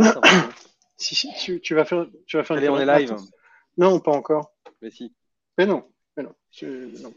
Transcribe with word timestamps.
si, 0.96 1.14
si, 1.14 1.32
tu, 1.34 1.60
tu, 1.60 1.74
vas 1.74 1.84
faire, 1.84 2.06
tu 2.26 2.36
vas 2.36 2.44
faire 2.44 2.56
Allez, 2.56 2.68
on 2.68 2.78
est 2.78 2.86
live. 2.86 3.16
Non, 3.76 4.00
pas 4.00 4.12
encore. 4.12 4.52
Mais 4.82 4.90
si. 4.90 5.14
Mais 5.58 5.66
non. 5.66 5.86
Mais 6.16 6.22
non. 6.22 6.34
non. 6.62 7.14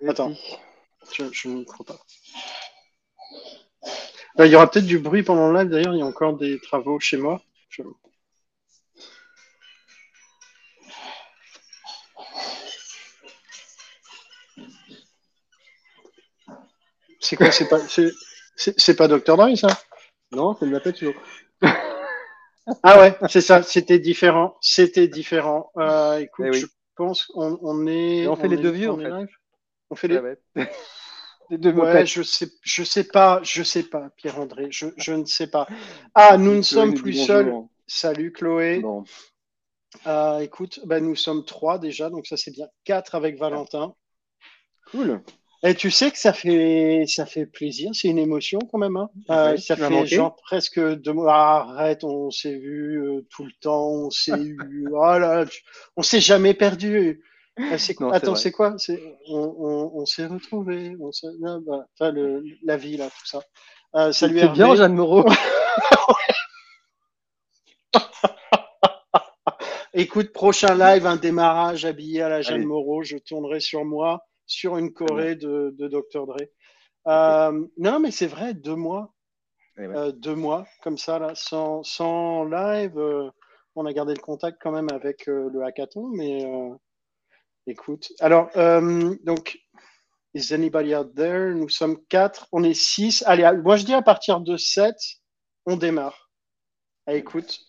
Mais 0.00 0.10
Attends. 0.10 0.34
si. 0.34 0.56
Je, 1.12 1.24
je 1.32 1.48
ne 1.48 1.64
crois 1.64 1.84
pas. 1.84 1.98
Là, 4.36 4.46
il 4.46 4.52
y 4.52 4.56
aura 4.56 4.70
peut-être 4.70 4.86
du 4.86 4.98
bruit 4.98 5.22
pendant 5.22 5.50
le 5.50 5.58
live. 5.58 5.68
D'ailleurs, 5.70 5.94
il 5.94 5.98
y 5.98 6.02
a 6.02 6.06
encore 6.06 6.36
des 6.36 6.58
travaux 6.60 6.98
chez 7.00 7.16
moi. 7.16 7.42
Je- 7.68 7.82
C'est 17.20 17.36
quoi 17.36 17.50
C'est 17.52 17.68
pas, 17.68 17.78
c'est, 17.78 18.10
c'est, 18.56 18.78
c'est 18.78 18.96
pas 18.96 19.08
Dr. 19.08 19.36
Dre, 19.36 19.56
ça? 19.56 19.68
Non, 20.32 20.56
ça 20.56 20.66
me 20.66 20.72
l'appelle 20.72 20.94
toujours. 20.94 21.14
Ah 22.82 23.00
ouais, 23.00 23.16
c'est 23.28 23.40
ça. 23.40 23.62
C'était 23.62 23.98
différent. 23.98 24.56
C'était 24.60 25.08
différent. 25.08 25.70
Euh, 25.78 26.18
écoute, 26.18 26.46
Eh 26.48 26.50
oui. 26.50 26.60
je 26.60 26.66
pense 26.96 27.24
qu'on 27.26 27.58
on 27.62 27.86
est. 27.86 28.18
Et 28.18 28.28
on 28.28 28.36
fait 28.36 28.48
les 28.48 28.56
est- 28.56 28.62
deux 28.62 28.70
vieux, 28.70 28.90
en 28.90 28.96
fait. 28.98 29.08
live 29.10 29.28
on 29.90 29.94
fait 29.94 30.08
les. 30.08 30.18
Ouais. 30.18 30.38
Les 31.50 31.58
deux 31.58 31.72
Ouais, 31.72 32.06
je 32.06 32.22
sais, 32.22 32.48
je 32.62 32.82
sais 32.82 33.04
pas, 33.04 33.40
je 33.42 33.62
sais 33.62 33.82
pas, 33.82 34.08
Pierre-André, 34.16 34.68
je, 34.70 34.86
je 34.96 35.12
ne 35.12 35.26
sais 35.26 35.48
pas. 35.48 35.66
Ah, 36.14 36.38
nous 36.38 36.54
ne 36.54 36.62
sommes 36.62 36.94
plus 36.94 37.12
seuls. 37.12 37.44
bonjour. 37.46 37.68
Salut 37.86 38.32
Chloé. 38.32 38.78
Bon. 38.80 39.04
Euh, 40.06 40.38
écoute, 40.38 40.80
bah, 40.86 41.00
nous 41.00 41.14
sommes 41.16 41.44
trois 41.44 41.78
déjà, 41.78 42.08
donc 42.08 42.26
ça 42.26 42.38
c'est 42.38 42.52
bien. 42.52 42.68
Quatre 42.84 43.14
avec 43.14 43.38
Valentin. 43.38 43.94
Cool. 44.90 45.20
Et 45.64 45.76
tu 45.76 45.92
sais 45.92 46.10
que 46.10 46.18
ça 46.18 46.32
fait, 46.32 47.04
ça 47.06 47.24
fait 47.24 47.46
plaisir, 47.46 47.90
c'est 47.94 48.08
une 48.08 48.18
émotion 48.18 48.58
quand 48.70 48.78
même. 48.78 48.96
Hein. 48.96 49.08
Euh, 49.30 49.50
Ouais, 49.52 49.56
ça 49.58 49.76
fait 49.76 50.06
genre 50.06 50.34
presque 50.34 50.80
deux 50.80 51.12
mois. 51.12 51.32
Ah, 51.32 51.66
arrête, 51.70 52.02
on 52.02 52.32
s'est 52.32 52.56
vu 52.58 53.00
euh, 53.00 53.24
tout 53.30 53.44
le 53.44 53.52
temps, 53.60 53.88
on 53.90 54.10
s'est 54.10 54.32
eu. 54.38 54.58
Oh 54.92 55.18
là, 55.18 55.44
on 55.96 56.02
s'est 56.02 56.20
jamais 56.20 56.54
perdu. 56.54 57.22
Ah, 57.58 57.62
Non, 57.72 57.78
c'est 57.78 57.96
Attends, 58.12 58.34
c'est 58.34 58.50
quoi 58.50 58.74
on, 59.28 59.54
on, 59.58 59.92
on 60.00 60.06
s'est 60.06 60.26
retrouvés. 60.26 60.96
On 61.00 61.12
s'est- 61.12 61.28
ah, 61.46 61.58
bah, 61.64 61.86
enfin, 61.94 62.10
le, 62.10 62.42
la 62.64 62.76
vie 62.76 62.96
là, 62.96 63.06
tout 63.06 63.26
ça. 63.26 63.40
Euh, 63.94 64.10
salut 64.12 64.38
Hervé. 64.38 64.54
bien, 64.54 64.74
Jeanne 64.74 64.94
Moreau. 64.94 65.24
Écoute, 69.94 70.32
prochain 70.32 70.74
live, 70.74 71.06
un 71.06 71.16
démarrage 71.16 71.84
habillé 71.84 72.22
à 72.22 72.28
la 72.28 72.42
Jeanne 72.42 72.56
Allez. 72.56 72.62
Moreau. 72.62 73.02
Je 73.02 73.18
tournerai 73.18 73.60
sur 73.60 73.84
moi, 73.84 74.24
sur 74.46 74.76
une 74.78 74.92
Corée 74.92 75.36
de, 75.36 75.74
de 75.78 75.88
Dr. 75.88 76.26
Dre. 76.26 76.36
Euh, 77.08 77.66
non, 77.78 78.00
mais 78.00 78.10
c'est 78.10 78.26
vrai, 78.26 78.54
deux 78.54 78.76
mois. 78.76 79.12
Eh 79.78 79.86
ouais. 79.86 79.96
Euh, 79.96 80.12
deux 80.12 80.34
mois, 80.34 80.66
comme 80.82 80.98
ça, 80.98 81.18
là, 81.18 81.34
sans, 81.34 81.82
sans 81.82 82.44
live. 82.44 82.98
euh, 82.98 83.30
on 83.74 83.86
a 83.86 83.92
gardé 83.92 84.12
le 84.14 84.20
contact 84.20 84.58
quand 84.60 84.70
même 84.72 84.88
avec 84.92 85.24
le 85.26 85.62
hackathon, 85.64 86.08
mais 86.08 86.46
écoute. 87.66 88.12
Alors, 88.20 88.50
donc, 89.24 89.58
is 90.34 90.52
anybody 90.52 90.94
out 90.94 91.14
there? 91.14 91.54
Nous 91.54 91.70
sommes 91.70 92.04
quatre, 92.08 92.48
on 92.52 92.64
est 92.64 92.74
six. 92.74 93.22
Allez, 93.26 93.50
moi 93.62 93.76
je 93.76 93.86
dis 93.86 93.94
à 93.94 94.02
partir 94.02 94.40
de 94.40 94.58
sept, 94.58 94.98
on 95.64 95.76
démarre. 95.76 96.30
Ah, 97.06 97.14
écoute, 97.14 97.60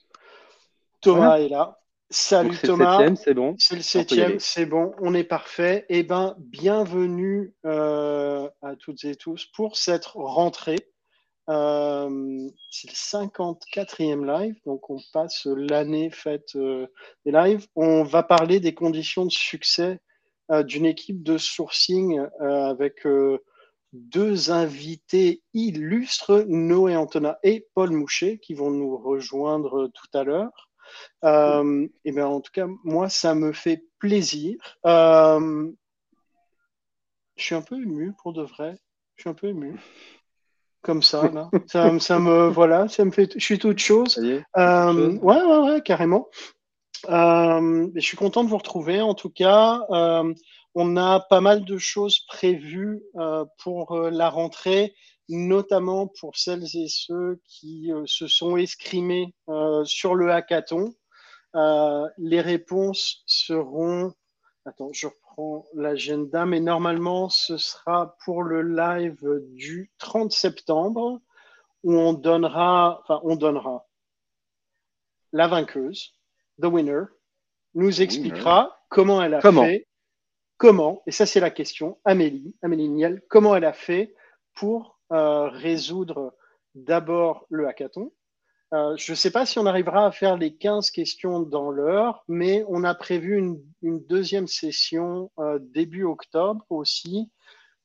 Thomas 1.00 1.38
Voilà. 1.38 1.42
est 1.46 1.50
là. 1.50 1.80
Salut 2.14 2.50
Donc, 2.50 2.62
Thomas. 2.62 2.98
septième, 2.98 3.16
c'est 3.16 3.34
bon. 3.34 3.56
C'est 3.58 3.76
le 3.76 3.82
septième, 3.82 4.40
c'est 4.40 4.66
bon, 4.68 4.94
on 5.02 5.16
est 5.16 5.24
parfait. 5.24 5.88
Eh 5.90 6.04
ben, 6.04 6.36
bienvenue 6.38 7.56
euh, 7.66 8.48
à 8.62 8.76
toutes 8.76 9.04
et 9.04 9.16
tous 9.16 9.48
pour 9.56 9.78
cette 9.78 10.06
rentrée. 10.06 10.92
Euh, 11.50 12.50
c'est 12.70 12.88
le 12.88 12.94
54e 12.96 14.26
live, 14.26 14.56
donc 14.68 14.92
on 14.92 15.00
passe 15.12 15.48
l'année 15.48 16.12
faite 16.12 16.56
euh, 16.56 16.86
des 17.26 17.32
lives. 17.32 17.66
On 17.76 18.04
va 18.04 18.22
parler 18.22 18.60
des 18.60 18.76
conditions 18.76 19.26
de 19.26 19.32
succès 19.32 20.00
d'une 20.66 20.86
équipe 20.86 21.24
de 21.24 21.40
sourcing 21.40 22.22
avec 22.40 23.08
deux 23.94 24.52
invités 24.52 25.42
illustres, 25.56 26.46
Noé 26.48 26.96
Antona 26.96 27.40
et 27.42 27.66
Paul 27.74 27.90
Mouchet, 27.90 28.38
qui 28.38 28.54
vont 28.54 28.70
nous 28.70 28.98
rejoindre 28.98 29.88
tout 29.88 30.18
à 30.18 30.24
l'heure. 30.24 30.70
Euh, 31.24 31.88
et 32.06 32.12
bien, 32.12 32.28
en 32.28 32.42
tout 32.42 32.52
cas, 32.52 32.68
moi, 32.84 33.10
ça 33.10 33.36
me 33.36 33.54
fait 33.54 33.84
plaisir. 34.00 34.58
Euh, 34.86 35.72
je 37.36 37.44
suis 37.44 37.56
un 37.56 37.62
peu 37.62 37.76
ému 37.76 38.14
pour 38.22 38.34
de 38.34 38.44
vrai. 38.44 38.78
Je 39.16 39.24
suis 39.24 39.30
un 39.30 39.34
peu 39.34 39.48
ému. 39.48 39.80
Comme 40.82 41.02
ça, 41.02 41.30
là. 41.30 41.50
Ça, 41.68 41.98
ça 42.00 42.20
me, 42.20 42.48
voilà, 42.50 42.90
ça 42.90 43.06
me 43.06 43.12
fait, 43.12 43.32
je 43.36 43.44
suis 43.44 43.58
toute 43.58 43.80
chose. 43.80 44.18
Est. 44.18 44.44
Euh, 44.58 44.92
chose. 44.92 45.20
ouais, 45.22 45.42
ouais, 45.42 45.60
ouais, 45.60 45.82
carrément. 45.82 46.28
Je 47.08 48.00
suis 48.00 48.18
content 48.18 48.44
de 48.44 48.50
vous 48.50 48.58
retrouver. 48.58 49.02
En 49.02 49.14
tout 49.14 49.30
cas, 49.30 49.82
on 49.90 50.98
a 50.98 51.20
pas 51.22 51.42
mal 51.42 51.64
de 51.64 51.78
choses 51.78 52.20
prévues 52.28 53.02
pour 53.64 53.98
la 53.98 54.30
rentrée, 54.30 54.94
notamment 55.30 56.08
pour 56.20 56.38
celles 56.38 56.76
et 56.76 56.88
ceux 56.88 57.42
qui 57.46 57.92
euh, 57.92 58.04
se 58.06 58.28
sont 58.28 58.58
escrimés 58.58 59.34
euh, 59.50 59.84
sur 59.86 60.16
le 60.16 60.32
hackathon. 60.32 60.94
Euh, 61.56 62.08
les 62.18 62.42
réponses 62.42 63.24
seront. 63.26 64.14
Attends, 64.66 64.92
je 64.94 65.08
reprends 65.08 65.66
l'agenda, 65.74 66.46
mais 66.46 66.60
normalement, 66.60 67.30
ce 67.30 67.58
sera 67.58 68.16
pour 68.24 68.44
le 68.44 68.62
live 68.62 69.20
du 69.52 69.92
30 69.98 70.32
septembre 70.32 71.22
où 71.84 71.94
on 71.94 72.14
donnera, 72.14 73.02
enfin, 73.04 73.20
on 73.24 73.36
donnera 73.36 73.86
la 75.34 75.48
vainqueuse, 75.48 76.14
the 76.62 76.66
winner, 76.66 77.04
nous 77.74 78.02
expliquera 78.02 78.80
comment 78.90 79.22
elle 79.22 79.34
a 79.34 79.42
Comment 79.42 79.64
fait, 79.66 79.88
comment, 80.58 81.02
et 81.08 81.12
ça 81.12 81.26
c'est 81.26 81.40
la 81.40 81.50
question, 81.50 82.00
Amélie, 82.06 82.56
Amélie 82.62 82.88
Niel, 82.88 83.22
comment 83.30 83.56
elle 83.56 83.66
a 83.66 83.74
fait 83.74 84.16
pour 84.54 84.93
résoudre 85.14 86.34
d'abord 86.76 87.46
le 87.50 87.68
hackathon. 87.68 88.12
Euh, 88.74 88.96
je 88.98 89.12
ne 89.12 89.16
sais 89.16 89.30
pas 89.30 89.46
si 89.46 89.60
on 89.60 89.68
arrivera 89.68 90.08
à 90.08 90.12
faire 90.12 90.36
les 90.36 90.56
15 90.56 90.90
questions 90.90 91.42
dans 91.42 91.70
l'heure, 91.70 92.24
mais 92.28 92.66
on 92.68 92.84
a 92.84 92.96
prévu 92.96 93.38
une, 93.38 93.62
deuxième 94.08 94.48
session 94.48 95.30
euh, 95.38 95.60
début 95.62 96.06
octobre 96.06 96.66
aussi, 96.72 97.30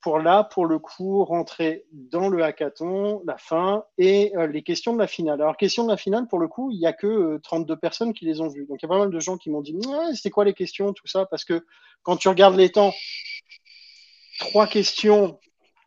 pour 0.00 0.18
là, 0.18 0.44
pour 0.44 0.64
le 0.64 0.78
coup, 0.78 1.24
rentrer 1.24 1.84
dans 1.92 2.30
le 2.30 2.42
hackathon, 2.42 3.20
la 3.26 3.36
fin 3.36 3.84
et 3.98 4.34
euh, 4.36 4.46
les 4.46 4.62
questions 4.62 4.94
de 4.94 4.98
la 4.98 5.06
finale. 5.06 5.42
Alors, 5.42 5.58
questions 5.58 5.84
de 5.84 5.90
la 5.90 5.98
finale, 5.98 6.26
pour 6.26 6.38
le 6.38 6.48
coup, 6.48 6.70
il 6.70 6.78
n'y 6.78 6.86
a 6.86 6.94
que 6.94 7.06
euh, 7.06 7.40
32 7.42 7.76
personnes 7.76 8.14
qui 8.14 8.24
les 8.24 8.40
ont 8.40 8.48
vues. 8.48 8.64
Donc, 8.64 8.80
il 8.80 8.86
y 8.86 8.86
a 8.86 8.88
pas 8.88 8.98
mal 8.98 9.10
de 9.10 9.20
gens 9.20 9.36
qui 9.36 9.50
m'ont 9.50 9.60
dit 9.60 9.76
c'était 10.14 10.30
quoi 10.30 10.46
les 10.46 10.54
questions, 10.54 10.94
tout 10.94 11.06
ça, 11.06 11.26
parce 11.26 11.44
que 11.44 11.66
quand 12.02 12.16
tu 12.16 12.28
regardes 12.28 12.56
les 12.56 12.70
temps, 12.70 12.94
trois 14.38 14.66
questions, 14.66 15.38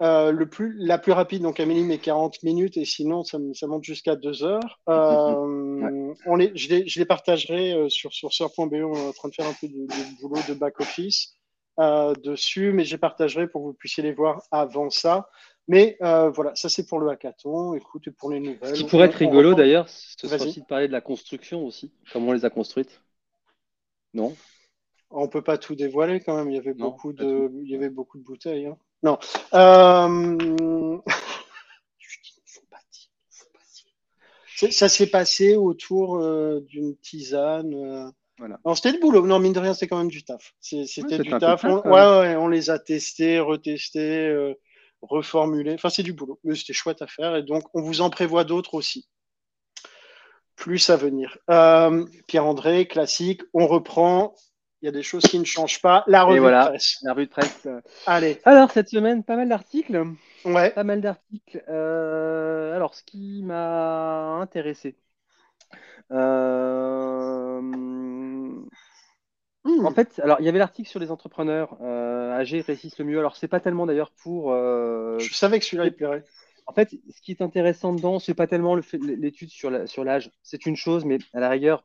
euh, 0.01 0.31
le 0.31 0.49
plus, 0.49 0.75
la 0.77 0.97
plus 0.97 1.11
rapide, 1.11 1.43
donc 1.43 1.59
Amélie 1.59 1.83
met 1.83 1.99
40 1.99 2.41
minutes 2.43 2.77
et 2.77 2.85
sinon 2.85 3.23
ça, 3.23 3.37
ça 3.53 3.67
monte 3.67 3.83
jusqu'à 3.83 4.15
2 4.15 4.43
heures. 4.43 4.79
Euh, 4.89 6.13
on 6.25 6.35
les, 6.35 6.51
je, 6.55 6.69
les, 6.69 6.87
je 6.87 6.99
les 6.99 7.05
partagerai 7.05 7.73
euh, 7.73 7.89
sur, 7.89 8.11
sur.be, 8.13 8.73
on 8.73 8.95
est 8.95 9.07
en 9.07 9.11
train 9.13 9.29
de 9.29 9.33
faire 9.35 9.47
un 9.47 9.53
peu 9.59 9.67
de, 9.67 9.73
de 9.85 10.21
boulot 10.21 10.41
de 10.49 10.53
back-office 10.55 11.35
euh, 11.79 12.13
dessus, 12.15 12.71
mais 12.73 12.83
je 12.83 12.91
les 12.91 12.97
partagerai 12.97 13.47
pour 13.47 13.61
que 13.61 13.67
vous 13.67 13.73
puissiez 13.73 14.03
les 14.03 14.13
voir 14.13 14.41
avant 14.51 14.89
ça. 14.89 15.29
Mais 15.67 15.97
voilà, 16.01 16.53
ça 16.55 16.67
c'est 16.67 16.85
pour 16.85 16.99
le 16.99 17.09
hackathon, 17.09 17.75
écoute, 17.75 18.07
et 18.07 18.11
pour 18.11 18.31
les 18.31 18.39
nouvelles. 18.41 18.75
Ce 18.75 18.81
qui 18.83 18.89
pourrait 18.89 19.05
être 19.05 19.15
on- 19.15 19.29
rigolo 19.29 19.53
d'ailleurs, 19.53 19.87
ce 19.87 20.27
serait 20.27 20.41
aussi 20.41 20.61
de 20.61 20.65
parler 20.65 20.87
de 20.87 20.91
la 20.91 20.99
construction 20.99 21.63
aussi, 21.65 21.93
comment 22.11 22.29
on 22.29 22.33
les 22.33 22.43
a 22.43 22.49
construites. 22.49 22.99
Non? 24.13 24.35
On 25.11 25.27
peut 25.27 25.43
pas 25.43 25.57
tout 25.57 25.75
dévoiler 25.75 26.19
quand 26.19 26.35
même. 26.35 26.49
Il 26.49 26.55
y 26.55 26.59
avait 26.59 26.73
Non, 26.73 26.89
beaucoup 26.89 27.13
de, 27.13 27.49
il 27.63 27.69
y 27.69 27.75
avait 27.75 27.89
beaucoup 27.89 28.17
de 28.17 28.23
bouteilles. 28.23 28.65
hein. 28.65 28.77
Non. 29.03 29.17
Euh... 29.53 30.97
Ça 34.69 34.89
s'est 34.89 35.07
passé 35.07 35.55
autour 35.55 36.17
euh, 36.17 36.59
d'une 36.67 36.95
tisane. 36.97 37.73
euh. 37.73 38.11
Voilà. 38.37 38.59
C'était 38.75 38.93
du 38.93 38.99
boulot. 38.99 39.25
Non, 39.25 39.39
mine 39.39 39.53
de 39.53 39.59
rien, 39.59 39.73
c'était 39.73 39.87
quand 39.87 39.97
même 39.97 40.09
du 40.09 40.23
taf. 40.23 40.53
C'était 40.59 41.19
du 41.19 41.29
taf. 41.29 41.63
On, 41.63 41.81
ouais, 41.81 41.91
ouais, 41.91 42.35
on 42.35 42.47
les 42.47 42.69
a 42.69 42.79
testés, 42.79 43.39
retestés, 43.39 44.27
euh, 44.27 44.53
reformulés. 45.01 45.73
Enfin, 45.73 45.89
c'est 45.89 46.03
du 46.03 46.13
boulot. 46.13 46.39
Mais 46.43 46.55
c'était 46.55 46.73
chouette 46.73 47.01
à 47.01 47.07
faire. 47.07 47.35
Et 47.35 47.43
donc, 47.43 47.63
on 47.73 47.81
vous 47.81 48.01
en 48.01 48.09
prévoit 48.09 48.43
d'autres 48.43 48.73
aussi. 48.73 49.07
Plus 50.55 50.89
à 50.89 50.95
venir. 50.95 51.37
Pierre-André, 52.27 52.87
classique. 52.87 53.41
On 53.53 53.67
reprend. 53.67 54.35
Il 54.81 54.85
y 54.85 54.89
a 54.89 54.91
des 54.91 55.03
choses 55.03 55.23
qui 55.23 55.37
ne 55.37 55.43
changent 55.45 55.81
pas. 55.81 56.03
La 56.07 56.23
revue 56.23 56.39
voilà, 56.39 56.63
de 56.65 56.69
presse. 56.69 56.97
la 57.03 57.13
revue 57.13 57.25
de 57.27 57.31
presse. 57.31 57.65
euh. 57.67 57.81
Allez. 58.07 58.39
Alors, 58.45 58.71
cette 58.71 58.89
semaine, 58.89 59.23
pas 59.23 59.35
mal 59.35 59.47
d'articles. 59.49 60.03
Ouais. 60.43 60.71
Pas 60.71 60.83
mal 60.83 61.01
d'articles. 61.01 61.63
Euh, 61.69 62.75
alors, 62.75 62.95
ce 62.95 63.03
qui 63.03 63.43
m'a 63.43 64.37
intéressé. 64.41 64.95
Euh, 66.11 67.61
Hmm. 69.63 69.85
En 69.85 69.91
fait, 69.93 70.19
alors 70.23 70.37
il 70.39 70.45
y 70.45 70.49
avait 70.49 70.57
l'article 70.57 70.89
sur 70.89 70.99
les 70.99 71.11
entrepreneurs. 71.11 71.77
Euh, 71.81 72.35
AG 72.35 72.63
réussissent 72.65 72.97
le 72.97 73.05
mieux. 73.05 73.19
Alors, 73.19 73.35
c'est 73.35 73.47
pas 73.47 73.59
tellement 73.59 73.85
d'ailleurs 73.85 74.11
pour. 74.23 74.51
Je 74.51 75.29
savais 75.33 75.59
que 75.59 75.65
celui-là, 75.65 75.85
il 75.85 75.93
plairait. 75.93 76.23
en 76.65 76.73
fait, 76.73 76.89
ce 76.89 77.21
qui 77.21 77.31
est 77.31 77.43
intéressant 77.43 77.93
dedans, 77.93 78.17
c'est 78.17 78.33
pas 78.33 78.47
tellement 78.47 78.75
l'étude 78.75 79.51
sur 79.51 79.69
l'âge. 79.69 80.31
c'est 80.41 80.65
une 80.65 80.75
chose, 80.75 81.05
mais 81.05 81.19
à 81.33 81.39
la 81.39 81.49
rigueur, 81.49 81.83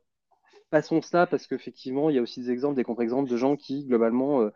passons 0.70 1.00
cela 1.00 1.26
parce 1.26 1.46
qu'effectivement, 1.46 2.10
il 2.10 2.16
y 2.16 2.18
a 2.18 2.22
aussi 2.22 2.40
des 2.40 2.50
exemples, 2.50 2.76
des 2.76 2.84
contre-exemples 2.84 3.30
de 3.30 3.36
gens 3.36 3.56
qui, 3.56 3.84
globalement, 3.84 4.42
euh, 4.42 4.50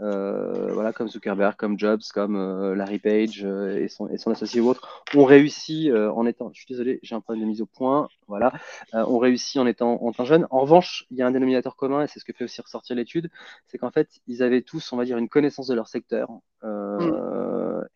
euh, 0.00 0.92
comme 0.92 1.08
Zuckerberg, 1.08 1.56
comme 1.56 1.78
Jobs, 1.78 2.02
comme 2.12 2.36
euh, 2.36 2.74
Larry 2.74 2.98
Page 2.98 3.44
et, 3.44 3.88
son, 3.88 4.08
associé 4.30 4.60
ou 4.60 4.68
autre, 4.68 5.04
ont 5.14 5.24
réussi 5.24 5.90
en 5.92 6.26
étant, 6.26 6.50
je 6.52 6.60
suis 6.60 6.66
désolé, 6.68 7.00
j'ai 7.02 7.14
un 7.14 7.20
problème 7.20 7.44
de 7.44 7.48
mise 7.48 7.62
au 7.62 7.66
point, 7.66 8.08
voilà, 8.28 8.52
ont 8.92 9.18
réussi 9.18 9.58
en 9.58 9.66
étant, 9.66 10.02
en. 10.02 10.12
En 10.50 10.60
revanche, 10.60 11.06
il 11.10 11.18
y 11.18 11.22
a 11.22 11.26
un 11.26 11.30
dénominateur 11.30 11.76
commun, 11.76 12.02
et 12.02 12.08
c'est 12.08 12.18
ce 12.18 12.24
que 12.24 12.32
fait 12.32 12.44
aussi 12.44 12.60
ressortir 12.60 12.96
l'étude, 12.96 13.30
c'est 13.66 13.78
qu'en 13.78 13.90
fait, 13.90 14.08
ils 14.26 14.42
avaient 14.42 14.62
tous, 14.62 14.92
on 14.92 14.96
va 14.96 15.04
dire, 15.04 15.18
une 15.18 15.28
connaissance 15.28 15.66
de 15.66 15.74
leur 15.74 15.88
secteur. 15.88 16.28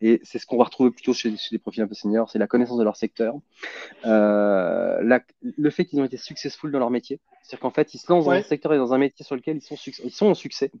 Et 0.01 0.21
c'est 0.23 0.39
ce 0.39 0.45
qu'on 0.45 0.57
va 0.57 0.63
retrouver 0.63 0.91
plutôt 0.91 1.13
chez, 1.13 1.33
des 1.51 1.59
profils 1.59 1.83
un 1.83 1.87
peu 1.87 1.95
seniors, 1.95 2.29
c'est 2.29 2.39
la 2.39 2.47
connaissance 2.47 2.77
de 2.77 2.83
leur 2.83 2.95
secteur. 2.95 3.35
Le 4.03 5.69
fait 5.69 5.85
qu'ils 5.85 5.99
ont 6.01 6.05
été 6.05 6.17
successful 6.17 6.71
dans 6.71 6.79
leur 6.79 6.89
métier, 6.89 7.19
c'est-à-dire 7.49 7.61
qu'en 7.61 7.71
fait, 7.71 7.95
ils 7.95 7.97
se 7.97 8.11
lancent 8.11 8.25
dans 8.25 8.31
un 8.31 8.43
secteur 8.43 8.75
et 8.75 8.77
dans 8.77 8.93
un 8.93 8.99
métier 8.99 9.25
sur 9.25 9.35
lequel 9.35 9.57
ils 9.57 9.61
sont, 9.61 9.75
ils 10.03 10.11
sont 10.11 10.27
en 10.27 10.35
succès. 10.35 10.71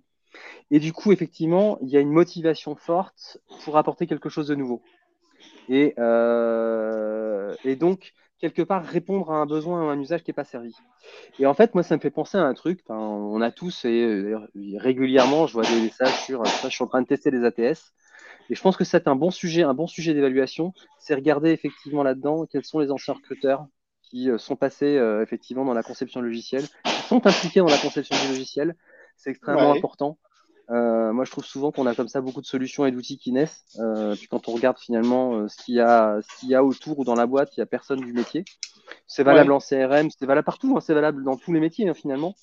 Et 0.69 0.79
du 0.79 0.93
coup, 0.93 1.11
effectivement, 1.11 1.79
il 1.81 1.89
y 1.89 1.97
a 1.97 1.99
une 1.99 2.11
motivation 2.11 2.75
forte 2.75 3.39
pour 3.63 3.75
apporter 3.77 4.05
quelque 4.05 4.29
chose 4.29 4.47
de 4.47 4.53
nouveau. 4.53 4.83
Et, 5.67 5.95
euh, 5.97 7.55
et 7.65 7.75
donc, 7.75 8.13
quelque 8.37 8.61
part, 8.61 8.85
répondre 8.85 9.31
à 9.31 9.37
un 9.37 9.47
besoin, 9.47 9.89
à 9.89 9.93
un 9.93 9.99
usage 9.99 10.21
qui 10.21 10.29
n'est 10.29 10.35
pas 10.35 10.43
servi. 10.43 10.75
Et 11.39 11.47
en 11.47 11.55
fait, 11.55 11.73
moi, 11.73 11.81
ça 11.81 11.95
me 11.95 12.01
fait 12.01 12.11
penser 12.11 12.37
à 12.37 12.43
un 12.43 12.53
truc. 12.53 12.81
on 12.89 13.41
a 13.41 13.49
tous, 13.49 13.85
et 13.85 14.35
régulièrement, 14.75 15.47
je 15.47 15.53
vois 15.53 15.63
des 15.63 15.81
messages 15.81 16.23
sur 16.23 16.45
je 16.45 16.69
suis 16.69 16.83
en 16.83 16.87
train 16.87 17.01
de 17.01 17.07
tester 17.07 17.31
des 17.31 17.43
ATS. 17.45 17.93
Et 18.51 18.55
je 18.55 18.61
pense 18.61 18.77
que 18.77 18.83
c'est 18.83 19.07
un 19.07 19.15
bon 19.15 19.31
sujet, 19.31 19.63
un 19.63 19.73
bon 19.73 19.87
sujet 19.87 20.13
d'évaluation. 20.13 20.73
C'est 20.99 21.15
regarder 21.15 21.49
effectivement 21.49 22.03
là-dedans 22.03 22.45
quels 22.45 22.63
sont 22.63 22.77
les 22.77 22.91
anciens 22.91 23.15
recruteurs 23.15 23.65
qui 24.09 24.29
euh, 24.29 24.37
sont 24.37 24.55
passés 24.55 24.97
euh, 24.97 25.21
effectivement 25.21 25.65
dans 25.65 25.73
la 25.73 25.83
conception 25.83 26.21
logicielle, 26.21 26.65
qui 26.83 27.01
sont 27.07 27.25
impliqués 27.25 27.59
dans 27.59 27.67
la 27.67 27.77
conception 27.77 28.15
du 28.23 28.29
logiciel. 28.29 28.75
C'est 29.15 29.29
extrêmement 29.31 29.73
important. 29.73 30.17
Euh, 30.71 31.11
moi, 31.13 31.25
je 31.25 31.31
trouve 31.31 31.45
souvent 31.45 31.71
qu'on 31.71 31.87
a 31.87 31.95
comme 31.95 32.07
ça 32.07 32.21
beaucoup 32.21 32.41
de 32.41 32.45
solutions 32.45 32.85
et 32.85 32.91
d'outils 32.91 33.17
qui 33.17 33.31
naissent. 33.31 33.65
Euh, 33.79 34.15
puis 34.15 34.27
quand 34.27 34.47
on 34.47 34.53
regarde 34.53 34.77
finalement 34.77 35.47
ce 35.47 35.63
qu'il 35.63 35.75
y 35.75 35.81
a, 35.81 36.19
ce 36.21 36.39
qu'il 36.39 36.49
y 36.49 36.55
a 36.55 36.63
autour 36.63 36.99
ou 36.99 37.03
dans 37.03 37.15
la 37.15 37.25
boîte, 37.25 37.55
il 37.57 37.59
n'y 37.59 37.63
a 37.63 37.65
personne 37.65 37.99
du 37.99 38.13
métier. 38.13 38.45
C'est 39.07 39.23
valable 39.23 39.51
en 39.51 39.59
CRM, 39.59 40.09
c'est 40.09 40.25
valable 40.25 40.45
partout, 40.45 40.75
hein, 40.77 40.81
c'est 40.81 40.93
valable 40.93 41.23
dans 41.23 41.37
tous 41.37 41.53
les 41.53 41.59
métiers 41.59 41.89
hein, 41.89 41.93
finalement. 41.93 42.35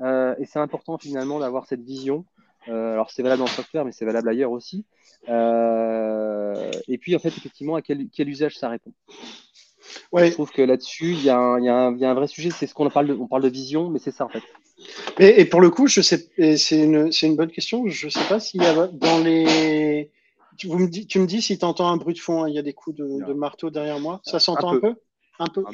et 0.00 0.44
c'est 0.44 0.58
important 0.58 0.98
finalement 0.98 1.38
d'avoir 1.38 1.66
cette 1.66 1.82
vision. 1.82 2.24
alors 2.66 3.10
c'est 3.10 3.22
valable 3.22 3.40
dans 3.40 3.46
le 3.46 3.50
software, 3.50 3.84
mais 3.84 3.92
c'est 3.92 4.04
valable 4.04 4.28
ailleurs 4.28 4.50
aussi. 4.50 4.84
et 5.28 6.98
puis 6.98 7.16
en 7.16 7.18
fait, 7.18 7.28
effectivement, 7.28 7.76
à 7.76 7.82
quel, 7.82 8.08
quel 8.10 8.28
usage 8.28 8.56
ça 8.56 8.68
répond. 8.68 8.92
Ouais. 10.12 10.28
Je 10.28 10.32
trouve 10.32 10.50
que 10.50 10.62
là-dessus, 10.62 11.12
il 11.12 11.20
y, 11.20 11.26
y, 11.26 11.30
a 11.30 11.36
un 11.36 12.14
vrai 12.14 12.26
sujet. 12.26 12.50
C'est 12.50 12.66
ce 12.66 12.74
qu'on 12.74 12.88
parle 12.90 13.08
de, 13.08 13.14
on 13.14 13.26
parle 13.26 13.42
de 13.42 13.48
vision, 13.48 13.90
mais 13.90 13.98
c'est 13.98 14.10
ça 14.12 14.24
en 14.24 14.28
fait. 14.28 14.42
Et 15.18 15.44
pour 15.44 15.60
le 15.60 15.70
coup, 15.70 15.86
je 15.86 16.00
sais, 16.00 16.28
c'est 16.56 16.82
une, 16.82 17.10
une, 17.22 17.36
bonne 17.36 17.50
question. 17.50 17.86
Je 17.86 18.06
ne 18.06 18.10
sais 18.10 18.28
pas 18.28 18.40
s'il 18.40 18.62
y 18.62 18.66
a 18.66 18.88
dans 18.88 19.18
les. 19.18 20.10
Tu, 20.56 20.68
me, 20.68 20.88
dis, 20.88 21.06
tu 21.06 21.18
me 21.18 21.26
dis 21.26 21.42
si 21.42 21.58
tu 21.58 21.64
entends 21.64 21.88
un 21.88 21.96
bruit 21.96 22.14
de 22.14 22.20
fond, 22.20 22.44
hein, 22.44 22.48
il 22.48 22.54
y 22.54 22.58
a 22.58 22.62
des 22.62 22.72
coups 22.72 22.96
de, 22.96 23.24
de 23.26 23.32
marteau 23.32 23.70
derrière 23.70 23.98
moi. 23.98 24.20
Ça 24.24 24.38
s'entend 24.38 24.74
un, 24.74 24.80
peu, 24.80 24.94
Un 25.38 25.46
peu, 25.46 25.64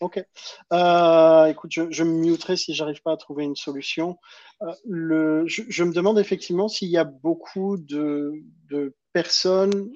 Ok. 0.00 0.24
Euh, 0.72 1.46
écoute, 1.46 1.70
je, 1.72 1.90
je, 1.90 2.04
me 2.04 2.12
muterai 2.12 2.56
si 2.56 2.74
j'arrive 2.74 3.02
pas 3.02 3.12
à 3.12 3.16
trouver 3.16 3.44
une 3.44 3.56
solution. 3.56 4.18
Euh, 4.62 4.72
le, 4.84 5.46
je, 5.46 5.62
je, 5.68 5.84
me 5.84 5.92
demande 5.92 6.18
effectivement 6.18 6.68
s'il 6.68 6.88
y 6.88 6.98
a 6.98 7.04
beaucoup 7.04 7.76
de, 7.76 8.32
de, 8.68 8.94
personnes 9.12 9.90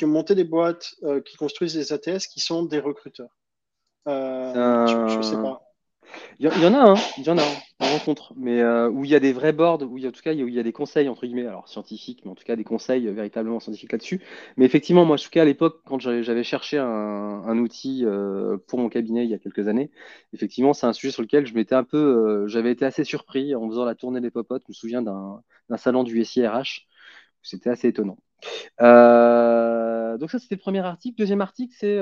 qui 0.00 0.06
ont 0.06 0.08
monté 0.08 0.34
des 0.34 0.44
boîtes, 0.44 0.94
euh, 1.02 1.20
qui 1.20 1.36
construisent 1.36 1.74
des 1.74 1.92
ATS, 1.92 2.26
qui 2.26 2.40
sont 2.40 2.62
des 2.62 2.80
recruteurs. 2.80 3.36
Euh, 4.08 4.86
je 5.08 5.20
sais 5.20 5.36
pas. 5.36 5.60
Il 6.38 6.46
y, 6.46 6.66
en 6.66 6.72
a, 6.72 6.92
hein, 6.92 6.94
il 7.18 7.24
y 7.24 7.28
en 7.28 7.36
a, 7.36 7.42
en 7.80 7.86
rencontre, 7.86 8.32
mais 8.34 8.62
euh, 8.62 8.88
où 8.88 9.04
il 9.04 9.10
y 9.10 9.14
a 9.14 9.20
des 9.20 9.34
vrais 9.34 9.52
boards, 9.52 9.82
où 9.82 9.98
il 9.98 10.04
y 10.04 10.06
a, 10.06 10.08
en 10.08 10.12
tout 10.12 10.22
cas, 10.22 10.32
il 10.32 10.48
y 10.48 10.58
a 10.58 10.62
des 10.62 10.72
conseils, 10.72 11.06
entre 11.10 11.26
guillemets, 11.26 11.46
alors 11.46 11.68
scientifiques, 11.68 12.22
mais 12.24 12.30
en 12.30 12.34
tout 12.34 12.44
cas 12.44 12.56
des 12.56 12.64
conseils 12.64 13.06
euh, 13.06 13.12
véritablement 13.12 13.60
scientifiques 13.60 13.92
là-dessus. 13.92 14.22
Mais 14.56 14.64
effectivement, 14.64 15.04
moi, 15.04 15.16
en 15.16 15.18
tout 15.18 15.28
cas, 15.28 15.42
à 15.42 15.44
l'époque, 15.44 15.82
quand 15.84 16.00
j'avais 16.00 16.42
cherché 16.42 16.78
un, 16.78 16.86
un 16.86 17.58
outil 17.58 18.06
euh, 18.06 18.56
pour 18.68 18.78
mon 18.78 18.88
cabinet 18.88 19.24
il 19.24 19.30
y 19.30 19.34
a 19.34 19.38
quelques 19.38 19.68
années, 19.68 19.90
effectivement, 20.32 20.72
c'est 20.72 20.86
un 20.86 20.94
sujet 20.94 21.12
sur 21.12 21.20
lequel 21.20 21.46
je 21.46 21.52
m'étais 21.52 21.74
un 21.74 21.84
peu, 21.84 22.46
j'avais 22.48 22.72
été 22.72 22.86
assez 22.86 23.04
surpris 23.04 23.54
en 23.54 23.68
faisant 23.68 23.84
la 23.84 23.94
tournée 23.94 24.22
des 24.22 24.30
popotes. 24.30 24.62
Je 24.64 24.70
me 24.70 24.74
souviens 24.74 25.02
d'un 25.02 25.42
salon 25.76 26.04
du 26.04 26.24
SIRH, 26.24 26.86
c'était 27.42 27.68
assez 27.68 27.88
étonnant. 27.88 28.16
Donc 30.18 30.30
ça, 30.30 30.38
c'était 30.38 30.56
le 30.56 30.60
premier 30.60 30.80
article. 30.80 31.18
Deuxième 31.18 31.40
article, 31.40 31.74
c'est 31.78 31.96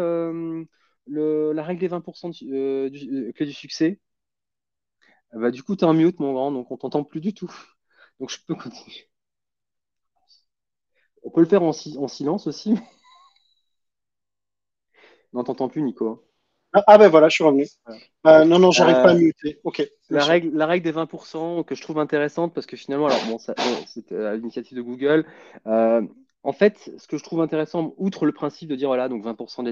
la 1.07 1.63
règle 1.63 1.81
des 1.81 1.89
20% 1.89 2.29
de, 2.29 2.89
du, 2.89 3.33
clé 3.35 3.47
du 3.47 3.53
succès. 3.53 4.01
Bah, 5.33 5.51
du 5.51 5.63
coup, 5.63 5.77
tu 5.77 5.85
es 5.85 5.87
en 5.87 5.95
mute, 5.95 6.21
mon 6.21 6.33
grand, 6.33 6.53
donc 6.53 6.71
on 6.71 6.77
t'entend 6.77 7.05
plus 7.05 7.21
du 7.21 7.35
tout. 7.35 7.51
Donc 8.21 8.31
je 8.31 8.39
peux 8.45 8.57
continuer. 8.57 9.09
On 11.23 11.31
peut 11.31 11.41
le 11.41 11.47
faire 11.47 11.63
en, 11.63 11.73
silence 11.73 12.49
aussi. 12.49 12.75
non, 15.33 15.45
t'entends 15.45 15.69
plus, 15.69 15.83
Nico. 15.83 16.25
Ah, 16.73 16.83
ah, 16.87 16.99
ben 16.99 17.09
voilà, 17.09 17.29
je 17.29 17.35
suis 17.35 17.45
revenu. 17.45 17.67
Euh, 18.27 18.45
non, 18.45 18.59
non, 18.59 18.73
j'arrive 18.73 18.97
pas 18.97 19.11
à 19.11 19.15
euh, 19.15 19.19
muter. 19.19 19.61
Ok. 19.63 19.89
La 20.11 20.25
règle, 20.25 20.57
la 20.57 20.67
règle 20.67 20.85
des 20.85 20.93
20% 20.93 21.65
que 21.65 21.75
je 21.75 21.83
trouve 21.83 21.99
intéressante 21.99 22.55
parce 22.55 22.67
que 22.67 22.77
finalement, 22.77 23.07
alors 23.07 23.25
bon, 23.27 23.39
c'est 23.39 24.13
à 24.13 24.35
l'initiative 24.35 24.77
de 24.77 24.83
Google. 24.83 25.27
En 26.45 26.53
fait, 26.53 26.91
ce 26.99 27.09
que 27.09 27.19
je 27.19 27.25
trouve 27.25 27.41
intéressant, 27.41 27.95
outre 27.97 28.25
le 28.25 28.33
principe 28.33 28.69
de 28.69 28.77
dire 28.77 28.89
voilà, 28.89 29.09
donc 29.09 29.25
20%, 29.25 29.65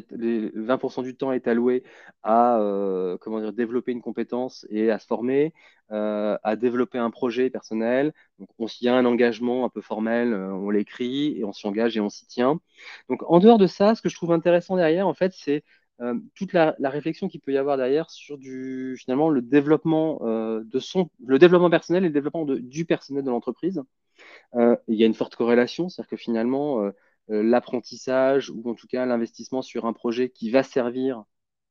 20 0.55 1.03
du 1.03 1.17
temps 1.17 1.33
est 1.33 1.47
alloué 1.47 1.85
à 2.25 2.59
euh, 2.59 3.17
comment 3.19 3.41
dire, 3.41 3.53
développer 3.53 3.93
une 3.93 4.03
compétence 4.03 4.67
et 4.69 4.91
à 4.91 4.99
se 4.99 5.07
former, 5.07 5.55
euh, 5.93 6.37
à 6.43 6.57
développer 6.57 6.99
un 6.99 7.11
projet 7.11 7.51
personnel. 7.51 8.13
Donc, 8.41 8.49
on 8.59 8.67
s'y 8.67 8.89
a 8.89 8.97
un 8.97 9.05
engagement 9.07 9.65
un 9.65 9.69
peu 9.69 9.81
formel, 9.81 10.33
euh, 10.33 10.53
on 10.53 10.71
l'écrit 10.71 11.39
et 11.39 11.45
on 11.45 11.53
s'y 11.53 11.67
engage 11.69 11.97
et 11.97 12.01
on 12.01 12.11
s'y 12.11 12.27
tient. 12.27 12.61
Donc, 13.09 13.23
en 13.31 13.39
dehors 13.39 13.59
de 13.59 13.69
ça, 13.69 13.95
ce 13.95 14.03
que 14.03 14.09
je 14.09 14.17
trouve 14.17 14.33
intéressant 14.33 14.77
derrière, 14.77 15.07
en 15.07 15.15
fait, 15.15 15.33
c'est 15.35 15.65
toute 16.35 16.53
la, 16.53 16.75
réflexion 16.81 17.27
qu'il 17.27 17.41
peut 17.41 17.53
y 17.53 17.57
avoir 17.57 17.79
derrière 17.79 18.11
sur 18.11 18.39
finalement 18.99 19.31
le 19.31 19.41
développement 19.41 20.19
de 20.23 20.79
son, 20.79 21.09
le 21.25 21.39
développement 21.39 21.71
personnel 21.71 22.05
et 22.05 22.09
le 22.09 22.13
développement 22.13 22.45
du 22.45 22.85
personnel 22.85 23.25
de 23.25 23.31
l'entreprise. 23.31 23.83
Euh, 24.55 24.77
il 24.89 24.97
y 24.97 25.03
a 25.03 25.07
une 25.07 25.15
forte 25.15 25.37
corrélation, 25.37 25.89
c'est-à-dire 25.89 26.11
que 26.11 26.17
finalement, 26.17 26.83
euh, 26.83 26.91
euh, 27.31 27.43
l'apprentissage 27.43 28.51
ou 28.51 28.63
en 28.71 28.75
tout 28.75 28.87
cas 28.87 29.05
l'investissement 29.07 29.63
sur 29.63 29.87
un 29.87 29.93
projet 29.93 30.31
qui 30.31 30.51
va 30.51 30.63
servir. 30.63 31.25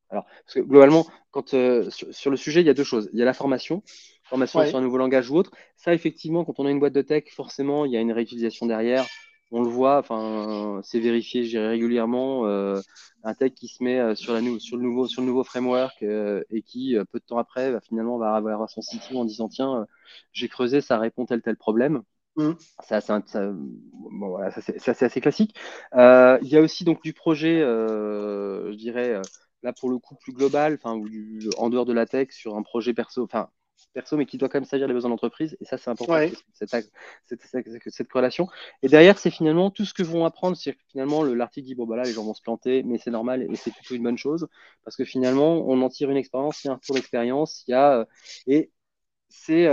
Alors, 0.10 0.26
parce 0.26 0.56
que 0.56 0.60
globalement, 0.60 1.06
quand, 1.32 1.50
sur, 1.50 2.30
le 2.32 2.38
sujet, 2.38 2.62
il 2.62 2.68
y 2.68 2.70
a 2.70 2.74
deux 2.74 2.84
choses. 2.84 3.10
Il 3.14 3.20
y 3.20 3.22
a 3.24 3.26
la 3.26 3.34
formation, 3.34 3.82
formation 4.24 4.64
sur 4.66 4.78
un 4.78 4.82
nouveau 4.82 4.98
langage 4.98 5.32
ou 5.32 5.36
autre. 5.36 5.52
Ça, 5.78 5.94
effectivement, 5.94 6.46
quand 6.46 6.60
on 6.60 6.66
a 6.66 6.72
une 6.72 6.80
boîte 6.80 6.94
de 6.94 7.02
tech, 7.02 7.26
forcément, 7.32 7.86
il 7.86 7.92
y 7.92 7.98
a 7.98 8.02
une 8.02 8.12
réutilisation 8.12 8.68
derrière 8.68 9.06
on 9.52 9.62
le 9.62 9.70
voit, 9.70 10.00
enfin, 10.00 10.82
c'est 10.84 11.00
vérifié, 11.00 11.42
régulièrement, 11.58 12.46
un 12.46 13.34
tech 13.34 13.54
qui 13.54 13.68
se 13.68 13.84
met 13.84 14.16
sur, 14.16 14.34
la, 14.34 14.42
sur, 14.60 14.78
le, 14.78 14.84
nouveau, 14.84 15.08
sur 15.08 15.22
le 15.22 15.28
nouveau 15.28 15.44
framework 15.44 16.04
et 16.04 16.62
qui, 16.62 16.96
peu 17.12 17.20
de 17.20 17.26
temps 17.26 17.38
après, 17.38 17.80
finalement, 17.82 18.18
va 18.18 18.36
avoir 18.36 18.70
son 18.70 18.82
site 18.82 19.04
en 19.14 19.26
disant 19.26 19.48
tiens, 19.48 19.86
j'ai 20.34 20.50
creusé, 20.50 20.82
ça 20.82 20.98
répond 20.98 21.26
tel 21.26 21.42
tel 21.42 21.58
problème. 21.58 22.04
Mmh. 22.38 22.52
C'est 22.84 22.96
assez, 22.96 25.06
assez, 25.06 25.22
classique. 25.22 25.56
Euh, 25.94 26.38
il 26.42 26.50
y 26.50 26.58
a 26.58 26.62
aussi 26.62 26.84
donc 26.84 27.02
du 27.02 27.14
projet, 27.14 27.62
euh, 27.62 28.72
je 28.72 28.78
dirais, 28.78 29.12
euh, 29.12 29.22
là 29.64 29.72
pour 29.72 29.90
le 29.90 30.00
coup 30.00 30.16
plus 30.16 30.34
global, 30.34 30.78
enfin, 30.82 31.02
en 31.58 31.70
dehors 31.70 31.86
de 31.86 31.94
la 31.94 32.06
tech, 32.06 32.32
sur 32.32 32.56
un 32.56 32.64
projet 32.64 32.94
perso, 32.94 33.24
enfin 33.24 33.50
perso, 33.94 34.18
mais 34.18 34.26
qui 34.26 34.38
doit 34.38 34.50
quand 34.50 34.58
même 34.58 34.66
servir 34.66 34.88
les 34.88 34.94
besoins 34.94 35.10
d'entreprise. 35.10 35.56
Et 35.62 35.66
ça, 35.66 35.78
c'est 35.78 35.90
important, 35.90 36.18
cette, 36.54 36.70
cette, 37.88 38.08
corrélation. 38.10 38.50
Et 38.84 38.90
derrière, 38.90 39.18
c'est 39.18 39.32
finalement 39.32 39.72
tout 39.72 39.86
ce 39.86 39.94
que 39.94 40.04
vont 40.04 40.26
apprendre. 40.26 40.58
C'est 40.58 40.76
finalement, 40.92 41.24
l'article 41.24 41.66
dit, 41.66 41.76
bon, 41.76 41.86
bah 41.86 41.96
là, 41.96 42.04
les 42.04 42.12
gens 42.12 42.26
vont 42.26 42.34
se 42.34 42.42
planter, 42.42 42.84
mais 42.84 42.98
c'est 42.98 43.12
normal 43.12 43.44
et 43.44 43.56
c'est 43.56 43.74
plutôt 43.74 43.96
une 43.96 44.04
bonne 44.04 44.18
chose. 44.18 44.48
Parce 44.84 44.98
que 44.98 45.06
finalement, 45.06 45.66
on 45.68 45.82
en 45.82 45.90
tire 45.90 46.12
une 46.12 46.18
expérience, 46.18 46.64
il 46.64 46.68
y 46.68 46.70
a 46.70 46.74
un 46.74 46.76
retour 46.76 46.96
d'expérience, 46.96 47.64
il 47.68 47.72
y 47.72 47.74
a. 47.74 48.06
et 48.48 48.72
c'est 49.30 49.68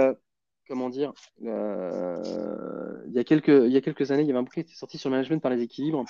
comment 0.72 0.88
dire, 0.88 1.12
euh, 1.44 3.02
il, 3.06 3.12
y 3.12 3.18
a 3.18 3.24
quelques, 3.24 3.48
il 3.48 3.70
y 3.70 3.76
a 3.76 3.82
quelques 3.82 4.10
années, 4.10 4.22
il 4.22 4.26
y 4.26 4.30
avait 4.30 4.38
un 4.38 4.42
bouquin 4.42 4.62
qui 4.62 4.70
était 4.70 4.78
sorti 4.78 4.96
sur 4.96 5.10
le 5.10 5.16
management 5.16 5.42
par 5.42 5.50
les 5.50 5.60
équilibres. 5.60 6.02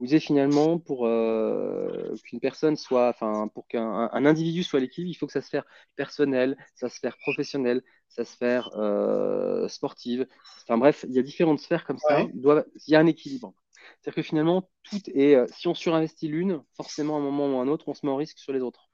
Vous 0.00 0.06
disiez 0.06 0.18
finalement, 0.18 0.80
pour 0.80 1.06
euh, 1.06 2.16
qu'une 2.24 2.40
personne 2.40 2.74
soit, 2.74 3.10
enfin, 3.10 3.46
pour 3.46 3.68
qu'un 3.68 4.10
un 4.12 4.26
individu 4.26 4.64
soit 4.64 4.78
à 4.78 4.80
l'équilibre, 4.80 5.12
il 5.12 5.14
faut 5.14 5.28
que 5.28 5.32
ça 5.32 5.40
se 5.40 5.50
fasse 5.50 5.62
personnel, 5.94 6.56
ça 6.74 6.88
se 6.88 6.98
fasse 6.98 7.14
professionnel, 7.20 7.80
ça 8.08 8.24
se 8.24 8.36
fasse 8.36 8.68
euh, 8.74 9.68
sportive. 9.68 10.26
Enfin 10.64 10.78
bref, 10.78 11.04
il 11.08 11.14
y 11.14 11.20
a 11.20 11.22
différentes 11.22 11.60
sphères 11.60 11.84
comme 11.84 11.98
ça. 11.98 12.22
Il, 12.22 12.64
il 12.88 12.92
y 12.92 12.96
a 12.96 12.98
un 12.98 13.06
équilibre. 13.06 13.54
C'est-à-dire 14.02 14.16
que 14.16 14.22
finalement, 14.22 14.68
tout 14.82 14.98
est, 15.14 15.36
si 15.52 15.68
on 15.68 15.74
surinvestit 15.74 16.26
l'une, 16.26 16.60
forcément, 16.76 17.14
à 17.14 17.20
un 17.20 17.22
moment 17.22 17.54
ou 17.54 17.60
à 17.60 17.62
un 17.62 17.68
autre, 17.68 17.86
on 17.86 17.94
se 17.94 18.04
met 18.04 18.10
en 18.10 18.16
risque 18.16 18.40
sur 18.40 18.52
les 18.52 18.62
autres. 18.62 18.90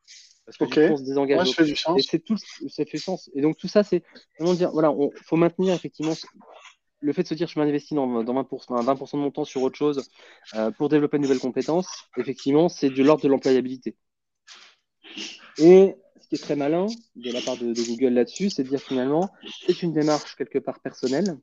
Parce 0.47 0.59
que 0.59 0.65
okay. 0.65 0.91
on 0.91 0.97
se 0.97 1.05
désengage. 1.05 1.59
Et 1.97 2.03
c'est 2.03 2.19
tout, 2.19 2.37
ça 2.37 2.85
fait 2.85 2.99
sens. 2.99 3.31
Et 3.35 3.41
donc 3.41 3.57
tout 3.57 3.69
ça, 3.69 3.83
c'est 3.83 4.03
vraiment 4.39 4.55
dire, 4.55 4.71
voilà, 4.73 4.95
il 4.99 5.23
faut 5.25 5.37
maintenir 5.37 5.75
effectivement 5.75 6.15
le 7.01 7.13
fait 7.13 7.23
de 7.23 7.29
se 7.29 7.35
dire 7.35 7.49
je 7.49 7.59
m'investis 7.59 7.95
dans, 7.95 8.25
dans 8.25 8.43
20%, 8.43 8.83
20 8.83 8.95
de 8.95 9.17
mon 9.17 9.31
temps 9.31 9.45
sur 9.45 9.63
autre 9.63 9.77
chose 9.77 10.09
euh, 10.55 10.71
pour 10.71 10.89
développer 10.89 11.19
de 11.19 11.23
nouvelles 11.23 11.39
compétences, 11.39 11.89
effectivement, 12.17 12.69
c'est 12.69 12.91
de 12.91 13.03
l'ordre 13.03 13.23
de 13.23 13.29
l'employabilité. 13.29 13.97
Et 15.59 15.97
ce 16.21 16.29
qui 16.29 16.35
est 16.35 16.39
très 16.39 16.57
malin 16.57 16.87
de 17.17 17.31
la 17.31 17.41
part 17.43 17.57
de, 17.57 17.73
Google 17.73 18.15
là-dessus, 18.15 18.51
c'est 18.51 18.65
de 18.65 18.69
dire 18.69 18.81
finalement, 18.81 19.31
c'est 19.67 19.83
une 19.83 19.93
démarche 19.93 20.35
quelque 20.37 20.59
part 20.59 20.81
personnelle. 20.81 21.39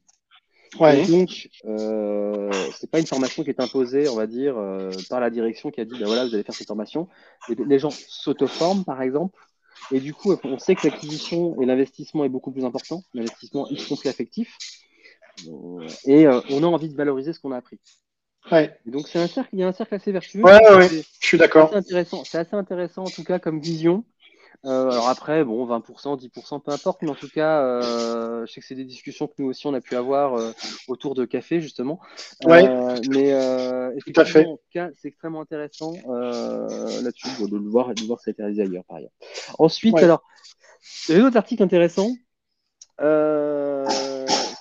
Ouais. 0.79 1.05
donc, 1.05 1.49
euh, 1.65 2.49
c'est 2.75 2.89
pas 2.89 2.99
une 2.99 3.05
formation 3.05 3.43
qui 3.43 3.49
est 3.49 3.59
imposée, 3.59 4.07
on 4.07 4.15
va 4.15 4.25
dire, 4.25 4.57
euh, 4.57 4.89
par 5.09 5.19
la 5.19 5.29
direction 5.29 5.69
qui 5.69 5.81
a 5.81 5.85
dit, 5.85 5.97
ben 5.99 6.05
voilà, 6.05 6.25
vous 6.25 6.33
allez 6.33 6.43
faire 6.43 6.55
cette 6.55 6.67
formation. 6.67 7.09
les 7.49 7.79
gens 7.79 7.89
s'auto-forment, 7.89 8.85
par 8.85 9.01
exemple, 9.01 9.37
et 9.91 9.99
du 9.99 10.13
coup, 10.13 10.33
on 10.43 10.59
sait 10.59 10.75
que 10.75 10.87
l'acquisition 10.87 11.59
et 11.61 11.65
l'investissement 11.65 12.23
est 12.23 12.29
beaucoup 12.29 12.51
plus 12.51 12.63
important. 12.63 13.03
L'investissement, 13.13 13.67
y 13.69 13.83
compris 13.85 14.09
affectif. 14.09 14.57
Et 16.05 16.27
euh, 16.27 16.39
on 16.49 16.63
a 16.63 16.67
envie 16.67 16.89
de 16.89 16.95
valoriser 16.95 17.33
ce 17.33 17.39
qu'on 17.39 17.51
a 17.51 17.57
appris. 17.57 17.79
Ouais. 18.51 18.75
donc, 18.85 19.07
c'est 19.07 19.19
un 19.19 19.27
cercle, 19.27 19.49
il 19.53 19.59
y 19.59 19.63
a 19.63 19.67
un 19.67 19.71
cercle 19.71 19.95
assez 19.95 20.11
vertueux. 20.11 20.43
Ouais, 20.43 20.75
ouais, 20.75 20.89
je 20.89 21.27
suis 21.27 21.37
d'accord. 21.37 21.71
C'est 21.71 22.37
assez 22.37 22.55
intéressant, 22.55 23.03
en 23.03 23.09
tout 23.09 23.23
cas, 23.23 23.39
comme 23.39 23.59
vision. 23.59 24.03
Euh, 24.65 24.91
alors 24.91 25.09
après, 25.09 25.43
bon, 25.43 25.65
20%, 25.65 26.19
10%, 26.19 26.61
peu 26.61 26.71
importe, 26.71 27.01
mais 27.01 27.09
en 27.09 27.15
tout 27.15 27.29
cas, 27.29 27.63
euh, 27.63 28.45
je 28.45 28.51
sais 28.51 28.61
que 28.61 28.67
c'est 28.67 28.75
des 28.75 28.85
discussions 28.85 29.27
que 29.27 29.33
nous 29.39 29.47
aussi 29.47 29.65
on 29.65 29.73
a 29.73 29.81
pu 29.81 29.95
avoir 29.95 30.35
euh, 30.35 30.51
autour 30.87 31.15
de 31.15 31.25
café 31.25 31.61
justement. 31.61 31.99
Ouais. 32.45 32.63
mais 33.09 33.31
tout 34.05 34.13
à 34.15 34.25
fait. 34.25 34.45
En 34.45 34.57
tout 34.57 34.63
cas, 34.71 34.89
c'est 34.99 35.07
extrêmement 35.07 35.41
intéressant 35.41 35.93
là-dessus 35.93 37.27
de, 37.49 37.57
le 37.57 37.69
voir, 37.69 37.93
de 37.95 38.03
voir 38.03 38.19
ça 38.19 38.29
a 38.29 38.31
été 38.31 38.43
réalisé 38.43 38.63
ailleurs 38.63 38.83
par 38.85 38.97
ailleurs. 38.97 39.11
Ensuite, 39.57 39.97
alors, 39.97 40.21
il 41.07 41.11
y 41.11 41.13
avait 41.15 41.23
d'autres 41.23 41.37
articles 41.37 41.63
intéressants. 41.63 42.11
Euh, 43.01 43.87
ce 43.89 44.00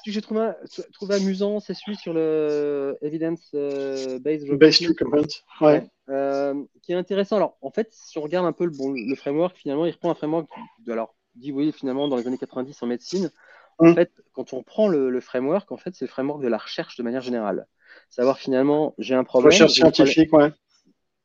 que 0.02 0.10
j'ai 0.10 0.22
trouvé, 0.22 0.52
trouvé, 0.92 1.16
amusant, 1.16 1.60
c'est 1.60 1.74
celui 1.74 1.96
sur 1.96 2.12
le 2.12 2.96
evidence-based 3.02 4.50
recruitment, 4.50 5.26
ouais. 5.60 5.86
Euh, 6.08 6.54
qui 6.82 6.92
est 6.92 6.96
intéressant. 6.96 7.36
Alors, 7.36 7.56
en 7.60 7.70
fait, 7.70 7.88
si 7.92 8.18
on 8.18 8.22
regarde 8.22 8.46
un 8.46 8.52
peu 8.52 8.64
le, 8.64 8.70
bon, 8.70 8.92
le 8.92 9.14
framework, 9.14 9.56
finalement, 9.56 9.86
il 9.86 9.92
reprend 9.92 10.10
un 10.10 10.14
framework, 10.14 10.48
de, 10.84 10.92
alors, 10.92 11.14
dit, 11.34 11.52
oui, 11.52 11.72
finalement, 11.72 12.08
dans 12.08 12.16
les 12.16 12.26
années 12.26 12.38
90 12.38 12.82
en 12.82 12.86
médecine. 12.86 13.30
En 13.78 13.86
mm. 13.86 13.94
fait, 13.94 14.10
quand 14.32 14.52
on 14.52 14.62
prend 14.62 14.88
le, 14.88 15.10
le 15.10 15.20
framework, 15.20 15.70
en 15.72 15.76
fait, 15.76 15.94
c'est 15.94 16.04
le 16.04 16.10
framework 16.10 16.42
de 16.42 16.48
la 16.48 16.58
recherche 16.58 16.96
de 16.96 17.02
manière 17.02 17.22
générale. 17.22 17.66
Savoir 18.08 18.38
finalement, 18.38 18.94
j'ai 18.98 19.14
un 19.14 19.24
problème. 19.24 19.52
Recherche 19.52 19.72
scientifique, 19.72 20.32
ouais. 20.32 20.52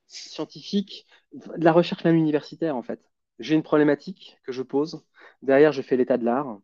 Scientifique, 0.07 1.05
de 1.33 1.63
la 1.63 1.71
recherche 1.71 2.03
même 2.03 2.15
universitaire, 2.15 2.75
en 2.75 2.83
fait. 2.83 2.99
J'ai 3.39 3.55
une 3.55 3.63
problématique 3.63 4.37
que 4.45 4.51
je 4.51 4.61
pose. 4.61 5.03
Derrière, 5.41 5.73
je 5.73 5.81
fais 5.81 5.97
l'état 5.97 6.17
de 6.17 6.25
l'art 6.25 6.59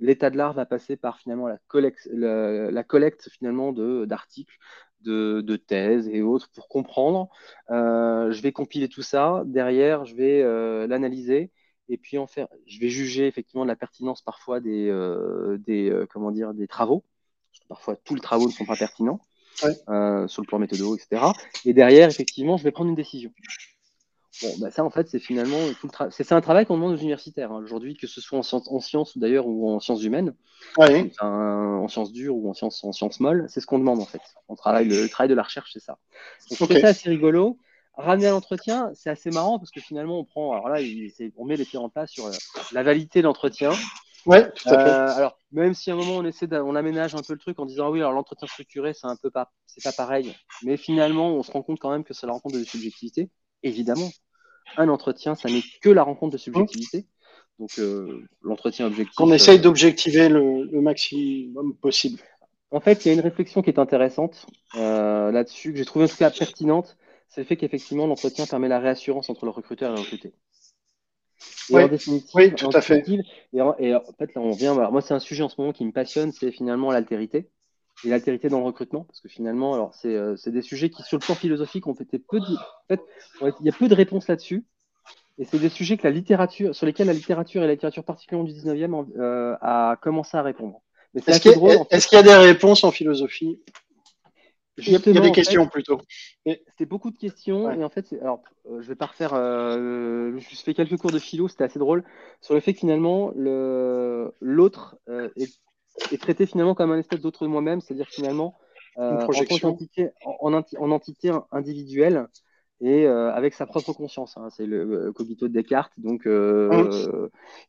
l'état 0.00 0.30
de 0.30 0.36
l'art 0.36 0.52
va 0.52 0.66
passer 0.66 0.96
par 0.96 1.18
finalement 1.18 1.48
la 1.48 1.58
collecte, 1.68 2.08
la, 2.12 2.84
collecte 2.84 3.28
finalement 3.30 3.72
d'articles, 3.72 4.56
de, 5.02 5.40
de, 5.40 5.56
thèses 5.56 6.08
et 6.08 6.22
autres 6.22 6.50
pour 6.50 6.68
comprendre. 6.68 7.28
Euh, 7.70 8.32
je 8.32 8.42
vais 8.42 8.52
compiler 8.52 8.88
tout 8.88 9.02
ça. 9.02 9.42
Derrière, 9.46 10.04
je 10.04 10.14
vais 10.14 10.42
euh, 10.42 10.86
l'analyser 10.86 11.50
et 11.88 11.96
puis 11.96 12.18
en 12.18 12.26
faire. 12.26 12.48
Je 12.66 12.80
vais 12.80 12.88
juger 12.88 13.26
effectivement 13.26 13.64
de 13.64 13.68
la 13.68 13.76
pertinence 13.76 14.22
parfois 14.22 14.60
des, 14.60 14.88
euh, 14.88 15.58
des 15.58 16.04
comment 16.10 16.32
dire, 16.32 16.54
des 16.54 16.66
travaux. 16.66 17.04
Parce 17.52 17.60
que 17.60 17.68
parfois, 17.68 17.96
tous 17.96 18.14
les 18.14 18.20
travaux 18.20 18.46
ne 18.46 18.52
sont 18.52 18.66
pas 18.66 18.76
pertinents. 18.76 19.20
sur 19.56 20.42
le 20.42 20.46
plan 20.46 20.58
méthodo, 20.58 20.96
etc. 20.96 21.22
Et 21.64 21.72
derrière, 21.72 22.08
effectivement, 22.08 22.56
je 22.56 22.64
vais 22.64 22.72
prendre 22.72 22.90
une 22.90 22.96
décision. 22.96 23.32
Bon, 24.42 24.52
bah 24.60 24.70
ça, 24.70 24.84
en 24.84 24.90
fait, 24.90 25.08
c'est 25.08 25.18
finalement 25.18 25.58
tout 25.80 25.88
le 25.88 26.10
c'est 26.10 26.32
un 26.32 26.40
travail 26.40 26.66
qu'on 26.66 26.74
demande 26.74 26.92
aux 26.92 26.98
universitaires 26.98 27.52
hein, 27.52 27.62
aujourd'hui, 27.62 27.96
que 27.96 28.06
ce 28.06 28.20
soit 28.20 28.38
en, 28.38 28.80
sciences 28.80 29.16
d'ailleurs 29.16 29.46
ou 29.46 29.70
en 29.70 29.80
sciences 29.80 30.02
humaines, 30.02 30.34
en 30.76 31.88
sciences 31.88 32.12
dures 32.12 32.36
ou 32.36 32.50
en 32.50 32.54
sciences, 32.54 32.84
en 32.84 32.92
sciences 32.92 33.20
molles, 33.20 33.46
c'est 33.48 33.60
ce 33.60 33.66
qu'on 33.66 33.78
demande 33.78 34.00
en 34.00 34.04
fait. 34.04 34.20
On 34.48 34.54
travaille 34.54 34.88
le, 34.88 35.08
travail 35.08 35.30
de 35.30 35.34
la 35.34 35.42
recherche, 35.42 35.70
c'est 35.72 35.80
ça. 35.80 35.98
Donc, 36.50 36.70
c'est 36.70 36.80
ça 36.80 36.88
assez 36.88 37.08
rigolo. 37.08 37.58
Ramener 37.94 38.26
à 38.26 38.32
l'entretien, 38.32 38.90
c'est 38.94 39.08
assez 39.08 39.30
marrant 39.30 39.58
parce 39.58 39.70
que 39.70 39.80
finalement, 39.80 40.18
on 40.18 40.24
prend, 40.24 40.52
alors 40.52 40.68
là, 40.68 40.80
on 41.38 41.44
met 41.46 41.56
les 41.56 41.64
pieds 41.64 41.78
en 41.78 41.88
place 41.88 42.10
sur 42.10 42.26
euh, 42.26 42.32
la 42.72 42.82
validité 42.82 43.20
de 43.20 43.24
l'entretien. 43.24 43.70
Ouais, 44.26 44.50
tout 44.52 44.68
à 44.68 44.84
fait. 44.84 44.90
Euh, 44.90 45.16
alors, 45.16 45.38
même 45.52 45.72
si 45.72 45.90
à 45.90 45.94
un 45.94 45.96
moment 45.96 46.16
on 46.16 46.24
essaie, 46.26 46.46
on 46.52 46.74
aménage 46.74 47.14
un 47.14 47.22
peu 47.22 47.32
le 47.32 47.38
truc 47.38 47.58
en 47.58 47.64
disant 47.64 47.86
ah 47.86 47.90
oui, 47.90 48.00
alors 48.00 48.12
l'entretien 48.12 48.46
structuré, 48.48 48.92
c'est 48.92 49.06
un 49.06 49.16
peu 49.16 49.30
pas, 49.30 49.50
c'est 49.66 49.82
pas 49.82 49.92
pareil. 49.92 50.34
Mais 50.62 50.76
finalement, 50.76 51.30
on 51.30 51.42
se 51.42 51.50
rend 51.50 51.62
compte 51.62 51.78
quand 51.78 51.90
même 51.90 52.04
que 52.04 52.12
c'est 52.12 52.26
la 52.26 52.34
rencontre 52.34 52.58
de 52.58 52.64
subjectivité, 52.64 53.30
évidemment 53.66 54.10
un 54.76 54.88
entretien, 54.88 55.34
ça 55.34 55.48
n'est 55.48 55.62
que 55.80 55.88
la 55.88 56.02
rencontre 56.02 56.32
de 56.32 56.38
subjectivité. 56.38 57.06
Donc 57.58 57.70
euh, 57.78 58.24
l'entretien 58.42 58.86
objectif. 58.86 59.14
On 59.18 59.32
essaye 59.32 59.58
euh, 59.58 59.62
d'objectiver 59.62 60.28
le, 60.28 60.80
maximum 60.80 61.74
possible. 61.76 62.20
En 62.70 62.80
fait, 62.80 63.04
il 63.04 63.08
y 63.08 63.10
a 63.12 63.14
une 63.14 63.20
réflexion 63.20 63.62
qui 63.62 63.70
est 63.70 63.78
intéressante 63.78 64.46
euh, 64.74 65.30
là-dessus, 65.30 65.72
que 65.72 65.78
j'ai 65.78 65.84
trouvé 65.84 66.04
en 66.04 66.08
tout 66.08 66.16
cas 66.16 66.30
pertinente, 66.30 66.96
c'est 67.28 67.40
le 67.40 67.46
fait 67.46 67.56
qu'effectivement 67.56 68.06
l'entretien 68.06 68.46
permet 68.46 68.68
la 68.68 68.78
réassurance 68.78 69.30
entre 69.30 69.46
le 69.46 69.52
recruteur 69.52 69.92
et 69.92 69.94
le 69.94 70.00
recruté. 70.00 70.34
oui, 71.70 71.82
oui, 72.34 72.54
tout 72.54 72.70
à 72.74 72.80
fait. 72.82 73.04
Et 73.52 73.60
en, 73.62 73.74
fait, 74.18 74.34
là, 74.34 74.40
on 74.42 74.50
vient. 74.50 74.74
moi, 74.90 75.00
c'est 75.00 75.14
un 75.14 75.20
sujet 75.20 75.42
en 75.42 75.48
ce 75.48 75.58
moment 75.58 75.72
qui 75.72 75.84
me 75.84 75.92
passionne, 75.92 76.32
c'est 76.32 76.52
finalement 76.52 76.90
l'altérité 76.90 77.48
et 78.04 78.08
l'altérité 78.08 78.48
dans 78.48 78.58
le 78.58 78.64
recrutement, 78.64 79.04
parce 79.04 79.20
que 79.20 79.28
finalement, 79.28 79.74
alors 79.74 79.94
c'est 79.94 80.14
euh, 80.14 80.36
des 80.46 80.62
sujets 80.62 80.90
qui, 80.90 81.02
sur 81.02 81.18
le 81.18 81.24
plan 81.24 81.34
philosophique, 81.34 81.86
ont 81.86 81.94
été 81.94 82.18
peu 82.18 82.40
de, 82.40 82.44
en 82.44 82.88
fait, 82.88 83.00
il 83.60 83.66
y 83.66 83.68
a 83.68 83.72
peu 83.72 83.88
de 83.88 83.94
réponses 83.94 84.28
là-dessus, 84.28 84.64
et 85.38 85.44
c'est 85.44 85.58
des 85.58 85.68
sujets 85.68 85.96
que 85.96 86.04
la 86.04 86.10
littérature, 86.10 86.74
sur 86.74 86.86
lesquels 86.86 87.06
la 87.06 87.12
littérature 87.12 87.62
et 87.62 87.66
la 87.66 87.72
littérature 87.72 88.04
particulièrement 88.04 88.48
du 88.48 88.54
19e 88.54 89.06
euh, 89.18 89.56
a 89.60 89.96
commencé 90.00 90.36
à 90.36 90.42
répondre. 90.42 90.80
Est-ce 91.14 91.40
qu'il 91.40 91.52
y, 91.52 91.54
y, 91.54 92.18
a 92.18 92.22
des 92.22 92.34
réponses 92.34 92.84
en 92.84 92.90
philosophie? 92.90 93.58
Il 94.78 94.90
y, 94.90 94.94
a, 94.94 94.98
des 94.98 95.32
questions 95.32 95.66
plutôt. 95.66 96.02
C'était 96.44 96.84
beaucoup 96.84 97.10
de 97.10 97.16
questions 97.16 97.70
et 97.70 97.82
en 97.82 97.88
fait, 97.88 98.14
alors 98.20 98.42
euh, 98.70 98.82
je 98.82 98.88
vais 98.88 98.94
pas 98.94 99.06
refaire. 99.06 99.32
Euh, 99.32 100.38
je 100.38 100.56
fais 100.56 100.74
quelques 100.74 100.98
cours 100.98 101.12
de 101.12 101.18
philo, 101.18 101.48
c'était 101.48 101.64
assez 101.64 101.78
drôle 101.78 102.04
sur 102.42 102.52
le 102.52 102.60
fait 102.60 102.74
que 102.74 102.80
finalement 102.80 103.32
l'autre 103.34 104.98
euh, 105.08 105.30
est 105.36 105.50
et 106.12 106.18
traiter 106.18 106.46
finalement 106.46 106.74
comme 106.74 106.92
un 106.92 106.98
espèce 106.98 107.20
d'autre 107.20 107.44
de 107.44 107.48
moi-même, 107.48 107.80
c'est-à-dire 107.80 108.08
finalement 108.08 108.56
euh, 108.98 109.20
en, 109.20 109.68
entité, 109.68 110.10
en, 110.24 110.90
entité 110.90 111.30
individuelle 111.52 112.28
et 112.80 113.06
euh, 113.06 113.32
avec 113.32 113.54
sa 113.54 113.66
propre 113.66 113.92
conscience. 113.92 114.36
Hein. 114.36 114.48
c'est 114.50 114.64
le 114.66 115.08
euh, 115.08 115.12
cogito 115.12 115.48
de 115.48 115.52
Descartes. 115.52 115.92
Donc. 115.98 116.26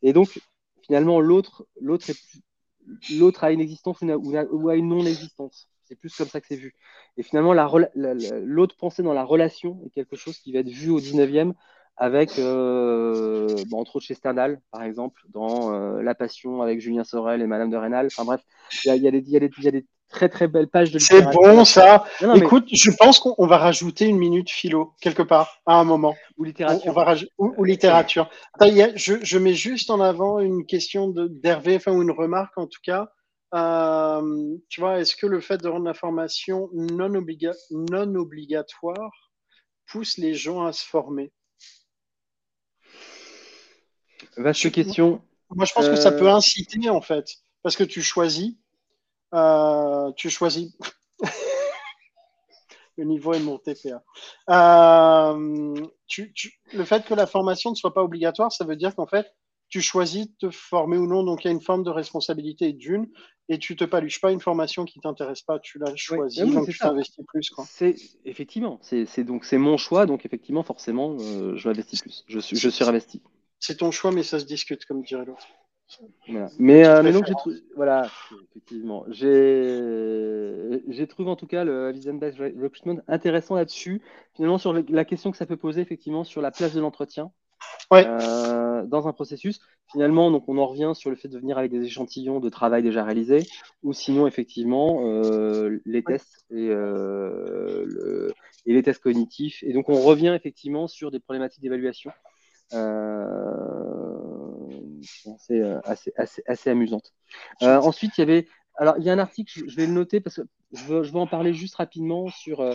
Et 0.02 0.12
donc, 0.12 0.40
finalement, 0.82 1.20
l'autre, 1.20 1.66
l'autre, 1.80 2.06
l'autre 3.18 3.44
a 3.44 3.52
une 3.52 3.60
existence 3.60 4.00
ou, 4.02 4.68
a 4.68 4.76
une 4.76 4.88
non-existence. 4.88 5.68
C'est 5.84 5.96
plus 5.96 6.14
comme 6.14 6.28
ça 6.28 6.40
que 6.40 6.46
c'est 6.46 6.56
vu. 6.56 6.74
Et 7.16 7.22
finalement, 7.22 7.54
l'autre 7.94 8.76
pensée 8.76 9.02
dans 9.02 9.14
la 9.14 9.24
relation 9.24 9.80
est 9.84 9.90
quelque 9.90 10.16
chose 10.16 10.38
qui 10.38 10.52
va 10.52 10.60
être 10.60 10.68
vu 10.68 10.90
au 10.90 11.00
19e 11.00 11.54
avec, 11.98 12.38
euh, 12.38 13.46
bon, 13.68 13.80
entre 13.80 13.96
autres 13.96 14.06
chez 14.06 14.14
Stendhal, 14.14 14.60
par 14.70 14.82
exemple, 14.82 15.20
dans 15.30 15.72
euh, 15.72 16.00
La 16.00 16.14
Passion 16.14 16.62
avec 16.62 16.80
Julien 16.80 17.04
Sorel 17.04 17.42
et 17.42 17.46
Madame 17.46 17.70
de 17.70 17.76
Rênal. 17.76 18.06
Enfin 18.06 18.24
bref, 18.24 18.40
il 18.84 18.88
y 18.88 18.90
a, 18.90 18.96
y, 18.96 19.16
y, 19.16 19.30
y 19.30 19.36
a, 19.36 19.70
des 19.70 19.86
très 20.08 20.28
très 20.28 20.48
belles 20.48 20.68
pages 20.68 20.90
de 20.90 20.98
C'est 20.98 21.22
bon 21.22 21.64
ça. 21.64 22.04
Écoute, 22.34 22.68
je 22.72 22.90
pense 22.90 23.18
qu'on 23.18 23.46
va 23.46 23.58
rajouter 23.58 24.06
une 24.06 24.18
minute 24.18 24.48
philo 24.48 24.94
quelque 25.00 25.22
part 25.22 25.60
à 25.66 25.74
un 25.74 25.84
moment. 25.84 26.16
Ou 26.36 26.44
littérature. 26.44 26.82
On, 26.86 26.92
va 26.92 27.14
ou, 27.38 27.64
littérature. 27.64 28.30
je, 28.60 29.14
je, 29.22 29.38
mets 29.38 29.54
juste 29.54 29.90
en 29.90 30.00
avant 30.00 30.38
une 30.38 30.66
question 30.66 31.08
d'Hervé, 31.08 31.76
enfin 31.76 31.92
ou 31.92 32.02
une 32.02 32.12
remarque 32.12 32.56
en 32.56 32.66
tout 32.66 32.80
cas. 32.82 33.08
Euh, 33.54 34.56
tu 34.68 34.80
vois, 34.80 35.00
est-ce 35.00 35.16
que 35.16 35.26
le 35.26 35.40
fait 35.40 35.58
de 35.58 35.68
rendre 35.68 35.90
non, 36.74 37.14
obliga 37.14 37.52
non 37.70 38.14
obligatoire 38.14 39.32
pousse 39.86 40.18
les 40.18 40.34
gens 40.34 40.64
à 40.64 40.72
se 40.72 40.84
former? 40.84 41.32
Vaste 44.38 44.70
question. 44.70 45.20
Moi, 45.54 45.64
je 45.64 45.72
pense 45.72 45.88
que 45.88 45.96
ça 45.96 46.12
peut 46.12 46.28
euh, 46.28 46.34
inciter, 46.34 46.90
en 46.90 47.00
fait, 47.00 47.26
parce 47.62 47.76
que 47.76 47.84
tu 47.84 48.02
choisis. 48.02 48.54
Euh, 49.34 50.12
tu 50.16 50.30
choisis. 50.30 50.76
le 52.96 53.04
niveau 53.04 53.32
est 53.32 53.40
monté, 53.40 53.74
PA. 53.74 54.02
Euh, 54.50 55.86
le 56.72 56.84
fait 56.84 57.04
que 57.04 57.14
la 57.14 57.26
formation 57.26 57.70
ne 57.70 57.74
soit 57.74 57.94
pas 57.94 58.02
obligatoire, 58.02 58.52
ça 58.52 58.64
veut 58.64 58.76
dire 58.76 58.94
qu'en 58.94 59.06
fait, 59.06 59.26
tu 59.68 59.80
choisis 59.82 60.28
de 60.28 60.48
te 60.48 60.50
former 60.50 60.96
ou 60.96 61.06
non. 61.06 61.22
Donc, 61.24 61.44
il 61.44 61.48
y 61.48 61.50
a 61.50 61.52
une 61.52 61.60
forme 61.60 61.82
de 61.82 61.90
responsabilité 61.90 62.72
d'une, 62.72 63.06
et 63.48 63.58
tu 63.58 63.76
te 63.76 63.84
paluches 63.84 64.20
pas 64.20 64.32
une 64.32 64.40
formation 64.40 64.84
qui 64.84 65.00
t'intéresse 65.00 65.42
pas. 65.42 65.58
Tu 65.58 65.78
l'as 65.78 65.96
choisi, 65.96 66.40
donc 66.40 66.68
tu 66.68 66.78
t'investis 66.78 67.24
plus. 67.26 67.50
C'est 67.66 67.96
effectivement, 68.24 68.78
c'est 68.82 69.24
donc 69.24 69.44
c'est 69.44 69.58
mon 69.58 69.78
choix, 69.78 70.06
donc 70.06 70.26
effectivement, 70.26 70.62
forcément, 70.62 71.18
je 71.18 71.68
m'investis 71.68 72.02
plus. 72.02 72.24
Je 72.28 72.38
suis, 72.38 72.56
je 72.56 72.68
suis 72.68 72.84
investi. 72.84 73.22
C'est 73.60 73.78
ton 73.78 73.90
choix, 73.90 74.12
mais 74.12 74.22
ça 74.22 74.38
se 74.38 74.44
discute, 74.44 74.84
comme 74.84 75.02
dirait 75.02 75.24
l'autre. 75.24 75.46
Mais, 76.58 76.86
euh, 76.86 77.02
mais, 77.02 77.12
donc, 77.12 77.26
j'ai 77.26 77.34
trouvé, 77.34 77.56
voilà, 77.74 78.10
effectivement, 78.50 79.04
j'ai 79.08 81.06
trouvé 81.08 81.30
en 81.30 81.36
tout 81.36 81.46
cas 81.46 81.64
le 81.64 81.92
Based 82.12 82.38
Recruitment 82.38 83.00
intéressant 83.08 83.54
là-dessus, 83.54 84.02
finalement 84.34 84.58
sur 84.58 84.74
la 84.74 85.04
question 85.04 85.30
que 85.30 85.38
ça 85.38 85.46
peut 85.46 85.56
poser 85.56 85.80
effectivement 85.80 86.24
sur 86.24 86.42
la 86.42 86.50
place 86.50 86.74
de 86.74 86.80
l'entretien. 86.80 87.32
dans 87.90 89.08
un 89.08 89.12
processus. 89.12 89.60
Finalement, 89.90 90.30
donc 90.30 90.44
on 90.48 90.58
en 90.58 90.66
revient 90.66 90.92
sur 90.94 91.08
le 91.08 91.16
fait 91.16 91.28
de 91.28 91.38
venir 91.38 91.56
avec 91.56 91.70
des 91.70 91.82
échantillons 91.82 92.38
de 92.38 92.50
travail 92.50 92.82
déjà 92.82 93.02
réalisés, 93.02 93.46
ou 93.82 93.94
sinon 93.94 94.26
effectivement 94.26 95.00
les 95.86 96.02
tests 96.02 96.44
et, 96.50 96.66
et, 96.66 98.74
les 98.74 98.82
tests 98.82 99.02
cognitifs. 99.02 99.62
Et 99.62 99.72
donc 99.72 99.88
on 99.88 100.02
revient 100.02 100.34
effectivement 100.36 100.86
sur 100.86 101.10
des 101.10 101.18
problématiques 101.18 101.62
d'évaluation. 101.62 102.10
C'est 105.02 105.62
assez, 105.84 106.12
assez, 106.16 106.42
assez, 106.46 106.70
amusante. 106.70 107.12
ensuite, 107.60 108.18
il 108.18 108.20
y 108.20 108.24
avait 108.24 108.46
alors, 108.78 108.94
il 108.98 109.04
y 109.04 109.10
a 109.10 109.12
un 109.12 109.18
article, 109.18 109.64
je 109.66 109.76
vais 109.76 109.86
le 109.86 109.92
noter 109.92 110.20
parce 110.20 110.36
que 110.36 110.42
je 110.72 110.84
veux, 110.84 111.16
en 111.16 111.26
parler 111.26 111.52
juste 111.52 111.74
rapidement 111.74 112.28
sur 112.28 112.60
euh, 112.60 112.74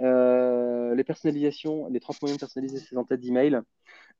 euh, 0.00 0.94
les 0.94 1.04
personnalisations, 1.04 1.86
les 1.88 2.00
30 2.00 2.22
moyens 2.22 2.38
de 2.38 2.40
personnaliser 2.40 2.78
ses 2.78 2.96
entêtes 2.96 3.20
d'email. 3.20 3.60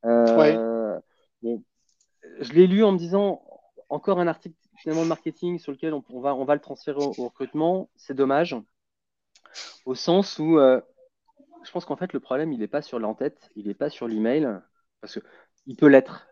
Euh, 0.04 0.98
je 1.42 2.52
l'ai 2.52 2.66
lu 2.66 2.84
en 2.84 2.92
me 2.92 2.98
disant 2.98 3.42
encore 3.88 4.20
un 4.20 4.26
article 4.26 4.56
finalement 4.76 5.02
de 5.02 5.08
marketing 5.08 5.58
sur 5.58 5.72
lequel 5.72 5.94
on, 5.94 6.20
va, 6.20 6.34
on 6.34 6.44
va 6.44 6.54
le 6.54 6.60
transférer 6.60 6.98
au, 6.98 7.12
recrutement. 7.12 7.88
C'est 7.96 8.14
dommage, 8.14 8.54
au 9.86 9.94
sens 9.94 10.38
où 10.38 10.58
je 10.58 11.70
pense 11.72 11.86
qu'en 11.86 11.96
fait, 11.96 12.12
le 12.12 12.20
problème, 12.20 12.52
il 12.52 12.58
n'est 12.58 12.68
pas 12.68 12.82
sur 12.82 12.98
l'entête, 12.98 13.50
il 13.56 13.66
n'est 13.66 13.74
pas 13.74 13.88
sur 13.88 14.08
l'email, 14.08 14.60
parce 15.00 15.18
qu'il 15.64 15.76
peut 15.76 15.88
l'être, 15.88 16.28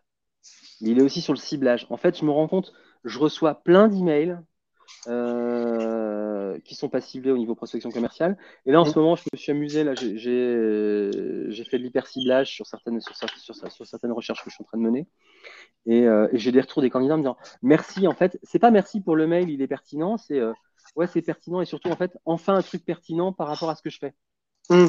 mais 0.81 0.91
il 0.91 0.99
est 0.99 1.03
aussi 1.03 1.21
sur 1.21 1.33
le 1.33 1.39
ciblage. 1.39 1.87
En 1.91 1.97
fait, 1.97 2.19
je 2.19 2.25
me 2.25 2.31
rends 2.31 2.49
compte, 2.49 2.73
je 3.05 3.19
reçois 3.19 3.63
plein 3.63 3.89
d'emails 3.89 4.39
euh, 5.09 6.59
qui 6.65 6.75
sont 6.75 6.89
pas 6.89 7.01
ciblés 7.01 7.31
au 7.31 7.39
niveau 7.39 7.55
prospection 7.55 7.91
commerciale. 7.91 8.37
Et 8.67 8.73
là, 8.73 8.81
en 8.81 8.85
ce 8.85 8.99
moment, 8.99 9.17
je 9.17 9.25
me 9.33 9.37
suis 9.37 9.53
amusé. 9.53 9.85
Là, 9.85 9.95
j'ai 9.95 11.65
fait 11.65 11.79
de 11.79 11.83
l'hyper 11.83 12.07
ciblage 12.07 12.53
sur 12.53 12.67
certaines, 12.67 13.01
sur, 13.01 13.15
sur, 13.17 13.87
certaines 13.87 14.13
recherches 14.13 14.43
que 14.45 14.51
je 14.51 14.55
suis 14.55 14.63
en 14.63 14.67
train 14.67 14.79
de 14.79 14.83
mener. 14.83 15.07
Euh, 15.89 16.29
et, 16.33 16.39
j'ai 16.39 16.53
des 16.53 16.61
retours 16.61 16.83
des 16.83 16.91
candidats 16.91 17.15
en 17.15 17.19
me 17.19 17.23
disant 17.23 17.37
merci. 17.63 18.07
En 18.07 18.15
fait, 18.15 18.39
c'est 18.43 18.59
pas 18.59 18.71
merci 18.71 19.01
pour 19.01 19.17
le 19.17 19.27
mail, 19.27 19.51
il 19.51 19.63
est 19.63 19.69
pertinent. 19.69 20.17
C'est 20.17 20.41
euh, 20.41 20.53
ouais, 20.97 21.07
c'est 21.07 21.23
pertinent 21.23 21.61
et 21.61 21.67
surtout 21.67 21.91
en 21.91 21.97
fait, 21.97 22.17
enfin 22.25 22.55
un 22.55 22.63
truc 22.63 22.85
pertinent 22.85 23.33
par 23.33 23.49
rapport 23.49 23.71
à 23.71 23.77
ce 23.77 23.83
que 23.83 23.91
je 23.91 23.99
fais. 23.99 24.15
Mmh. 24.71 24.87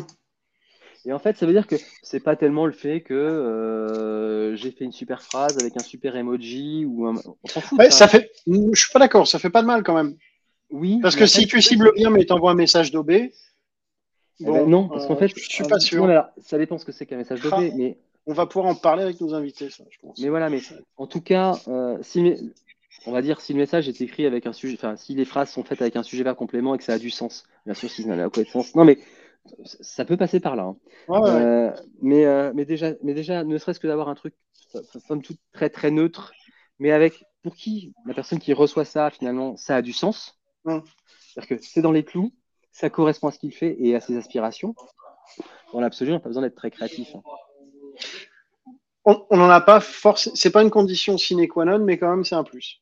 Et 1.07 1.13
en 1.13 1.19
fait, 1.19 1.37
ça 1.37 1.45
veut 1.45 1.53
dire 1.53 1.67
que 1.67 1.77
c'est 2.03 2.19
pas 2.19 2.35
tellement 2.35 2.65
le 2.65 2.73
fait 2.73 3.01
que 3.01 4.53
j'ai 4.57 4.71
fait 4.71 4.85
une 4.85 4.91
super 4.91 5.21
phrase 5.21 5.57
avec 5.57 5.75
un 5.77 5.83
super 5.83 6.15
emoji 6.15 6.85
ou 6.85 7.07
un... 7.07 7.15
On 7.43 7.47
s'en 7.47 7.61
fout. 7.61 7.81
ça. 7.91 8.07
fait. 8.07 8.29
Je 8.45 8.79
suis 8.79 8.91
pas 8.91 8.99
d'accord. 8.99 9.27
Ça 9.27 9.39
fait 9.39 9.49
pas 9.49 9.61
de 9.61 9.67
mal 9.67 9.83
quand 9.83 9.95
même. 9.95 10.15
Oui. 10.69 10.99
Parce 11.01 11.15
que 11.15 11.25
si 11.25 11.47
tu 11.47 11.61
cibles 11.61 11.91
bien, 11.95 12.09
mais 12.09 12.25
t'envoies 12.25 12.51
un 12.51 12.55
message 12.55 12.91
d'OB. 12.91 13.11
Eh 13.11 13.31
ben, 14.45 14.67
non, 14.67 14.87
parce 14.87 15.07
qu'en 15.07 15.15
euh, 15.15 15.17
fait, 15.17 15.29
je 15.29 15.49
suis 15.49 15.63
pas 15.63 15.79
sûr. 15.79 16.07
ça 16.43 16.57
dépend 16.57 16.77
ce 16.77 16.85
que 16.85 16.91
c'est 16.91 17.05
qu'un 17.05 17.17
message 17.17 17.41
d'OB, 17.41 17.53
ah, 17.55 17.61
mais 17.75 17.97
on 18.27 18.33
va 18.33 18.45
pouvoir 18.45 18.71
en 18.71 18.75
parler 18.75 19.03
avec 19.03 19.19
nos 19.19 19.33
invités, 19.33 19.69
ça, 19.69 19.83
je 19.89 19.97
pense. 19.99 20.19
Mais 20.19 20.29
voilà, 20.29 20.49
mais 20.49 20.59
en 20.97 21.07
tout 21.07 21.21
cas, 21.21 21.55
euh, 21.67 21.97
si 22.01 22.53
on 23.07 23.11
va 23.11 23.21
dire 23.23 23.41
si 23.41 23.53
le 23.53 23.59
message 23.59 23.87
est 23.87 23.99
écrit 23.99 24.25
avec 24.27 24.45
un 24.45 24.53
sujet, 24.53 24.75
enfin 24.77 24.95
si 24.95 25.15
les 25.15 25.25
phrases 25.25 25.49
sont 25.49 25.63
faites 25.63 25.81
avec 25.81 25.95
un 25.95 26.03
sujet 26.03 26.23
vers 26.23 26.35
complément 26.35 26.75
et 26.75 26.77
que 26.77 26.83
ça 26.83 26.93
a 26.93 26.99
du 26.99 27.09
sens, 27.09 27.45
bien 27.65 27.73
sûr, 27.73 27.89
si 27.89 28.03
ça 28.03 28.15
n'a 28.15 28.29
pas 28.29 28.43
de 28.43 28.47
sens. 28.47 28.75
Non, 28.75 28.85
mais 28.85 28.99
ça 29.63 30.05
peut 30.05 30.17
passer 30.17 30.39
par 30.39 30.55
là. 30.55 30.73
Hein. 31.09 31.21
Euh, 31.25 31.71
mais, 32.01 32.25
euh, 32.25 32.51
mais, 32.55 32.65
déjà, 32.65 32.91
mais 33.03 33.13
déjà, 33.13 33.43
ne 33.43 33.57
serait-ce 33.57 33.79
que 33.79 33.87
d'avoir 33.87 34.09
un 34.09 34.15
truc, 34.15 34.35
somme 35.07 35.21
toute, 35.21 35.39
très 35.53 35.69
très 35.69 35.91
neutre, 35.91 36.33
mais 36.79 36.91
avec 36.91 37.25
pour 37.43 37.55
qui 37.55 37.93
la 38.05 38.13
personne 38.13 38.39
qui 38.39 38.53
reçoit 38.53 38.85
ça, 38.85 39.09
finalement, 39.09 39.55
ça 39.57 39.77
a 39.77 39.81
du 39.81 39.93
sens. 39.93 40.39
C'est-à-dire 40.65 41.57
que 41.57 41.63
c'est 41.63 41.81
dans 41.81 41.91
les 41.91 42.03
clous, 42.03 42.33
ça 42.71 42.89
correspond 42.89 43.27
à 43.27 43.31
ce 43.31 43.39
qu'il 43.39 43.53
fait 43.53 43.75
et 43.79 43.95
à 43.95 43.99
ses 43.99 44.17
aspirations. 44.17 44.75
Dans 45.73 45.79
l'absolu, 45.79 46.11
on 46.11 46.15
n'a 46.15 46.19
pas 46.19 46.29
besoin 46.29 46.43
d'être 46.43 46.55
très 46.55 46.71
créatif. 46.71 47.15
Hein. 47.15 47.21
On 49.05 49.37
n'en 49.37 49.49
a 49.49 49.61
pas 49.61 49.79
forcément. 49.79 50.35
C'est 50.35 50.51
pas 50.51 50.63
une 50.63 50.69
condition 50.69 51.17
sine 51.17 51.47
qua 51.47 51.63
non, 51.63 51.79
mais 51.79 51.97
quand 51.97 52.09
même, 52.09 52.25
c'est 52.25 52.35
un 52.35 52.43
plus. 52.43 52.81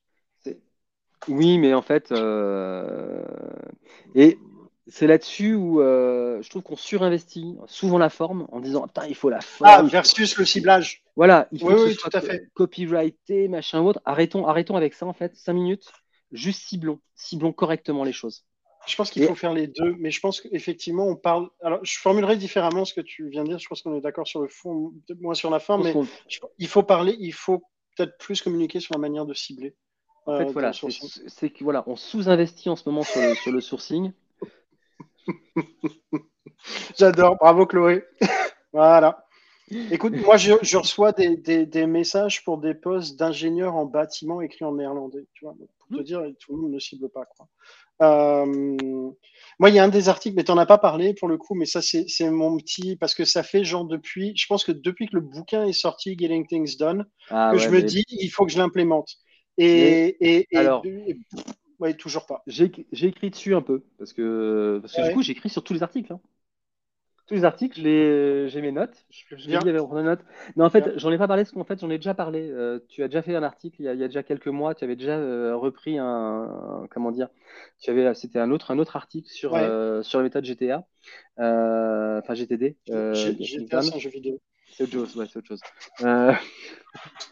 Oui, 1.28 1.58
mais 1.58 1.74
en 1.74 1.82
fait, 1.82 2.12
euh, 2.12 3.24
et 4.14 4.38
c'est 4.88 5.08
là-dessus 5.08 5.56
où 5.56 5.82
euh, 5.82 6.42
je 6.42 6.50
trouve 6.50 6.62
qu'on 6.62 6.76
surinvestit 6.76 7.58
souvent 7.66 7.98
la 7.98 8.10
forme 8.10 8.48
en 8.52 8.60
disant 8.60 8.88
putain 8.88 9.08
il 9.08 9.16
faut 9.16 9.30
la 9.30 9.42
forme. 9.42 9.72
Ah, 9.72 9.82
versus 9.82 10.38
le 10.38 10.46
ciblage. 10.46 11.04
Voilà, 11.16 11.48
il 11.52 11.60
faut 11.60 11.70
que 11.70 11.92
ce 11.92 11.94
soit 11.94 12.12
copyrighté, 12.54 13.48
machin 13.48 13.82
autre. 13.82 14.00
Arrêtons, 14.06 14.46
arrêtons 14.46 14.76
avec 14.76 14.94
ça 14.94 15.06
en 15.06 15.14
fait, 15.14 15.36
cinq 15.36 15.54
minutes, 15.54 15.92
juste 16.32 16.68
ciblons, 16.68 17.00
ciblons 17.16 17.52
correctement 17.52 18.04
les 18.04 18.14
choses. 18.14 18.46
Je 18.86 18.96
pense 18.96 19.10
qu'il 19.10 19.26
faut 19.26 19.34
faire 19.34 19.54
les 19.54 19.66
deux, 19.66 19.96
mais 19.98 20.12
je 20.12 20.20
pense 20.20 20.42
qu'effectivement 20.42 21.08
on 21.08 21.16
parle. 21.16 21.50
Alors 21.64 21.80
je 21.84 21.98
formulerai 21.98 22.38
différemment 22.38 22.86
ce 22.86 22.94
que 22.94 23.02
tu 23.02 23.28
viens 23.30 23.44
de 23.44 23.50
dire. 23.50 23.60
Je 23.60 23.68
pense 23.68 23.82
qu'on 23.82 23.96
est 23.98 24.02
d'accord 24.02 24.28
sur 24.28 24.42
le 24.42 24.48
fond, 24.48 24.94
moins 25.20 25.34
sur 25.34 25.50
la 25.50 25.60
forme, 25.60 25.84
mais 25.84 25.96
il 26.60 26.68
faut 26.68 26.84
parler, 26.84 27.16
il 27.20 27.34
faut 27.34 27.64
peut-être 27.98 28.18
plus 28.20 28.44
communiquer 28.44 28.80
sur 28.80 28.94
la 28.94 29.00
manière 29.00 29.26
de 29.26 29.34
cibler. 29.34 29.76
En 30.28 30.38
fait, 30.38 30.46
euh, 30.46 30.52
voilà, 30.52 30.72
c'est 30.74 31.50
que 31.50 31.64
voilà, 31.64 31.84
on 31.88 31.96
sous-investit 31.96 32.70
en 32.70 32.76
ce 32.76 32.88
moment 32.88 33.04
sur 33.04 33.22
sur 33.38 33.52
le 33.52 33.62
sourcing. 33.62 34.12
J'adore, 36.98 37.36
bravo 37.38 37.66
Chloé. 37.66 38.04
voilà. 38.74 39.26
Écoute, 39.92 40.14
moi 40.24 40.38
je, 40.38 40.78
reçois 40.78 41.12
des, 41.12 41.88
messages 41.88 42.44
pour 42.44 42.60
des 42.60 42.76
postes 42.76 43.18
d'ingénieur 43.18 43.76
en 43.76 43.86
bâtiment 43.86 44.42
écrits 44.42 44.66
en 44.66 44.76
néerlandais. 44.76 45.26
Tu 45.34 45.46
vois, 45.46 45.56
pour 45.80 45.98
te 45.98 46.04
dire, 46.04 46.22
tout 46.40 46.56
le 46.56 46.62
monde 46.62 46.72
ne 46.72 46.80
cible 46.80 47.10
pas. 47.10 47.26
Quoi. 47.26 47.48
Euh, 48.02 48.46
moi, 49.60 49.70
il 49.70 49.76
y 49.76 49.80
a 49.80 49.84
un 49.84 49.90
des 49.90 50.10
articles, 50.10 50.36
mais 50.36 50.44
tu 50.44 50.52
n'en 50.52 50.58
as 50.58 50.66
pas 50.66 50.78
parlé 50.78 51.14
pour 51.14 51.28
le 51.28 51.38
coup, 51.38 51.56
mais 51.56 51.66
ça, 51.66 51.82
c'est 51.82 52.30
mon 52.30 52.58
petit. 52.58 52.96
Parce 52.96 53.16
que 53.16 53.26
ça 53.26 53.42
fait 53.42 53.64
genre 53.64 53.86
depuis. 53.86 54.34
Je 54.36 54.46
pense 54.48 54.64
que 54.64 54.72
depuis 54.72 55.08
que 55.08 55.16
le 55.16 55.22
bouquin 55.22 55.66
est 55.66 55.74
sorti, 55.74 56.16
Getting 56.18 56.46
Things 56.46 56.78
Done, 56.78 57.06
ah 57.30 57.52
que 57.54 57.58
je 57.58 57.70
me 57.70 57.82
dis, 57.82 58.04
il 58.10 58.30
faut 58.30 58.46
que 58.46 58.52
je 58.52 58.58
l'implémente. 58.58 59.16
Et, 59.58 60.48
alors... 60.54 60.84
Oui, 61.80 61.96
toujours 61.96 62.26
pas. 62.26 62.44
J'ai 62.48 62.72
écrit 62.92 63.30
dessus 63.30 63.56
un 63.56 63.62
peu, 63.62 63.84
parce 63.98 64.14
que, 64.14 64.80
parce 64.82 64.94
que 64.94 65.08
du 65.08 65.14
coup, 65.14 65.22
j'écris 65.22 65.50
sur 65.50 65.64
tous 65.64 65.74
les 65.74 65.84
articles. 65.84 66.12
Hein. 66.12 66.20
Tous 67.28 67.34
les 67.34 67.44
articles, 67.44 67.82
j'ai 67.82 68.62
mes 68.62 68.72
notes. 68.72 69.04
Je, 69.10 69.36
je 69.36 69.56
avec 69.56 69.66
notes. 70.06 70.20
Mais 70.56 70.64
en 70.64 70.70
fait, 70.70 70.98
j'en 71.00 71.12
ai 71.12 71.18
pas 71.18 71.28
parlé 71.28 71.44
parce 71.44 71.54
qu'en 71.54 71.64
fait, 71.64 71.80
j'en 71.80 71.90
ai 71.90 71.98
déjà 71.98 72.14
parlé. 72.14 72.48
Euh, 72.52 72.80
tu 72.88 73.02
as 73.02 73.08
déjà 73.08 73.24
fait 73.24 73.36
un 73.36 73.42
article 73.42 73.78
il 73.80 73.86
y 73.86 73.88
a, 73.88 73.94
il 73.94 74.00
y 74.00 74.04
a 74.04 74.08
déjà 74.08 74.22
quelques 74.22 74.48
mois. 74.48 74.76
Tu 74.76 74.84
avais 74.84 74.96
déjà 74.96 75.18
euh, 75.18 75.56
repris 75.56 75.98
un, 75.98 76.86
comment 76.92 77.12
dire 77.12 77.30
Tu 77.80 77.90
avais, 77.90 78.14
c'était 78.14 78.38
un 78.38 78.52
autre, 78.52 78.70
un 78.70 78.78
autre 78.78 78.96
article 78.96 79.28
sur 79.28 79.56
euh, 79.56 80.04
sur 80.04 80.20
la 80.20 80.24
méthode 80.24 80.46
GTA, 80.46 80.86
enfin 81.40 82.34
GTD. 82.36 82.78
GTA, 82.88 83.82
c'est 83.82 83.96
un 83.96 84.00
jeu 84.00 84.12
vidéo. 84.12 84.40
C'est 84.76 84.84
autre 84.84 84.92
chose, 84.92 85.16
ouais, 85.16 85.26
c'est 85.32 85.40
autre 85.40 85.48
chose. 85.48 85.62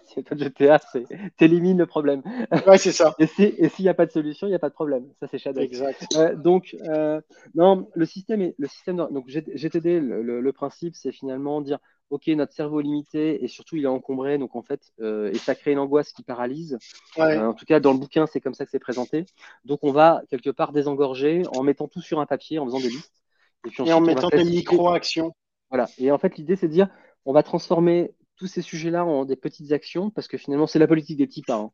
c'est 0.06 0.24
pas 0.24 0.36
de 0.36 0.44
GTA, 0.46 0.80
c'est 0.80 1.06
t'élimines 1.36 1.78
le 1.78 1.86
problème. 1.86 2.22
Ouais, 2.68 2.78
c'est 2.78 2.94
ça. 2.94 3.14
et 3.20 3.28
s'il 3.28 3.84
n'y 3.84 3.90
a 3.90 3.94
pas 3.94 4.06
de 4.06 4.12
solution, 4.12 4.48
il 4.48 4.52
n'y 4.52 4.56
a 4.56 4.60
pas 4.60 4.70
de 4.70 4.74
problème. 4.74 5.06
Ça, 5.20 5.28
c'est 5.28 5.38
Shadow. 5.38 5.60
Exact. 5.60 6.08
Euh, 6.16 6.36
donc, 6.36 6.76
euh, 6.88 7.20
non, 7.56 7.90
le 7.96 8.06
système 8.06 8.42
est, 8.42 8.56
le 8.58 8.68
système, 8.70 8.96
donc 8.96 9.28
GTD, 9.28 10.00
le, 10.00 10.40
le, 10.40 10.54
principe, 10.54 10.96
c'est 10.96 11.12
finalement 11.12 11.60
dire, 11.60 11.80
ok, 12.12 12.28
notre 12.28 12.54
cerveau 12.54 12.80
est 12.80 12.84
limité 12.84 13.44
et 13.44 13.50
surtout 13.50 13.76
il 13.76 13.84
est 13.84 13.88
encombré, 13.88 14.38
donc 14.38 14.56
en 14.56 14.62
fait, 14.62 14.82
euh, 15.02 15.30
et 15.32 15.38
ça 15.38 15.54
crée 15.54 15.74
une 15.74 15.80
angoisse 15.80 16.14
qui 16.14 16.24
paralyse. 16.24 16.78
en 17.18 17.54
tout 17.54 17.66
cas, 17.66 17.82
dans 17.82 17.92
le 17.92 18.00
bouquin, 18.00 18.26
c'est 18.26 18.40
comme 18.40 18.54
ça 18.54 18.64
que 18.64 18.72
c'est 18.72 18.80
présenté. 18.80 19.26
Donc, 19.66 19.80
on 19.84 19.92
va 19.92 20.22
quelque 20.30 20.50
part 20.50 20.72
désengorger 20.72 21.44
en 21.54 21.64
mettant 21.64 21.90
tout 21.90 22.02
sur 22.02 22.22
un 22.22 22.26
papier, 22.26 22.60
en 22.60 22.66
faisant 22.66 22.80
des 22.80 22.90
listes. 22.90 23.22
Et, 23.66 23.70
puis 23.70 23.92
en 23.92 24.00
mettant 24.00 24.30
des 24.30 24.46
micro-actions. 24.46 25.34
Voilà. 25.70 25.88
Et 25.98 26.12
en 26.12 26.20
fait, 26.20 26.38
l'idée, 26.38 26.56
c'est 26.56 26.68
de 26.68 26.74
dire, 26.74 26.88
on 27.26 27.34
va 27.34 27.44
transformer 27.44 28.14
tous 28.36 28.48
ces 28.48 28.62
sujets-là 28.62 29.06
en 29.06 29.26
des 29.26 29.36
petites 29.36 29.72
actions 29.72 30.10
parce 30.10 30.28
que 30.28 30.38
finalement, 30.38 30.68
c'est 30.68 30.80
la 30.80 30.88
politique 30.88 31.18
des 31.18 31.28
petits 31.28 31.42
pas. 31.44 31.56
Hein. 31.56 31.72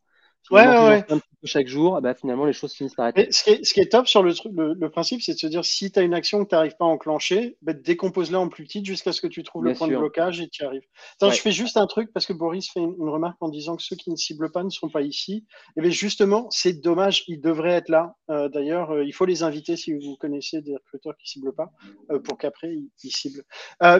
Ouais, 0.51 0.65
ouais, 0.65 1.05
chaque 1.43 1.67
jour, 1.67 2.01
bah, 2.01 2.15
finalement, 2.15 2.45
les 2.45 2.53
choses 2.53 2.73
finissent 2.73 2.95
par 2.95 3.07
être. 3.07 3.31
Ce 3.31 3.43
qui, 3.43 3.49
est, 3.51 3.63
ce 3.63 3.73
qui 3.73 3.79
est 3.79 3.91
top 3.91 4.07
sur 4.07 4.23
le, 4.23 4.33
le, 4.51 4.89
principe, 4.89 5.21
c'est 5.21 5.33
de 5.33 5.37
se 5.37 5.47
dire 5.47 5.63
si 5.63 5.91
tu 5.91 5.99
as 5.99 6.01
une 6.01 6.13
action 6.13 6.43
que 6.43 6.49
tu 6.49 6.55
n'arrives 6.55 6.75
pas 6.75 6.85
à 6.85 6.87
enclencher, 6.87 7.55
bah, 7.61 7.73
décompose-la 7.73 8.39
en 8.39 8.49
plus 8.49 8.63
petite 8.63 8.85
jusqu'à 8.85 9.11
ce 9.11 9.21
que 9.21 9.27
tu 9.27 9.43
trouves 9.43 9.63
le 9.63 9.73
point 9.73 9.87
de 9.87 9.95
blocage 9.95 10.41
et 10.41 10.49
tu 10.49 10.63
y 10.63 10.65
arrives. 10.65 10.83
Attends, 11.15 11.31
je 11.31 11.39
fais 11.39 11.51
juste 11.51 11.77
un 11.77 11.85
truc 11.85 12.11
parce 12.13 12.25
que 12.25 12.33
Boris 12.33 12.69
fait 12.69 12.79
une, 12.79 12.95
remarque 12.99 13.37
en 13.41 13.49
disant 13.49 13.75
que 13.75 13.83
ceux 13.83 13.95
qui 13.95 14.09
ne 14.09 14.15
ciblent 14.15 14.51
pas 14.51 14.63
ne 14.63 14.69
sont 14.69 14.89
pas 14.89 15.01
ici. 15.01 15.33
Et 15.33 15.71
eh 15.77 15.81
bien 15.81 15.91
justement, 15.91 16.47
c'est 16.49 16.81
dommage, 16.81 17.23
ils 17.27 17.39
devraient 17.39 17.73
être 17.73 17.89
là. 17.89 18.15
Euh, 18.29 18.49
d'ailleurs, 18.49 18.91
euh, 18.91 19.05
il 19.05 19.13
faut 19.13 19.25
les 19.25 19.43
inviter 19.43 19.77
si 19.77 19.93
vous 19.93 20.17
connaissez 20.19 20.61
des 20.61 20.75
recruteurs 20.75 21.15
qui 21.17 21.25
ne 21.25 21.29
ciblent 21.29 21.55
pas 21.55 21.69
euh, 22.11 22.19
pour 22.19 22.37
qu'après 22.37 22.73
ils, 22.73 23.11
ciblent. 23.11 23.43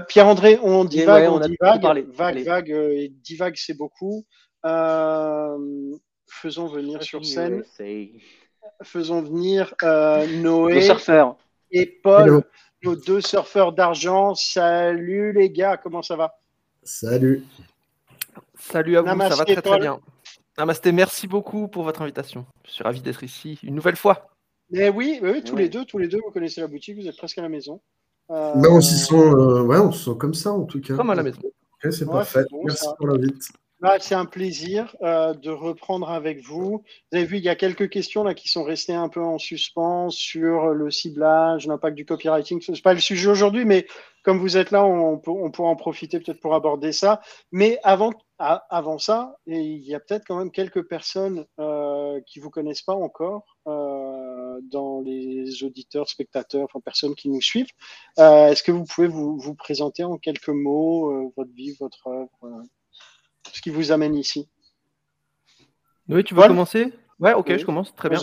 Pierre-André, 0.08 0.60
on 0.64 0.84
divague, 0.84 1.30
on, 1.30 1.36
on 1.36 1.40
divague, 1.40 2.08
vague, 2.10 2.44
vague, 2.44 2.70
et 2.70 3.10
divague, 3.10 3.56
c'est 3.56 3.78
beaucoup. 3.78 4.26
Euh, 4.66 5.98
faisons 6.30 6.68
venir 6.68 7.04
sur 7.04 7.26
scène. 7.26 7.64
Faisons 8.84 9.22
venir 9.22 9.74
euh, 9.84 10.28
Noé 10.42 10.88
et 11.72 11.86
Paul, 11.86 12.44
nos 12.84 12.96
deux 12.96 13.22
surfeurs 13.22 13.74
d'argent. 13.74 14.36
Salut 14.36 15.34
les 15.34 15.50
gars, 15.50 15.78
comment 15.78 16.02
ça 16.02 16.16
va? 16.16 16.40
Salut. 16.84 17.44
Salut 18.58 18.98
à 18.98 19.02
vous, 19.02 19.20
ça 19.20 19.36
va 19.36 19.46
très 19.46 19.62
très 19.62 19.80
bien. 19.80 20.00
Namasté, 20.58 20.92
merci 20.92 21.28
beaucoup 21.28 21.68
pour 21.68 21.84
votre 21.84 22.02
invitation. 22.02 22.46
Je 22.66 22.72
suis 22.72 22.84
ravi 22.84 23.02
d'être 23.02 23.24
ici 23.24 23.60
une 23.64 23.76
nouvelle 23.76 23.96
fois. 23.96 24.30
Mais 24.72 24.90
oui, 24.90 25.20
oui, 25.22 25.44
tous 25.44 25.56
les 25.56 25.70
deux, 25.70 25.86
tous 25.86 25.98
les 25.98 26.08
deux, 26.08 26.20
vous 26.24 26.32
connaissez 26.32 26.62
la 26.62 26.68
boutique, 26.68 26.98
vous 26.98 27.08
êtes 27.08 27.18
presque 27.18 27.38
à 27.38 27.42
la 27.42 27.50
maison. 27.50 27.82
Euh... 28.30 28.54
on, 28.70 28.82
se 28.82 28.96
sent, 28.96 29.16
euh, 29.16 29.64
ouais, 29.64 29.80
on 29.80 29.92
se 29.92 30.12
sent 30.12 30.18
comme 30.20 30.34
ça 30.34 30.52
en 30.52 30.66
tout 30.66 30.80
cas. 30.80 30.96
Comme 30.96 31.10
à 31.10 31.16
la 31.16 31.24
maison. 31.24 31.42
c'est 31.90 32.06
parfait. 32.06 32.44
Merci 32.64 32.88
pour 32.98 33.08
l'invite. 33.08 33.50
C'est 34.02 34.16
un 34.16 34.26
plaisir 34.26 34.94
euh, 35.02 35.34
de 35.34 35.52
reprendre 35.52 36.10
avec 36.10 36.42
vous. 36.44 36.84
Vous 37.12 37.18
avez 37.18 37.26
vu, 37.26 37.38
il 37.38 37.44
y 37.44 37.50
a 37.50 37.56
quelques 37.56 37.90
questions 37.90 38.24
là 38.24 38.34
qui 38.34 38.50
sont 38.50 38.64
restées 38.64 38.94
un 38.94 39.08
peu 39.08 39.22
en 39.22 39.38
suspens 39.38 40.10
sur 40.10 40.74
le 40.74 40.92
ciblage, 40.92 41.66
l'impact 41.66 41.96
du 41.96 42.06
copywriting. 42.06 42.60
Ce 42.62 42.74
n'est 42.74 42.82
pas 42.82 42.94
le 42.94 43.00
sujet 43.00 43.30
aujourd'hui, 43.30 43.64
mais 43.64 43.88
comme 44.24 44.38
vous 44.38 44.58
êtes 44.58 44.72
là, 44.72 44.84
on, 44.86 45.18
pourra 45.18 45.70
en 45.70 45.78
profiter 45.78 46.20
peut-être 46.20 46.42
pour 46.42 46.56
aborder 46.56 46.92
ça. 46.92 47.22
Mais 47.54 47.80
avant, 47.84 48.12
ça, 48.98 49.38
il 49.48 49.86
y 49.86 49.96
a 49.96 50.02
peut-être 50.02 50.26
quand 50.28 50.38
même 50.38 50.52
quelques 50.52 50.86
personnes 50.86 51.46
euh, 51.62 52.20
qui 52.28 52.40
ne 52.40 52.44
vous 52.44 52.50
connaissent 52.50 52.82
pas 52.82 52.96
encore 52.96 53.60
euh, 53.68 54.60
dans 54.64 55.00
les 55.00 55.64
auditeurs, 55.64 56.10
spectateurs, 56.10 56.66
enfin 56.66 56.82
personnes 56.82 57.16
qui 57.16 57.30
nous 57.30 57.42
suivent. 57.42 57.72
Est-ce 58.18 58.62
que 58.62 58.74
vous 58.74 58.84
pouvez 58.84 59.08
vous, 59.08 59.56
présenter 59.56 60.04
en 60.04 60.18
quelques 60.18 60.50
mots 60.50 61.32
votre 61.38 61.54
vie, 61.54 61.78
votre 61.80 62.08
œuvre 62.08 62.66
ce 63.54 63.62
qui 63.62 63.70
vous 63.70 63.92
amène 63.92 64.16
ici. 64.16 64.50
Oui, 66.08 66.24
tu 66.24 66.34
veux 66.34 66.42
commencer? 66.48 66.94
Ouais, 67.20 67.34
ok, 67.34 67.58
je 67.58 67.66
commence. 67.66 67.94
Très 67.96 68.10
bien. 68.10 68.20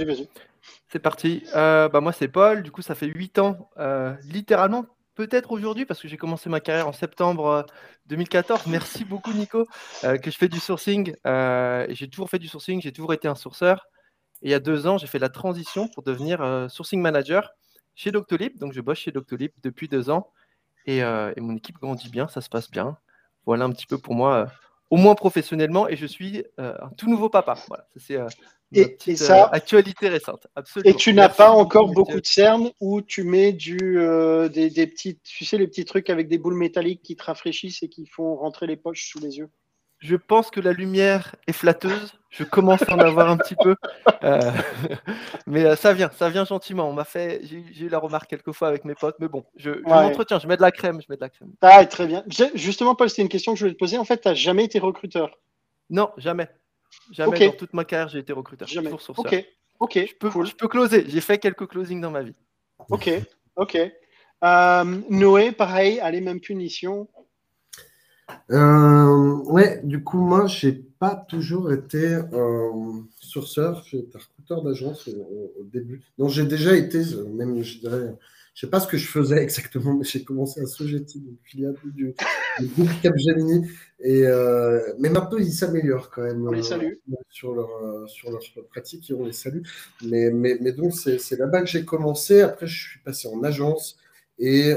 C'est 0.89 0.99
parti. 0.99 1.45
Euh, 1.55 1.89
bah, 1.89 2.01
moi, 2.01 2.13
c'est 2.13 2.29
Paul. 2.29 2.63
Du 2.63 2.71
coup, 2.71 2.83
ça 2.83 2.95
fait 2.95 3.07
8 3.07 3.39
ans, 3.39 3.71
euh, 3.79 4.15
littéralement, 4.25 4.87
peut-être 5.15 5.53
aujourd'hui, 5.53 5.85
parce 5.85 6.01
que 6.01 6.09
j'ai 6.09 6.17
commencé 6.17 6.49
ma 6.49 6.61
carrière 6.61 6.89
en 6.89 6.93
septembre 6.93 7.67
2014. 8.07 8.61
Euh, 8.61 8.71
Merci 8.71 9.05
beaucoup, 9.05 9.33
Nico, 9.33 9.67
que 10.03 10.31
je 10.31 10.37
fais 10.37 10.49
du 10.49 10.59
sourcing. 10.59 11.15
j'ai 11.25 12.09
toujours 12.11 12.31
fait 12.31 12.39
du 12.39 12.49
sourcing, 12.49 12.81
j'ai 12.81 12.93
toujours 12.93 13.13
été 13.13 13.29
un 13.29 13.35
sourceur. 13.35 13.87
Et 14.43 14.49
il 14.49 14.51
y 14.51 14.55
a 14.55 14.61
deux 14.61 14.87
ans, 14.87 14.99
j'ai 14.99 15.07
fait 15.07 15.19
la 15.19 15.31
transition 15.31 15.89
pour 15.89 16.03
devenir 16.03 16.67
sourcing 16.71 17.01
manager 17.01 17.51
chez 17.95 18.11
Doctolib. 18.11 18.59
Donc, 18.59 18.73
je 18.73 18.81
bosse 18.81 18.99
chez 18.99 19.13
Doctolib 19.13 19.53
depuis 19.63 19.89
deux 19.89 20.11
ans. 20.11 20.33
Et, 20.87 20.99
et, 20.99 21.41
mon 21.41 21.57
équipe 21.57 21.79
grandit 21.79 22.11
bien, 22.11 22.29
ça 22.29 22.41
se 22.41 22.49
passe 22.49 22.71
bien. 22.71 22.97
Voilà 23.45 23.65
un 23.65 23.71
petit 23.71 23.87
peu 23.87 23.99
pour 23.99 24.15
moi 24.15 24.49
au 24.91 24.97
moins 24.97 25.15
professionnellement, 25.15 25.89
et 25.89 25.97
je 25.97 26.07
suis 26.07 26.45
euh, 26.61 26.75
un 26.81 26.91
tout 26.91 27.09
nouveau 27.09 27.29
papa. 27.29 27.55
Voilà, 27.69 27.89
c'est 27.97 28.17
euh, 28.17 28.29
et, 28.73 29.17
ça, 29.17 29.45
euh, 29.45 29.49
actualité 29.53 30.09
récente. 30.09 30.47
Absolument. 30.55 30.91
Et 30.91 30.97
tu 30.97 31.13
n'as 31.13 31.29
pas 31.29 31.51
encore 31.51 31.89
beaucoup 31.89 32.21
de 32.21 32.27
cernes 32.27 32.71
où 32.81 33.03
tu 33.03 33.25
mets 33.25 33.53
du, 33.53 33.79
des, 34.53 34.71
des, 34.71 34.87
petits, 34.87 35.19
tu 35.23 35.45
sais, 35.45 35.59
les 35.59 35.67
petits 35.67 35.85
trucs 35.85 36.11
avec 36.11 36.29
des 36.29 36.39
boules 36.39 36.57
métalliques 36.57 37.03
qui 37.03 37.17
te 37.17 37.25
rafraîchissent 37.25 37.83
et 37.83 37.89
qui 37.89 38.07
font 38.07 38.37
rentrer 38.37 38.67
les 38.67 38.77
poches 38.77 39.09
sous 39.09 39.21
les 39.21 39.39
yeux? 39.39 39.51
Je 39.99 40.17
pense 40.17 40.51
que 40.51 40.61
la 40.61 40.73
lumière 40.73 41.35
est 41.47 41.53
flatteuse. 41.53 42.13
Je 42.31 42.45
commence 42.45 42.83
à 42.83 42.95
en 42.95 42.99
avoir 42.99 43.31
un 43.31 43.39
petit 43.39 43.55
peu. 43.55 43.77
Euh, 44.23 44.41
mais 45.47 45.65
euh, 45.65 45.77
ça 45.77 45.95
vient, 45.95 46.11
ça 46.15 46.29
vient 46.29 46.45
gentiment. 46.45 46.89
On 46.89 46.93
m'a 46.93 47.05
fait, 47.05 47.41
j'ai 47.45 47.85
eu 47.85 47.89
la 47.89 47.99
remarque 47.99 48.29
quelques 48.29 48.53
fois 48.53 48.69
avec 48.69 48.85
mes 48.85 48.95
potes, 48.95 49.17
mais 49.21 49.29
bon, 49.29 49.45
je, 49.57 49.71
m'entretiens, 49.85 50.39
je 50.39 50.47
mets 50.47 50.57
de 50.57 50.63
la 50.63 50.71
crème, 50.71 51.01
je 51.01 51.07
mets 51.09 51.17
de 51.17 51.23
la 51.23 51.31
crème. 51.31 51.53
Ah, 51.63 51.85
très 51.87 52.07
bien. 52.07 52.25
Justement, 52.55 52.95
Paul, 52.95 53.09
c'était 53.09 53.23
une 53.23 53.29
question 53.29 53.53
que 53.53 53.59
je 53.59 53.65
voulais 53.65 53.75
te 53.75 53.79
poser. 53.79 53.97
En 53.97 54.05
fait, 54.05 54.21
tu 54.21 54.29
n'as 54.29 54.35
jamais 54.35 54.65
été 54.65 54.79
recruteur? 54.79 55.39
Non, 55.89 56.11
jamais. 56.19 56.49
Jamais 57.11 57.47
dans 57.47 57.53
toute 57.53 57.73
ma 57.73 57.85
carrière, 57.85 58.09
j'ai 58.09 58.19
été 58.19 58.33
recruteur. 58.33 58.69
Jamais. 58.69 58.91
Toujours 58.91 59.19
Ok, 59.19 59.45
ok. 59.81 60.07
Je 60.07 60.15
peux, 60.15 60.45
je 60.45 60.55
peux 60.55 60.69
closer. 60.69 61.05
J'ai 61.09 61.21
fait 61.21 61.39
quelques 61.39 61.67
closings 61.67 62.01
dans 62.01 62.11
ma 62.11 62.23
vie. 62.23 62.35
Ok, 62.91 63.11
ok. 63.57 63.79
Euh, 64.45 64.85
Noé, 65.09 65.53
pareil, 65.53 66.01
allez, 66.01 66.21
même 66.21 66.41
punition. 66.41 67.09
Euh, 68.51 69.37
ouais, 69.45 69.81
du 69.83 70.03
coup, 70.03 70.19
moi, 70.19 70.47
j'ai 70.47 70.73
pas 70.73 71.15
toujours 71.29 71.73
été 71.73 72.05
euh, 72.05 72.71
sourceur, 73.21 73.85
j'ai 73.91 73.99
été 73.99 74.19
recruteur 74.19 74.63
d'agence 74.63 75.09
au, 75.09 75.65
début. 75.65 76.03
Non, 76.19 76.29
j'ai 76.29 76.45
déjà 76.45 76.77
été, 76.77 77.03
même, 77.35 77.63
je 77.63 77.79
dirais, 77.81 78.15
je 78.55 78.61
sais 78.61 78.71
pas 78.71 78.81
ce 78.81 78.87
que 78.87 78.97
je 78.97 79.07
faisais 79.07 79.43
exactement, 79.43 79.95
mais 79.95 80.05
j'ai 80.05 80.25
commencé 80.25 80.61
à 80.61 80.67
Sogeti, 80.67 81.21
donc 81.21 81.37
filiale 81.43 81.77
du, 81.85 82.15
du 82.59 82.67
groupe 82.67 82.89
Capgemini. 83.03 83.69
Et, 84.01 84.27
euh, 84.27 84.81
mais 84.99 85.11
maintenant, 85.11 85.39
ils 85.39 85.53
s'améliorent 85.53 86.11
quand 86.11 86.23
même. 86.23 86.47
On 86.47 86.53
les 86.53 86.63
salue. 86.63 86.95
sur, 87.29 87.55
leur, 87.55 88.09
sur 88.09 88.31
leur 88.31 88.41
pratique, 88.71 89.11
et 89.11 89.15
on 89.15 89.25
les 89.25 89.33
salue. 89.33 89.63
Mais, 90.05 90.31
mais, 90.31 90.57
mais 90.61 90.73
donc, 90.73 90.95
c'est 90.95 91.39
là-bas 91.39 91.63
que 91.63 91.69
j'ai 91.69 91.85
commencé. 91.85 92.41
Après, 92.41 92.67
je 92.67 92.91
suis 92.91 93.01
passé 93.01 93.29
en 93.29 93.43
agence 93.43 93.99
et 94.39 94.73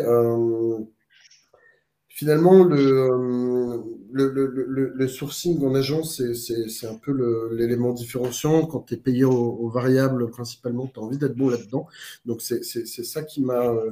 finalement, 2.19 2.69
euh, 2.69 3.77
le, 4.11 4.29
le, 4.29 4.91
le, 4.93 5.07
sourcing 5.07 5.63
en 5.63 5.73
agence, 5.73 6.21
c'est 6.33 6.85
un 6.85 6.95
peu 6.95 7.13
l'élément 7.53 7.93
différenciant. 7.93 8.65
Quand 8.65 8.81
tu 8.81 8.95
es 8.95 8.97
payé 8.97 9.23
aux, 9.23 9.69
variables 9.69 10.29
principalement, 10.29 10.87
tu 10.93 10.99
as 10.99 11.03
envie 11.03 11.17
d'être 11.17 11.37
bon 11.37 11.47
là-dedans. 11.47 11.87
Donc, 12.25 12.41
c'est 12.41 12.61
ça 12.85 13.23
qui 13.23 13.41
m'a 13.41 13.69
euh, 13.69 13.91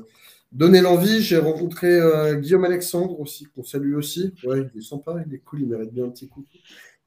donné 0.52 0.82
l'envie. 0.82 1.22
J'ai 1.22 1.38
rencontré 1.38 1.88
euh, 1.88 2.36
Guillaume 2.36 2.66
Alexandre 2.66 3.18
aussi, 3.22 3.46
qu'on 3.46 3.64
salue 3.64 3.96
aussi. 3.96 4.34
Ouais, 4.44 4.70
il 4.76 4.80
est 4.80 4.84
sympa, 4.84 5.24
il 5.26 5.34
est 5.34 5.40
cool, 5.40 5.62
il 5.62 5.70
mérite 5.70 5.94
bien 5.94 6.04
un 6.04 6.10
petit 6.10 6.28
coup. 6.28 6.44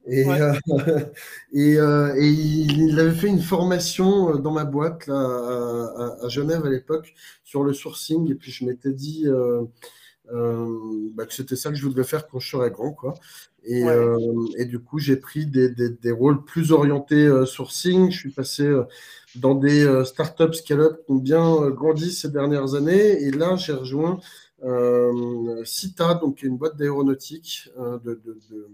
Et, 0.06 0.22
et, 1.52 1.74
et, 1.74 2.26
il 2.26 2.98
avait 2.98 3.14
fait 3.14 3.28
une 3.28 3.42
formation 3.42 4.37
dans 4.37 4.52
ma 4.52 4.64
boîte 4.64 5.06
là, 5.06 5.16
à, 5.16 6.24
à, 6.24 6.28
Genève 6.30 6.64
à 6.64 6.70
l'époque 6.70 7.12
sur 7.44 7.62
le 7.62 7.74
sourcing. 7.74 8.30
Et 8.30 8.35
puis 8.35 8.50
je 8.50 8.64
m'étais 8.64 8.94
dit, 8.94 9.26
bah, 10.30 11.26
que 11.26 11.34
c'était 11.34 11.56
ça 11.56 11.70
que 11.70 11.76
je 11.76 11.84
voudrais 11.84 12.04
faire 12.04 12.28
quand 12.28 12.38
je 12.38 12.48
serai 12.48 12.70
grand. 12.70 12.92
Quoi. 12.92 13.14
Et, 13.64 13.84
euh, 13.84 14.16
et 14.56 14.64
du 14.64 14.78
coup, 14.78 14.98
j'ai 14.98 15.16
pris 15.16 15.46
des, 15.46 15.68
des, 15.68 15.90
des, 15.90 16.10
rôles 16.12 16.44
plus 16.44 16.72
orientés 16.72 17.26
euh, 17.26 17.46
sourcing. 17.46 18.10
Je 18.10 18.18
suis 18.18 18.30
passé 18.30 18.70
dans 19.36 19.54
des 19.54 20.04
startups 20.04 20.54
scale-up 20.54 21.04
qui 21.04 21.12
ont 21.12 21.16
bien 21.16 21.70
grandi 21.70 22.12
ces 22.12 22.30
dernières 22.30 22.74
années. 22.74 23.22
Et 23.22 23.30
là, 23.30 23.56
j'ai 23.56 23.72
rejoint 23.72 24.20
CITA, 25.64 26.14
donc 26.14 26.42
une 26.42 26.56
boîte 26.56 26.76
d'aéronautique, 26.76 27.70
de, 27.76 28.20
de, 28.24 28.38
de 28.50 28.68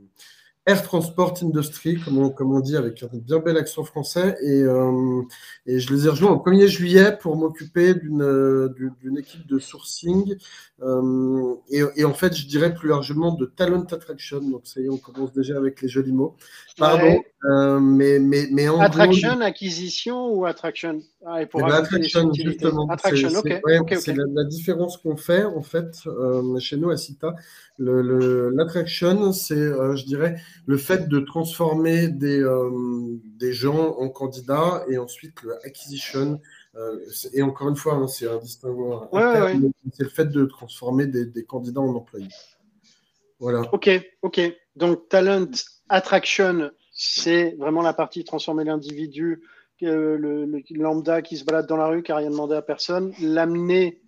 Air 0.66 0.82
Transport 0.82 1.34
Industry, 1.42 2.00
comme 2.00 2.18
on, 2.18 2.28
comme 2.28 2.52
on 2.52 2.58
dit 2.58 2.76
avec 2.76 3.00
un 3.04 3.08
bien 3.12 3.38
bel 3.38 3.56
accent 3.56 3.84
français. 3.84 4.36
Et, 4.42 4.62
euh, 4.62 5.22
et 5.64 5.78
je 5.78 5.94
les 5.94 6.06
ai 6.06 6.08
rejoints 6.10 6.32
au 6.32 6.42
1er 6.42 6.66
juillet 6.66 7.16
pour 7.16 7.36
m'occuper 7.36 7.94
d'une 7.94 9.16
équipe 9.16 9.46
de 9.46 9.60
sourcing. 9.60 10.36
Euh, 10.82 11.54
et, 11.70 11.82
et, 11.94 12.04
en 12.04 12.14
fait, 12.14 12.36
je 12.36 12.46
dirais 12.48 12.74
plus 12.74 12.88
largement 12.88 13.32
de 13.32 13.46
talent 13.46 13.84
attraction. 13.84 14.40
Donc, 14.40 14.62
ça 14.64 14.80
y 14.80 14.86
est, 14.86 14.88
on 14.88 14.98
commence 14.98 15.32
déjà 15.32 15.56
avec 15.56 15.80
les 15.80 15.88
jolis 15.88 16.12
mots. 16.12 16.36
Pardon. 16.76 17.22
Euh, 17.44 17.78
mais, 17.78 18.18
mais, 18.18 18.48
mais 18.50 18.68
en 18.68 18.80
attraction, 18.80 19.40
acquisition 19.40 20.32
ou 20.32 20.46
attraction? 20.46 21.00
Ah, 21.24 21.42
et 21.42 21.46
pour 21.46 21.60
eh 21.60 21.64
ben, 21.64 21.74
Attraction, 21.74 22.32
justement. 22.32 22.88
Attraction, 22.88 23.28
ok. 23.30 23.94
C'est 24.00 24.16
la, 24.16 24.44
différence 24.44 24.96
qu'on 24.96 25.16
fait, 25.16 25.44
en 25.44 25.62
fait, 25.62 25.98
euh, 26.06 26.58
chez 26.58 26.76
nous 26.76 26.90
à 26.90 26.96
CITA. 26.96 27.34
L'attraction, 27.78 29.32
c'est, 29.32 29.54
euh, 29.54 29.94
je 29.96 30.04
dirais, 30.06 30.36
le 30.64 30.76
fait 30.76 31.08
de 31.08 31.20
transformer 31.20 32.08
des, 32.08 32.40
euh, 32.40 32.70
des 33.38 33.52
gens 33.52 33.96
en 33.98 34.08
candidats 34.08 34.84
et 34.88 34.98
ensuite 34.98 35.42
l'acquisition. 35.42 36.40
et 37.32 37.42
encore 37.42 37.68
une 37.68 37.76
fois, 37.76 37.94
hein, 37.94 38.06
c'est 38.06 38.28
un 38.28 38.38
distinguo. 38.38 39.08
c'est 39.92 40.02
le 40.02 40.08
fait 40.08 40.26
de 40.26 40.44
transformer 40.44 41.06
des, 41.06 41.26
des 41.26 41.44
candidats 41.44 41.80
en 41.80 41.94
employés. 41.94 42.28
Voilà. 43.38 43.62
Ok, 43.72 43.90
ok. 44.22 44.40
Donc, 44.76 45.08
talent 45.08 45.50
attraction, 45.88 46.70
c'est 46.92 47.56
vraiment 47.58 47.82
la 47.82 47.92
partie 47.92 48.24
transformer 48.24 48.64
l'individu, 48.64 49.42
le, 49.80 50.62
lambda 50.70 51.22
qui 51.22 51.36
se 51.36 51.44
balade 51.44 51.66
dans 51.66 51.76
la 51.76 51.86
rue, 51.86 52.02
qui 52.02 52.10
n'a 52.10 52.18
rien 52.18 52.30
demandé 52.30 52.54
à 52.54 52.62
personne, 52.62 53.12
l'amener 53.20 54.00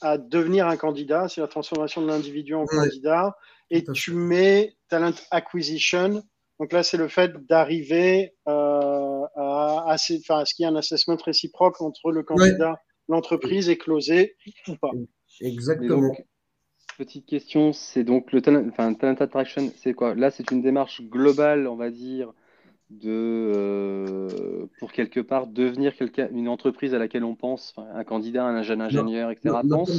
à 0.00 0.16
devenir 0.16 0.66
un 0.66 0.76
candidat, 0.76 1.28
c'est 1.28 1.42
la 1.42 1.48
transformation 1.48 2.00
de 2.00 2.06
l'individu 2.06 2.54
en 2.54 2.64
candidat. 2.64 3.36
Et 3.70 3.84
tu 3.84 4.14
mets 4.14 4.76
talent 4.90 5.14
acquisition. 5.30 6.22
Donc 6.58 6.72
là, 6.72 6.82
c'est 6.82 6.98
le 6.98 7.08
fait 7.08 7.32
d'arriver 7.46 8.34
euh, 8.46 9.22
à, 9.36 9.84
à, 9.88 9.96
ce 9.96 10.14
qu'il 10.54 10.64
y 10.64 10.68
ait 10.68 10.70
un 10.70 10.76
assessment 10.76 11.16
réciproque 11.16 11.80
entre 11.80 12.12
le 12.12 12.22
candidat, 12.22 12.78
l'entreprise 13.08 13.70
et 13.70 13.78
closer 13.78 14.36
ou 14.68 14.76
pas. 14.76 14.90
Exactement. 15.40 16.14
petite 16.98 17.24
question, 17.24 17.72
c'est 17.72 18.04
donc 18.04 18.30
le 18.32 18.42
talent, 18.42 18.62
enfin, 18.68 18.92
talent 18.92 19.14
attraction, 19.14 19.72
c'est 19.78 19.94
quoi? 19.94 20.14
Là, 20.14 20.30
c'est 20.30 20.50
une 20.50 20.60
démarche 20.60 21.00
globale, 21.00 21.66
on 21.66 21.76
va 21.76 21.90
dire, 21.90 22.30
de, 22.90 23.52
euh, 23.54 24.66
pour 24.80 24.92
quelque 24.92 25.20
part 25.20 25.46
devenir 25.46 25.96
quelqu'un, 25.96 26.28
une 26.32 26.48
entreprise 26.48 26.92
à 26.92 26.98
laquelle 26.98 27.24
on 27.24 27.36
pense, 27.36 27.74
un 27.94 28.04
candidat, 28.04 28.44
un 28.44 28.62
jeune 28.62 28.82
ingénieur, 28.82 29.30
etc. 29.30 29.60
pense? 29.66 29.90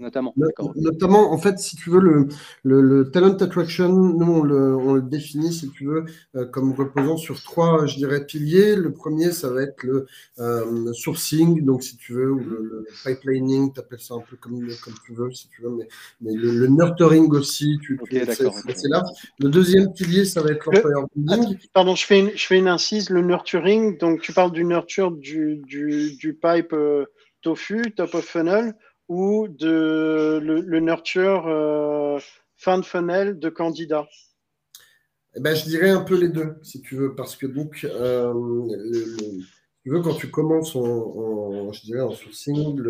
Notamment. 0.00 0.34
Notamment, 0.76 1.32
en 1.32 1.38
fait, 1.38 1.58
si 1.58 1.76
tu 1.76 1.90
veux, 1.90 2.00
le, 2.00 2.28
le, 2.64 3.10
talent 3.10 3.36
attraction, 3.36 3.88
nous, 3.88 4.32
on 4.32 4.42
le, 4.42 4.76
on 4.76 4.94
le, 4.94 5.02
définit, 5.02 5.52
si 5.52 5.70
tu 5.70 5.86
veux, 5.86 6.04
euh, 6.36 6.46
comme 6.46 6.72
reposant 6.72 7.16
sur 7.16 7.42
trois, 7.42 7.86
je 7.86 7.96
dirais, 7.96 8.24
piliers. 8.24 8.76
Le 8.76 8.92
premier, 8.92 9.32
ça 9.32 9.50
va 9.50 9.62
être 9.62 9.82
le 9.82 10.06
euh, 10.38 10.92
sourcing, 10.92 11.64
donc 11.64 11.82
si 11.82 11.96
tu 11.96 12.14
veux, 12.14 12.32
ou 12.32 12.38
le, 12.38 12.86
pipelining, 13.04 13.72
tu 13.72 13.80
appelles 13.80 14.00
ça 14.00 14.14
un 14.14 14.22
peu 14.28 14.36
comme, 14.36 14.58
comme 14.82 14.94
tu 15.04 15.14
veux, 15.14 15.30
si 15.32 15.48
tu 15.48 15.62
veux, 15.62 15.70
mais, 15.70 15.88
mais 16.20 16.34
le, 16.34 16.66
nurturing 16.66 17.30
aussi, 17.32 17.78
tu, 17.82 17.98
okay, 18.02 18.24
c'est 18.26 18.88
là. 18.88 19.02
Le 19.38 19.48
deuxième 19.48 19.92
pilier, 19.92 20.24
ça 20.24 20.42
va 20.42 20.50
être 20.50 20.64
l'employer 20.70 21.06
branding. 21.14 21.58
Pardon, 21.72 21.94
je 21.94 22.06
fais, 22.06 22.20
une, 22.20 22.30
je 22.34 22.46
fais 22.46 22.58
une 22.58 22.68
incise, 22.68 23.10
le 23.10 23.20
nurturing, 23.20 23.98
donc 23.98 24.20
tu 24.20 24.32
parles 24.32 24.52
du 24.52 24.64
nurture 24.64 25.10
du, 25.10 25.60
du, 25.66 26.16
du 26.16 26.34
pipe 26.34 26.72
euh, 26.72 27.04
tofu, 27.42 27.92
top 27.96 28.14
of 28.14 28.24
funnel 28.24 28.74
ou 29.10 29.48
de 29.48 30.38
le, 30.40 30.78
nurture 30.78 31.48
euh, 31.48 32.20
fin 32.56 32.78
de 32.78 32.84
funnel 32.84 33.40
de 33.40 33.48
candidats? 33.48 34.06
Eh 35.34 35.40
ben, 35.40 35.54
Je 35.54 35.64
dirais 35.64 35.90
un 35.90 36.02
peu 36.02 36.16
les 36.16 36.28
deux, 36.28 36.54
si 36.62 36.80
tu 36.80 36.94
veux, 36.94 37.16
parce 37.16 37.34
que 37.34 37.46
donc, 37.46 37.84
euh, 37.84 38.32
tu 39.82 39.90
veux, 39.90 40.00
quand 40.00 40.14
tu 40.14 40.30
commences 40.30 40.76
en, 40.76 41.72
je 41.72 41.82
dirais, 41.82 42.02
en 42.02 42.12
sourcing, 42.12 42.80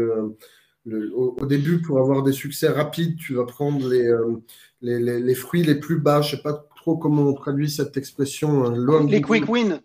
au, 1.15 1.47
début, 1.47 1.81
pour 1.81 1.99
avoir 1.99 2.23
des 2.23 2.33
succès 2.33 2.69
rapides, 2.69 3.17
tu 3.17 3.35
vas 3.35 3.47
prendre 3.47 3.89
les, 3.89 4.07
euh, 4.07 4.43
les, 4.83 5.21
les, 5.21 5.35
fruits 5.35 5.63
les 5.63 5.77
plus 5.77 5.99
bas. 5.99 6.21
Je 6.21 6.33
ne 6.33 6.37
sais 6.37 6.43
pas 6.43 6.67
trop 6.77 6.99
comment 6.99 7.23
on 7.23 7.35
traduit 7.35 7.71
cette 7.71 7.97
expression. 7.97 8.67
Hein, 8.67 9.07
les 9.07 9.23
quick 9.23 9.49
wins. 9.49 9.81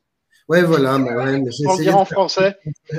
Ouais, 0.50 0.64
voilà. 0.64 0.98
Mais 0.98 1.16
ouais, 1.16 1.92
en 1.94 2.06
français. 2.06 2.58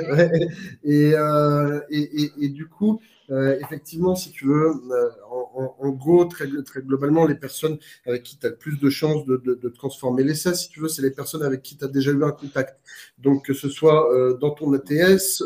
et, 0.83 1.13
euh, 1.13 1.79
et, 1.91 2.23
et, 2.23 2.31
et, 2.41 2.49
du 2.49 2.67
coup, 2.67 2.99
euh, 3.29 3.57
effectivement, 3.61 4.15
si 4.15 4.31
tu 4.31 4.45
veux, 4.45 4.71
euh, 4.91 5.09
en, 5.29 5.75
en, 5.79 5.89
gros, 5.89 6.25
très, 6.25 6.47
très, 6.63 6.81
globalement, 6.81 7.25
les 7.25 7.35
personnes 7.35 7.77
avec 8.05 8.23
qui 8.23 8.37
tu 8.37 8.45
as 8.45 8.49
le 8.49 8.55
plus 8.55 8.79
de 8.79 8.89
chances 8.89 9.25
de, 9.25 9.37
de, 9.37 9.55
de 9.55 9.69
transformer 9.69 10.23
l'essai, 10.23 10.53
si 10.53 10.69
tu 10.69 10.79
veux, 10.79 10.87
c'est 10.87 11.01
les 11.01 11.11
personnes 11.11 11.43
avec 11.43 11.61
qui 11.61 11.77
tu 11.77 11.83
as 11.83 11.89
déjà 11.89 12.11
eu 12.11 12.23
un 12.23 12.31
contact. 12.31 12.79
Donc, 13.17 13.45
que 13.45 13.53
ce 13.53 13.67
soit 13.69 14.13
euh, 14.13 14.37
dans 14.37 14.51
ton 14.51 14.73
ATS, 14.73 15.43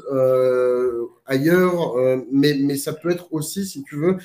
ailleurs, 1.26 1.96
mais, 2.32 2.58
mais 2.60 2.76
ça 2.76 2.94
peut 2.94 3.10
être 3.10 3.32
aussi, 3.32 3.65
si 3.65 3.84
tu 3.84 3.96
veux, 3.96 4.17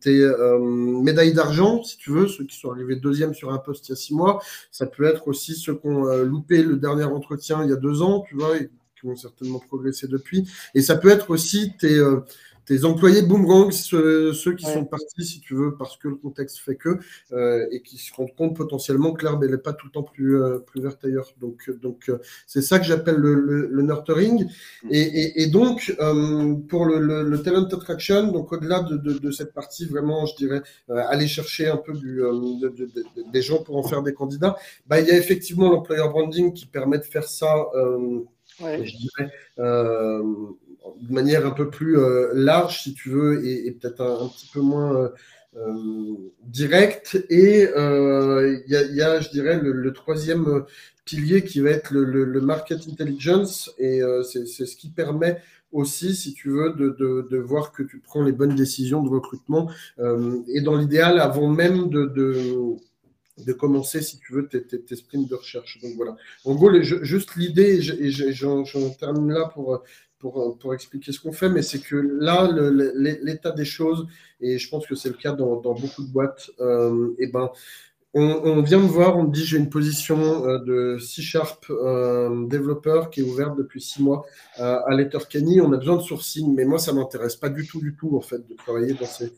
tes 0.00 0.28
médailles 0.60 1.32
d'argent, 1.32 1.82
si 1.84 1.96
tu 1.96 2.10
veux, 2.10 2.26
ceux 2.26 2.44
qui 2.44 2.56
sont 2.58 2.70
arrivés 2.70 2.96
deuxième 2.96 3.34
sur 3.34 3.52
un 3.52 3.58
poste 3.58 3.88
il 3.88 3.90
y 3.90 3.92
a 3.92 3.96
six 3.96 4.14
mois. 4.14 4.42
Ça 4.72 4.86
peut 4.86 5.04
être 5.04 5.28
aussi 5.28 5.54
ceux 5.54 5.74
qui 5.74 5.86
ont 5.86 6.04
loupé 6.24 6.62
le 6.62 6.76
dernier 6.76 7.04
entretien 7.04 7.62
il 7.62 7.70
y 7.70 7.72
a 7.72 7.76
deux 7.76 8.02
ans, 8.02 8.24
tu 8.28 8.34
vois, 8.34 8.56
et 8.56 8.68
qui 8.98 9.06
ont 9.06 9.16
certainement 9.16 9.60
progressé 9.60 10.08
depuis. 10.08 10.48
Et 10.74 10.82
ça 10.82 10.96
peut 10.96 11.10
être 11.10 11.30
aussi 11.30 11.72
tes 11.78 12.00
tes 12.66 12.84
employés 12.84 13.22
boomerang, 13.22 13.70
ceux, 13.72 14.32
qui 14.56 14.64
sont 14.64 14.84
partis, 14.84 15.24
si 15.24 15.40
tu 15.40 15.54
veux, 15.54 15.76
parce 15.76 15.96
que 15.96 16.08
le 16.08 16.16
contexte 16.16 16.58
fait 16.58 16.76
que, 16.76 16.98
euh, 17.32 17.66
et 17.70 17.82
qui 17.82 17.98
se 17.98 18.12
rendent 18.14 18.34
compte 18.34 18.56
potentiellement 18.56 19.12
que 19.12 19.24
l'herbe, 19.24 19.44
n'est 19.44 19.58
pas 19.58 19.72
tout 19.72 19.86
le 19.86 19.92
temps 19.92 20.02
plus, 20.02 20.40
euh, 20.40 20.58
plus 20.58 20.80
verte 20.80 21.04
ailleurs. 21.04 21.28
Donc, 21.40 21.70
donc 21.80 22.08
euh, 22.08 22.18
c'est 22.46 22.62
ça 22.62 22.78
que 22.78 22.84
j'appelle 22.86 23.16
le, 23.16 23.34
le, 23.34 23.82
nurturing. 23.82 24.44
Mm. 24.84 24.88
Et, 24.90 25.42
et, 25.42 25.46
donc, 25.48 25.94
pour 26.68 26.86
le, 26.86 27.22
le, 27.22 27.42
talent 27.42 27.64
attraction, 27.64 28.28
donc 28.28 28.52
au-delà 28.52 28.80
de, 28.80 28.96
de, 28.96 29.18
de, 29.18 29.30
cette 29.30 29.52
partie, 29.52 29.86
vraiment, 29.86 30.26
je 30.26 30.36
dirais, 30.36 30.62
aller 30.88 31.26
chercher 31.26 31.68
un 31.68 31.76
peu 31.76 31.92
du, 31.92 32.22
des 33.32 33.42
gens 33.42 33.62
pour 33.62 33.76
en 33.76 33.82
faire 33.82 34.02
des 34.02 34.14
candidats, 34.14 34.56
bah, 34.86 35.00
il 35.00 35.06
y 35.06 35.10
a 35.10 35.18
effectivement 35.18 35.70
l'employer 35.70 36.02
branding 36.08 36.52
qui 36.52 36.66
permet 36.66 36.98
de 36.98 37.04
faire 37.04 37.28
ça. 37.28 37.54
Je 38.60 38.96
dirais, 38.96 39.30
de 41.00 41.12
manière 41.12 41.46
un 41.46 41.50
peu 41.50 41.70
plus 41.70 41.98
euh, 41.98 42.30
large, 42.34 42.82
si 42.82 42.94
tu 42.94 43.10
veux, 43.10 43.46
et, 43.46 43.70
peut-être 43.72 44.00
un, 44.02 44.28
petit 44.28 44.48
peu 44.52 44.60
moins 44.60 44.94
euh, 44.96 45.08
euh, 45.56 46.16
direct. 46.42 47.24
Et 47.30 47.62
il 47.62 48.64
y, 48.68 49.02
a, 49.02 49.20
je 49.20 49.30
dirais, 49.30 49.60
le, 49.60 49.92
troisième 49.92 50.64
pilier 51.04 51.44
qui 51.44 51.60
va 51.60 51.70
être 51.70 51.92
le, 51.92 52.40
market 52.40 52.80
intelligence, 52.90 53.72
et 53.78 54.00
c'est 54.24 54.66
ce 54.66 54.76
qui 54.76 54.90
permet 54.90 55.40
aussi, 55.72 56.14
si 56.14 56.34
tu 56.34 56.50
veux, 56.50 56.72
de, 56.74 57.26
de, 57.28 57.36
voir 57.38 57.72
que 57.72 57.82
tu 57.82 57.98
prends 57.98 58.22
les 58.22 58.32
bonnes 58.32 58.54
décisions 58.54 59.02
de 59.02 59.08
recrutement, 59.08 59.70
et 60.48 60.60
dans 60.60 60.76
l'idéal, 60.76 61.18
avant 61.20 61.48
même 61.48 61.88
de, 61.88 62.06
de 63.38 63.52
commencer, 63.52 64.00
si 64.00 64.18
tu 64.18 64.32
veux, 64.32 64.46
tes, 64.46 64.62
tes, 64.62 64.96
sprints 64.96 65.28
de 65.28 65.34
recherche. 65.34 65.78
Donc 65.82 65.94
voilà. 65.96 66.16
En 66.44 66.54
gros, 66.54 66.70
juste 66.82 67.36
l'idée, 67.36 67.80
et 68.00 68.10
j'en 68.10 68.64
termine 68.98 69.32
là 69.32 69.50
pour, 69.52 69.82
pour, 70.30 70.56
pour 70.58 70.72
expliquer 70.72 71.12
ce 71.12 71.20
qu'on 71.20 71.32
fait, 71.32 71.50
mais 71.50 71.60
c'est 71.60 71.80
que 71.80 71.96
là, 71.96 72.50
l'état 73.22 73.50
des 73.50 73.66
choses, 73.66 74.06
et 74.40 74.56
je 74.58 74.70
pense 74.70 74.86
que 74.86 74.94
c'est 74.94 75.10
le 75.10 75.16
cas 75.16 75.32
dans, 75.32 75.60
beaucoup 75.60 76.02
de 76.02 76.10
boîtes, 76.10 76.50
euh, 76.60 77.14
et 77.18 77.26
ben, 77.26 77.50
on, 78.14 78.62
vient 78.62 78.78
me 78.78 78.86
voir, 78.86 79.18
on 79.18 79.24
me 79.24 79.32
dit 79.32 79.44
j'ai 79.44 79.58
une 79.58 79.68
position 79.68 80.46
euh, 80.46 80.58
de 80.60 80.98
C-Sharp 80.98 81.66
euh, 81.68 82.46
développeur 82.46 83.10
qui 83.10 83.20
est 83.20 83.22
ouverte 83.24 83.58
depuis 83.58 83.82
six 83.82 84.00
mois 84.02 84.24
euh, 84.60 84.78
à 84.86 84.94
Letterkenny. 84.94 85.60
On 85.60 85.72
a 85.72 85.76
besoin 85.76 85.96
de 85.96 86.02
sourcing, 86.02 86.54
mais 86.54 86.64
moi, 86.64 86.78
ça 86.78 86.92
m'intéresse 86.92 87.36
pas 87.36 87.48
du 87.48 87.66
tout, 87.66 87.80
du 87.80 87.96
tout, 87.96 88.16
en 88.16 88.20
fait, 88.20 88.46
de 88.48 88.54
travailler 88.54 88.94
dans 88.94 89.04
ces 89.04 89.32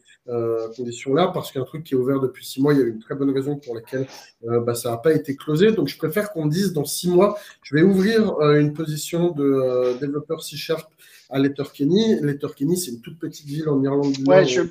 conditions-là 0.77 1.31
parce 1.33 1.53
qu'un 1.53 1.65
truc 1.65 1.85
qui 1.85 1.95
est 1.95 1.97
ouvert 1.97 2.21
depuis 2.21 2.45
six 2.45 2.61
mois, 2.61 2.75
il 2.75 2.81
y 2.81 2.83
a 2.83 2.87
une 2.87 2.99
très 2.99 3.15
bonne 3.15 3.31
raison 3.31 3.57
pour 3.57 3.75
laquelle 3.75 4.07
bah, 4.43 4.75
ça 4.75 4.91
n'a 4.91 4.97
pas 4.97 5.13
été 5.13 5.37
closé. 5.37 5.73
Donc, 5.73 5.89
je 5.89 5.97
préfère 5.97 6.33
qu'on 6.33 6.47
me 6.47 6.51
dise 6.51 6.73
dans 6.73 6.85
six 6.85 7.09
mois, 7.09 7.39
je 7.63 7.75
vais 7.75 7.83
ouvrir 7.83 8.41
une 8.41 8.73
position 8.73 9.31
de 9.31 9.99
développeur 10.01 10.43
C-Sharp 10.43 10.91
à 11.31 11.39
Letterkenny. 11.39 12.21
Letterkenny, 12.21 12.77
c'est 12.77 12.91
une 12.91 13.01
toute 13.01 13.19
petite 13.19 13.47
ville 13.47 13.69
en 13.69 13.83
Irlande 13.83 14.13
du 14.13 14.23
Nord. 14.23 14.45
je 14.45 14.63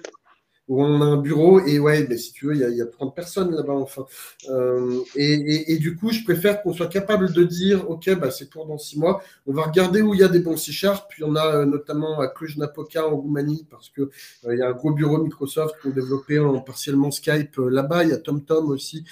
où 0.68 0.84
on 0.84 1.02
a 1.02 1.06
un 1.06 1.18
bureau 1.18 1.60
et 1.60 1.80
ouais, 1.80 2.06
mais 2.10 2.18
si 2.18 2.34
tu 2.34 2.48
veux, 2.48 2.56
il 2.56 2.62
y 2.62 2.64
a, 2.64 2.70
il 2.70 2.78
y 2.78 2.82
a 2.82 2.88
30 2.88 3.16
personnes 3.16 3.54
là-bas 3.54 3.74
enfin. 3.74 4.06
Euh, 4.50 5.00
et, 5.16 5.34
et, 5.34 5.74
et, 5.74 5.78
du 5.78 5.96
coup, 5.96 6.12
je 6.12 6.24
préfère 6.24 6.62
qu'on 6.62 6.74
soit 6.74 6.88
capable 6.88 7.32
de 7.32 7.44
dire, 7.44 7.90
ok, 7.90 8.16
bah, 8.16 8.32
c'est 8.32 8.50
pour 8.50 8.66
dans 8.66 8.78
six 8.78 8.98
mois. 8.98 9.22
On 9.46 9.54
va 9.54 9.64
regarder 9.64 10.02
où 10.02 10.14
il 10.14 10.22
y 10.22 10.24
a 10.24 10.28
des 10.28 10.40
bons 10.40 10.58
C-Sharp. 10.58 11.08
Puis 11.10 11.24
on 11.24 11.36
a 11.36 11.58
euh, 11.58 11.66
notamment 11.66 12.20
à 12.20 12.28
Cluj-Napoca 12.28 13.08
en 13.08 13.18
Roumanie 13.18 13.68
parce 13.70 13.90
que 13.90 14.02
euh, 14.02 14.54
il 14.54 14.60
y 14.60 14.62
a 14.62 14.70
un 14.70 14.74
gros 14.74 14.92
bureau 14.92 15.20
Microsoft 15.20 15.76
qui 15.82 15.88
ont 15.88 15.92
développé 15.92 16.40
en, 16.40 16.60
partiellement 16.62 17.12
Skype 17.12 17.58
là-bas. 17.58 18.04
Il 18.04 18.10
y 18.10 18.14
a 18.14 18.18
TomTom 18.18 18.70
aussi 18.70 19.06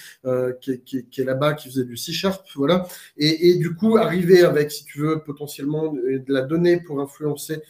qui, 0.62 0.82
qui, 0.82 1.06
qui, 1.06 1.22
est 1.22 1.26
là-bas 1.26 1.54
qui 1.54 1.70
faisait 1.70 1.84
du 1.84 1.98
C-Sharp, 1.98 2.46
voilà. 2.56 2.88
Et, 3.18 3.50
et, 3.50 3.56
du 3.58 3.76
coup, 3.76 3.98
arriver 3.98 4.44
avec, 4.44 4.72
si 4.72 4.86
tu 4.86 5.00
veux, 5.00 5.20
potentiellement 5.20 5.94
de 5.94 6.34
la 6.34 6.42
donnée 6.42 6.80
pour 6.80 7.00
influencer 7.00 7.62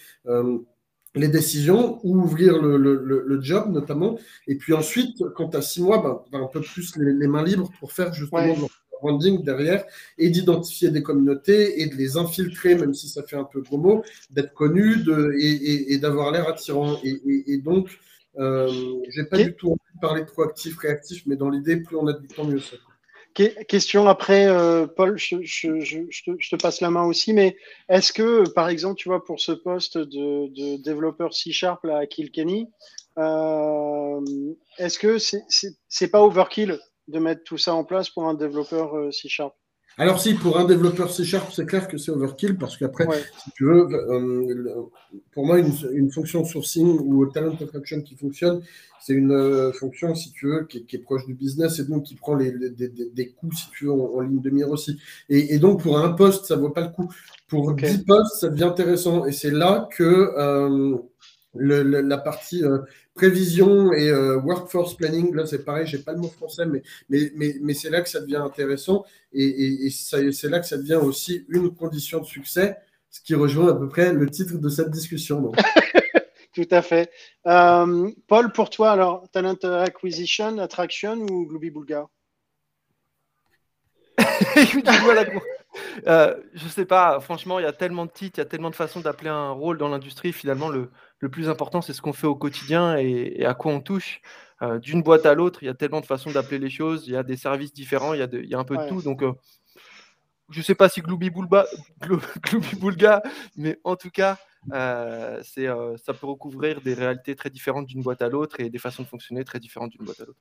les 1.16 1.28
décisions 1.28 2.00
ou 2.04 2.18
ouvrir 2.18 2.62
le, 2.62 2.78
le, 2.78 3.24
le, 3.26 3.42
job 3.42 3.72
notamment. 3.72 4.18
Et 4.48 4.56
puis 4.56 4.74
ensuite, 4.74 5.24
quand 5.36 5.50
tu 5.50 5.58
as 5.58 5.62
six 5.62 5.82
mois, 5.82 6.26
ben, 6.32 6.40
as 6.40 6.44
un 6.44 6.48
peu 6.48 6.62
plus 6.62 6.96
les, 6.98 7.28
mains 7.28 7.44
libres 7.44 7.70
pour 7.80 7.92
faire 7.92 8.14
justement 8.14 8.42
le 8.42 8.68
branding 9.02 9.44
derrière 9.44 9.84
et 10.18 10.30
d'identifier 10.30 10.90
des 10.90 11.04
communautés 11.04 11.82
et 11.82 11.88
de 11.88 11.96
les 11.96 12.18
infiltrer, 12.18 12.76
même 12.76 12.94
si 12.94 13.10
ça 13.10 13.22
fait 13.24 13.36
un 13.36 13.44
peu 13.44 13.62
gros 13.62 13.78
mot, 13.78 14.04
d'être 14.32 14.54
connu 14.54 15.04
de, 15.04 15.34
et, 15.38 15.94
et, 15.94 15.98
d'avoir 15.98 16.32
l'air 16.32 16.48
attirant. 16.48 16.98
Et, 17.04 17.58
donc, 17.58 18.00
euh, 18.40 18.72
j'ai 19.10 19.26
pas 19.26 19.38
du 19.38 19.54
tout 19.54 19.68
envie 19.68 19.96
de 19.96 20.00
parler 20.00 20.26
proactif, 20.26 20.78
réactif, 20.78 21.24
mais 21.28 21.36
dans 21.36 21.50
l'idée, 21.50 21.78
plus 21.78 21.96
on 21.96 22.08
a 22.08 22.14
du 22.14 22.28
temps, 22.28 22.46
mieux 22.46 22.60
c'est. 22.60 22.78
Question 23.34 24.08
après, 24.08 24.46
euh, 24.46 24.86
Paul, 24.86 25.18
je, 25.18 25.38
te, 25.38 26.56
passe 26.56 26.82
la 26.82 26.92
main 26.92 27.06
aussi, 27.06 27.34
mais 27.34 27.58
est-ce 27.90 28.14
que, 28.14 28.48
par 28.50 28.70
exemple, 28.70 28.96
tu 28.96 29.10
vois, 29.10 29.24
pour 29.24 29.40
ce 29.40 29.52
poste 29.52 29.98
de, 29.98 30.78
développeur 30.78 31.34
C-Sharp 31.34 31.84
à 31.86 32.06
Kilkenny, 32.06 32.70
euh, 33.18 34.22
est-ce 34.78 35.00
que 35.00 35.18
c'est 35.18 36.12
pas 36.12 36.22
overkill 36.22 36.80
de 37.08 37.20
mettre 37.20 37.44
tout 37.44 37.58
ça 37.58 37.74
en 37.74 37.84
place 37.84 38.10
pour 38.10 38.28
un 38.28 38.36
développeur 38.36 38.96
euh, 38.96 39.12
C-Sharp 39.12 39.56
alors 39.98 40.20
si, 40.20 40.34
pour 40.34 40.58
un 40.60 40.66
développeur 40.66 41.12
C 41.12 41.24
Sharp, 41.24 41.52
c'est 41.54 41.66
clair 41.66 41.88
que 41.88 41.98
c'est 41.98 42.12
overkill 42.12 42.58
parce 42.58 42.78
qu'après, 42.78 43.06
si 43.44 43.52
tu 43.52 43.66
veux, 43.66 43.88
euh, 43.92 44.84
pour 45.32 45.46
moi, 45.46 45.60
une, 45.60 46.12
fonction 46.12 46.44
sourcing 46.44 47.00
ou 47.00 47.26
talent 47.28 47.56
attraction 47.62 48.02
qui 48.02 48.16
fonctionne, 48.16 48.62
c'est 49.00 49.14
une 49.14 49.32
euh, 49.32 49.72
fonction, 49.72 50.16
si 50.16 50.32
tu 50.32 50.48
veux, 50.48 50.66
qui 50.66 50.86
est, 50.92 50.98
proche 50.98 51.26
du 51.26 51.36
business 51.36 51.80
et 51.80 51.84
donc 51.84 52.04
qui 52.04 52.16
prend 52.16 52.36
les, 52.36 52.52
des, 52.52 53.30
coûts, 53.30 53.52
si 53.52 53.70
tu 53.72 53.86
veux, 53.86 53.92
en, 53.92 54.22
ligne 54.22 54.42
de 54.42 54.50
mire 54.50 54.70
aussi. 54.70 54.98
Et, 55.30 55.60
donc, 55.60 55.82
pour 55.84 56.00
un 56.00 56.10
poste, 56.14 56.46
ça 56.46 56.56
ne 56.56 56.62
vaut 56.62 56.72
pas 56.72 56.82
le 56.82 56.90
coup. 56.90 57.12
Pour 57.48 57.74
10 57.74 58.06
postes, 58.06 58.40
ça 58.40 58.50
devient 58.50 58.64
intéressant. 58.64 59.26
Et 59.26 59.32
c'est 59.32 59.52
là 59.52 59.88
que... 59.96 60.04
Euh, 60.38 60.98
la 61.56 62.18
partie 62.18 62.64
euh, 62.64 62.80
prévision 63.14 63.94
et 63.94 64.10
euh, 64.10 64.40
workforce 64.40 64.96
planning, 64.96 65.34
là 65.36 65.46
c'est 65.46 65.64
pareil, 65.64 65.86
j'ai 65.86 66.00
pas 66.00 66.14
le 66.14 66.20
mot 66.20 66.30
français, 66.30 66.66
mais, 66.66 66.82
mais, 67.10 67.32
mais, 67.36 67.56
mais 67.62 67.74
c'est 67.74 67.90
là 67.90 68.02
que 68.02 68.10
ça 68.10 68.22
devient 68.22 68.38
intéressant 68.38 69.06
et, 69.34 69.86
et, 69.86 69.90
c'est 69.90 70.50
là 70.50 70.60
que 70.60 70.66
ça 70.66 70.78
devient 70.78 71.00
aussi 71.02 71.46
une 71.50 71.74
condition 71.74 72.20
de 72.20 72.26
succès, 72.26 72.78
ce 73.10 73.22
qui 73.22 73.36
rejoint 73.36 73.70
à 73.70 73.76
peu 73.76 73.88
près 73.88 74.14
le 74.14 74.30
titre 74.30 74.58
de 74.58 74.70
cette 74.70 74.90
discussion. 74.90 75.52
Tout 76.54 76.68
à 76.70 76.82
fait. 76.84 77.12
Euh, 77.48 78.12
Paul, 78.28 78.52
pour 78.52 78.70
toi, 78.70 78.92
alors, 78.92 79.28
talent 79.32 79.56
acquisition, 79.56 80.60
attraction 80.60 81.14
ou 81.30 81.48
Glooby 81.48 81.72
Bulgar 81.72 82.08
euh, 86.08 86.36
je 86.54 86.68
sais 86.68 86.86
pas, 86.86 87.20
franchement, 87.20 87.58
il 87.58 87.64
y 87.64 87.66
a 87.66 87.74
tellement 87.74 88.06
de 88.06 88.12
titres, 88.12 88.38
il 88.38 88.42
y 88.42 88.46
a 88.46 88.46
tellement 88.46 88.70
de 88.70 88.76
façons 88.76 89.00
d'appeler 89.00 89.32
un 89.32 89.50
rôle 89.50 89.80
dans 89.80 89.90
l'industrie. 89.90 90.32
Finalement, 90.32 90.70
le, 90.70 90.92
le 91.24 91.30
plus 91.30 91.48
important, 91.48 91.82
c'est 91.82 91.94
ce 91.94 92.02
qu'on 92.02 92.12
fait 92.12 92.28
au 92.28 92.36
quotidien 92.36 92.98
et, 92.98 93.46
à 93.46 93.54
quoi 93.54 93.72
on 93.72 93.80
touche. 93.80 94.20
Euh, 94.62 94.78
d'une 94.78 95.02
boîte 95.02 95.26
à 95.26 95.34
l'autre, 95.34 95.64
il 95.64 95.68
y 95.68 95.70
a 95.70 95.74
tellement 95.74 96.02
de 96.02 96.06
façons 96.06 96.32
d'appeler 96.32 96.60
les 96.60 96.70
choses, 96.70 97.08
il 97.08 97.14
y 97.14 97.16
a 97.16 97.24
des 97.24 97.38
services 97.38 97.72
différents, 97.72 98.14
il 98.14 98.20
y 98.20 98.24
a, 98.24 98.28
il 98.34 98.50
y 98.50 98.54
a 98.54 98.60
un 98.60 98.66
peu 98.66 98.76
de 98.76 98.86
tout. 98.90 99.02
Donc, 99.02 99.24
euh, 99.24 99.32
je 100.50 100.60
ne 100.60 100.64
sais 100.64 100.76
pas 100.76 100.90
si 100.90 101.00
Glooby 101.00 101.30
Boulga, 102.80 103.24
mais 103.56 103.80
en 103.86 103.96
tout 103.96 104.10
cas, 104.10 104.38
euh, 104.74 105.42
c'est, 105.44 105.68
ça 106.04 106.14
peut 106.14 106.28
recouvrir 106.28 106.82
des 106.82 106.94
réalités 106.94 107.38
très 107.38 107.50
différentes 107.50 107.86
d'une 107.86 108.02
boîte 108.02 108.22
à 108.22 108.28
l'autre 108.28 108.60
et 108.60 108.70
des 108.70 108.78
façons 108.78 109.04
de 109.04 109.08
fonctionner 109.08 109.46
très 109.46 109.62
différentes 109.62 109.92
d'une 109.92 110.04
boîte 110.04 110.20
à 110.20 110.26
l'autre. 110.26 110.40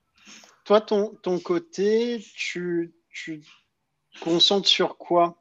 Toi, 0.64 0.80
ton, 0.80 1.14
ton 1.22 1.38
côté, 1.38 2.24
tu, 2.34 2.92
tu 3.08 3.44
concentres 4.20 4.68
sur 4.68 4.98
quoi? 4.98 5.38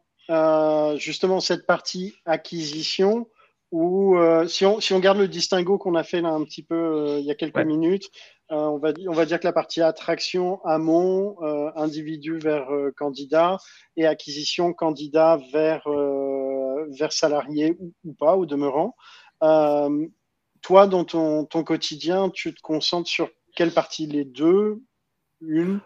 Justement, 0.98 1.40
cette 1.40 1.66
partie 1.66 2.14
acquisition 2.26 3.28
où 3.72 4.18
euh, 4.18 4.48
si, 4.48 4.66
on, 4.66 4.80
si, 4.82 4.94
on, 4.94 5.00
garde 5.00 5.18
le 5.18 5.28
distinguo 5.28 5.78
qu'on 5.78 5.96
a 5.96 6.04
fait 6.04 6.22
là 6.22 6.30
un 6.30 6.44
petit 6.44 6.62
peu 6.62 6.76
euh, 6.76 7.20
il 7.20 7.26
y 7.26 7.32
a 7.32 7.36
quelques 7.36 7.66
minutes, 7.66 8.10
euh, 8.52 8.56
on, 8.56 8.78
va, 8.78 8.92
on 9.08 9.14
va 9.14 9.26
dire 9.26 9.40
que 9.40 9.48
la 9.48 9.54
partie 9.54 9.82
attraction, 9.82 10.64
amont, 10.66 11.38
individu 11.76 12.38
vers 12.38 12.68
candidat 12.98 13.58
et 13.96 14.06
acquisition 14.06 14.74
candidat 14.74 15.40
vers, 15.54 15.88
vers 16.90 17.14
salarié 17.14 17.78
ou, 17.80 17.94
ou, 18.04 18.14
pas, 18.14 18.36
au 18.36 18.46
demeurant. 18.46 18.96
toi, 19.40 20.88
dans 20.88 21.06
ton, 21.06 21.46
ton, 21.46 21.64
quotidien, 21.64 22.30
tu 22.30 22.54
te 22.54 22.62
concentres 22.62 23.10
sur 23.10 23.30
quelle 23.56 23.72
partie? 23.72 24.06
Les 24.06 24.26
deux? 24.26 24.82
Une? 25.40 25.80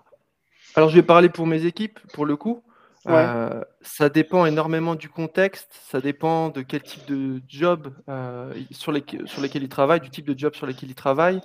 Alors, 0.74 0.90
je 0.90 0.96
vais 0.96 1.04
parler 1.04 1.30
pour 1.30 1.46
mes 1.46 1.66
équipes, 1.66 2.00
pour 2.14 2.26
le 2.26 2.36
coup. 2.36 2.64
Euh, 3.08 3.62
ça 3.82 4.10
dépend 4.10 4.46
énormément 4.46 4.96
du 4.96 5.10
contexte, 5.10 5.80
ça 5.88 6.02
dépend 6.02 6.50
de 6.50 6.62
quel 6.62 6.82
type 6.82 7.06
de 7.06 7.42
job 7.48 7.94
euh, 8.10 8.54
sur, 8.72 8.92
les, 8.92 9.04
sur 9.26 9.42
lesquels 9.42 9.64
ils 9.64 9.70
travaillent, 9.70 10.00
du 10.00 10.10
type 10.10 10.26
de 10.26 10.38
job 10.38 10.56
sur 10.56 10.66
lesquels 10.66 10.90
ils 10.90 10.96
travaillent, 10.96 11.42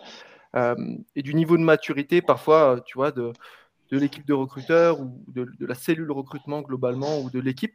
euh, 0.56 0.74
et 1.16 1.22
du 1.22 1.34
niveau 1.34 1.58
de 1.58 1.62
maturité, 1.62 2.22
parfois, 2.22 2.80
tu 2.86 2.96
vois, 2.96 3.10
de, 3.12 3.32
de 3.90 3.98
l'équipe 3.98 4.26
de 4.26 4.32
recruteurs 4.32 5.00
ou 5.00 5.22
de, 5.28 5.44
de, 5.58 5.66
la 5.66 5.74
cellule 5.74 6.10
recrutement 6.12 6.62
globalement 6.62 7.20
ou 7.20 7.28
de 7.28 7.40
l'équipe. 7.40 7.74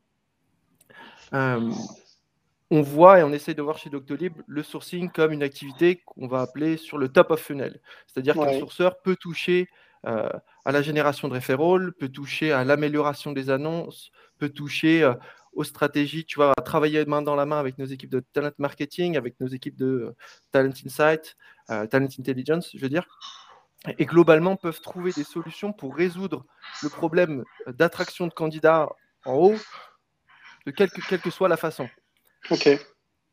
on 1.32 2.82
voit 2.82 3.20
et 3.20 3.24
on 3.24 3.34
essaie 3.34 3.54
de 3.54 3.62
voir 3.62 3.78
chez 3.78 3.92
Doctolib 3.92 4.34
le 4.48 4.64
sourcing 4.64 5.12
comme 5.12 5.32
une 5.32 5.44
activité 5.44 6.02
qu'on 6.06 6.28
va 6.28 6.42
appeler 6.42 6.78
sur 6.78 6.98
le 6.98 7.10
top 7.10 7.30
of 7.30 7.40
funnel. 7.40 7.80
C'est-à-dire 8.08 8.34
qu'un 8.34 8.58
sourceur 8.58 9.00
peut 9.04 9.16
toucher 9.16 9.70
euh, 10.06 10.30
à 10.66 10.72
la 10.72 10.82
génération 10.82 11.28
de 11.28 11.34
référents, 11.34 11.90
peut 12.00 12.10
toucher 12.10 12.52
à 12.52 12.64
l'amélioration 12.64 13.32
des 13.32 13.50
annonces, 13.50 14.12
peut 14.38 14.50
toucher 14.50 15.04
euh, 15.04 15.14
aux 15.54 15.64
stratégies, 15.64 16.26
tu 16.26 16.36
vois, 16.36 16.54
à 16.58 16.62
travailler 16.62 17.06
main 17.06 17.22
dans 17.22 17.36
la 17.36 17.46
main 17.46 17.60
avec 17.60 17.78
nos 17.78 17.86
équipes 17.86 18.12
de 18.12 18.20
talent 18.20 18.52
marketing, 18.58 19.18
avec 19.18 19.40
nos 19.40 19.48
équipes 19.48 19.78
de 19.78 19.86
euh, 19.86 20.16
talent 20.52 20.74
insight, 20.86 21.36
talent 21.68 22.08
intelligence, 22.20 22.70
je 22.74 22.80
veux 22.80 22.90
dire, 22.90 23.08
et 23.98 24.06
globalement 24.06 24.56
peuvent 24.56 24.82
trouver 24.82 25.12
des 25.12 25.24
solutions 25.24 25.74
pour 25.74 25.96
résoudre 25.96 26.46
le 26.84 26.90
problème 26.90 27.44
d'attraction 27.68 28.28
de 28.28 28.34
candidats 28.34 28.90
en 29.26 29.34
haut, 29.34 29.56
de 30.66 30.72
quelle 30.72 30.90
que, 30.90 31.30
soit 31.30 31.50
la 31.50 31.58
façon. 31.58 31.90
Ok. 32.52 32.70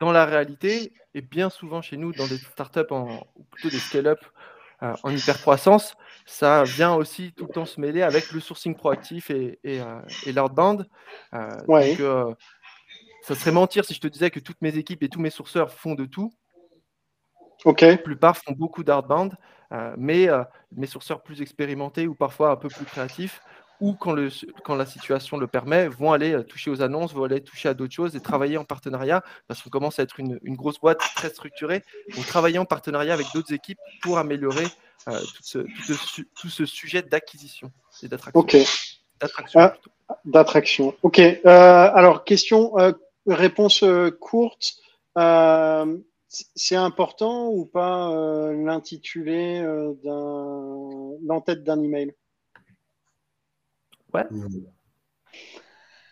Dans 0.01 0.13
la 0.13 0.25
réalité, 0.25 0.95
et 1.15 1.21
bien 1.21 1.51
souvent 1.51 1.83
chez 1.83 1.97
nous, 1.97 2.13
dans 2.13 2.27
des 2.27 2.39
startups, 2.39 2.91
en, 2.91 3.27
ou 3.37 3.45
plutôt 3.45 3.69
des 3.69 3.79
scale-up 3.79 4.21
euh, 4.83 4.95
en 5.05 5.11
hyper-croissance, 5.11 5.95
ça 6.27 6.65
vient 6.65 6.95
aussi 6.95 7.33
tout 7.33 7.47
le 7.47 7.53
temps 7.53 7.65
se 7.65 7.81
mêler 7.81 8.03
avec 8.03 8.33
le 8.33 8.41
sourcing 8.41 8.75
proactif 8.75 9.31
et, 9.31 9.61
et, 9.63 9.81
euh, 9.81 10.01
l'outbound. 10.27 10.89
Euh, 11.35 11.49
donc, 11.69 12.37
ça 13.23 13.37
serait 13.37 13.53
mentir 13.53 13.85
si 13.85 13.95
je 13.95 14.01
te 14.01 14.09
disais 14.09 14.31
que 14.31 14.41
toutes 14.41 14.61
mes 14.61 14.77
équipes 14.77 15.05
et 15.05 15.09
tous 15.09 15.21
mes 15.21 15.31
sourceurs 15.31 15.73
font 15.73 15.95
de 15.95 16.05
tout. 16.05 16.33
Ok. 17.65 17.83
La 17.83 17.97
plupart 17.97 18.37
font 18.37 18.53
beaucoup 18.53 18.83
d'outbound, 18.83 19.37
mais 19.97 20.29
mes 20.73 20.87
sourceurs 20.87 21.23
plus 21.23 21.41
expérimentés 21.43 22.09
ou 22.09 22.15
parfois 22.17 22.51
un 22.51 22.57
peu 22.57 22.69
plus 22.69 22.85
créatifs 22.85 23.41
ou 23.81 23.95
quand, 23.95 24.13
le, 24.13 24.29
quand 24.65 24.75
la 24.75 24.87
situation 24.87 25.37
le 25.37 25.47
permet, 25.47 25.89
vont 25.89 26.13
aller 26.13 26.33
euh, 26.33 26.43
toucher 26.43 26.71
aux 26.71 26.83
annonces, 26.83 27.13
vont 27.13 27.25
aller 27.25 27.43
toucher 27.43 27.69
à 27.69 27.75
d'autres 27.75 27.95
choses 27.95 28.15
et 28.15 28.21
travailler 28.21 28.57
en 28.57 28.65
partenariat, 28.65 29.23
parce 29.49 29.63
qu'on 29.63 29.71
commence 29.71 29.99
à 29.99 30.03
être 30.03 30.21
une, 30.21 30.39
une, 30.43 30.57
grosse 30.57 30.79
boîte 30.79 31.01
très 31.17 31.31
structurée, 31.31 31.83
vont 32.15 32.23
travailler 32.23 32.59
en 32.59 32.65
partenariat 32.65 33.13
avec 33.13 33.27
d'autres 33.35 33.53
équipes 33.53 33.79
pour 34.03 34.19
améliorer 34.19 34.67
euh, 35.09 35.19
tout, 35.19 35.43
ce, 35.43 35.59
tout, 35.59 35.95
ce, 35.95 36.23
tout, 36.41 36.49
ce, 36.49 36.65
sujet 36.65 37.03
d'acquisition 37.03 37.73
et 38.03 38.09
d'attraction. 38.09 38.41
Ok. 38.41 38.57
D'attraction. 39.21 39.61
Ah, 39.61 39.77
d'attraction. 40.25 40.95
Ok. 41.03 41.19
Euh, 41.19 41.39
alors, 41.45 42.25
question, 42.25 42.79
euh, 42.79 42.93
réponse 43.27 43.85
courte. 44.21 44.75
c'est 46.29 46.77
important 46.77 47.49
ou 47.49 47.67
pas 47.67 48.53
l'intitulé 48.53 49.61
d'un 50.05 50.73
l'entête 51.25 51.65
d'un 51.65 51.83
email? 51.83 52.15
Ouais. 54.15 54.25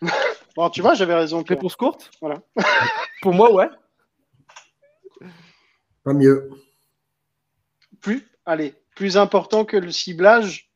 bon, 0.55 0.69
tu 0.69 0.81
vois, 0.81 0.93
j'avais 0.93 1.15
raison. 1.15 1.43
Réponse 1.43 1.75
courte 1.75 2.11
Voilà. 2.21 2.41
Pour 3.21 3.33
moi, 3.33 3.53
ouais. 3.53 3.69
Pas 6.03 6.13
mieux. 6.13 6.49
Plus, 7.99 8.27
allez, 8.45 8.73
plus 8.95 9.17
important 9.17 9.65
que 9.65 9.77
le 9.77 9.91
ciblage? 9.91 10.71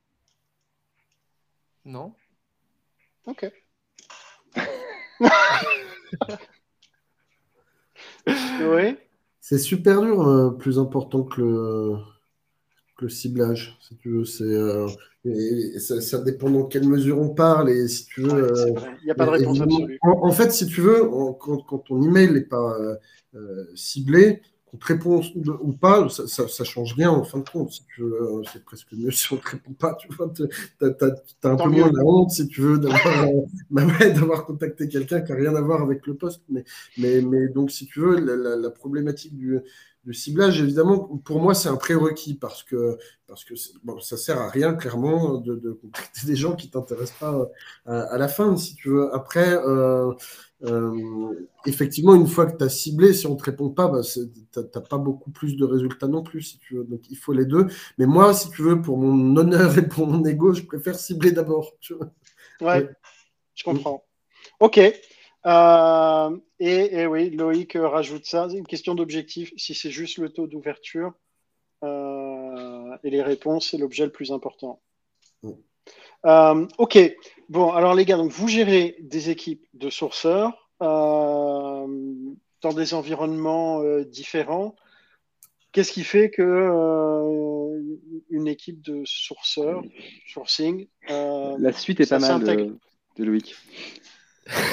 Non. 1.83 2.13
Ok. 3.25 3.51
oui. 8.27 8.97
C'est 9.41 9.59
super 9.59 10.01
dur, 10.01 10.27
euh, 10.27 10.51
plus 10.51 10.79
important 10.79 11.23
que 11.23 11.41
le, 11.41 11.97
que 11.97 12.14
le 13.01 13.09
ciblage, 13.09 13.77
si 13.81 13.95
tu 13.97 14.09
veux. 14.09 14.25
C'est 14.25 14.43
euh, 14.43 14.87
et 15.25 15.79
ça, 15.79 16.19
dépend 16.19 16.49
dans 16.51 16.65
quelle 16.65 16.87
mesure 16.87 17.19
on 17.19 17.29
parle 17.29 17.71
et 17.71 17.87
si 17.87 18.05
tu 18.05 18.21
veux. 18.21 18.43
Euh, 18.43 18.73
Il 19.01 19.05
n'y 19.05 19.11
a 19.11 19.15
pas 19.15 19.25
de 19.25 19.31
réponse 19.31 19.59
absolue. 19.59 19.97
En, 20.03 20.31
fait, 20.31 20.51
si 20.51 20.67
tu 20.67 20.81
veux, 20.81 21.09
quand, 21.39 21.57
quand, 21.67 21.79
ton 21.79 22.01
email 22.03 22.31
n'est 22.31 22.41
pas 22.41 22.77
euh, 23.33 23.65
ciblé, 23.73 24.41
qu'on 24.65 24.77
te 24.77 24.85
répond 24.85 25.21
ou 25.61 25.73
pas, 25.73 26.07
ça, 26.09 26.47
ça, 26.47 26.63
change 26.63 26.93
rien 26.93 27.09
en 27.09 27.23
fin 27.23 27.39
de 27.39 27.49
compte. 27.49 27.71
Si 27.71 27.83
tu 27.95 28.01
veux, 28.01 28.43
c'est 28.53 28.63
presque 28.63 28.91
mieux 28.93 29.09
si 29.09 29.33
on 29.33 29.37
ne 29.37 29.41
te 29.41 29.49
répond 29.49 29.73
pas. 29.73 29.95
Tu 29.95 30.07
vois, 30.09 30.27
un 30.27 31.55
peu 31.55 31.69
moins 31.69 31.91
la 31.91 32.03
honte 32.03 32.29
si 32.29 32.47
tu 32.47 32.61
veux 32.61 32.77
bah 33.71 33.83
d'avoir 34.13 34.45
contacté 34.45 34.87
quelqu'un 34.87 35.21
qui 35.21 35.31
n'a 35.31 35.37
rien 35.39 35.55
à 35.55 35.61
voir 35.61 35.81
avec 35.81 36.05
le 36.05 36.13
poste. 36.13 36.43
Mais, 36.49 36.63
mais, 36.99 37.21
mais 37.21 37.47
donc, 37.47 37.71
si 37.71 37.87
tu 37.87 37.99
veux, 37.99 38.19
la, 38.19 38.55
la 38.55 38.69
problématique 38.69 39.35
du 39.35 39.59
le 40.05 40.13
ciblage, 40.13 40.61
évidemment, 40.61 40.99
pour 40.99 41.39
moi, 41.39 41.55
c'est 41.55 41.69
un 41.69 41.77
prérequis 41.77 42.35
parce 42.35 42.63
que, 42.63 42.97
parce 43.27 43.43
que 43.43 43.55
bon, 43.83 43.99
ça 43.99 44.17
sert 44.17 44.39
à 44.39 44.49
rien, 44.49 44.75
clairement, 44.75 45.39
de, 45.39 45.55
de 45.55 45.71
contacter 45.71 46.27
des 46.27 46.35
gens 46.35 46.55
qui 46.55 46.69
t'intéressent 46.69 47.17
pas 47.19 47.49
à, 47.85 48.17
la 48.17 48.27
fin, 48.27 48.55
si 48.55 48.75
tu 48.75 48.89
veux. 48.89 49.13
Après, 49.15 49.55
euh, 49.55 50.11
euh, 50.63 51.47
effectivement, 51.65 52.13
une 52.13 52.27
fois 52.27 52.45
que 52.45 52.55
tu 52.55 52.63
as 52.63 52.69
ciblé, 52.69 53.13
si 53.13 53.25
on 53.25 53.33
ne 53.33 53.39
te 53.39 53.43
répond 53.43 53.69
pas, 53.69 53.87
bah, 53.87 54.01
tu 54.03 54.19
n'as 54.55 54.81
pas 54.81 54.97
beaucoup 54.99 55.31
plus 55.31 55.57
de 55.57 55.65
résultats 55.65 56.07
non 56.07 56.21
plus, 56.21 56.41
si 56.41 56.59
tu 56.59 56.75
veux. 56.75 56.83
Donc, 56.83 57.09
il 57.09 57.17
faut 57.17 57.33
les 57.33 57.45
deux. 57.45 57.65
Mais 57.97 58.05
moi, 58.05 58.33
si 58.35 58.51
tu 58.51 58.61
veux, 58.61 58.81
pour 58.81 58.97
mon 58.97 59.35
honneur 59.35 59.75
et 59.77 59.87
pour 59.87 60.05
mon 60.05 60.23
ego, 60.23 60.53
je 60.53 60.61
préfère 60.61 60.99
cibler 60.99 61.31
d'abord. 61.31 61.73
Ouais, 62.61 62.87
je 63.55 63.63
comprends. 63.63 64.05
OK. 64.59 64.79
Euh, 65.45 66.37
et, 66.59 67.05
oui, 67.05 67.29
Loïc 67.29 67.77
rajoute 67.79 68.25
ça. 68.25 68.47
C'est 68.49 68.57
une 68.57 68.67
question 68.67 68.95
d'objectif. 68.95 69.53
Si 69.57 69.75
c'est 69.75 69.91
juste 69.91 70.17
le 70.17 70.29
taux 70.29 70.47
d'ouverture 70.47 71.13
euh, 71.83 72.97
et 73.03 73.09
les 73.09 73.21
réponses, 73.21 73.69
c'est 73.69 73.77
l'objet 73.77 74.05
le 74.05 74.11
plus 74.11 74.31
important. 74.31 74.81
Euh, 76.25 76.67
ok. 76.77 76.97
Bon, 77.49 77.71
alors 77.71 77.93
les 77.93 78.05
gars, 78.05 78.17
donc 78.17 78.31
vous 78.31 78.47
gérez 78.47 78.95
des 79.01 79.29
équipes 79.29 79.67
de 79.73 79.89
sourceurs 79.89 80.71
dans 80.79 81.87
des 82.75 82.93
environnements 82.95 83.83
différents. 84.05 84.75
Qu'est-ce 85.71 85.91
qui 85.91 86.03
fait 86.03 86.31
que 86.31 86.41
une 88.29 88.47
équipe 88.47 88.81
de 88.81 89.03
sourceurs, 89.05 89.83
sourcing, 90.27 90.87
la 91.07 91.71
suite 91.73 91.99
est 91.99 92.09
pas 92.09 92.17
mal 92.17 92.43
de, 92.43 92.75
de 93.17 93.23
Loïc. 93.23 93.55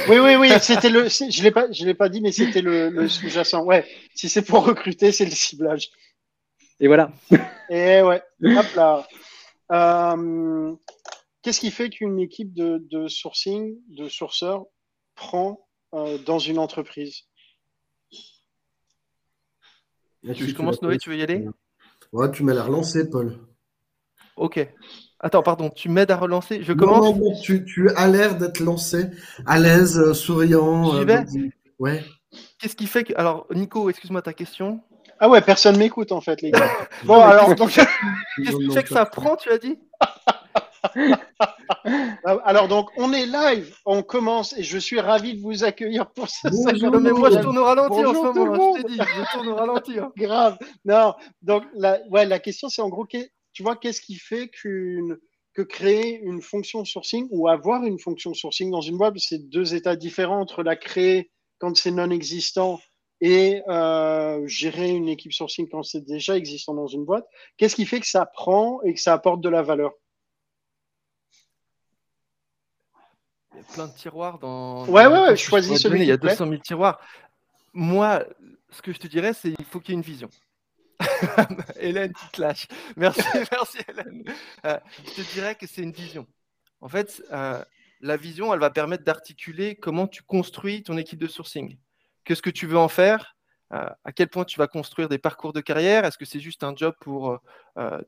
Oui, 0.09 0.19
oui, 0.19 0.35
oui, 0.37 0.51
c'était 0.61 0.91
le. 0.91 1.09
Je 1.09 1.43
l'ai 1.43 1.51
pas, 1.51 1.71
je 1.73 1.85
l'ai 1.87 1.95
pas 1.95 2.09
dit, 2.09 2.21
mais 2.21 2.33
c'était 2.33 2.61
le, 2.61 3.09
sous-jacent. 3.09 3.65
Ouais, 3.65 3.87
si 4.15 4.29
c'est 4.29 4.43
pour 4.43 4.67
recruter, 4.67 5.13
c'est 5.13 5.25
le 5.25 5.31
ciblage. 5.31 5.91
Et 6.79 6.89
voilà. 6.89 7.13
Et 7.71 8.03
ouais, 8.03 8.23
hop 8.43 8.67
là. 8.75 9.07
Euh, 9.73 10.75
qu'est-ce 11.41 11.61
qui 11.61 11.71
fait 11.71 11.89
qu'une 11.89 12.19
équipe 12.19 12.53
de, 12.53 13.09
sourcing, 13.09 13.79
de 13.89 14.09
sourceurs, 14.09 14.67
prend 15.15 15.67
euh, 15.95 16.19
dans 16.19 16.39
une 16.39 16.59
entreprise? 16.59 17.23
Tu, 20.35 20.49
Je 20.49 20.55
commence, 20.55 20.83
Noé, 20.83 20.99
tu 20.99 21.11
veux 21.11 21.17
y 21.17 21.23
aller? 21.23 21.47
Ouais, 22.13 22.31
tu 22.31 22.45
m'as 22.45 22.55
la 22.55 22.65
relancé, 22.65 23.09
Paul. 23.09 23.39
Ok. 24.37 24.69
Attends, 25.23 25.43
pardon, 25.43 25.71
tu 25.71 25.89
m'aides 25.89 26.11
à 26.11 26.17
relancer? 26.17 26.63
Je 26.63 26.73
commence? 26.73 27.17
non, 27.17 27.33
tu, 27.41 27.65
tu, 27.65 27.89
as 27.91 28.09
l'air 28.09 28.37
d'être 28.37 28.59
lancé, 28.59 29.07
à 29.47 29.59
l'aise, 29.59 29.99
euh, 29.99 30.15
souriant. 30.15 30.99
J'y 30.99 31.05
vais? 31.05 31.19
euh, 31.19 31.49
Ouais. 31.79 32.05
Qu'est-ce 32.59 32.75
qui 32.75 32.87
fait 32.87 33.05
que. 33.05 33.13
Alors, 33.17 33.47
Nico, 33.55 33.89
excuse-moi 33.89 34.23
ta 34.23 34.33
question. 34.33 34.81
Ah 35.21 35.29
ouais, 35.29 35.41
personne 35.41 35.77
m'écoute 35.77 36.11
en 36.11 36.21
fait, 36.21 36.43
les 36.43 36.51
gars. 36.51 36.69
bon, 37.05 37.21
alors, 37.21 37.55
donc. 37.55 37.71
Qu'est-ce 38.37 38.57
qui 38.57 38.71
fait 38.73 38.83
que 38.83 38.89
ça 38.89 39.07
prend, 39.07 39.37
tu 39.37 39.51
as 39.51 39.59
dit? 39.59 39.79
Alors 42.45 42.67
donc 42.67 42.89
on 42.97 43.13
est 43.13 43.27
live, 43.27 43.75
on 43.87 44.03
commence 44.03 44.53
et 44.59 44.65
je 44.65 44.79
suis 44.79 45.01
ravi 45.01 45.37
de 45.37 45.41
vous 45.41 45.63
accueillir 45.63 46.11
pour 46.11 46.29
ce 46.29 46.49
Bonjour, 46.49 47.01
mais 47.01 47.13
moi 47.13 47.31
je 47.31 47.39
tourne 47.39 47.59
au 47.59 47.65
ralenti 47.65 48.05
en 48.05 48.13
ce 48.13 48.39
moment, 48.39 48.77
je 48.77 48.83
t'ai 48.83 48.89
dit, 48.89 48.99
je 48.99 49.33
tourne 49.33 49.49
au 49.49 49.55
ralenti. 49.55 49.99
Hein. 50.01 50.11
Grave. 50.17 50.59
Non, 50.85 51.15
donc 51.41 51.63
la, 51.75 51.99
ouais, 52.11 52.27
la 52.27 52.41
question 52.41 52.69
c'est 52.69 52.83
en 52.83 52.89
gros 52.89 53.07
tu 53.53 53.63
vois, 53.63 53.77
qu'est-ce 53.77 54.01
qui 54.01 54.17
fait 54.17 54.49
qu'une 54.49 55.19
que 55.55 55.63
créer 55.63 56.19
une 56.21 56.41
fonction 56.41 56.85
sourcing 56.85 57.29
ou 57.31 57.49
avoir 57.49 57.85
une 57.85 57.99
fonction 57.99 58.33
sourcing 58.33 58.71
dans 58.71 58.81
une 58.81 58.97
boîte, 58.97 59.19
c'est 59.19 59.51
deux 59.51 59.75
états 59.75 59.97
différents 59.97 60.41
entre 60.41 60.63
la 60.63 60.77
créer 60.77 61.31
quand 61.59 61.77
c'est 61.77 61.91
non 61.91 62.11
existant 62.11 62.81
et 63.21 63.63
euh, 63.69 64.47
gérer 64.47 64.91
une 64.91 65.09
équipe 65.09 65.33
sourcing 65.33 65.69
quand 65.69 65.83
c'est 65.83 66.05
déjà 66.05 66.37
existant 66.37 66.75
dans 66.75 66.87
une 66.87 67.05
boîte? 67.05 67.27
Qu'est-ce 67.57 67.77
qui 67.77 67.87
fait 67.87 68.01
que 68.01 68.07
ça 68.07 68.27
prend 68.27 68.83
et 68.83 68.95
que 68.95 69.01
ça 69.01 69.13
apporte 69.13 69.41
de 69.41 69.49
la 69.49 69.63
valeur? 69.63 69.93
Il 73.53 73.59
y 73.59 73.61
a 73.61 73.65
plein 73.75 73.87
de 73.87 73.95
tiroirs 73.95 74.39
dans. 74.39 74.87
Ouais, 74.87 75.07
ouais, 75.07 75.21
ouais, 75.21 75.37
choisis 75.37 75.79
celui 75.79 76.01
Il 76.01 76.07
y 76.07 76.13
a 76.13 76.17
200 76.17 76.49
000 76.49 76.57
tiroirs. 76.63 76.99
Moi, 77.75 78.25
ce 78.71 78.83
que 78.83 78.93
je 78.93 78.99
te 78.99 79.07
dirais, 79.07 79.35
c'est 79.35 79.53
qu'il 79.55 79.65
faut 79.67 79.79
qu'il 79.79 79.91
y 79.91 79.95
ait 79.95 80.01
une 80.01 80.03
vision. 80.03 80.31
Hélène 81.77 82.13
qui 82.13 82.29
clash. 82.33 82.67
Merci, 82.97 83.23
merci 83.53 83.79
Hélène. 83.89 84.25
Euh, 84.65 84.79
je 85.05 85.23
te 85.23 85.35
dirais 85.35 85.55
que 85.55 85.67
c'est 85.67 85.83
une 85.83 85.93
vision. 85.93 86.27
En 86.81 86.89
fait, 86.89 87.23
euh, 87.33 87.63
la 88.01 88.17
vision, 88.17 88.53
elle 88.53 88.61
va 88.61 88.71
permettre 88.71 89.05
d'articuler 89.05 89.77
comment 89.77 90.07
tu 90.07 90.23
construis 90.23 90.83
ton 90.83 90.97
équipe 90.97 91.19
de 91.19 91.29
sourcing. 91.29 91.77
Qu'est-ce 92.25 92.43
que 92.43 92.51
tu 92.51 92.67
veux 92.67 92.79
en 92.79 92.89
faire? 92.89 93.37
Euh, 93.73 93.89
À 94.05 94.13
quel 94.13 94.29
point 94.29 94.45
tu 94.45 94.59
vas 94.59 94.67
construire 94.67 95.09
des 95.09 95.19
parcours 95.19 95.53
de 95.53 95.61
carrière? 95.61 96.05
Est-ce 96.05 96.19
que 96.19 96.25
c'est 96.25 96.41
juste 96.41 96.65
un 96.65 96.75
job 96.75 96.95
pour 97.01 97.39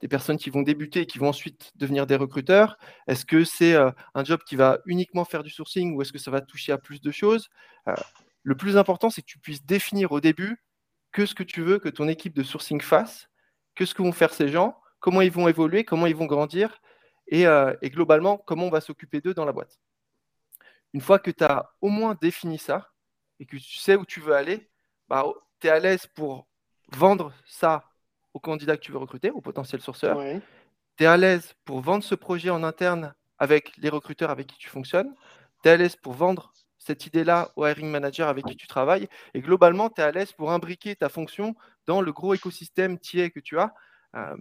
des 0.00 0.08
personnes 0.08 0.36
qui 0.36 0.50
vont 0.50 0.62
débuter 0.62 1.00
et 1.00 1.06
qui 1.06 1.18
vont 1.18 1.28
ensuite 1.28 1.72
devenir 1.76 2.06
des 2.06 2.16
recruteurs? 2.16 2.76
Est-ce 3.06 3.24
que 3.24 3.44
c'est 3.44 3.74
un 3.74 4.24
job 4.24 4.40
qui 4.46 4.56
va 4.56 4.78
uniquement 4.84 5.24
faire 5.24 5.42
du 5.42 5.50
sourcing 5.50 5.94
ou 5.94 6.02
est-ce 6.02 6.12
que 6.12 6.18
ça 6.18 6.30
va 6.30 6.40
toucher 6.40 6.72
à 6.72 6.78
plus 6.78 7.00
de 7.00 7.10
choses? 7.10 7.48
Le 8.42 8.54
plus 8.56 8.76
important, 8.76 9.08
c'est 9.08 9.22
que 9.22 9.26
tu 9.26 9.38
puisses 9.38 9.64
définir 9.64 10.12
au 10.12 10.20
début 10.20 10.62
que 11.14 11.26
ce 11.26 11.34
que 11.34 11.44
tu 11.44 11.62
veux 11.62 11.78
que 11.78 11.88
ton 11.88 12.08
équipe 12.08 12.34
de 12.34 12.42
sourcing 12.42 12.80
fasse, 12.80 13.30
que 13.76 13.86
ce 13.86 13.94
que 13.94 14.02
vont 14.02 14.12
faire 14.12 14.34
ces 14.34 14.48
gens, 14.48 14.76
comment 14.98 15.22
ils 15.22 15.30
vont 15.30 15.48
évoluer, 15.48 15.84
comment 15.84 16.06
ils 16.06 16.16
vont 16.16 16.26
grandir, 16.26 16.82
et, 17.28 17.46
euh, 17.46 17.72
globalement, 17.84 18.36
comment 18.36 18.66
on 18.66 18.70
va 18.70 18.80
s'occuper 18.80 19.20
d'eux 19.20 19.32
dans 19.32 19.44
la 19.44 19.52
boîte. 19.52 19.78
Une 20.92 21.00
fois 21.00 21.20
que 21.20 21.30
tu 21.30 21.44
as 21.44 21.70
au 21.80 21.88
moins 21.88 22.18
défini 22.20 22.58
ça, 22.58 22.90
et 23.38 23.46
que 23.46 23.56
tu 23.56 23.78
sais 23.78 23.94
où 23.94 24.04
tu 24.04 24.20
veux 24.20 24.34
aller, 24.34 24.68
bah, 25.08 25.24
tu 25.60 25.68
es 25.68 25.70
à 25.70 25.78
l'aise 25.78 26.06
pour 26.06 26.48
vendre 26.88 27.32
ça 27.46 27.84
au 28.32 28.40
candidat 28.40 28.76
que 28.76 28.82
tu 28.82 28.90
veux 28.90 28.98
recruter, 28.98 29.30
au 29.30 29.40
potentiel 29.40 29.80
sourceur. 29.80 30.18
Tu 30.96 31.04
es 31.04 31.06
à 31.06 31.16
l'aise 31.16 31.54
pour 31.64 31.80
vendre 31.80 32.02
ce 32.02 32.16
projet 32.16 32.50
en 32.50 32.64
interne 32.64 33.14
avec 33.38 33.76
les 33.76 33.88
recruteurs 33.88 34.30
avec 34.30 34.48
qui 34.48 34.58
tu 34.58 34.68
fonctionnes. 34.68 35.14
Tu 35.62 35.68
es 35.68 35.72
à 35.72 35.76
l'aise 35.76 35.94
pour 35.94 36.12
vendre 36.12 36.52
cette 36.84 37.06
idée-là 37.06 37.50
au 37.56 37.66
hiring 37.66 37.90
manager 37.90 38.28
avec 38.28 38.44
qui 38.44 38.56
tu 38.56 38.66
travailles. 38.66 39.08
Et 39.34 39.40
globalement, 39.40 39.90
tu 39.90 40.00
es 40.00 40.04
à 40.04 40.10
l'aise 40.10 40.32
pour 40.32 40.52
imbriquer 40.52 40.94
ta 40.96 41.08
fonction 41.08 41.54
dans 41.86 42.00
le 42.00 42.12
gros 42.12 42.34
écosystème 42.34 42.98
TIA 42.98 43.30
que 43.30 43.40
tu 43.40 43.58
as 43.58 43.72
euh, 44.16 44.36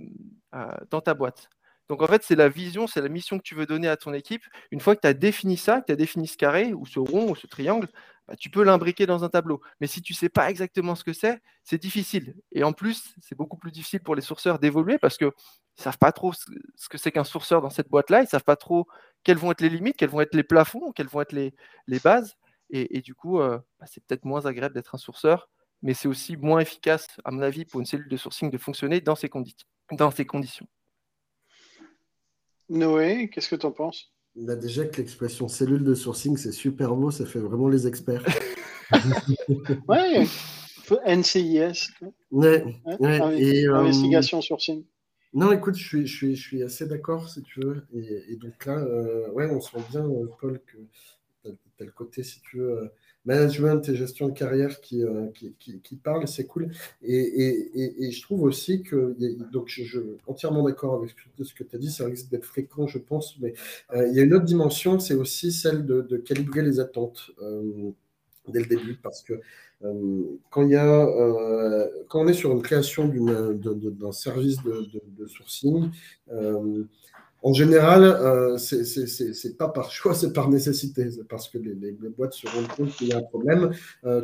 dans 0.90 1.02
ta 1.02 1.14
boîte. 1.14 1.50
Donc 1.90 2.02
en 2.02 2.08
fait, 2.08 2.24
c'est 2.24 2.36
la 2.36 2.50
vision, 2.50 2.88
c'est 2.88 3.02
la 3.02 3.10
mission 3.10 3.38
que 3.38 3.44
tu 3.44 3.56
veux 3.56 3.66
donner 3.66 3.88
à 3.88 3.98
ton 3.98 4.14
équipe. 4.14 4.44
Une 4.72 4.80
fois 4.80 4.96
que 4.96 5.02
tu 5.02 5.08
as 5.08 5.14
défini 5.14 5.58
ça, 5.58 5.82
que 5.82 5.88
tu 5.88 5.92
as 5.92 5.96
défini 5.96 6.28
ce 6.28 6.38
carré 6.38 6.74
ou 6.74 6.86
ce 6.86 7.00
rond 7.00 7.32
ou 7.32 7.36
ce 7.36 7.48
triangle, 7.48 7.88
bah, 8.28 8.36
tu 8.38 8.50
peux 8.50 8.64
l'imbriquer 8.64 9.06
dans 9.06 9.24
un 9.24 9.30
tableau. 9.30 9.62
Mais 9.82 9.88
si 9.88 10.02
tu 10.02 10.14
ne 10.14 10.18
sais 10.18 10.30
pas 10.30 10.50
exactement 10.50 10.96
ce 10.96 11.04
que 11.04 11.14
c'est, 11.14 11.42
c'est 11.64 11.78
difficile. 11.78 12.36
Et 12.52 12.64
en 12.64 12.74
plus, 12.74 13.16
c'est 13.22 13.36
beaucoup 13.36 13.58
plus 13.58 13.72
difficile 13.72 14.02
pour 14.02 14.16
les 14.16 14.22
sourceurs 14.22 14.60
d'évoluer 14.60 14.98
parce 14.98 15.18
qu'ils 15.18 15.28
ne 15.28 15.32
savent 15.84 15.98
pas 15.98 16.12
trop 16.12 16.32
ce 16.34 16.90
que 16.90 16.98
c'est 16.98 17.12
qu'un 17.12 17.26
sourceur 17.26 17.62
dans 17.62 17.70
cette 17.70 17.90
boîte-là. 17.90 18.20
Ils 18.20 18.26
ne 18.26 18.30
savent 18.30 18.44
pas 18.44 18.56
trop 18.56 18.88
quelles 19.24 19.38
vont 19.38 19.52
être 19.52 19.62
les 19.62 19.70
limites, 19.70 19.98
quels 19.98 20.10
vont 20.10 20.22
être 20.22 20.36
les 20.36 20.44
plafonds, 20.44 20.92
quelles 20.94 21.08
vont 21.08 21.22
être 21.22 21.34
les, 21.34 21.54
bases. 22.00 22.36
Et, 22.70 23.02
du 23.02 23.14
coup, 23.14 23.40
euh, 23.40 23.60
bah, 23.80 23.86
c'est 23.88 24.04
peut-être 24.06 24.26
moins 24.26 24.46
agréable 24.46 24.74
d'être 24.74 24.96
un 24.96 24.98
sourceur, 24.98 25.50
mais 25.82 25.94
c'est 25.94 26.08
aussi 26.08 26.38
moins 26.38 26.60
efficace, 26.60 27.08
à 27.24 27.32
mon 27.32 27.42
avis, 27.42 27.66
pour 27.66 27.80
une 27.82 27.86
cellule 27.86 28.10
de 28.10 28.18
sourcing 28.18 28.50
de 28.50 28.58
fonctionner 28.58 29.02
dans 29.02 29.16
ces, 29.16 29.30
dans 29.92 30.12
ces 30.12 30.26
conditions. 30.26 30.68
Noé, 32.70 33.30
qu'est-ce 33.30 33.50
que 33.50 33.56
tu 33.56 33.66
en 33.66 33.72
penses? 33.72 34.13
Bah 34.36 34.56
Déjà 34.56 34.86
que 34.86 34.98
l'expression 34.98 35.48
cellule 35.48 35.84
de 35.84 35.94
sourcing, 35.94 36.38
c'est 36.38 36.52
super 36.52 36.96
beau, 36.96 37.12
ça 37.12 37.26
fait 37.26 37.40
vraiment 37.40 37.68
les 37.68 37.88
experts. 37.88 38.26
ouais, 39.88 40.26
NCIS. 41.06 41.90
Ouais, 42.32 42.66
et, 43.38 43.68
euh, 43.68 43.76
Investigation 43.76 44.42
sourcing. 44.42 44.84
Non, 45.34 45.52
écoute, 45.52 45.76
je 45.76 45.84
suis, 45.84 46.08
je 46.08 46.16
suis, 46.16 46.36
je 46.36 46.42
suis 46.42 46.64
assez 46.64 46.86
d'accord, 46.86 47.28
si 47.28 47.42
tu 47.42 47.60
veux. 47.62 47.88
Et, 47.94 48.36
donc 48.36 48.66
là, 48.66 48.78
euh, 48.78 49.32
ouais, 49.32 49.50
on 49.50 49.60
sent 49.60 49.78
bien, 49.90 50.06
euh, 50.06 50.28
Paul, 50.40 50.60
que 50.60 50.78
tu 51.44 51.50
as, 51.80 51.84
le 51.84 51.92
côté, 51.92 52.24
si 52.24 52.40
tu 52.42 52.58
veux, 52.58 52.92
management 53.26 53.88
et 53.88 53.96
gestion 53.96 54.28
de 54.28 54.34
carrière 54.34 54.82
qui, 54.82 55.04
qui, 55.60 55.80
qui, 55.80 55.96
parle, 55.96 56.28
c'est 56.28 56.46
cool. 56.46 56.72
Et, 57.02 58.06
et, 58.06 58.12
je 58.12 58.22
trouve 58.22 58.44
aussi 58.44 58.84
que, 58.84 59.16
donc 59.52 59.68
je, 59.68 59.84
suis 59.84 60.00
entièrement 60.28 60.64
d'accord 60.64 60.96
avec 60.96 61.16
ce 61.42 61.54
que 61.54 61.64
tu 61.64 61.76
as 61.76 61.80
dit, 61.80 61.90
ça 61.92 62.06
risque 62.06 62.30
d'être 62.30 62.46
fréquent, 62.46 62.88
je 62.88 62.98
pense, 62.98 63.40
mais 63.40 63.54
il 63.96 64.14
y 64.14 64.20
a 64.20 64.24
une 64.24 64.34
autre 64.34 64.46
dimension, 64.46 65.00
c'est 65.00 65.14
aussi 65.14 65.52
celle 65.52 65.86
de, 65.86 66.18
calibrer 66.18 66.62
les 66.62 66.80
attentes 66.80 67.32
dès 68.48 68.60
le 68.60 68.66
début, 68.66 68.96
parce 69.02 69.24
que 69.24 69.40
euh, 69.84 70.24
quand, 70.50 70.64
il 70.64 70.72
y 70.72 70.76
a, 70.76 71.06
euh, 71.06 71.88
quand 72.08 72.22
on 72.22 72.28
est 72.28 72.34
sur 72.34 72.52
une 72.52 72.62
création 72.62 73.08
d'un 73.08 74.12
service 74.12 74.58
de, 74.64 75.28
sourcing, 75.28 75.90
euh, 76.32 76.84
en 77.44 77.54
général, 77.54 78.04
euh, 78.04 78.58
c'est 78.58 79.58
pas 79.58 79.68
par 79.68 79.92
choix, 79.92 80.14
c'est 80.16 80.34
par 80.34 80.50
nécessité. 80.50 81.12
C'est 81.12 81.28
parce 81.28 81.50
que 81.50 81.58
les, 81.58 81.92
boîtes 82.10 82.34
se 82.34 82.48
rendent 82.48 82.68
compte 82.70 82.96
qu'il 82.96 83.10
y 83.10 83.14
a 83.14 83.18
un 83.18 83.24
problème, 83.24 83.72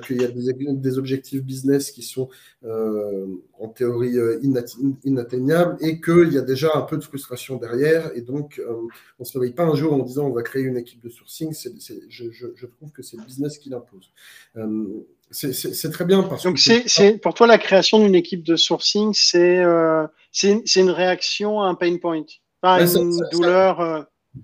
qu'il 0.05 0.21
y 0.21 0.25
a 0.25 0.29
des, 0.29 0.97
objectifs 0.97 1.43
business 1.43 1.91
qui 1.91 2.01
sont 2.01 2.29
en 2.63 3.67
théorie 3.67 4.15
inatteignables 5.03 5.77
et 5.81 6.01
qu'il 6.01 6.33
y 6.33 6.37
a 6.37 6.41
déjà 6.41 6.71
un 6.75 6.81
peu 6.81 6.97
de 6.97 7.03
frustration 7.03 7.57
derrière. 7.57 8.11
Et 8.15 8.21
donc, 8.21 8.61
on 8.67 9.23
ne 9.23 9.25
se 9.25 9.37
réveille 9.37 9.53
pas 9.53 9.65
un 9.65 9.75
jour 9.75 9.93
en 9.93 9.99
disant 9.99 10.25
on 10.25 10.33
va 10.33 10.41
créer 10.41 10.63
une 10.63 10.77
équipe 10.77 11.03
de 11.03 11.09
sourcing. 11.09 11.53
je, 12.09 12.31
je, 12.31 12.65
trouve 12.65 12.91
que 12.91 13.03
c'est 13.03 13.17
le 13.17 13.23
business 13.23 13.57
qui 13.57 13.69
l'impose. 13.69 14.11
C'est 15.31 15.91
très 15.91 16.05
bien 16.05 16.23
parce 16.23 16.43
Donc 16.43 16.57
c'est 16.57 17.17
pour 17.21 17.33
toi 17.33 17.45
la 17.45 17.57
création 17.57 17.99
d'une 17.99 18.15
équipe 18.15 18.43
de 18.43 18.55
sourcing, 18.55 19.13
c'est 19.13 19.59
euh, 19.59 20.07
une 20.43 20.89
réaction 20.89 21.61
à 21.61 21.67
un 21.67 21.75
pain 21.75 21.97
point, 21.97 22.23
pas 22.61 22.81
une 22.81 23.17
douleur. 23.31 23.79
Euh. 23.79 24.01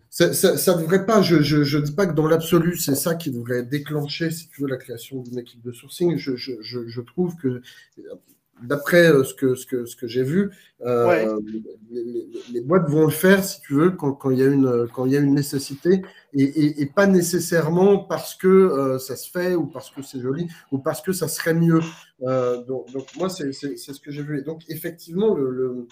Ça, 0.09 0.28
ne 0.28 0.82
devrait 0.82 1.05
pas. 1.05 1.22
Je, 1.22 1.41
je, 1.41 1.78
dis 1.78 1.91
pas 1.91 2.07
que 2.07 2.13
dans 2.13 2.28
l'absolu 2.28 2.78
c'est 2.78 2.95
ça 2.95 3.16
qui 3.16 3.32
devrait 3.32 3.63
déclencher, 3.63 4.32
si 4.32 4.47
tu 4.49 4.61
veux, 4.61 4.68
la 4.68 4.78
création 4.78 5.22
d'une 5.22 5.39
équipe 5.39 5.61
de 5.61 5.72
sourcing. 5.72 6.18
Je, 6.18 6.36
je 6.36 7.01
trouve 7.01 7.36
que 7.36 7.61
d'après 8.61 9.11
euh, 9.11 9.24
ce 9.24 9.34
que, 9.34 9.55
ce 9.55 9.66
que, 9.66 9.86
ce 9.86 9.95
que 9.95 10.07
j'ai 10.07 10.24
vu, 10.24 10.51
euh, 10.82 11.39
les, 12.51 12.61
boîtes 12.61 12.89
vont 12.89 13.05
le 13.05 13.11
faire, 13.11 13.43
si 13.43 13.59
tu 13.61 13.74
veux, 13.74 13.91
quand, 13.91 14.13
quand, 14.13 14.32
il, 14.32 14.39
y 14.39 14.43
a 14.43 14.47
une, 14.47 14.88
quand 14.93 15.05
il 15.05 15.11
y 15.13 15.18
a 15.18 15.20
une 15.20 15.34
nécessité, 15.34 16.01
et, 16.34 16.82
et, 16.82 16.86
pas 16.86 17.07
nécessairement 17.07 17.99
parce 17.99 18.36
que 18.36 18.47
euh, 18.47 18.99
ça 18.99 19.16
se 19.16 19.30
fait, 19.30 19.55
ou 19.55 19.66
parce 19.68 19.89
que 19.89 20.01
c'est 20.01 20.20
joli, 20.20 20.47
ou 20.72 20.80
parce 20.80 21.01
que 21.01 21.13
ça 21.13 21.28
serait 21.28 21.53
mieux. 21.53 21.82
donc, 22.20 22.91
donc, 22.91 23.07
moi, 23.18 23.30
c'est 23.30 23.51
ce 23.51 23.99
que 23.99 24.11
j'ai 24.11 24.24
vu. 24.24 24.39
Et 24.39 24.43
donc, 24.43 24.63
effectivement, 24.70 25.34
le, 25.36 25.88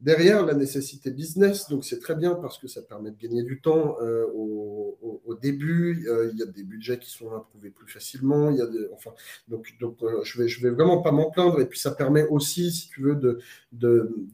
derrière 0.00 0.46
la 0.46 0.54
nécessité 0.54 1.10
business. 1.10 1.68
Donc 1.68 1.84
c'est 1.84 1.98
très 1.98 2.14
bien 2.14 2.34
parce 2.34 2.58
que 2.58 2.68
ça 2.68 2.82
permet 2.82 3.10
de 3.10 3.16
gagner 3.16 3.42
du 3.42 3.60
temps 3.60 3.96
euh, 4.00 4.24
au, 4.34 5.34
début. 5.40 6.08
Euh, 6.08 6.30
il 6.32 6.38
y 6.38 6.42
a 6.42 6.46
des 6.46 6.64
budgets 6.64 6.98
qui 6.98 7.10
sont 7.10 7.30
approuvés 7.32 7.70
plus 7.70 7.86
facilement. 7.86 8.50
Il 8.50 8.56
y 8.56 8.60
a 8.60 8.66
enfin, 8.92 9.10
donc, 9.46 9.72
donc 9.78 10.02
euh, 10.02 10.20
je 10.24 10.62
vais 10.62 10.70
vraiment 10.70 11.00
pas 11.00 11.12
m'en 11.12 11.30
plaindre. 11.30 11.60
Et 11.60 11.66
puis 11.66 11.78
ça 11.78 11.92
permet 11.92 12.26
aussi, 12.26 12.72
si 12.72 12.88
tu 12.88 13.02
veux, 13.02 13.14
de 13.14 13.38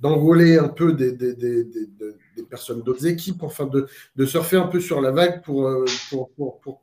d'enrôler 0.01 0.57
un 0.57 0.69
peu 0.69 0.93
des, 0.95 1.13
des, 1.13 1.35
des, 1.35 1.65
des 1.65 2.43
personnes 2.43 2.83
d'autres 2.83 3.07
équipes, 3.07 3.43
enfin 3.43 3.67
de, 3.67 4.27
surfer 4.27 4.57
un 4.57 4.67
peu 4.67 4.81
sur 4.81 5.01
la 5.01 5.11
vague 5.11 5.43
pour, 5.43 5.69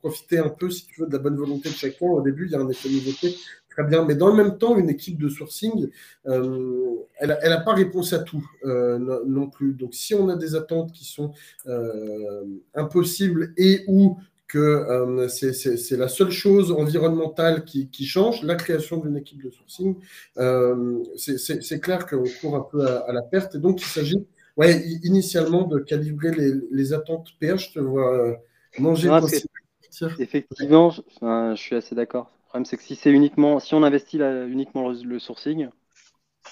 profiter 0.00 0.38
un 0.38 0.48
peu, 0.48 0.70
si 0.70 0.86
tu 0.86 1.00
veux, 1.00 1.06
de 1.06 1.12
la 1.12 1.18
bonne 1.18 1.36
volonté 1.36 1.68
de 1.68 1.74
chacun. 1.74 2.06
Au 2.06 2.22
début, 2.22 2.46
il 2.46 2.52
y 2.52 2.54
a 2.54 2.60
un 2.60 2.68
effet 2.68 2.88
nouveauté 2.88 3.34
Très 3.72 3.84
bien, 3.84 4.04
mais 4.04 4.14
dans 4.14 4.28
le 4.28 4.34
même 4.34 4.58
temps, 4.58 4.76
une 4.76 4.90
équipe 4.90 5.18
de 5.18 5.30
sourcing, 5.30 5.88
euh, 6.26 6.90
elle 7.18 7.38
n'a 7.42 7.60
pas 7.60 7.72
réponse 7.72 8.12
à 8.12 8.18
tout 8.18 8.46
euh, 8.66 9.22
non, 9.26 9.48
plus. 9.48 9.72
Donc, 9.72 9.94
si 9.94 10.14
on 10.14 10.28
a 10.28 10.36
des 10.36 10.54
attentes 10.54 10.92
qui 10.92 11.06
sont 11.06 11.32
euh, 11.66 12.44
impossibles 12.74 13.54
et 13.56 13.84
ou 13.88 14.18
que 14.46 15.26
c'est 15.28 15.96
la 15.96 16.08
seule 16.08 16.30
chose 16.30 16.70
environnementale 16.72 17.64
qui, 17.64 18.04
change, 18.04 18.42
la 18.42 18.56
création 18.56 18.98
d'une 18.98 19.16
équipe 19.16 19.42
de 19.42 19.50
sourcing, 19.50 19.96
c'est 21.16 21.80
clair 21.80 22.06
qu'on 22.06 22.24
court 22.42 22.56
un 22.56 22.66
peu 22.70 22.86
à, 22.86 23.10
la 23.10 23.22
perte. 23.22 23.54
Et 23.54 23.58
donc, 23.58 23.80
il 23.80 23.86
s'agit 23.86 24.26
ouais, 24.58 24.84
initialement 25.02 25.62
de 25.66 25.78
calibrer 25.78 26.32
les, 26.70 26.92
attentes 26.92 27.28
PH. 27.40 27.68
Je 27.68 27.72
te 27.72 27.78
vois 27.78 28.36
manger. 28.78 29.08
effectivement, 30.18 30.90
je 30.90 31.54
suis 31.56 31.76
assez 31.76 31.94
d'accord 31.94 32.30
problème, 32.52 32.66
c'est 32.66 32.76
que 32.76 32.82
si 32.82 32.96
c'est 32.96 33.10
uniquement, 33.10 33.60
si 33.60 33.74
on 33.74 33.82
investit 33.82 34.18
uniquement 34.18 34.90
le, 34.90 35.18
sourcing, 35.18 35.68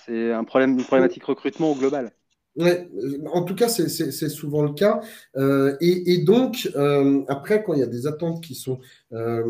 c'est 0.06 0.32
un 0.32 0.44
problème, 0.44 0.78
une 0.78 0.84
problématique 0.84 1.24
recrutement 1.24 1.72
au 1.72 1.74
global. 1.74 2.10
Ouais, 2.56 2.88
en 3.32 3.42
tout 3.42 3.54
cas, 3.54 3.68
c'est 3.68 4.28
souvent 4.30 4.62
le 4.62 4.72
cas. 4.72 5.02
Euh, 5.36 5.76
et, 5.80 6.18
donc, 6.24 6.70
euh, 6.74 7.22
après, 7.28 7.62
quand 7.62 7.74
il 7.74 7.80
y 7.80 7.82
a 7.82 7.86
des 7.86 8.06
attentes 8.06 8.42
qui 8.42 8.54
sont 8.54 8.80
euh, 9.12 9.44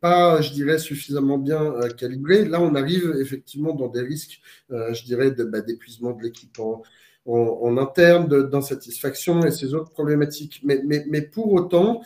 pas, 0.00 0.40
je 0.40 0.52
dirais, 0.52 0.78
suffisamment 0.78 1.38
bien 1.38 1.72
calibrées, 1.96 2.44
là, 2.44 2.60
on 2.60 2.74
arrive 2.74 3.16
effectivement 3.20 3.74
dans 3.74 3.88
des 3.88 4.02
risques, 4.02 4.40
je 4.70 5.04
dirais, 5.04 5.30
bah, 5.30 5.60
d'épuisement 5.60 6.12
de, 6.12 6.22
l'équipe 6.22 6.58
en, 6.58 7.76
interne, 7.78 8.26
d'insatisfaction 8.50 9.44
et 9.44 9.52
ces 9.52 9.72
autres 9.72 9.92
problématiques. 9.92 10.62
Mais 10.64 11.22
pour 11.22 11.52
autant, 11.52 12.02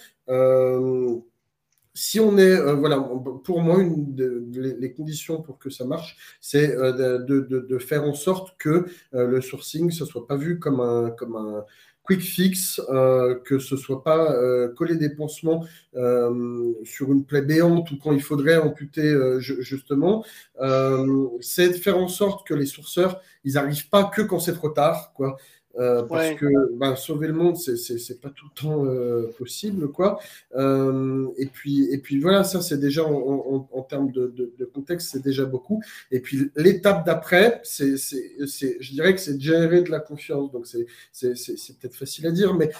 si 2.00 2.18
on 2.20 2.38
est, 2.38 2.60
voilà, 2.74 2.98
pour 3.44 3.60
moi, 3.60 3.80
une 3.80 4.16
les, 4.52 4.92
conditions 4.92 5.42
pour 5.42 5.58
que 5.58 5.70
ça 5.70 5.84
marche, 5.84 6.16
c'est 6.40 6.74
de, 6.76 7.18
de, 7.68 7.78
faire 7.78 8.04
en 8.04 8.14
sorte 8.14 8.56
que 8.58 8.86
le 9.12 9.40
sourcing, 9.40 9.90
ce 9.90 10.04
soit 10.04 10.26
pas 10.26 10.36
vu 10.36 10.58
comme 10.58 10.80
un, 10.80 11.10
comme 11.10 11.36
un, 11.36 11.64
quick 12.10 12.22
fix, 12.22 12.80
euh, 12.88 13.38
que 13.44 13.60
ce 13.60 13.76
soit 13.76 14.02
pas 14.02 14.32
euh, 14.32 14.68
coller 14.74 14.96
des 14.96 15.10
pansements 15.10 15.64
euh, 15.94 16.72
sur 16.84 17.12
une 17.12 17.24
plaie 17.24 17.42
béante 17.42 17.90
ou 17.92 17.98
quand 17.98 18.10
il 18.10 18.20
faudrait 18.22 18.56
amputer 18.56 19.14
justement, 19.38 20.24
c'est 21.40 21.68
de 21.68 21.74
faire 21.74 21.98
en 21.98 22.08
sorte 22.08 22.46
que 22.46 22.54
les 22.54 22.66
sourceurs, 22.66 23.20
ils 23.44 23.54
n'arrivent 23.54 23.88
pas 23.88 24.04
que 24.04 24.22
quand 24.22 24.40
c'est 24.40 24.54
trop 24.54 24.70
tard, 24.70 25.12
quoi. 25.14 25.36
Euh, 25.78 26.02
parce 26.02 26.34
que 26.34 26.46
ben, 26.76 26.96
sauver 26.96 27.28
le 27.28 27.32
monde, 27.32 27.56
c'est 27.56 28.20
pas 28.20 28.30
tout 28.30 28.46
le 28.46 28.60
temps 28.60 28.84
euh, 28.84 29.30
possible, 29.38 29.88
quoi. 29.88 30.18
Euh, 30.56 31.28
et 31.38 31.46
puis 31.46 31.88
et 31.92 31.98
puis 31.98 32.20
voilà, 32.20 32.42
ça 32.42 32.60
c'est 32.60 32.78
déjà 32.78 33.04
en, 33.04 33.68
en, 33.70 33.82
termes 33.82 34.10
de, 34.10 34.34
de, 34.36 34.64
contexte, 34.64 35.10
c'est 35.12 35.22
déjà 35.22 35.44
beaucoup. 35.44 35.80
Et 36.10 36.20
puis 36.20 36.50
l'étape 36.56 37.06
d'après, 37.06 37.60
c'est 37.62 37.96
je 37.96 38.90
dirais 38.92 39.14
que 39.14 39.20
c'est 39.20 39.34
de 39.34 39.40
générer 39.40 39.82
de 39.82 39.90
la 39.90 40.00
confiance. 40.00 40.50
Donc 40.50 40.66
c'est 40.66 40.86
peut-être 41.80 41.94
facile 41.94 42.26
à 42.26 42.32
dire, 42.32 42.54
mais 42.54 42.70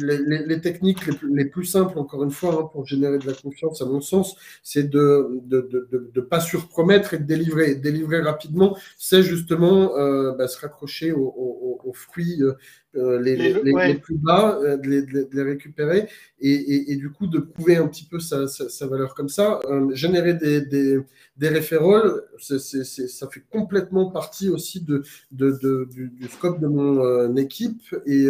les, 0.00 0.46
les, 0.46 0.60
techniques 0.60 1.06
les 1.06 1.16
plus, 1.16 1.34
les 1.34 1.44
plus, 1.46 1.64
simples, 1.64 1.98
encore 1.98 2.22
une 2.22 2.30
fois, 2.30 2.60
hein, 2.60 2.68
pour 2.72 2.86
générer 2.86 3.18
de 3.18 3.26
la 3.26 3.34
confiance, 3.34 3.82
à 3.82 3.86
mon 3.86 4.00
sens, 4.00 4.36
c'est 4.62 4.88
de 4.88 5.40
de 5.46 6.10
ne 6.14 6.20
pas 6.20 6.40
surpromettre 6.40 7.14
et 7.14 7.18
de 7.18 7.24
délivrer. 7.24 7.74
délivrer 7.74 8.20
rapidement, 8.20 8.76
c'est 8.98 9.22
justement 9.22 9.88
bah, 10.36 10.46
se 10.46 10.60
raccrocher 10.60 11.10
au, 11.12 11.24
au, 11.26 11.80
au 11.84 11.92
fruits 12.04 12.42
euh, 12.42 12.52
euh, 12.96 13.20
les, 13.20 13.34
les, 13.36 13.94
plus 13.94 14.16
bas, 14.16 14.56
euh, 14.62 14.76
de 14.76 15.28
les, 15.32 15.42
récupérer 15.42 16.08
et, 16.38 16.92
et, 16.92 16.96
du 16.96 17.10
coup 17.10 17.26
de 17.26 17.40
prouver 17.40 17.76
un 17.76 17.88
petit 17.88 18.04
peu 18.04 18.20
sa, 18.20 18.46
sa, 18.46 18.86
valeur 18.86 19.14
comme 19.14 19.28
ça. 19.28 19.58
générer 19.90 20.34
des, 20.34 20.60
des, 20.60 21.00
des 21.36 21.48
référoles, 21.48 22.22
ça 22.38 23.28
fait 23.28 23.42
complètement 23.50 24.10
partie 24.10 24.48
aussi 24.48 24.80
de, 24.80 25.02
de, 25.32 25.58
de 25.60 25.88
du, 25.90 26.08
du, 26.08 26.28
scope 26.28 26.60
de 26.60 26.68
mon 26.68 27.34
équipe 27.36 27.82
et, 28.06 28.26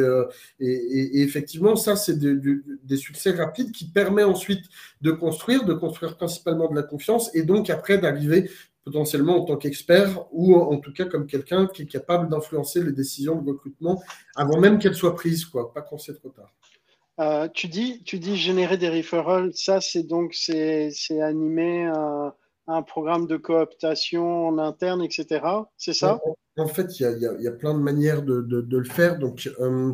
et, 0.61 1.23
effectivement, 1.23 1.77
ça, 1.77 1.95
c'est 1.97 2.19
des 2.19 2.97
succès 2.97 3.33
rapides 3.33 3.73
qui 3.73 3.91
permet 3.91 4.25
ensuite 4.25 4.65
de 5.03 5.11
construire, 5.11 5.67
de 5.67 5.75
construire 5.75 6.17
principalement 6.17 6.71
de 6.71 6.75
la 6.75 6.83
confiance 6.83 7.35
et 7.35 7.43
donc 7.43 7.69
après 7.69 7.99
d'arriver 7.99 8.49
potentiellement 8.85 9.43
en 9.43 9.45
tant 9.45 9.57
qu'expert 9.57 10.27
ou 10.33 10.55
en 10.55 10.79
tout 10.79 10.93
cas 10.93 11.07
comme 11.07 11.27
quelqu'un 11.27 11.67
qui 11.67 11.83
est 11.83 11.87
capable 11.87 12.29
d'influencer 12.29 12.83
les 12.83 12.93
décisions 12.93 13.41
de 13.41 13.51
recrutement 13.51 14.03
avant 14.37 14.61
même 14.61 14.79
qu'elles 14.79 14.95
soient 14.95 15.15
prises, 15.15 15.45
quoi, 15.45 15.73
pas 15.73 15.83
quand 15.83 15.99
c'est 15.99 16.15
trop 16.15 16.31
tard. 16.31 16.53
Euh, 17.21 17.49
tu, 17.55 17.69
dis, 17.69 18.03
tu 18.03 18.19
dis 18.19 18.37
générer 18.37 18.77
des 18.77 18.89
referrals, 18.89 19.53
ça 19.55 19.81
c'est 19.81 20.03
donc 20.03 20.35
c'est, 20.35 20.91
animer 21.23 21.85
un, 21.85 22.35
un, 22.67 22.83
programme 22.83 23.27
de 23.27 23.37
cooptation 23.37 24.49
en 24.49 24.59
interne, 24.59 25.01
etc. 25.01 25.47
C'est 25.77 25.95
ça? 25.95 26.21
En, 26.57 26.67
fait, 26.67 26.99
il 26.99 27.05
y 27.05 27.07
a, 27.07 27.41
y 27.41 27.47
a, 27.47 27.53
plein 27.53 27.75
de 27.75 27.79
manières 27.79 28.23
de, 28.23 28.41
de, 28.43 28.79
le 28.79 28.85
faire. 28.85 29.19
Donc, 29.19 29.49
euh, 29.61 29.93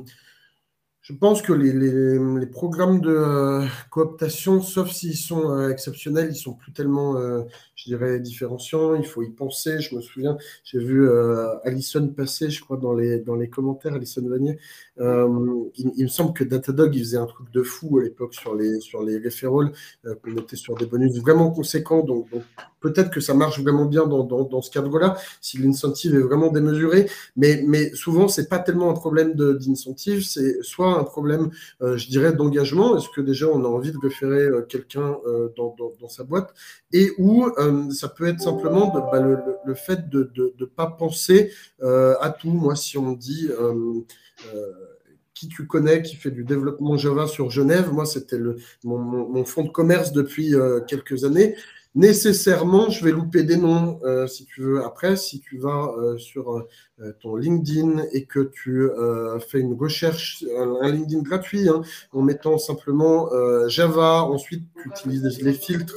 je 1.03 1.14
pense 1.14 1.40
que 1.40 1.55
les, 1.55 1.72
les, 1.72 2.46
programmes 2.46 3.01
de 3.01 3.11
euh, 3.11 3.66
cooptation, 3.90 4.61
sauf 4.61 4.90
s'ils 4.90 5.16
sont 5.16 5.51
euh, 5.51 5.70
exceptionnels, 5.70 6.28
ils 6.30 6.36
sont 6.36 6.53
plus 6.53 6.72
tellement, 6.72 7.16
euh, 7.16 7.42
je 7.74 7.84
dirais, 7.84 8.20
différenciants. 8.20 8.94
Il 8.94 9.07
faut 9.07 9.22
y 9.22 9.30
penser. 9.30 9.80
Je 9.80 9.96
me 9.96 10.03
souviens, 10.03 10.36
j'ai 10.62 10.78
vu 10.78 11.09
Alison 11.64 12.07
passer, 12.09 12.51
je 12.51 12.61
crois, 12.62 12.76
dans 12.76 12.92
les, 12.92 13.18
dans 13.18 13.34
les 13.34 13.48
commentaires, 13.48 13.94
Alison 13.94 14.28
Vanier. 14.28 14.59
Il, 14.98 16.03
me 16.03 16.09
semble 16.09 16.34
que 16.34 16.44
Datadog, 16.44 16.94
il 16.94 17.01
faisait 17.01 17.16
un 17.16 17.26
truc 17.26 17.51
de 17.51 17.62
fou 17.62 17.98
à 17.98 18.03
l'époque 18.03 18.34
sur 18.34 18.55
les, 18.55 18.80
sur 18.80 19.03
les 19.03 19.16
référoles, 19.16 19.72
qu'on 20.05 20.30
mettait 20.30 20.57
sur 20.57 20.74
des 20.74 20.86
bonus 20.86 21.18
vraiment 21.18 21.51
conséquents. 21.51 22.05
Peut-être 22.80 23.10
que 23.10 23.20
ça 23.20 23.34
marche 23.34 23.60
vraiment 23.60 23.84
bien 23.84 24.06
dans, 24.06 24.24
dans, 24.24 24.62
ce 24.62 24.70
cadre-là, 24.70 25.16
si 25.40 25.58
l'incentive 25.58 26.14
est 26.14 26.20
vraiment 26.20 26.50
démesuré. 26.50 27.08
Mais, 27.36 27.62
mais 27.66 27.94
souvent, 27.94 28.28
c'est 28.28 28.48
pas 28.48 28.58
tellement 28.58 28.90
un 28.90 28.94
problème 28.94 29.34
d'incentive, 29.34 30.24
c'est 30.24 30.62
soit 30.62 30.98
un 30.98 31.04
problème, 31.04 31.50
euh, 31.82 31.96
je 31.96 32.08
dirais, 32.08 32.32
d'engagement. 32.32 32.96
Est-ce 32.96 33.08
que 33.14 33.20
déjà 33.20 33.46
on 33.48 33.64
a 33.64 33.68
envie 33.68 33.92
de 33.92 33.98
référer 33.98 34.42
euh, 34.42 34.62
quelqu'un 34.62 35.16
euh, 35.26 35.52
dans, 35.56 35.76
dans, 35.78 36.08
sa 36.08 36.24
boîte 36.24 36.52
Et 36.92 37.10
ou 37.18 37.48
ça 37.92 38.08
peut 38.08 38.26
être 38.26 38.40
simplement 38.40 38.92
bah, 38.92 39.20
le, 39.20 39.38
le, 39.64 39.74
fait 39.74 40.08
de 40.08 40.32
ne 40.58 40.64
pas 40.64 40.86
penser 40.86 41.52
à 41.82 42.34
tout. 42.38 42.50
Moi, 42.50 42.74
si 42.74 42.98
on 42.98 43.12
dit 43.12 43.48
qui 45.34 45.48
tu 45.48 45.66
connais 45.66 46.02
qui 46.02 46.16
fait 46.16 46.30
du 46.30 46.44
développement 46.44 46.96
Java 46.96 47.26
sur 47.26 47.50
Genève. 47.50 47.92
Moi, 47.92 48.06
c'était 48.06 48.38
mon, 48.84 48.98
mon, 48.98 49.44
fonds 49.44 49.64
de 49.64 49.70
commerce 49.70 50.12
depuis 50.12 50.54
quelques 50.88 51.24
années 51.24 51.54
nécessairement, 51.95 52.88
je 52.88 53.05
vais 53.05 53.11
louper 53.11 53.43
des 53.43 53.57
noms, 53.57 54.01
euh, 54.05 54.26
si 54.26 54.45
tu 54.47 54.62
veux. 54.62 54.84
Après, 54.84 55.16
si 55.16 55.41
tu 55.41 55.59
vas 55.59 55.93
euh, 55.99 56.18
sur 56.18 56.53
euh, 56.53 56.68
ton 57.20 57.34
LinkedIn 57.34 58.05
et 58.12 58.24
que 58.26 58.41
tu 58.41 58.88
fais 59.49 59.61
une 59.61 59.74
recherche, 59.74 60.45
un, 60.82 60.91
LinkedIn 60.91 61.22
gratuit, 61.22 61.68
hein, 61.68 61.82
en 62.12 62.20
mettant 62.20 62.59
simplement 62.59 63.30
Java, 63.68 64.22
ensuite 64.22 64.66
tu 64.82 64.88
utilises 64.91 65.41
les 65.41 65.55
filtres, 65.55 65.97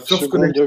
First 0.00 0.28
Connection, 0.28 0.66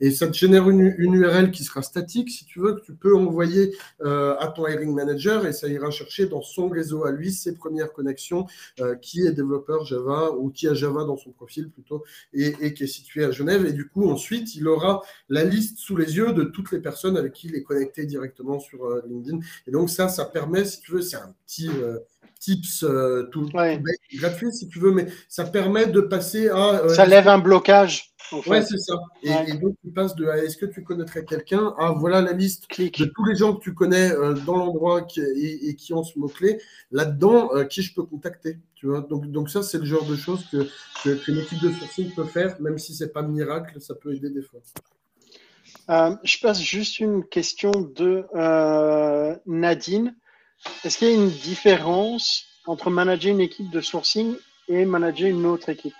et 0.00 0.10
ça 0.10 0.26
te 0.26 0.34
génère 0.34 0.68
une, 0.68 0.94
URL 0.98 1.50
qui 1.50 1.64
sera 1.64 1.80
statique, 1.80 2.28
si 2.28 2.44
tu 2.44 2.60
veux, 2.60 2.74
que 2.74 2.82
tu 2.82 2.92
peux 2.92 3.16
envoyer 3.16 3.74
à 4.04 4.52
ton 4.54 4.66
hiring 4.66 4.94
manager 4.94 5.46
et 5.46 5.54
ça 5.54 5.68
ira 5.68 5.90
chercher 5.90 6.26
dans 6.26 6.42
son 6.42 6.68
réseau 6.68 7.06
à 7.06 7.12
lui 7.12 7.32
ses 7.32 7.54
premières 7.54 7.94
connexions, 7.94 8.46
qui 9.00 9.26
est 9.26 9.32
développeur 9.32 9.86
Java 9.86 10.32
ou 10.32 10.50
qui 10.50 10.68
a 10.68 10.74
Java 10.74 11.04
dans 11.04 11.16
son 11.16 11.30
profil 11.30 11.70
plutôt, 11.70 12.04
et, 12.34 12.54
et 12.60 12.74
qui 12.74 12.84
est 12.84 12.99
situé 13.00 13.24
à 13.24 13.30
Genève. 13.30 13.66
Et 13.66 13.72
du 13.72 13.88
coup, 13.88 14.08
ensuite, 14.10 14.54
il 14.54 14.68
aura 14.68 15.02
la 15.28 15.44
liste 15.44 15.78
sous 15.78 15.96
les 15.96 16.16
yeux 16.16 16.32
de 16.32 16.44
toutes 16.44 16.70
les 16.72 16.80
personnes 16.80 17.16
avec 17.16 17.32
qui 17.32 17.48
il 17.48 17.54
est 17.56 17.62
connecté 17.62 18.06
directement 18.06 18.60
sur 18.60 18.84
euh, 18.84 19.02
LinkedIn. 19.08 19.40
Et 19.66 19.70
donc 19.70 19.90
ça, 19.90 20.08
ça 20.08 20.24
permet, 20.24 20.64
si 20.64 20.80
tu 20.80 20.92
veux, 20.92 21.02
c'est 21.02 21.16
un 21.16 21.34
petit 21.46 21.68
euh, 21.68 21.98
tips 22.38 22.84
euh, 22.84 23.28
tout, 23.32 23.48
gratuit, 24.14 24.52
si 24.52 24.68
tu 24.68 24.78
veux, 24.78 24.92
mais 24.92 25.06
ça 25.28 25.44
permet 25.44 25.86
de 25.86 26.00
passer 26.00 26.48
à... 26.48 26.88
ça 26.88 27.04
lève 27.06 27.28
un 27.28 27.38
blocage. 27.38 28.12
Ouais, 28.46 28.62
c'est 28.62 28.78
ça. 28.78 28.94
Et, 29.22 29.54
donc, 29.54 29.74
tu 29.82 29.90
passes 29.90 30.14
de 30.14 30.24
est-ce 30.26 30.56
que 30.56 30.66
tu 30.66 30.84
connaîtrais 30.84 31.24
quelqu'un 31.24 31.74
à 31.78 31.90
voilà 31.90 32.20
la 32.20 32.32
liste 32.32 32.66
de 32.78 33.04
tous 33.04 33.24
les 33.24 33.34
gens 33.34 33.54
que 33.54 33.60
tu 33.60 33.74
connais 33.74 34.10
dans 34.46 34.56
l'endroit 34.56 35.04
et, 35.16 35.74
qui 35.74 35.92
ont 35.92 36.04
ce 36.04 36.16
mot-clé. 36.16 36.60
Là-dedans, 36.92 37.50
qui 37.68 37.82
je 37.82 37.92
peux 37.92 38.04
contacter 38.04 38.58
tu 38.80 38.86
vois 38.86 39.02
donc, 39.02 39.26
donc, 39.26 39.50
ça, 39.50 39.62
c'est 39.62 39.76
le 39.76 39.84
genre 39.84 40.06
de 40.06 40.16
choses 40.16 40.46
que, 40.50 40.66
que, 41.04 41.10
que 41.22 41.32
l'équipe 41.32 41.60
de 41.60 41.70
sourcing 41.70 42.14
peut 42.14 42.24
faire, 42.24 42.58
même 42.62 42.78
si 42.78 42.94
c'est 42.94 43.12
pas 43.12 43.20
miracle, 43.20 43.78
ça 43.78 43.94
peut 43.94 44.14
aider 44.14 44.30
des 44.30 44.40
fois. 44.40 44.60
Euh, 45.90 46.16
je 46.24 46.38
passe 46.38 46.62
juste 46.62 46.98
une 46.98 47.24
question 47.24 47.72
de 47.72 48.24
euh, 48.34 49.36
Nadine. 49.44 50.16
Est-ce 50.84 50.98
qu'il 50.98 51.08
y 51.08 51.10
a 51.10 51.14
une 51.14 51.30
différence 51.30 52.46
entre 52.66 52.90
manager 52.90 53.32
une 53.32 53.40
équipe 53.40 53.70
de 53.70 53.80
sourcing 53.80 54.36
et 54.68 54.84
manager 54.84 55.28
une 55.28 55.46
autre 55.46 55.68
équipe? 55.68 55.94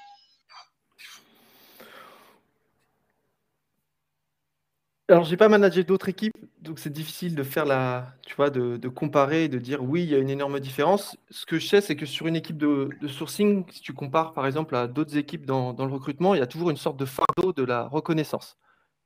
Alors, 5.08 5.24
j'ai 5.24 5.36
pas 5.36 5.48
managé 5.48 5.82
d'autres 5.82 6.08
équipes, 6.08 6.36
donc 6.60 6.78
c'est 6.78 6.92
difficile 6.92 7.34
de 7.34 7.42
faire 7.42 7.64
la, 7.64 8.14
tu 8.24 8.36
vois, 8.36 8.48
de, 8.48 8.88
comparer 8.88 9.44
et 9.44 9.48
de 9.48 9.58
dire 9.58 9.82
oui, 9.82 10.04
il 10.04 10.10
y 10.10 10.14
a 10.14 10.18
une 10.18 10.30
énorme 10.30 10.60
différence. 10.60 11.16
Ce 11.30 11.44
que 11.46 11.58
je 11.58 11.66
sais, 11.66 11.80
c'est 11.80 11.96
que 11.96 12.06
sur 12.06 12.28
une 12.28 12.36
équipe 12.36 12.56
de, 12.56 12.90
sourcing, 13.08 13.64
si 13.72 13.80
tu 13.80 13.92
compares 13.92 14.34
par 14.34 14.46
exemple 14.46 14.76
à 14.76 14.86
d'autres 14.86 15.16
équipes 15.16 15.46
dans, 15.46 15.72
le 15.72 15.92
recrutement, 15.92 16.34
il 16.34 16.38
y 16.38 16.42
a 16.42 16.46
toujours 16.46 16.70
une 16.70 16.76
sorte 16.76 16.96
de 16.96 17.06
fardeau 17.06 17.52
de 17.52 17.64
la 17.64 17.88
reconnaissance 17.88 18.56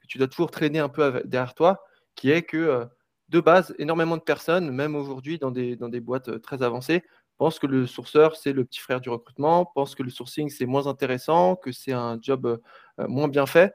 tu 0.08 0.18
dois 0.18 0.28
toujours 0.28 0.50
traîner 0.50 0.78
un 0.78 0.88
peu 0.88 1.22
derrière 1.24 1.54
toi, 1.54 1.84
qui 2.14 2.30
est 2.30 2.42
que 2.42 2.56
euh, 2.56 2.84
de 3.34 3.40
base, 3.40 3.74
énormément 3.78 4.16
de 4.16 4.22
personnes, 4.22 4.70
même 4.70 4.94
aujourd'hui 4.94 5.38
dans 5.38 5.50
des, 5.50 6.00
boîtes 6.00 6.28
euh, 6.28 6.38
très 6.38 6.62
avancées, 6.62 7.02
pensent 7.36 7.58
que 7.58 7.66
le 7.66 7.84
sourceur, 7.84 8.36
c'est 8.36 8.52
le 8.52 8.64
petit 8.64 8.78
frère 8.78 9.00
du 9.00 9.08
recrutement, 9.10 9.66
pensent 9.66 9.96
que 9.96 10.04
le 10.04 10.10
sourcing, 10.10 10.48
c'est 10.50 10.66
moins 10.66 10.86
intéressant, 10.86 11.56
que 11.56 11.72
c'est 11.72 11.92
un 11.92 12.16
job 12.22 12.46
euh, 12.46 13.08
moins 13.08 13.26
bien 13.26 13.46
fait. 13.46 13.74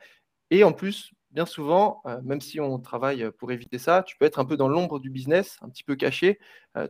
Et 0.50 0.64
en 0.64 0.72
plus, 0.72 1.12
bien 1.32 1.46
souvent, 1.46 2.02
même 2.24 2.42
si 2.42 2.60
on 2.60 2.80
travaille 2.80 3.30
pour 3.38 3.52
éviter 3.52 3.78
ça, 3.78 4.02
tu 4.02 4.18
peux 4.18 4.26
être 4.26 4.40
un 4.40 4.46
peu 4.46 4.58
dans 4.58 4.68
l'ombre 4.68 5.00
du 5.00 5.12
business, 5.12 5.58
un 5.62 5.70
petit 5.70 5.84
peu 5.84 5.96
caché. 5.96 6.40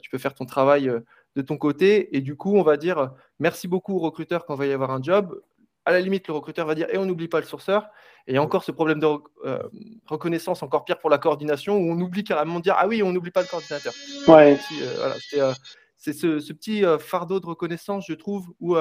tu 0.01 0.09
peux 0.09 0.17
faire 0.17 0.34
ton 0.34 0.45
travail 0.45 0.89
de 1.36 1.41
ton 1.41 1.57
côté. 1.57 2.15
Et 2.15 2.22
du 2.22 2.38
coup, 2.38 2.55
on 2.55 2.63
va 2.63 2.78
dire 2.78 3.11
merci 3.39 3.67
beaucoup 3.67 3.97
au 3.97 3.99
recruteur 3.99 4.45
quand 4.45 4.55
va 4.55 4.65
y 4.65 4.72
avoir 4.72 4.91
un 4.91 5.01
job 5.01 5.41
à 5.90 5.92
la 5.92 6.02
limite, 6.02 6.28
le 6.28 6.36
recruteur 6.36 6.68
va 6.68 6.76
dire 6.76 6.88
et 6.92 7.00
on 7.00 7.06
n'oublie 7.06 7.28
pas 7.28 7.40
le 7.40 7.48
sourceur. 7.48 7.90
Et 8.28 8.34
il 8.34 8.36
y 8.36 8.38
a 8.38 8.44
encore 8.44 8.64
ce 8.64 8.72
problème 8.72 9.00
de 9.00 9.08
euh, 9.46 9.64
reconnaissance, 10.06 10.62
encore 10.62 10.86
pire 10.86 11.00
pour 11.00 11.10
la 11.10 11.18
coordination, 11.18 11.78
où 11.78 11.92
on 11.92 12.00
oublie 12.00 12.24
carrément 12.24 12.60
de 12.60 12.64
dire 12.64 12.76
ah 12.78 12.88
oui, 12.88 13.02
on 13.02 13.12
n'oublie 13.12 13.32
pas 13.32 13.42
le 13.42 13.48
coordinateur. 13.48 13.92
Ouais. 14.28 14.60
Euh, 14.84 15.14
euh, 15.34 15.54
c'est 15.98 16.14
ce, 16.14 16.54
petit 16.54 16.84
fardeau 17.00 17.40
de 17.40 17.48
reconnaissance, 17.48 18.06
je 18.08 18.14
trouve, 18.14 18.54
où 18.60 18.78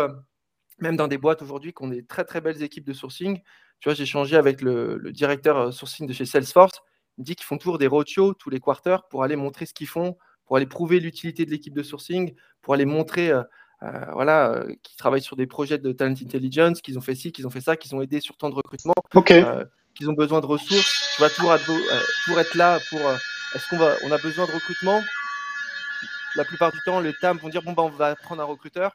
même 0.78 0.96
dans 0.96 1.08
des 1.08 1.16
boîtes 1.16 1.40
aujourd'hui, 1.40 1.72
qu'on 1.72 1.90
est 1.90 2.06
très 2.06 2.24
très 2.24 2.42
belles 2.42 2.62
équipes 2.62 2.86
de 2.86 2.92
sourcing. 2.92 3.40
Tu 3.80 3.88
vois, 3.88 3.94
j'ai 3.94 4.06
changé 4.06 4.36
avec 4.36 4.60
le, 4.60 5.10
directeur 5.10 5.72
sourcing 5.72 6.06
de 6.06 6.12
chez 6.12 6.26
Salesforce. 6.26 6.82
Il 7.16 7.22
me 7.22 7.24
dit 7.24 7.36
qu'ils 7.36 7.46
font 7.46 7.56
toujours 7.56 7.78
des 7.78 7.86
roadshows 7.86 8.34
tous 8.34 8.50
les 8.50 8.60
quarters 8.60 9.08
pour 9.08 9.24
aller 9.24 9.34
montrer 9.34 9.64
ce 9.64 9.72
qu'ils 9.72 9.88
font, 9.88 10.18
pour 10.44 10.58
aller 10.58 10.66
prouver 10.66 11.00
l'utilité 11.00 11.46
de 11.46 11.50
l'équipe 11.50 11.74
de 11.74 11.82
sourcing, 11.82 12.34
pour 12.60 12.74
aller 12.74 12.84
montrer 12.84 13.32
voilà, 13.80 14.64
qui 14.82 14.96
travaillent 14.96 15.22
sur 15.22 15.36
des 15.36 15.46
projets 15.46 15.78
de 15.78 15.92
talent 15.92 16.14
intelligence, 16.20 16.80
qu'ils 16.80 16.98
ont 16.98 17.02
fait 17.02 17.14
ci, 17.14 17.32
qu'ils 17.32 17.46
ont 17.46 17.50
fait 17.50 17.60
ça, 17.60 17.76
qu'ils 17.76 17.94
ont 17.94 18.02
aidé 18.02 18.20
sur 18.20 18.36
tant 18.36 18.50
de 18.50 18.54
recrutement, 18.54 18.94
qu'ils 19.94 20.10
ont 20.10 20.14
besoin 20.14 20.40
de 20.40 20.46
ressources. 20.46 21.14
Tu 21.16 21.22
vas 21.22 21.30
toujours 21.30 21.56
pour 22.26 22.38
être 22.38 22.54
là 22.54 22.78
pour. 22.90 23.00
Est-ce 23.54 23.66
qu'on 23.68 23.78
va, 23.78 23.94
on 24.04 24.12
a 24.12 24.18
besoin 24.18 24.46
de 24.46 24.52
recrutement? 24.52 25.02
La 26.36 26.44
plupart 26.44 26.70
du 26.70 26.78
temps, 26.84 27.00
les 27.00 27.14
TAM 27.14 27.38
vont 27.38 27.48
dire 27.48 27.62
bon 27.62 27.72
bah 27.72 27.82
on 27.82 27.88
va 27.88 28.14
prendre 28.14 28.42
un 28.42 28.44
recruteur. 28.44 28.94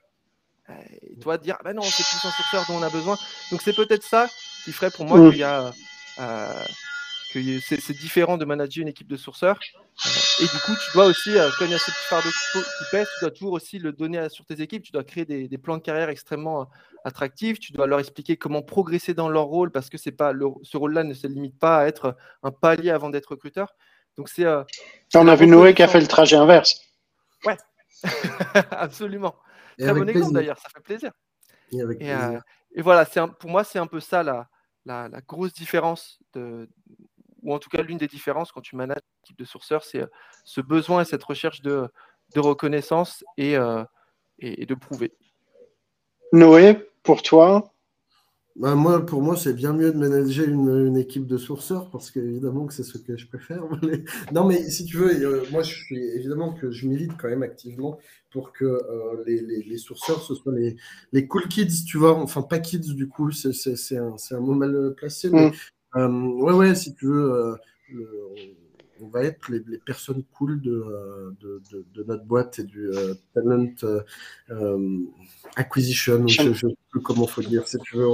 Et 1.02 1.18
toi 1.20 1.38
dire 1.38 1.58
bah 1.64 1.74
non 1.74 1.82
c'est 1.82 2.04
plus 2.04 2.28
un 2.28 2.32
sourceur 2.32 2.66
dont 2.68 2.76
on 2.76 2.84
a 2.84 2.90
besoin. 2.90 3.18
Donc 3.52 3.62
c'est 3.62 3.76
peut-être 3.76 4.04
ça 4.04 4.30
qui 4.64 4.72
ferait 4.72 4.92
pour 4.92 5.06
moi 5.06 5.20
mm. 5.20 5.30
qu'il 5.30 5.40
y 5.40 5.44
a 5.44 5.74
que 7.34 7.60
c'est 7.60 7.98
différent 7.98 8.38
de 8.38 8.46
manager 8.46 8.84
une 8.84 8.88
équipe 8.88 9.08
de 9.08 9.18
sourceurs. 9.18 9.60
Euh, 10.06 10.44
et 10.44 10.44
du 10.44 10.60
coup, 10.66 10.74
tu 10.76 10.92
dois 10.94 11.06
aussi, 11.06 11.38
euh, 11.38 11.50
quand 11.58 11.66
il 11.66 11.72
y 11.72 11.74
a 11.74 11.80
ce 11.80 11.92
petit 11.92 12.08
fardeau 12.08 12.30
qui 12.30 12.84
pèse, 12.92 13.08
tu 13.18 13.26
dois 13.26 13.32
toujours 13.32 13.54
aussi 13.54 13.80
le 13.80 13.92
donner 13.92 14.30
sur 14.30 14.46
tes 14.46 14.62
équipes. 14.62 14.84
Tu 14.84 14.92
dois 14.92 15.04
créer 15.04 15.26
des, 15.26 15.58
plans 15.58 15.78
de 15.78 15.82
carrière 15.82 16.10
extrêmement 16.10 16.62
euh, 16.62 16.66
attractifs. 17.04 17.60
Tu 17.60 17.72
dois 17.74 17.88
leur 17.88 18.00
expliquer 18.00 18.38
comment 18.38 18.62
progresser 18.62 19.14
dans 19.14 19.30
leur 19.30 19.46
rôle 19.46 19.72
parce 19.72 19.90
que 19.90 19.98
c'est 19.98 20.12
pas 20.12 20.34
ce 20.64 20.78
rôle-là 20.78 21.04
ne 21.04 21.14
se 21.14 21.28
limite 21.28 21.58
pas 21.58 21.80
à 21.80 21.88
être 21.88 22.16
un 22.44 22.52
palier 22.52 22.92
avant 22.92 23.10
d'être 23.10 23.28
recruteur. 23.28 23.76
Donc 24.18 24.30
c'est. 24.30 24.46
on 25.16 25.28
a 25.28 25.36
vu 25.36 25.48
Noé 25.48 25.74
qui 25.74 25.84
a 25.84 25.88
fait 25.88 26.02
le 26.02 26.08
trajet 26.08 26.36
inverse. 26.36 26.80
Ouais, 27.46 27.58
absolument. 28.72 29.36
Très 29.80 29.94
bon 29.94 30.08
exemple 30.08 30.34
d'ailleurs, 30.34 30.60
ça 30.60 30.70
fait 30.70 30.82
plaisir. 30.82 31.12
Et, 32.76 32.82
voilà, 32.82 33.06
pour 33.06 33.50
moi, 33.50 33.64
c'est 33.64 33.80
un 33.80 33.88
peu 33.88 34.00
ça 34.00 34.24
la, 34.24 34.50
la, 34.86 35.08
la 35.08 35.22
grosse 35.22 35.54
différence 35.54 36.20
de, 36.34 36.68
ou 37.44 37.54
en 37.54 37.60
tout 37.60 37.70
cas 37.70 37.82
l'une 37.82 37.98
des 37.98 38.08
différences 38.08 38.52
quand 38.52 38.62
tu 38.62 38.76
manages 38.76 39.02
l'équipe 39.22 39.38
de 39.38 39.46
sourceurs, 39.46 39.84
c'est 39.84 40.02
euh, 40.02 40.08
ce 40.44 40.62
besoin 40.62 41.02
et 41.02 41.06
cette 41.06 41.24
recherche 41.24 41.62
de, 41.62 41.88
reconnaissance 42.36 43.24
euh, 43.40 43.84
et, 44.40 44.66
de 44.66 44.76
prouver. 44.76 45.14
Noé, 46.32 46.90
pour 47.04 47.22
toi? 47.22 47.72
Bah, 48.56 48.76
moi, 48.76 49.06
pour 49.06 49.22
moi, 49.22 49.36
c'est 49.36 49.54
bien 49.54 49.74
mieux 49.74 49.92
de 49.92 49.98
manager 49.98 50.48
une, 50.48 50.98
équipe 50.98 51.26
de 51.28 51.38
sourceurs 51.38 51.90
parce 51.90 52.12
qu'évidemment 52.12 52.66
que 52.66 52.74
c'est 52.74 52.84
ce 52.84 52.98
que 52.98 53.18
je 53.18 53.28
préfère. 53.28 53.64
non, 54.32 54.46
mais 54.46 54.70
si 54.70 54.86
tu 54.86 54.98
veux, 54.98 55.12
euh, 55.12 55.44
moi, 55.52 55.64
je 55.64 55.76
suis 55.76 56.00
évidemment 56.00 56.54
que 56.54 56.72
je 56.72 56.88
milite 56.88 57.12
quand 57.20 57.30
même 57.30 57.44
activement 57.44 58.00
pour 58.32 58.52
que 58.52 58.80
les, 59.28 59.78
sourceurs, 59.78 60.22
ce 60.24 60.34
soit 60.34 60.54
les, 61.12 61.28
cool 61.28 61.48
kids, 61.48 61.86
tu 61.86 61.98
vois, 61.98 62.16
enfin 62.16 62.42
pas 62.42 62.58
kids 62.58 62.96
du 62.96 63.08
coup, 63.08 63.32
c'est 63.32 63.98
un, 63.98 64.16
un, 64.32 64.40
mot 64.40 64.56
mal 64.56 64.96
placé, 64.98 65.30
mais 65.30 65.50
mm. 65.50 65.54
Euh, 65.96 66.08
ouais, 66.08 66.54
ouais, 66.54 66.76
si 66.76 66.94
tu 66.96 67.06
veux, 67.06 67.34
euh, 67.34 67.56
on 69.02 69.08
va 69.08 69.24
être 69.24 69.52
les, 69.52 69.62
personnes 69.86 70.24
cool 70.34 70.62
de, 70.62 70.86
de, 71.42 71.62
de, 71.94 72.04
notre 72.04 72.24
boîte 72.24 72.60
et 72.60 72.64
du 72.64 72.90
euh, 72.90 73.14
talent 73.34 73.68
acquisition, 75.56 76.26
je 76.28 76.50
ne 76.50 76.54
sais 76.54 76.68
plus 76.90 77.02
comment 77.02 77.28
faut 77.28 77.42
dire, 77.42 77.68
si 77.68 77.78
tu 77.80 77.98
veux, 77.98 78.08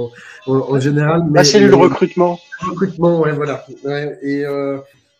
en, 0.46 0.80
général. 0.80 1.22
Mais, 1.30 1.44
c'est 1.44 1.60
le 1.60 1.74
recrutement. 1.74 2.38
Recrutement, 2.60 3.20
ouais, 3.20 3.32
voilà. 3.32 3.64
et, 4.22 4.44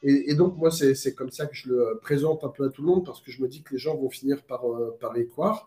et, 0.02 0.34
donc, 0.34 0.56
moi, 0.56 0.70
c'est 0.70 1.14
comme 1.14 1.30
ça 1.30 1.46
que 1.46 1.54
je 1.54 1.68
le 1.68 1.98
présente 2.02 2.44
un 2.44 2.48
peu 2.48 2.66
à 2.66 2.68
tout 2.68 2.82
le 2.82 2.88
monde 2.88 3.06
parce 3.06 3.20
que 3.22 3.30
je 3.30 3.40
me 3.40 3.48
dis 3.48 3.62
que 3.62 3.72
les 3.72 3.78
gens 3.78 3.96
vont 3.96 4.10
finir 4.10 4.42
par, 4.42 4.62
par 5.00 5.16
y 5.16 5.26
croire. 5.26 5.66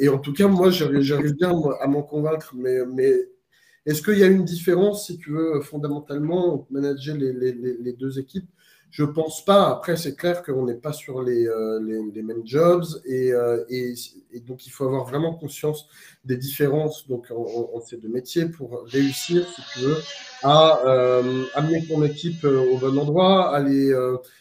et 0.00 0.08
en 0.08 0.18
tout 0.18 0.34
cas, 0.34 0.48
moi, 0.48 0.70
j'arrive 0.70 1.34
bien 1.36 1.54
à 1.80 1.86
m'en 1.86 2.02
convaincre, 2.02 2.52
mais, 2.54 2.84
mais 2.84 3.28
est-ce 3.86 4.02
qu'il 4.02 4.18
y 4.18 4.24
a 4.24 4.26
une 4.26 4.44
différence, 4.44 5.06
si 5.06 5.16
tu 5.16 5.30
veux, 5.30 5.60
fondamentalement, 5.60 6.66
manager 6.70 7.16
les, 7.16 7.92
deux 7.92 8.18
équipes? 8.18 8.48
Je 8.90 9.04
ne 9.04 9.08
pense 9.08 9.44
pas. 9.44 9.70
Après, 9.70 9.96
c'est 9.96 10.16
clair 10.16 10.42
qu'on 10.42 10.64
n'est 10.64 10.74
pas 10.74 10.92
sur 10.92 11.22
les, 11.22 11.46
euh, 11.46 11.80
mêmes 11.80 12.46
jobs 12.46 12.84
euh, 13.08 13.64
et, 13.68 13.94
donc 14.46 14.66
il 14.66 14.70
faut 14.70 14.84
avoir 14.84 15.04
vraiment 15.04 15.34
conscience 15.34 15.88
des 16.24 16.36
différences 16.36 17.06
donc, 17.08 17.30
en, 17.30 17.80
ces 17.80 17.96
deux 17.96 18.08
métiers 18.08 18.46
pour 18.46 18.82
réussir, 18.86 19.46
si 19.48 19.62
tu 19.72 19.80
veux, 19.80 19.96
à 20.42 20.80
euh, 20.86 21.44
amener 21.54 21.86
ton 21.86 22.02
équipe 22.04 22.44
au 22.44 22.78
bon 22.78 22.98
endroit, 22.98 23.56
à, 23.56 23.64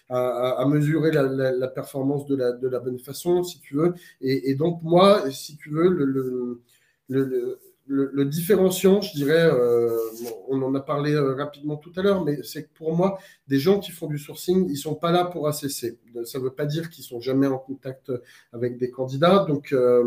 à, 0.10 0.66
mesurer 0.66 1.12
la, 1.12 1.68
performance 1.68 2.26
de 2.26 2.36
la, 2.36 2.80
bonne 2.80 3.00
façon, 3.00 3.43
si 3.43 3.60
tu 3.60 3.76
veux. 3.76 3.93
Et, 4.22 4.56
donc, 4.56 4.82
moi, 4.84 5.30
si 5.32 5.58
tu 5.58 5.70
veux, 5.70 5.89
le 5.89 6.62
le, 7.10 7.60
différenciant, 7.88 9.02
je 9.02 9.14
dirais, 9.14 9.46
euh, 9.46 9.96
on 10.48 10.62
en 10.64 10.74
a 10.74 10.80
parlé 10.80 11.14
euh, 11.14 11.36
rapidement 11.36 11.76
tout 11.76 11.92
à 11.96 12.02
l'heure, 12.02 12.24
mais 12.24 12.40
c'est 12.44 12.64
que 12.64 12.70
pour 12.74 12.96
moi, 12.96 13.20
des 13.48 13.60
gens 13.60 13.80
qui 13.80 13.92
font 13.92 14.08
du 14.08 14.18
sourcing, 14.18 14.68
ils 14.70 14.78
sont 14.78 14.96
pas 14.96 15.12
là 15.12 15.26
pour 15.26 15.48
assesser. 15.48 16.00
Ça 16.24 16.40
ne 16.40 16.44
veut 16.44 16.54
pas 16.54 16.66
dire 16.66 16.90
qu'ils 16.90 17.04
sont 17.04 17.20
jamais 17.20 17.46
en 17.46 17.58
contact 17.58 18.12
avec 18.54 18.78
des 18.78 18.90
candidats, 18.90 19.46
donc 19.48 19.72
euh, 19.72 20.04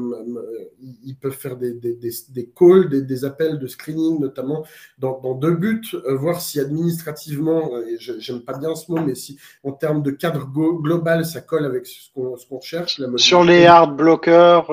ils 1.04 1.14
peuvent 1.14 1.36
faire 1.36 1.56
des, 1.56 1.72
des, 1.72 1.94
des, 1.94 2.50
calls, 2.56 2.88
des, 2.88 3.24
appels 3.24 3.58
de 3.58 3.66
screening, 3.66 4.18
notamment 4.18 4.64
dans, 4.98 5.34
deux 5.34 5.54
buts, 5.54 5.94
voir 6.06 6.40
si 6.40 6.58
administrativement, 6.58 7.70
j'aime 7.98 8.40
pas 8.40 8.58
bien 8.58 8.74
ce 8.74 8.90
mot, 8.90 8.98
mais 9.00 9.14
si 9.14 9.38
en 9.62 9.72
termes 9.72 10.02
de 10.02 10.10
cadre 10.10 10.46
global, 10.46 11.24
ça 11.24 11.42
colle 11.42 11.64
avec 11.64 11.86
ce 11.86 12.08
qu'on 12.12 12.60
cherche. 12.60 13.00
Sur 13.16 13.44
les 13.44 13.66
hard 13.66 13.96
blockers. 13.96 14.68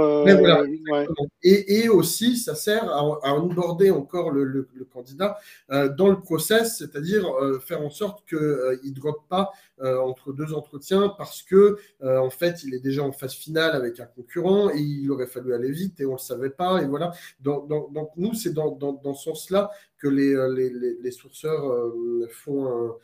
et, 1.43 1.83
et 1.83 1.89
aussi, 1.89 2.37
ça 2.37 2.55
sert 2.55 2.94
à, 2.94 2.94
onboarder 3.03 3.91
encore 3.91 4.31
le, 4.31 4.67
candidat 4.91 5.37
euh, 5.71 5.89
dans 5.89 6.09
le 6.09 6.19
process, 6.19 6.77
c'est-à-dire 6.77 7.27
euh, 7.27 7.59
faire 7.59 7.81
en 7.81 7.89
sorte 7.89 8.25
qu'il 8.27 8.37
euh, 8.37 8.79
ne 8.83 8.91
droppe 8.91 9.27
pas 9.27 9.51
entre 9.81 10.31
deux 10.31 10.53
entretiens 10.53 11.13
parce 11.17 11.43
que 11.43 11.77
en 12.01 12.29
fait 12.29 12.63
il 12.63 12.73
est 12.73 12.79
déjà 12.79 13.03
en 13.03 13.11
phase 13.11 13.33
finale 13.33 13.75
avec 13.75 13.99
un 13.99 14.05
concurrent 14.05 14.69
et 14.69 14.79
il 14.79 15.11
aurait 15.11 15.27
fallu 15.27 15.53
aller 15.53 15.69
vite 15.69 15.99
et 15.99 16.05
on 16.05 16.11
ne 16.11 16.15
le 16.15 16.19
savait 16.21 16.49
pas 16.49 16.81
et 16.81 16.85
voilà. 16.85 17.11
Donc, 17.41 17.69
nous 18.15 18.33
c'est 18.33 18.53
dans, 18.53 18.71
dans, 18.71 19.13
ce 19.13 19.23
sens-là 19.23 19.69
que 19.97 20.07
les, 20.07 20.33
les, 20.55 20.95
les, 21.01 21.11
sourceurs 21.11 21.91
font 22.29 22.67
un 22.67 22.95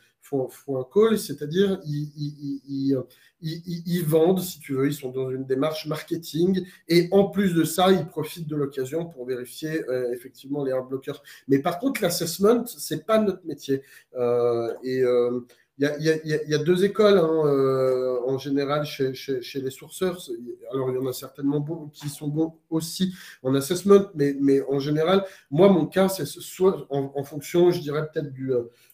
font, 0.48 0.78
un 0.78 0.86
call, 0.92 1.18
c'est-à-dire 1.18 1.80
ils, 1.86 2.96
ils, 3.42 4.04
vendent, 4.04 4.40
si 4.40 4.60
tu 4.60 4.74
veux, 4.74 4.86
ils 4.86 4.94
sont 4.94 5.10
dans 5.10 5.30
une 5.30 5.44
démarche 5.44 5.86
marketing 5.86 6.64
et 6.88 7.08
en 7.10 7.24
plus 7.24 7.54
de 7.54 7.64
ça, 7.64 7.90
ils 7.90 8.06
profitent 8.06 8.48
de 8.48 8.56
l'occasion 8.56 9.06
pour 9.06 9.26
vérifier 9.26 9.84
euh, 9.88 10.12
effectivement 10.12 10.64
les 10.64 10.72
hard 10.72 10.88
blockers. 10.88 11.22
Mais 11.48 11.58
par 11.58 11.78
contre, 11.78 12.02
l'assessment, 12.02 12.64
c'est 12.66 13.04
pas 13.04 13.18
notre 13.18 13.44
métier. 13.44 13.82
Euh, 14.16 14.72
et 14.84 15.02
euh, 15.02 15.40
il 15.78 16.20
y, 16.24 16.54
a, 16.54 16.58
deux 16.58 16.84
écoles 16.84 17.18
hein, 17.18 18.20
en 18.26 18.38
général 18.38 18.84
chez, 18.84 19.12
les 19.54 19.70
sourceurs. 19.70 20.18
Alors, 20.70 20.90
il 20.90 20.94
y 20.94 20.98
en 20.98 21.06
a 21.06 21.12
certainement 21.12 21.58
beaucoup 21.58 21.88
qui 21.88 22.08
sont 22.08 22.28
bons 22.28 22.54
aussi 22.70 23.14
en 23.42 23.54
assessment, 23.54 24.10
mais 24.14 24.60
en 24.68 24.78
général, 24.78 25.24
moi, 25.50 25.68
mon 25.70 25.86
cas, 25.86 26.08
c'est 26.08 26.26
soit 26.26 26.86
en, 26.90 27.24
fonction, 27.24 27.72
je 27.72 27.80
dirais 27.80 28.06
peut-être 28.12 28.32
du, 28.32 28.52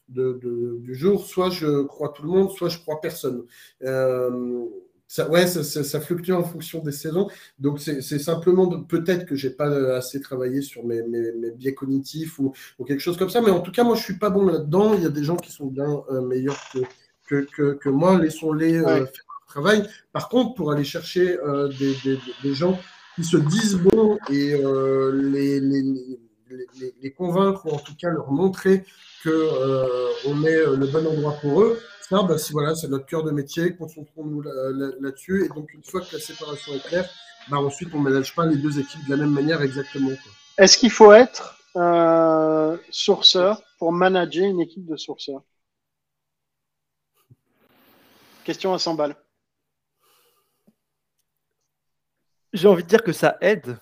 du 0.08 0.94
jour, 0.94 1.24
soit 1.24 1.50
je 1.50 1.82
crois 1.82 2.12
tout 2.14 2.22
le 2.22 2.28
monde, 2.28 2.50
soit 2.50 2.68
je 2.68 2.78
crois 2.78 3.00
personne. 3.00 3.44
Euh, 3.84 4.64
ça, 5.06 5.28
ouais, 5.30 5.46
ça, 5.46 6.00
fluctue 6.00 6.32
en 6.32 6.44
fonction 6.44 6.80
des 6.80 6.92
saisons. 6.92 7.28
Donc, 7.58 7.80
c'est 7.80 8.18
simplement 8.18 8.82
peut-être 8.82 9.24
que 9.24 9.34
j'ai 9.34 9.48
pas 9.50 9.68
assez 9.96 10.20
travaillé 10.20 10.60
sur 10.60 10.84
mes, 10.84 11.02
biais 11.56 11.74
cognitifs 11.74 12.38
ou, 12.38 12.52
quelque 12.86 13.00
chose 13.00 13.16
comme 13.16 13.30
ça. 13.30 13.40
Mais 13.40 13.50
en 13.50 13.60
tout 13.60 13.72
cas, 13.72 13.84
moi, 13.84 13.96
je 13.96 14.02
suis 14.02 14.18
pas 14.18 14.28
bon 14.28 14.44
là-dedans. 14.44 14.94
Il 14.94 15.02
y 15.02 15.06
a 15.06 15.10
des 15.10 15.24
gens 15.24 15.36
qui 15.36 15.50
sont 15.50 15.66
bien 15.66 16.02
euh, 16.10 16.20
meilleurs 16.20 16.60
que, 17.26 17.46
que, 17.74 17.88
moi. 17.88 18.18
Laissons-les 18.18 18.76
euh, 18.76 18.84
faire 18.84 18.98
leur 18.98 19.46
travail. 19.46 19.88
Par 20.12 20.28
contre, 20.28 20.54
pour 20.54 20.72
aller 20.72 20.84
chercher 20.84 21.38
des, 21.78 22.54
gens 22.54 22.78
qui 23.16 23.24
se 23.24 23.38
disent 23.38 23.76
bons 23.76 24.18
et 24.30 24.54
les, 25.14 25.60
les, 25.60 26.18
convaincre 27.16 27.66
ou 27.66 27.70
en 27.70 27.78
tout 27.78 27.94
cas 27.96 28.10
leur 28.10 28.30
montrer 28.30 28.84
qu'on 29.22 29.30
euh, 29.30 30.34
met 30.34 30.54
euh, 30.54 30.76
le 30.76 30.86
bon 30.86 31.06
endroit 31.06 31.34
pour 31.40 31.62
eux. 31.62 31.80
Ça, 32.08 32.22
bah, 32.22 32.36
voilà, 32.52 32.74
c'est 32.74 32.88
notre 32.88 33.06
cœur 33.06 33.22
de 33.22 33.30
métier, 33.30 33.76
concentrons-nous 33.76 34.42
là-dessus. 34.42 35.44
et 35.44 35.48
donc, 35.48 35.72
une 35.74 35.82
fois 35.82 36.00
que 36.00 36.14
la 36.14 36.20
séparation 36.20 36.74
est 36.74 36.88
claire, 36.88 37.08
bah, 37.50 37.58
ensuite, 37.58 37.90
on 37.94 38.00
ne 38.00 38.08
ménage 38.08 38.34
pas 38.34 38.46
les 38.46 38.56
deux 38.56 38.78
équipes 38.78 39.04
de 39.06 39.10
la 39.10 39.16
même 39.16 39.32
manière 39.32 39.62
exactement. 39.62 40.10
Est-ce 40.56 40.78
qu'il 40.78 40.90
faut 40.90 41.12
être 41.12 41.58
euh, 41.76 42.76
sourceur 42.90 43.62
pour 43.78 43.92
manager 43.92 44.46
une 44.46 44.60
équipe 44.60 44.86
de 44.86 44.96
sourceurs? 44.96 45.42
Question 48.44 48.72
à 48.72 48.78
100 48.78 48.94
balles. 48.94 49.16
J'ai 52.54 52.66
envie 52.66 52.82
de 52.82 52.88
dire 52.88 53.02
que 53.02 53.12
ça 53.12 53.36
aide 53.42 53.78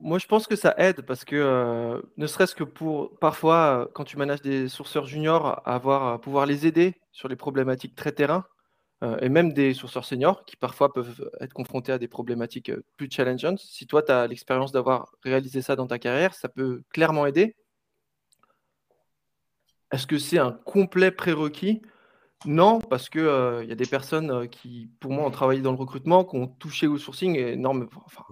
moi, 0.00 0.18
je 0.18 0.26
pense 0.26 0.46
que 0.46 0.56
ça 0.56 0.74
aide 0.78 1.02
parce 1.02 1.24
que, 1.24 1.36
euh, 1.36 2.02
ne 2.16 2.26
serait-ce 2.26 2.54
que 2.54 2.64
pour 2.64 3.18
parfois, 3.20 3.84
euh, 3.84 3.86
quand 3.94 4.04
tu 4.04 4.16
manages 4.16 4.42
des 4.42 4.68
sourceurs 4.68 5.06
juniors, 5.06 5.62
avoir, 5.66 6.20
pouvoir 6.20 6.46
les 6.46 6.66
aider 6.66 6.94
sur 7.12 7.28
les 7.28 7.36
problématiques 7.36 7.94
très 7.94 8.12
terrain, 8.12 8.44
euh, 9.02 9.18
et 9.20 9.28
même 9.28 9.52
des 9.52 9.74
sourceurs 9.74 10.04
seniors 10.04 10.44
qui 10.44 10.56
parfois 10.56 10.92
peuvent 10.92 11.30
être 11.40 11.52
confrontés 11.52 11.92
à 11.92 11.98
des 11.98 12.08
problématiques 12.08 12.72
plus 12.96 13.10
challengeantes. 13.10 13.60
Si 13.60 13.86
toi, 13.86 14.02
tu 14.02 14.12
as 14.12 14.26
l'expérience 14.26 14.72
d'avoir 14.72 15.12
réalisé 15.22 15.62
ça 15.62 15.76
dans 15.76 15.86
ta 15.86 15.98
carrière, 15.98 16.34
ça 16.34 16.48
peut 16.48 16.82
clairement 16.90 17.26
aider. 17.26 17.56
Est-ce 19.92 20.06
que 20.06 20.18
c'est 20.18 20.38
un 20.38 20.52
complet 20.52 21.10
prérequis? 21.10 21.82
Non, 22.46 22.80
parce 22.80 23.08
qu'il 23.08 23.22
il 23.62 23.68
y 23.68 23.72
a 23.72 23.76
des 23.76 23.86
personnes 23.86 24.48
qui, 24.48 24.90
pour 25.00 25.12
moi, 25.12 25.26
ont 25.26 25.30
travaillé 25.30 25.62
dans 25.62 25.72
le 25.72 25.78
recrutement, 25.78 26.24
qui 26.24 26.36
ont 26.36 26.48
touché 26.48 26.86
au 26.86 26.98
sourcing, 26.98 27.36
et 27.36 27.56
enfin, 27.66 28.24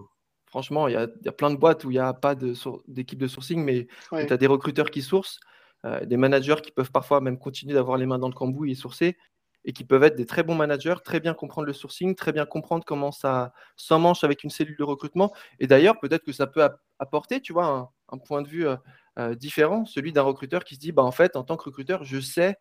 Franchement, 0.53 0.87
il 0.87 0.93
y, 0.93 0.97
a, 0.97 1.33
plein 1.33 1.49
de 1.49 1.57
boîtes 1.57 1.83
où 1.87 1.91
il 1.91 1.95
n'y 1.95 1.99
a 1.99 2.13
pas 2.13 2.35
d'équipe 2.35 3.19
de, 3.19 3.27
sourcing, 3.27 3.65
mais 3.65 3.87
tu 4.11 4.31
as 4.31 4.37
des 4.37 4.47
recruteurs 4.47 4.91
qui 4.91 5.01
sourcent, 5.01 5.41
euh, 5.87 6.05
des 6.05 6.19
managers 6.19 6.61
qui 6.63 6.71
peuvent 6.71 6.93
parfois 6.93 7.23
même 7.23 7.39
continuer 7.39 7.73
d'avoir 7.73 7.97
les 7.97 8.05
mains 8.05 8.19
dans 8.19 8.29
le 8.29 8.35
cambouis 8.35 8.71
et 8.71 8.75
sourcer, 8.75 9.17
et 9.65 9.73
qui 9.73 9.85
peuvent 9.85 10.03
être 10.03 10.15
des 10.15 10.27
très 10.27 10.43
bons 10.43 10.55
managers, 10.55 10.97
très 11.03 11.21
bien 11.21 11.33
comprendre 11.33 11.67
le 11.67 11.73
sourcing, 11.73 12.15
très 12.15 12.33
bien 12.33 12.45
comprendre 12.45 12.85
comment 12.85 13.13
ça 13.13 13.55
s'emmanche 13.77 14.25
avec 14.25 14.45
une 14.45 14.51
cellule 14.51 14.77
de 14.77 14.85
recrutement. 14.85 15.33
Et 15.59 15.67
d'ailleurs, 15.67 15.99
peut-être 15.99 16.23
que 16.23 16.33
ça 16.33 16.47
peut 16.47 16.69
apporter, 16.99 17.41
tu 17.41 17.55
vois, 17.55 17.91
un, 18.11 18.19
point 18.19 18.43
de 18.43 18.49
vue 18.49 18.69
euh, 18.69 18.77
euh, 19.19 19.35
différent, 19.35 19.87
celui 19.87 20.13
d'un 20.13 20.21
recruteur 20.21 20.65
qui 20.65 20.75
se 20.75 20.81
dit, 20.81 20.93
bah, 20.93 21.03
en 21.03 21.13
fait, 21.13 21.35
en 21.35 21.45
tant 21.45 21.57
que 21.57 21.65
recruteur, 21.65 22.05
je 22.05 22.21
sais 22.21 22.57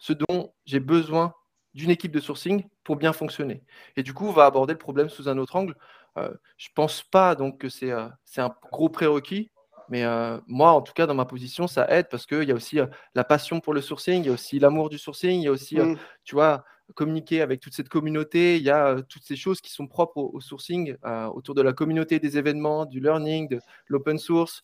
ce 0.00 0.12
dont 0.12 0.52
j'ai 0.66 0.80
besoin 0.80 1.32
d'une 1.74 1.90
équipe 1.90 2.12
de 2.12 2.20
sourcing 2.20 2.64
pour 2.84 2.96
bien 2.96 3.12
fonctionner. 3.12 3.62
Et 3.96 4.02
du 4.02 4.12
coup, 4.12 4.26
on 4.26 4.32
va 4.32 4.46
aborder 4.46 4.72
le 4.72 4.78
problème 4.78 5.08
sous 5.08 5.28
un 5.28 5.38
autre 5.38 5.56
angle. 5.56 5.76
Euh, 6.16 6.32
je 6.56 6.68
ne 6.68 6.74
pense 6.74 7.02
pas 7.02 7.34
donc 7.34 7.58
que 7.58 7.68
c'est 7.68 7.92
euh, 7.92 8.08
un 8.36 8.54
gros 8.70 8.88
prérequis, 8.88 9.50
mais 9.88 10.04
euh, 10.04 10.38
moi, 10.46 10.72
en 10.72 10.82
tout 10.82 10.92
cas, 10.92 11.06
dans 11.06 11.14
ma 11.14 11.24
position, 11.24 11.66
ça 11.66 11.86
aide 11.90 12.08
parce 12.08 12.26
qu'il 12.26 12.44
y 12.44 12.52
a 12.52 12.54
aussi 12.54 12.78
la 13.14 13.24
passion 13.24 13.60
pour 13.60 13.74
le 13.74 13.80
sourcing, 13.80 14.22
il 14.22 14.26
y 14.26 14.30
a 14.30 14.32
aussi 14.32 14.58
l'amour 14.58 14.88
du 14.88 14.98
sourcing, 14.98 15.40
il 15.40 15.44
y 15.44 15.48
a 15.48 15.52
aussi, 15.52 15.76
mmh. 15.78 15.98
tu 16.24 16.34
vois, 16.34 16.64
communiquer 16.94 17.40
avec 17.40 17.60
toute 17.60 17.74
cette 17.74 17.88
communauté, 17.88 18.56
il 18.56 18.62
y 18.62 18.70
a 18.70 19.02
toutes 19.08 19.22
ces 19.22 19.36
choses 19.36 19.60
qui 19.60 19.70
sont 19.70 19.86
propres 19.86 20.18
au, 20.18 20.40
sourcing, 20.40 20.96
autour 21.32 21.54
de 21.54 21.62
la 21.62 21.72
communauté 21.72 22.18
des 22.18 22.36
événements, 22.36 22.84
du 22.84 23.00
learning, 23.00 23.48
de 23.48 23.60
l'open 23.86 24.18
source, 24.18 24.62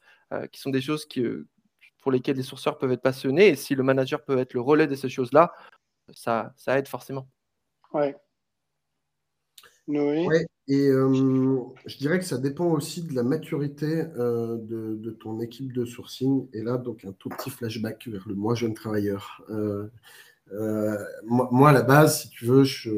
qui 0.51 0.61
sont 0.61 0.71
des 0.71 0.81
choses 0.81 1.07
qui, 1.07 1.25
pour 2.01 2.11
lesquelles 2.11 2.37
les 2.37 2.43
sourceurs 2.43 2.79
peuvent 2.79 2.91
être 2.91 3.03
passionnés. 3.03 3.49
Et 3.49 3.57
si 3.57 3.77
le 3.77 3.85
manager 3.85 4.25
peut 4.25 4.39
être 4.39 4.55
le 4.55 4.61
relais 4.61 4.89
de 4.89 4.97
ces 4.97 5.09
choses-là, 5.09 5.53
ça, 6.13 6.53
ça 6.57 6.79
aide 6.79 6.89
forcément. 6.89 7.29
Ouais. 7.93 8.17
Noé 9.89 10.47
Et 10.69 10.89
euh, 10.89 11.61
je 11.87 11.97
dirais 11.99 12.19
que 12.19 12.25
ça 12.25 12.39
dépend 12.39 12.67
aussi 12.67 13.03
de 13.03 13.15
la 13.15 13.23
maturité 13.23 14.05
euh, 14.19 14.57
de, 14.59 15.11
ton 15.11 15.41
équipe 15.41 15.73
de 15.73 15.85
sourcing. 15.85 16.49
Et 16.53 16.63
là, 16.63 16.77
donc 16.77 17.05
un 17.05 17.13
tout 17.13 17.29
petit 17.29 17.51
flashback 17.51 18.09
vers 18.09 18.27
le 18.27 18.35
moi 18.35 18.55
jeune 18.55 18.75
travailleur. 18.75 19.43
Euh, 20.53 20.99
moi, 21.25 21.71
à 21.71 21.73
la 21.73 21.83
base, 21.83 22.23
si 22.23 22.31
tu 22.31 22.45
veux, 22.45 22.65
je, 22.65 22.91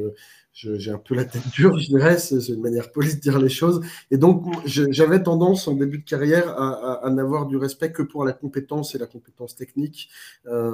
j'ai 0.58 0.90
un 0.90 0.98
peu 0.98 1.14
la 1.14 1.24
tête 1.24 1.48
dure, 1.52 1.78
je 1.78 1.86
dirais, 1.86 2.18
c'est 2.18 2.48
une 2.48 2.60
manière 2.60 2.90
polie 2.90 3.14
de 3.14 3.20
dire 3.20 3.38
les 3.38 3.48
choses. 3.48 3.80
Et 4.10 4.16
donc, 4.16 4.44
j'avais 4.66 5.22
tendance 5.22 5.68
en 5.68 5.74
début 5.74 5.98
de 5.98 6.04
carrière 6.04 6.50
à, 6.60 7.08
n'avoir 7.10 7.46
du 7.46 7.56
respect 7.56 7.92
que 7.92 8.02
pour 8.02 8.24
la 8.24 8.32
compétence 8.32 8.94
et 8.94 8.98
la 8.98 9.06
compétence 9.06 9.54
technique. 9.54 10.08
Euh, 10.46 10.72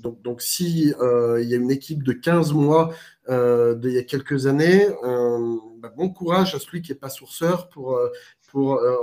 donc, 0.00 0.22
donc, 0.22 0.40
si 0.40 0.94
euh, 1.00 1.42
y 1.42 1.52
a 1.52 1.58
une 1.58 1.70
équipe 1.70 2.02
de 2.02 2.12
15 2.12 2.54
mois 2.54 2.90
euh, 3.28 3.74
d'il 3.74 3.92
y 3.92 3.98
a 3.98 4.02
quelques 4.02 4.46
années, 4.46 4.86
bah, 5.02 5.92
bon 5.94 6.08
courage 6.08 6.54
à 6.54 6.58
celui 6.58 6.80
qui 6.80 6.92
n'est 6.92 6.98
pas 6.98 7.10
sourceur 7.10 7.68
pour, 7.68 8.00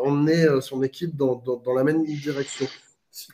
emmener 0.04 0.48
son 0.62 0.82
équipe 0.82 1.16
dans, 1.16 1.36
dans 1.36 1.74
la 1.74 1.84
même 1.84 2.04
direction. 2.04 2.66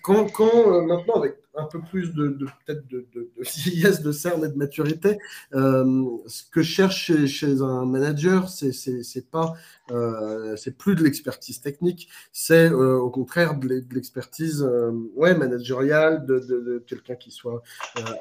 Quand, 0.03 0.29
quand 0.29 0.81
maintenant, 0.81 1.15
avec 1.15 1.37
un 1.55 1.65
peu 1.65 1.81
plus 1.81 2.13
de, 2.13 2.29
peut-être 2.65 2.87
de, 2.87 3.05
de, 3.13 3.29
de, 3.35 3.43
vieillesse, 3.63 4.01
de 4.01 4.11
cerne 4.11 4.45
et 4.45 4.49
de 4.49 4.57
maturité. 4.57 5.17
Euh, 5.53 6.05
ce 6.27 6.43
que 6.49 6.61
je 6.61 6.71
cherche 6.71 7.25
chez, 7.25 7.61
un 7.61 7.85
manager, 7.85 8.49
c'est 8.49 9.29
pas 9.29 9.53
euh, 9.91 10.55
c'est 10.55 10.77
plus 10.77 10.95
de 10.95 11.03
l'expertise 11.03 11.59
technique, 11.59 12.07
c'est 12.31 12.71
euh, 12.71 12.97
au 12.97 13.09
contraire 13.09 13.57
de 13.57 13.83
l'expertise 13.91 14.67
ouais 15.15 15.35
managériale, 15.35 16.25
de, 16.25 16.83
quelqu'un 16.87 17.15
qui 17.15 17.31
soit 17.31 17.61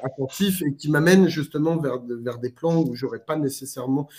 attentif 0.03 0.61
et 0.61 0.75
qui 0.75 0.89
m'amène 0.89 1.27
justement 1.27 1.77
vers 1.77 1.99
vers 2.01 2.39
des 2.39 2.49
plans 2.49 2.81
où 2.81 2.95
j'aurais 2.95 3.23
pas 3.23 3.37
nécessairement 3.37 4.09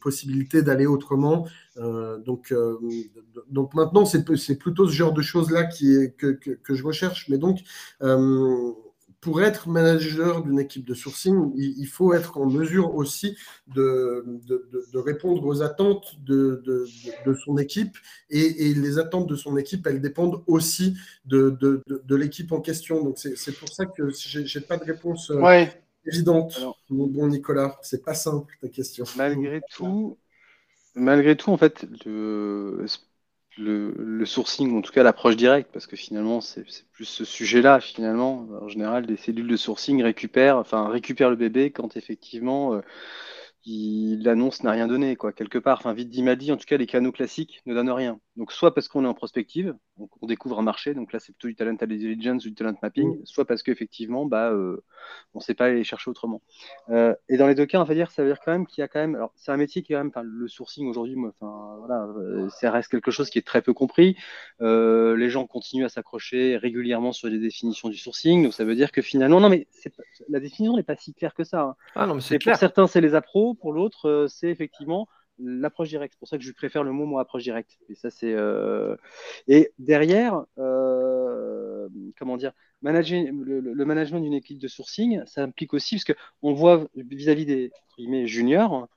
possibilité 0.00 0.62
d'aller 0.62 0.86
autrement. 0.86 1.46
donc 1.76 2.52
donc 3.48 3.74
maintenant 3.74 4.04
c'est 4.04 4.24
plutôt 4.58 4.88
ce 4.88 4.92
genre 4.92 5.12
de 5.12 5.22
choses 5.22 5.50
là 5.50 5.64
qui 5.64 6.12
que, 6.16 6.32
que 6.32 6.74
je 6.74 6.82
recherche, 6.82 7.28
mais 7.28 7.38
donc 7.38 7.60
pour 9.20 9.42
être 9.42 9.68
manager 9.68 10.42
d'une 10.42 10.60
équipe 10.60 10.84
de 10.84 10.94
sourcing, 10.94 11.52
il, 11.56 11.86
faut 11.86 12.14
être 12.14 12.38
en 12.38 12.46
mesure 12.46 12.94
aussi 12.94 13.36
de, 13.66 14.24
de, 14.46 14.98
répondre 14.98 15.44
aux 15.44 15.62
attentes 15.62 16.16
de, 16.20 16.84
son 17.44 17.58
équipe. 17.58 17.96
Et, 18.30 18.74
les 18.74 18.98
attentes 18.98 19.28
de 19.28 19.34
son 19.34 19.56
équipe, 19.56 19.86
elles 19.86 20.00
dépendent 20.00 20.44
aussi 20.46 20.96
de, 21.24 21.82
l'équipe 22.14 22.52
en 22.52 22.60
question. 22.60 23.02
Donc, 23.02 23.18
c'est 23.18 23.58
pour 23.58 23.68
ça 23.68 23.86
que 23.86 24.10
je 24.10 24.58
n'ai 24.58 24.64
pas 24.64 24.76
de 24.76 24.84
réponse 24.84 25.30
euh, 25.30 25.66
évidente, 26.06 26.60
mon 26.88 27.06
bon 27.06 27.26
Nicolas. 27.26 27.76
C'est 27.82 28.04
pas 28.04 28.14
simple 28.14 28.56
ta 28.60 28.68
question. 28.68 29.04
Malgré 29.16 29.60
tout, 29.68 30.16
malgré 30.94 31.36
tout, 31.36 31.50
en 31.50 31.56
fait, 31.56 31.86
le, 32.06 32.86
le, 33.58 34.24
sourcing, 34.24 34.76
en 34.76 34.80
tout 34.80 34.92
cas 34.92 35.02
l'approche 35.02 35.36
directe, 35.36 35.70
parce 35.72 35.86
que 35.86 35.96
finalement, 35.96 36.40
c'est 36.40 36.64
plus 36.92 37.04
ce 37.04 37.24
sujet-là, 37.24 37.80
finalement. 37.80 38.46
En 38.60 38.68
général, 38.68 39.06
les 39.06 39.16
cellules 39.16 39.48
de 39.48 39.56
sourcing 39.56 40.02
récupèrent, 40.02 40.56
enfin, 40.56 40.88
récupèrent 40.88 41.30
le 41.30 41.36
bébé 41.36 41.70
quand 41.70 41.96
effectivement 41.96 42.80
l'annonce 44.20 44.62
n'a 44.62 44.70
rien 44.70 44.86
donné, 44.86 45.16
quoi, 45.16 45.32
quelque 45.32 45.58
part. 45.58 45.78
Enfin, 45.78 45.92
vite 45.92 46.08
dit, 46.08 46.22
mal 46.22 46.36
dit, 46.36 46.52
en 46.52 46.56
tout 46.56 46.66
cas, 46.66 46.76
les 46.76 46.86
canaux 46.86 47.12
classiques 47.12 47.60
ne 47.66 47.74
donnent 47.74 47.90
rien. 47.90 48.20
Donc, 48.36 48.52
soit 48.52 48.74
parce 48.74 48.88
qu'on 48.88 49.04
est 49.04 49.08
en 49.08 49.14
prospective, 49.14 49.74
donc 49.98 50.10
on 50.22 50.26
découvre 50.26 50.58
un 50.58 50.62
marché, 50.62 50.94
donc 50.94 51.12
là, 51.12 51.18
c'est 51.18 51.32
plutôt 51.32 51.48
du 51.48 51.56
talent 51.56 51.72
intelligence 51.72 52.42
du 52.42 52.54
talent 52.54 52.74
mapping, 52.82 53.18
mm. 53.18 53.26
soit 53.26 53.44
parce 53.44 53.62
qu'effectivement, 53.62 54.26
bah, 54.26 54.50
euh, 54.50 54.84
on 55.34 55.38
ne 55.38 55.42
sait 55.42 55.54
pas 55.54 55.66
aller 55.66 55.84
chercher 55.84 56.10
autrement. 56.10 56.40
Euh, 56.88 57.14
et 57.28 57.36
dans 57.36 57.46
les 57.46 57.54
deux 57.54 57.66
cas, 57.66 57.80
on 57.80 57.84
va 57.84 57.94
dire, 57.94 58.10
ça 58.10 58.22
veut 58.22 58.28
dire 58.28 58.38
quand 58.44 58.52
même 58.52 58.66
qu'il 58.66 58.80
y 58.80 58.84
a 58.84 58.88
quand 58.88 59.00
même, 59.00 59.16
alors, 59.16 59.32
c'est 59.34 59.50
un 59.50 59.56
métier 59.56 59.82
qui 59.82 59.92
est 59.92 59.96
quand 59.96 60.04
même, 60.04 60.12
le 60.24 60.48
sourcing 60.48 60.88
aujourd'hui, 60.88 61.16
enfin, 61.40 61.76
voilà, 61.78 62.04
euh, 62.18 62.48
ça 62.50 62.70
reste 62.70 62.90
quelque 62.90 63.10
chose 63.10 63.28
qui 63.28 63.38
est 63.38 63.46
très 63.46 63.60
peu 63.60 63.72
compris. 63.72 64.16
les 64.60 65.30
gens 65.30 65.46
continuent 65.46 65.84
à 65.84 65.88
s'accrocher 65.88 66.56
régulièrement 66.56 67.12
sur 67.12 67.28
les 67.28 67.38
définitions 67.38 67.88
du 67.88 67.96
sourcing, 67.96 68.44
donc 68.44 68.54
ça 68.54 68.64
veut 68.64 68.76
dire 68.76 68.92
que 68.92 69.02
finalement, 69.02 69.40
non, 69.40 69.48
mais 69.48 69.66
la 70.28 70.40
définition 70.40 70.76
n'est 70.76 70.82
pas 70.82 70.96
si 70.96 71.12
claire 71.12 71.34
que 71.34 71.44
ça. 71.44 71.62
Hein. 71.62 71.76
Ah 71.94 72.06
non, 72.06 72.14
mais 72.14 72.20
c'est 72.20 72.38
Pour 72.38 72.56
certains, 72.56 72.86
c'est 72.86 73.00
les 73.00 73.14
appros, 73.14 73.54
pour 73.58 73.72
l'autre, 73.72 74.26
c'est 74.28 74.48
effectivement 74.48 75.08
l'approche 75.38 75.88
directe. 75.88 76.14
C'est 76.14 76.18
pour 76.18 76.28
ça 76.28 76.38
que 76.38 76.44
je 76.44 76.52
préfère 76.52 76.82
le 76.84 76.92
mot 76.92 77.06
moi 77.06 77.20
approche 77.20 77.42
directe. 77.42 77.78
Et 77.88 77.94
ça 77.94 78.10
c'est 78.10 78.32
euh, 78.32 78.96
et 79.46 79.72
derrière, 79.78 80.44
euh, 80.58 81.88
comment 82.18 82.36
dire, 82.36 82.52
manager, 82.82 83.24
le, 83.32 83.84
management 83.84 84.20
d'une 84.20 84.34
équipe 84.34 84.58
de 84.58 84.68
sourcing, 84.68 85.22
ça 85.26 85.42
implique 85.42 85.74
aussi 85.74 85.96
parce 85.96 86.04
que 86.04 86.12
on 86.42 86.52
voit 86.52 86.86
vis-à-vis 86.96 87.46
des 87.46 87.72
juniors, 88.26 88.88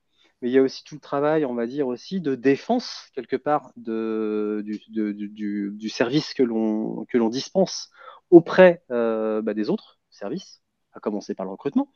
mais 0.42 0.50
il 0.50 0.54
y 0.54 0.58
a 0.58 0.62
aussi 0.62 0.84
tout 0.84 0.96
le 0.96 1.02
travail, 1.02 1.46
on 1.46 1.54
va 1.54 1.68
dire 1.68 1.88
aussi 1.88 2.22
de 2.22 2.36
défense 2.36 3.10
quelque 3.14 3.36
part 3.36 3.72
de, 3.78 4.64
du, 4.66 5.72
du, 5.72 5.90
service 5.90 6.34
que 6.34 6.44
l'on 6.44 7.06
que 7.06 7.18
l'on 7.18 7.30
dispense 7.30 7.90
auprès 8.30 8.84
euh, 8.92 9.42
bah, 9.42 9.54
des 9.54 9.70
autres 9.70 10.00
services 10.10 10.61
à 10.94 11.00
commencer 11.00 11.34
par 11.36 11.46
le 11.46 11.52
recrutement, 11.52 11.92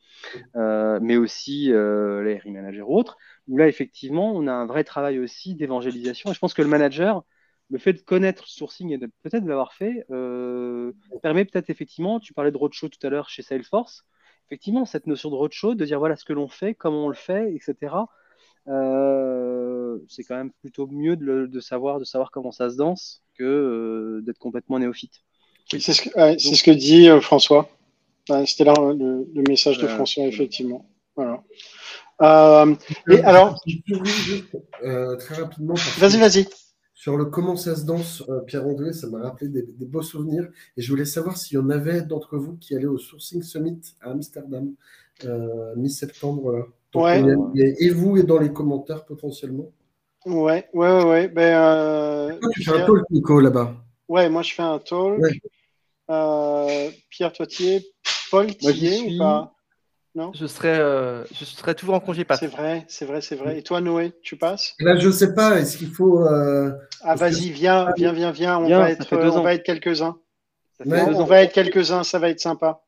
euh, 0.56 0.98
mais 1.02 1.16
aussi 1.16 1.72
euh, 1.72 2.22
les 2.22 2.38
RI 2.38 2.50
managers 2.50 2.82
ou 2.82 2.96
autres, 2.96 3.16
où 3.48 3.56
là, 3.56 3.68
effectivement, 3.68 4.32
on 4.32 4.46
a 4.46 4.52
un 4.52 4.66
vrai 4.66 4.84
travail 4.84 5.18
aussi 5.18 5.54
d'évangélisation. 5.54 6.30
Et 6.30 6.34
je 6.34 6.38
pense 6.38 6.54
que 6.54 6.62
le 6.62 6.68
manager, 6.68 7.24
le 7.70 7.78
fait 7.78 7.92
de 7.92 8.00
connaître 8.00 8.46
sourcing 8.48 8.92
et 8.92 8.98
peut-être 8.98 9.44
de 9.44 9.48
l'avoir 9.48 9.72
fait, 9.74 10.04
euh, 10.10 10.92
permet 11.22 11.44
peut-être 11.44 11.70
effectivement, 11.70 12.20
tu 12.20 12.32
parlais 12.32 12.52
de 12.52 12.56
roadshow 12.56 12.88
tout 12.88 13.04
à 13.06 13.10
l'heure 13.10 13.28
chez 13.28 13.42
Salesforce, 13.42 14.04
effectivement, 14.46 14.84
cette 14.84 15.06
notion 15.06 15.30
de 15.30 15.34
roadshow, 15.34 15.74
de 15.74 15.84
dire 15.84 15.98
voilà 15.98 16.16
ce 16.16 16.24
que 16.24 16.32
l'on 16.32 16.48
fait, 16.48 16.74
comment 16.74 17.06
on 17.06 17.08
le 17.08 17.14
fait, 17.14 17.52
etc. 17.54 17.94
c'est 20.08 20.24
quand 20.24 20.36
même 20.36 20.52
plutôt 20.60 20.86
mieux 20.86 21.16
de, 21.16 21.60
savoir, 21.60 21.98
de 21.98 22.04
savoir 22.04 22.30
comment 22.30 22.52
ça 22.52 22.70
se 22.70 22.76
danse 22.76 23.22
que 23.36 24.20
d'être 24.24 24.38
complètement 24.38 24.78
néophyte. 24.78 25.20
c'est 25.68 25.80
ce, 25.80 25.92
ce, 25.92 26.62
que 26.62 26.70
dit 26.70 27.08
François. 27.20 27.68
C'était 28.46 28.64
là 28.64 28.74
le, 28.76 29.42
message 29.48 29.78
de 29.78 29.86
François, 29.86 30.24
effectivement. 30.24 30.88
Voilà. 31.14 31.42
Euh, 32.22 32.74
et 33.10 33.22
alors, 33.22 33.62
euh, 34.84 35.16
très 35.16 35.34
rapidement. 35.36 35.74
Vas-y, 35.98 36.18
vas-y. 36.18 36.46
Sur 36.94 37.16
le 37.16 37.26
comment 37.26 37.56
ça 37.56 37.76
se 37.76 37.84
danse, 37.84 38.22
euh, 38.28 38.40
Pierre-André, 38.40 38.92
ça 38.92 39.06
m'a 39.08 39.22
rappelé 39.22 39.48
des, 39.48 39.86
beaux 39.86 40.02
souvenirs. 40.02 40.48
Et 40.76 40.82
je 40.82 40.90
voulais 40.90 41.04
savoir 41.04 41.36
s'il 41.36 41.56
y 41.56 41.60
en 41.60 41.70
avait 41.70 42.02
d'entre 42.02 42.36
vous 42.36 42.56
qui 42.56 42.74
allaient 42.74 42.86
au 42.86 42.98
Sourcing 42.98 43.42
Summit 43.42 43.80
à 44.00 44.10
Amsterdam, 44.10 44.72
mi-septembre. 45.76 46.68
Ouais. 46.94 47.22
Et, 47.54 47.90
vous, 47.90 48.16
et 48.16 48.22
dans 48.22 48.38
les 48.38 48.52
commentaires 48.52 49.04
potentiellement. 49.04 49.70
Ouais, 50.24 50.66
ouais, 50.72 51.04
ouais. 51.04 51.28
Ben, 51.28 52.38
tu 52.52 52.64
fais 52.64 52.72
un 52.72 52.86
talk, 52.86 53.10
Nico, 53.10 53.40
là-bas. 53.40 53.74
Ouais, 54.08 54.28
moi 54.30 54.42
je 54.42 54.54
fais 54.54 54.62
un 54.62 54.78
talk. 54.78 55.20
Pierre 57.10 57.32
Toitier, 57.32 57.84
Paul, 58.30 58.54
tu 58.56 58.66
ou 58.66 59.18
pas? 59.18 59.52
Non? 60.16 60.32
Je 60.34 60.46
serai, 60.46 60.78
euh, 60.78 61.24
je 61.26 61.44
serai 61.44 61.74
toujours 61.74 61.94
en 61.94 62.00
congé 62.00 62.24
C'est 62.38 62.46
vrai, 62.46 62.86
c'est 62.88 63.04
vrai, 63.04 63.20
c'est 63.20 63.36
vrai. 63.36 63.58
Et 63.58 63.62
toi, 63.62 63.82
Noé, 63.82 64.14
tu 64.22 64.36
passes? 64.36 64.74
Là, 64.80 64.96
je 64.96 65.08
ne 65.08 65.12
sais 65.12 65.34
pas. 65.34 65.60
Est-ce 65.60 65.76
qu'il 65.76 65.90
faut. 65.90 66.26
Euh, 66.26 66.72
ah, 67.02 67.16
vas-y, 67.16 67.50
viens, 67.50 67.92
viens, 67.98 68.12
viens, 68.12 68.32
viens. 68.32 68.58
On, 68.58 68.66
va, 68.66 68.90
être, 68.90 69.14
on 69.14 69.42
va 69.42 69.52
être 69.52 69.62
quelques-uns. 69.62 70.16
On 70.86 71.24
va 71.24 71.42
être 71.42 71.52
quelques-uns, 71.52 72.02
ça 72.02 72.18
va 72.18 72.30
être 72.30 72.40
sympa. 72.40 72.80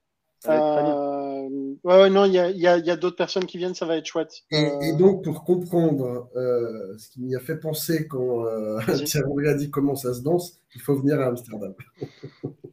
Euh, 0.48 1.48
ouais, 1.84 2.08
non, 2.08 2.24
il 2.24 2.32
y 2.32 2.38
a, 2.38 2.48
y 2.48 2.90
a, 2.90 2.96
d'autres 2.96 3.16
personnes 3.16 3.44
qui 3.44 3.58
viennent, 3.58 3.74
ça 3.74 3.84
va 3.84 3.96
être 3.96 4.06
chouette. 4.06 4.32
Et, 4.50 4.94
donc, 4.94 5.22
pour 5.22 5.44
comprendre 5.44 6.30
ce 6.34 7.10
qui 7.10 7.20
m'y 7.20 7.36
a 7.36 7.40
fait 7.40 7.56
penser 7.56 8.08
quand 8.08 8.46
Thierry 9.04 9.48
a 9.48 9.54
dit 9.54 9.68
comment 9.68 9.96
ça 9.96 10.14
se 10.14 10.22
danse, 10.22 10.58
il 10.74 10.80
faut 10.80 10.94
venir 10.94 11.20
à 11.20 11.26
Amsterdam. 11.26 11.74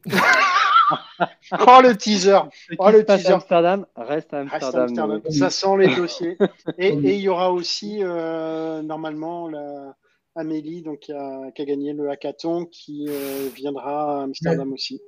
oh 1.52 1.80
le 1.82 1.96
teaser 1.96 2.38
Oh 2.78 2.90
le 2.90 3.04
teaser 3.04 3.32
Amsterdam, 3.32 3.86
reste 3.96 4.32
à 4.34 4.40
Amsterdam. 4.40 5.20
Ça 5.30 5.50
sent 5.50 5.76
les 5.78 5.94
dossiers. 5.94 6.36
Et, 6.78 6.90
il 6.90 7.20
y 7.20 7.28
aura 7.28 7.52
aussi 7.52 7.98
euh, 8.02 8.82
normalement 8.82 9.48
la, 9.48 9.96
Amélie 10.34 10.82
donc, 10.82 11.00
qui, 11.00 11.12
a, 11.12 11.50
gagné 11.58 11.92
le 11.94 12.10
hackathon 12.10 12.66
qui 12.66 13.06
euh, 13.08 13.48
viendra 13.54 14.20
à 14.20 14.22
Amsterdam 14.24 14.72
aussi. 14.72 15.00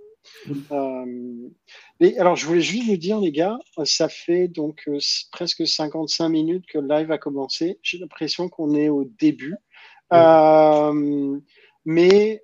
Euh, 0.72 1.48
alors, 2.18 2.36
je 2.36 2.46
voulais 2.46 2.60
juste 2.60 2.88
vous 2.88 2.96
dire, 2.96 3.20
les 3.20 3.32
gars, 3.32 3.58
ça 3.84 4.08
fait 4.08 4.48
donc 4.48 4.88
presque 5.30 5.66
55 5.66 6.28
minutes 6.28 6.64
que 6.66 6.78
le 6.78 6.88
live 6.88 7.10
a 7.12 7.18
commencé. 7.18 7.78
J'ai 7.82 7.98
l'impression 7.98 8.48
qu'on 8.48 8.74
est 8.74 8.88
au 8.88 9.04
début. 9.04 9.56
mais 11.84 12.42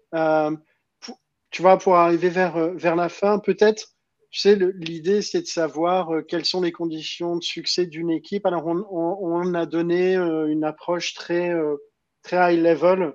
tu 1.54 1.62
vois, 1.62 1.78
pour 1.78 1.94
arriver 1.94 2.30
vers, 2.30 2.56
euh, 2.56 2.72
vers 2.74 2.96
la 2.96 3.08
fin, 3.08 3.38
peut-être, 3.38 3.92
tu 4.30 4.40
sais, 4.40 4.56
l'idée, 4.56 5.22
c'est 5.22 5.42
de 5.42 5.46
savoir 5.46 6.12
euh, 6.12 6.22
quelles 6.22 6.44
sont 6.44 6.60
les 6.60 6.72
conditions 6.72 7.36
de 7.36 7.44
succès 7.44 7.86
d'une 7.86 8.10
équipe. 8.10 8.44
Alors, 8.44 8.66
on, 8.66 9.54
a 9.54 9.64
donné 9.64 10.16
euh, 10.16 10.48
une 10.48 10.64
approche 10.64 11.14
très, 11.14 11.52
très 12.22 12.54
high 12.54 12.60
level, 12.60 13.14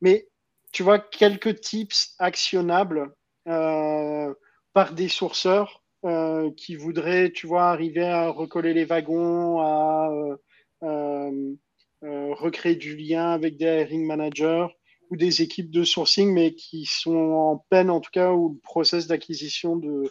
mais 0.00 0.26
tu 0.72 0.82
vois, 0.82 0.98
quelques 0.98 1.60
tips 1.60 2.16
actionnables 2.18 3.14
par 3.44 4.92
des 4.92 5.08
sourceurs 5.08 5.84
qui 6.56 6.74
voudraient, 6.74 7.30
tu 7.30 7.46
vois, 7.46 7.70
arriver 7.70 8.04
à 8.04 8.30
recoller 8.30 8.74
les 8.74 8.84
wagons, 8.84 9.60
à 9.60 10.10
recréer 12.02 12.74
du 12.74 12.96
lien 12.96 13.30
avec 13.30 13.56
des 13.56 13.82
hiring 13.82 14.04
managers 14.04 14.66
ou 15.10 15.16
des 15.16 15.42
équipes 15.42 15.70
de 15.70 15.84
sourcing, 15.84 16.32
mais 16.32 16.54
qui 16.54 16.84
sont 16.84 17.16
en 17.16 17.64
peine, 17.70 17.90
en 17.90 18.00
tout 18.00 18.10
cas, 18.12 18.32
où 18.32 18.54
le 18.54 18.60
process 18.60 19.06
d'acquisition 19.06 19.76
de, 19.76 20.10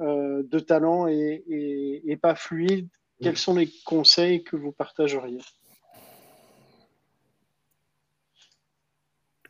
euh, 0.00 0.42
de 0.44 0.58
talents 0.58 1.06
est, 1.08 2.18
pas 2.20 2.34
fluide. 2.34 2.88
Quels 3.20 3.36
sont 3.36 3.54
les 3.54 3.68
conseils 3.84 4.44
que 4.44 4.54
vous 4.54 4.70
partageriez? 4.70 5.40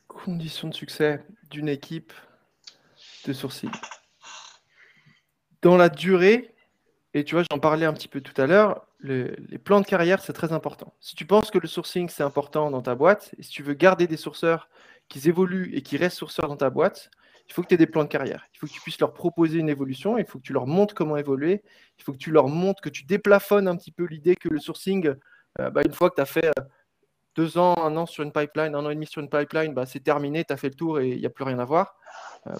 Conditions 0.07 0.69
de 0.69 0.75
succès 0.75 1.23
d'une 1.51 1.69
équipe 1.69 2.13
de 3.27 3.33
sourcing. 3.33 3.71
Dans 5.61 5.77
la 5.77 5.89
durée, 5.89 6.55
et 7.19 7.25
tu 7.25 7.35
vois, 7.35 7.45
j'en 7.51 7.59
parlais 7.59 7.87
un 7.87 7.93
petit 7.93 8.09
peu 8.09 8.21
tout 8.21 8.39
à 8.41 8.47
l'heure, 8.47 8.87
les 9.01 9.59
plans 9.59 9.81
de 9.81 9.87
carrière, 9.87 10.23
c'est 10.23 10.33
très 10.33 10.53
important. 10.53 10.95
Si 11.01 11.17
tu 11.17 11.25
penses 11.25 11.51
que 11.51 11.59
le 11.59 11.69
sourcing, 11.69 12.09
c'est 12.09 12.23
important 12.23 12.71
dans 12.71 12.83
ta 12.83 12.95
boîte, 12.95 13.35
et 13.39 13.43
si 13.43 13.51
tu 13.51 13.63
veux 13.63 13.75
garder 13.75 14.07
des 14.07 14.17
sourceurs 14.17 14.69
qui 15.09 15.27
évoluent 15.29 15.71
et 15.75 15.83
qui 15.83 15.97
restent 15.97 16.19
sourceurs 16.19 16.49
dans 16.49 16.57
ta 16.57 16.71
boîte, 16.71 17.11
il 17.49 17.55
faut 17.55 17.63
que 17.63 17.69
tu 17.69 17.75
aies 17.75 17.79
des 17.79 17.87
plans 17.87 18.05
de 18.05 18.09
carrière. 18.09 18.47
Il 18.55 18.59
faut 18.59 18.67
que 18.67 18.73
tu 18.73 18.81
puisses 18.81 19.01
leur 19.01 19.15
proposer 19.15 19.59
une 19.59 19.69
évolution, 19.69 20.19
il 20.19 20.27
faut 20.27 20.39
que 20.39 20.45
tu 20.45 20.53
leur 20.53 20.67
montres 20.67 20.95
comment 20.95 21.17
évoluer, 21.17 21.63
il 21.99 22.05
faut 22.05 22.13
que 22.13 22.19
tu 22.19 22.31
leur 22.31 22.49
montres, 22.49 22.81
que 22.83 22.91
tu 22.91 23.05
déplafonnes 23.05 23.69
un 23.69 23.77
petit 23.77 23.91
peu 23.91 24.05
l'idée 24.05 24.37
que 24.37 24.49
le 24.49 24.61
sourcing, 24.61 25.15
euh, 25.61 25.71
bah, 25.71 25.83
une 25.85 25.95
fois 25.95 26.11
que 26.11 26.17
tu 26.17 26.21
as 26.21 26.27
fait 26.27 26.47
euh, 26.47 26.63
deux 27.35 27.57
ans, 27.57 27.77
un 27.79 27.97
an 27.97 28.05
sur 28.05 28.23
une 28.23 28.33
pipeline, 28.33 28.75
un 28.75 28.85
an 28.85 28.91
et 28.91 28.95
demi 28.95 29.07
sur 29.07 29.23
une 29.23 29.31
pipeline, 29.31 29.73
bah, 29.73 29.87
c'est 29.87 30.01
terminé, 30.01 30.45
tu 30.45 30.53
as 30.53 30.57
fait 30.57 30.69
le 30.69 30.75
tour 30.75 31.01
et 31.01 31.09
il 31.09 31.21
n'y 31.21 31.27
a 31.27 31.31
plus 31.31 31.45
rien 31.45 31.59
à 31.59 31.65
voir. 31.65 31.97
Euh, 32.47 32.55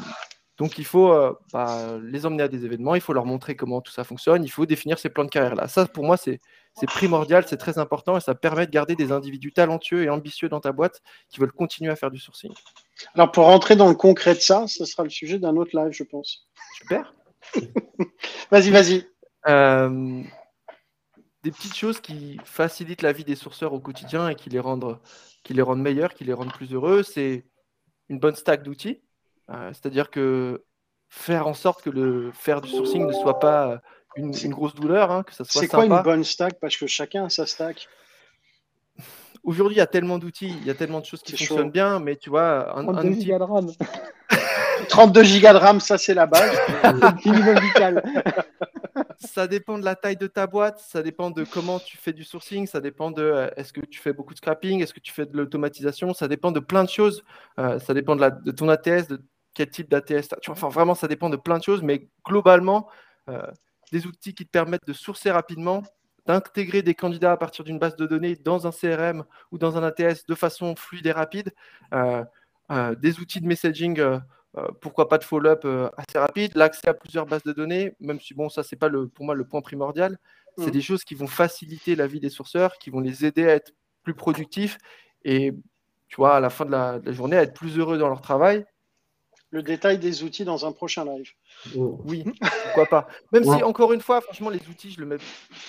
donc 0.59 0.77
il 0.77 0.85
faut 0.85 1.13
euh, 1.13 1.33
bah, 1.53 1.99
les 2.03 2.27
emmener 2.27 2.43
à 2.43 2.49
des 2.49 2.65
événements, 2.65 2.97
il 2.97 3.01
faut 3.01 3.13
leur 3.13 3.25
montrer 3.25 3.55
comment 3.55 3.81
tout 3.81 3.93
ça 3.93 4.03
fonctionne, 4.03 4.43
il 4.43 4.51
faut 4.51 4.67
définir 4.67 4.99
ces 4.99 5.09
plans 5.09 5.25
de 5.25 5.31
carrière 5.31 5.55
là. 5.55 5.69
Ça 5.69 5.87
pour 5.87 6.05
moi 6.05 6.17
c'est 6.17 6.41
primordial, 6.89 7.45
c'est 7.47 7.57
très 7.57 7.79
important 7.79 8.17
et 8.17 8.21
ça 8.21 8.35
permet 8.35 8.67
de 8.67 8.73
garder 8.73 8.97
des 8.97 9.13
individus 9.13 9.53
talentueux 9.53 10.03
et 10.03 10.11
ambitieux 10.11 10.49
dans 10.49 10.61
ta 10.61 10.73
boîte 10.73 11.01
qui 11.31 11.39
veulent 11.39 11.53
continuer 11.53 11.93
à 11.93 11.97
faire 11.97 12.11
du 12.11 12.19
sourcing. 12.19 12.53
Alors 13.15 13.31
pour 13.31 13.45
rentrer 13.45 13.77
dans 13.77 13.89
le 13.89 13.95
concret 13.95 14.35
de 14.35 14.41
ça, 14.41 14.67
ce 14.67 14.85
sera 14.85 15.05
le 15.05 15.11
sujet 15.11 15.39
d'un 15.39 15.57
autre 15.57 15.79
live 15.79 15.93
je 15.93 16.03
pense. 16.03 16.49
Super. 16.75 17.15
vas-y, 18.51 18.71
vas-y. 18.71 19.07
Euh, 19.47 20.23
des 21.45 21.53
petites 21.53 21.77
choses 21.77 22.01
qui 22.01 22.37
facilitent 22.45 23.03
la 23.03 23.13
vie 23.13 23.25
des 23.25 23.37
sourceurs 23.37 23.73
au 23.73 23.79
quotidien 23.79 24.29
et 24.29 24.35
qui 24.35 24.51
les 24.51 24.59
rendent, 24.59 24.99
qui 25.45 25.55
les 25.55 25.63
rendent 25.63 25.83
meilleurs, 25.83 26.15
qui 26.15 26.25
les 26.25 26.33
rendent 26.33 26.53
plus 26.53 26.75
heureux, 26.75 27.05
c'est 27.05 27.47
une 28.09 28.19
bonne 28.19 28.35
stack 28.35 28.65
d'outils 28.65 29.01
euh, 29.51 29.71
c'est-à-dire 29.73 30.11
que 30.11 30.65
faire 31.09 31.47
en 31.47 31.55
sorte 31.55 31.83
que 31.83 31.91
le 31.91 32.31
faire 32.33 32.61
du 32.61 32.69
sourcing 32.69 33.07
ne 33.07 33.13
soit 33.13 33.39
pas 33.39 33.81
une, 34.17 34.33
grosse 34.51 34.75
douleur, 34.75 35.11
hein, 35.11 35.23
que 35.23 35.33
ça 35.33 35.45
soit 35.45 35.63
C'est 35.63 35.69
quoi 35.69 35.87
une 35.87 36.03
bonne 36.03 36.25
stack? 36.25 36.59
Parce 36.61 36.77
que 36.77 36.87
chacun 36.87 37.27
a 37.27 37.29
sa 37.29 37.47
stack. 37.47 37.89
Aujourd'hui, 39.45 39.77
il 39.77 39.79
y 39.79 39.83
a 39.83 39.87
tellement 39.87 40.19
d'outils, 40.19 40.55
il 40.61 40.67
y 40.67 40.71
a 40.71 40.75
tellement 40.75 41.01
de 41.01 41.07
choses 41.07 41.23
qui 41.23 41.33
fonctionnent 41.37 41.71
bien, 41.71 42.01
mais 42.01 42.17
tu 42.17 42.29
vois, 42.29 42.77
un, 42.77 42.85
32 42.85 43.13
gigas 43.13 43.39
de 43.39 43.45
RAM. 43.45 43.71
32 44.89 45.23
gigas 45.23 45.53
de 45.53 45.59
RAM, 45.59 45.81
ça 45.81 45.97
c'est 45.97 46.15
la 46.15 46.27
base. 46.27 46.51
ça 49.19 49.47
dépend 49.47 49.79
de 49.79 49.85
la 49.85 49.95
taille 49.95 50.17
de 50.17 50.27
ta 50.27 50.47
boîte, 50.47 50.81
ça 50.81 51.03
dépend 51.03 51.31
de 51.31 51.45
comment 51.45 51.79
tu 51.79 51.97
fais 51.97 52.13
du 52.13 52.25
sourcing, 52.25 52.67
ça 52.67 52.81
dépend 52.81 53.11
de 53.11 53.23
euh, 53.23 53.51
est-ce 53.57 53.73
que 53.73 53.81
tu 53.81 54.01
fais 54.01 54.13
beaucoup 54.13 54.33
de 54.33 54.39
scrapping, 54.39 54.83
est-ce 54.83 54.95
que 54.95 55.01
tu 55.01 55.13
fais 55.13 55.27
de 55.27 55.37
l'automatisation, 55.37 56.15
ça 56.15 56.29
dépend 56.29 56.53
de 56.53 56.61
plein 56.61 56.85
de 56.85 56.89
choses. 56.89 57.25
Euh, 57.59 57.79
ça 57.79 57.95
dépend 57.95 58.17
de, 58.17 58.21
la, 58.21 58.31
de 58.31 58.51
ton 58.51 58.69
ATS, 58.69 59.09
de 59.09 59.21
quel 59.59 59.71
type 59.71 59.91
d'ATS 59.91 60.29
tu 60.41 60.53
Enfin, 60.53 60.69
vraiment, 60.69 60.95
ça 60.95 61.09
dépend 61.09 61.31
de 61.31 61.37
plein 61.37 61.59
de 61.59 61.65
choses, 61.65 61.83
mais 61.83 62.09
globalement, 62.25 62.89
euh, 63.29 63.43
des 63.91 64.07
outils 64.07 64.33
qui 64.33 64.47
te 64.47 64.51
permettent 64.53 64.87
de 64.87 64.93
sourcer 64.93 65.33
rapidement, 65.33 65.83
d'intégrer 66.27 66.83
des 66.83 66.95
candidats 66.95 67.33
à 67.33 67.37
partir 67.37 67.65
d'une 67.65 67.81
base 67.81 67.97
de 67.97 68.07
données 68.07 68.37
dans 68.37 68.69
un 68.69 68.71
CRM 68.71 69.25
ou 69.51 69.59
dans 69.59 69.77
un 69.77 69.83
ATS 69.83 70.27
de 70.29 70.35
façon 70.37 70.77
fluide 70.77 71.07
et 71.09 71.13
rapide, 71.13 71.53
euh, 71.93 72.25
euh, 72.71 72.95
des 72.95 73.19
outils 73.19 73.41
de 73.41 73.49
messaging, 73.49 74.01
pourquoi 74.81 75.09
pas 75.09 75.19
de 75.19 75.25
follow-up 75.25 75.65
assez 75.97 76.19
rapide, 76.19 76.53
l'accès 76.55 76.89
à 76.89 76.95
plusieurs 76.95 77.27
bases 77.27 77.43
de 77.43 77.53
données, 77.53 77.97
même 77.99 78.21
si 78.21 78.35
bon, 78.35 78.49
ça, 78.49 78.63
c'est 78.63 78.77
pas 78.77 78.89
le, 78.89 79.09
pour 79.09 79.25
moi 79.25 79.35
le 79.35 79.45
point 79.45 79.61
primordial, 79.61 80.19
c'est 80.57 80.69
mm. 80.69 80.71
des 80.71 80.83
choses 80.83 81.03
qui 81.03 81.17
vont 81.17 81.27
faciliter 81.27 81.97
la 81.97 82.07
vie 82.07 82.21
des 82.21 82.31
sourceurs, 82.31 82.79
qui 82.79 82.91
vont 82.91 83.01
les 83.01 83.25
aider 83.25 83.45
à 83.45 83.55
être 83.55 83.73
plus 84.05 84.15
productifs 84.15 84.79
et 85.25 85.53
tu 86.09 86.17
vois, 86.17 86.37
à 86.37 86.41
la 86.41 86.51
fin 86.51 86.65
de 86.65 86.71
la, 86.71 87.01
de 87.01 87.07
la 87.07 87.13
journée, 87.13 87.37
à 87.37 87.43
être 87.43 87.55
plus 87.55 87.77
heureux 87.77 87.99
dans 87.99 88.09
leur 88.09 88.21
travail 88.21 88.65
le 89.51 89.63
détail 89.63 89.99
des 89.99 90.25
outils 90.25 90.45
dans 90.45 90.67
un 90.67 90.73
prochain 90.73 91.05
live. 91.05 91.33
Oui, 91.75 92.25
pourquoi 92.65 92.87
pas. 92.87 93.09
Même 93.33 93.45
si, 93.45 93.63
encore 93.63 93.93
une 93.93 94.01
fois, 94.01 94.21
franchement, 94.21 94.51
les 94.51 94.61
outils, 94.69 94.91
je 94.91 95.01
le 95.01 95.07
mets 95.07 95.17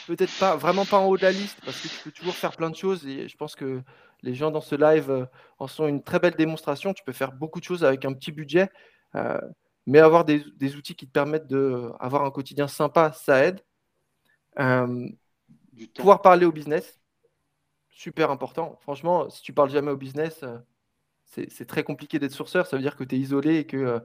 peut-être 0.07 0.37
pas 0.39 0.55
vraiment 0.55 0.85
pas 0.85 0.97
en 0.97 1.05
haut 1.05 1.17
de 1.17 1.21
la 1.21 1.31
liste 1.31 1.57
parce 1.63 1.79
que 1.79 1.87
tu 1.87 1.95
peux 2.03 2.11
toujours 2.11 2.35
faire 2.35 2.55
plein 2.55 2.69
de 2.69 2.75
choses 2.75 3.05
et 3.07 3.27
je 3.27 3.37
pense 3.37 3.55
que 3.55 3.81
les 4.21 4.35
gens 4.35 4.51
dans 4.51 4.61
ce 4.61 4.75
live 4.75 5.09
euh, 5.09 5.25
en 5.59 5.67
sont 5.67 5.87
une 5.87 6.03
très 6.03 6.19
belle 6.19 6.35
démonstration. 6.35 6.93
Tu 6.93 7.03
peux 7.03 7.13
faire 7.13 7.31
beaucoup 7.31 7.59
de 7.59 7.63
choses 7.63 7.85
avec 7.85 8.03
un 8.03 8.13
petit 8.13 8.33
budget, 8.33 8.69
euh, 9.15 9.39
mais 9.85 9.99
avoir 9.99 10.25
des, 10.25 10.43
outils 10.75 10.95
qui 10.95 11.07
te 11.07 11.11
permettent 11.11 11.47
d'avoir 11.47 12.25
un 12.25 12.31
quotidien 12.31 12.67
sympa, 12.67 13.13
ça 13.13 13.45
aide. 13.45 13.61
Euh, 14.59 15.07
pouvoir 15.95 16.21
parler 16.21 16.45
au 16.45 16.51
business, 16.51 16.99
super 17.89 18.29
important. 18.29 18.77
Franchement, 18.81 19.29
si 19.29 19.41
tu 19.41 19.53
parles 19.53 19.69
jamais 19.69 19.91
au 19.91 19.97
business, 19.97 20.43
c'est 21.29 21.67
très 21.67 21.83
compliqué 21.83 22.19
d'être 22.19 22.31
sourceur. 22.31 22.67
Ça 22.67 22.75
veut 22.75 22.81
dire 22.81 22.95
que 22.95 23.03
tu 23.03 23.15
es 23.15 23.19
isolé 23.19 23.57
et 23.57 23.65
que 23.65 23.77
euh, 23.77 23.99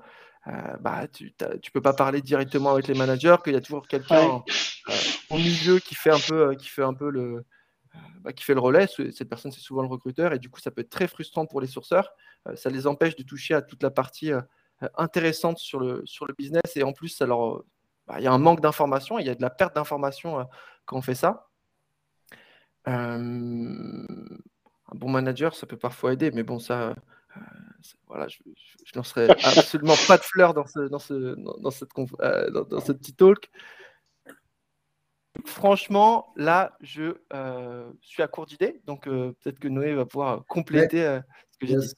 euh, 0.48 0.76
bah, 0.80 1.08
tu 1.08 1.34
ne 1.40 1.70
peux 1.72 1.80
pas 1.80 1.94
parler 1.94 2.20
directement 2.20 2.70
avec 2.70 2.86
les 2.86 2.94
managers, 2.94 3.36
qu'il 3.42 3.54
y 3.54 3.56
a 3.56 3.60
toujours 3.60 3.86
quelqu'un 3.88 4.42
euh, 4.88 4.92
au 5.30 5.36
milieu 5.36 5.78
qui 5.78 5.94
fait 5.94 6.10
un 6.10 6.18
peu, 6.18 6.54
qui 6.54 6.68
fait 6.68 6.82
un 6.82 6.92
peu 6.92 7.10
le, 7.10 7.44
bah, 8.20 8.32
qui 8.32 8.44
fait 8.44 8.54
le 8.54 8.60
relais. 8.60 8.86
Cette 8.86 9.28
personne, 9.28 9.52
c'est 9.52 9.60
souvent 9.60 9.82
le 9.82 9.88
recruteur. 9.88 10.32
Et 10.34 10.38
du 10.38 10.50
coup, 10.50 10.60
ça 10.60 10.70
peut 10.70 10.82
être 10.82 10.90
très 10.90 11.08
frustrant 11.08 11.46
pour 11.46 11.60
les 11.60 11.66
sourceurs. 11.66 12.12
ça 12.56 12.68
les 12.68 12.86
empêche 12.86 13.16
de 13.16 13.22
toucher 13.22 13.54
à 13.54 13.62
toute 13.62 13.82
la 13.82 13.90
partie 13.90 14.30
intéressante 14.96 15.58
sur 15.58 15.80
le, 15.80 16.02
sur 16.04 16.26
le 16.26 16.34
business. 16.36 16.76
Et 16.76 16.82
en 16.82 16.92
plus, 16.92 17.18
bah, 18.06 18.16
il 18.18 18.24
y 18.24 18.26
a 18.26 18.32
un 18.32 18.38
manque 18.38 18.60
d'information, 18.60 19.18
il 19.18 19.26
y 19.26 19.30
a 19.30 19.34
de 19.34 19.42
la 19.42 19.50
perte 19.50 19.74
d'information 19.74 20.46
quand 20.84 20.98
on 20.98 21.02
fait 21.02 21.14
ça 21.14 21.48
un 24.94 24.96
bon 24.96 25.10
manager, 25.10 25.54
ça 25.54 25.66
peut 25.66 25.76
parfois 25.76 26.12
aider, 26.12 26.30
mais 26.30 26.42
bon, 26.42 26.58
ça, 26.58 26.94
voilà, 28.06 28.28
je, 28.28 28.38
je, 28.84 28.92
lancerai 28.94 29.28
absolument 29.30 29.94
pas 30.06 30.16
de 30.16 30.22
fleurs 30.22 30.54
dans 30.54 30.66
ce, 30.66 30.80
dans 30.88 30.98
ce, 30.98 31.34
dans, 31.60 31.70
cette, 31.70 31.90
euh, 32.20 32.50
dans, 32.50 32.80
ce 32.80 32.92
petit 32.92 33.14
talk. 33.14 33.50
Franchement, 35.44 36.32
là, 36.36 36.76
je 36.80 37.14
euh, 37.32 37.90
suis 38.00 38.22
à 38.22 38.28
court 38.28 38.46
d'idées, 38.46 38.80
donc 38.86 39.04
peut-être 39.04 39.58
que 39.58 39.68
Noé 39.68 39.94
va 39.94 40.06
pouvoir 40.06 40.44
compléter 40.46 41.20
ce 41.50 41.58
que 41.58 41.66
j'ai 41.66 41.76
dit. 41.76 41.92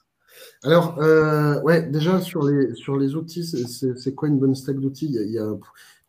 Alors, 0.65 0.99
ouais, 1.65 1.83
déjà 1.83 2.21
sur 2.21 2.45
les, 2.45 2.75
sur 2.75 2.97
les 2.97 3.15
outils, 3.15 3.45
c'est 3.45 4.15
quoi 4.15 4.29
une 4.29 4.39
bonne 4.39 4.55
stack 4.55 4.79
d'outils? 4.79 5.07
Il, 5.07 5.31
y 5.31 5.39
a, 5.39 5.47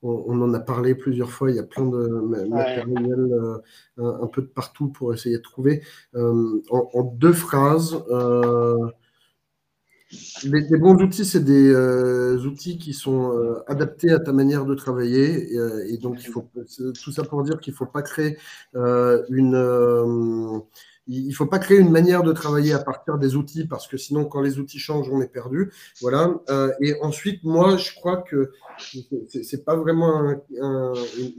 on, 0.03 0.41
en 0.41 0.53
a 0.53 0.59
parlé 0.59 0.95
plusieurs 0.95 1.31
fois, 1.31 1.49
il 1.49 1.55
y 1.55 1.59
a 1.59 1.63
plein 1.63 1.85
de 1.85 2.47
matériel 2.47 3.19
euh, 3.19 3.57
un, 3.97 4.27
peu 4.27 4.41
de 4.41 4.47
partout 4.47 4.89
pour 4.89 5.13
essayer 5.13 5.37
de 5.37 5.41
trouver. 5.41 5.83
Euh, 6.15 6.61
en, 6.69 7.03
deux 7.03 7.33
phrases, 7.33 7.97
euh, 10.13 10.61
les, 10.69 10.77
bons 10.77 10.95
outils, 11.01 11.25
c'est 11.25 11.43
des 11.43 11.69
euh, 11.69 12.37
outils 12.45 12.77
qui 12.77 12.93
sont 12.93 13.31
euh, 13.31 13.63
adaptés 13.67 14.11
à 14.11 14.19
ta 14.19 14.31
manière 14.31 14.65
de 14.65 14.75
travailler. 14.75 15.53
Et, 15.53 15.93
et 15.93 15.97
donc, 15.97 16.23
il 16.23 16.31
faut, 16.31 16.49
tout 17.03 17.11
ça 17.11 17.23
pour 17.23 17.43
dire 17.43 17.59
qu'il 17.59 17.73
ne 17.73 17.77
faut 17.77 17.85
pas 17.85 18.01
créer 18.01 18.37
une 18.73 20.63
il 21.07 21.27
ne 21.27 21.33
faut 21.33 21.45
pas 21.45 21.59
créer 21.59 21.77
une 21.77 21.91
manière 21.91 22.23
de 22.23 22.33
travailler 22.33 22.73
à 22.73 22.79
partir 22.79 23.17
des 23.17 23.35
outils 23.35 23.65
parce 23.65 23.87
que 23.87 23.97
sinon, 23.97 24.25
quand 24.25 24.41
les 24.41 24.59
outils 24.59 24.79
changent, 24.79 25.09
on 25.11 25.21
est 25.21 25.31
perdu. 25.31 25.71
Voilà. 26.01 26.35
Euh, 26.49 26.71
et 26.81 26.95
ensuite, 27.01 27.43
moi, 27.43 27.77
je 27.77 27.93
crois 27.95 28.17
que 28.17 28.51
c'est 29.27 29.63
pas 29.63 29.75
vraiment 29.75 30.35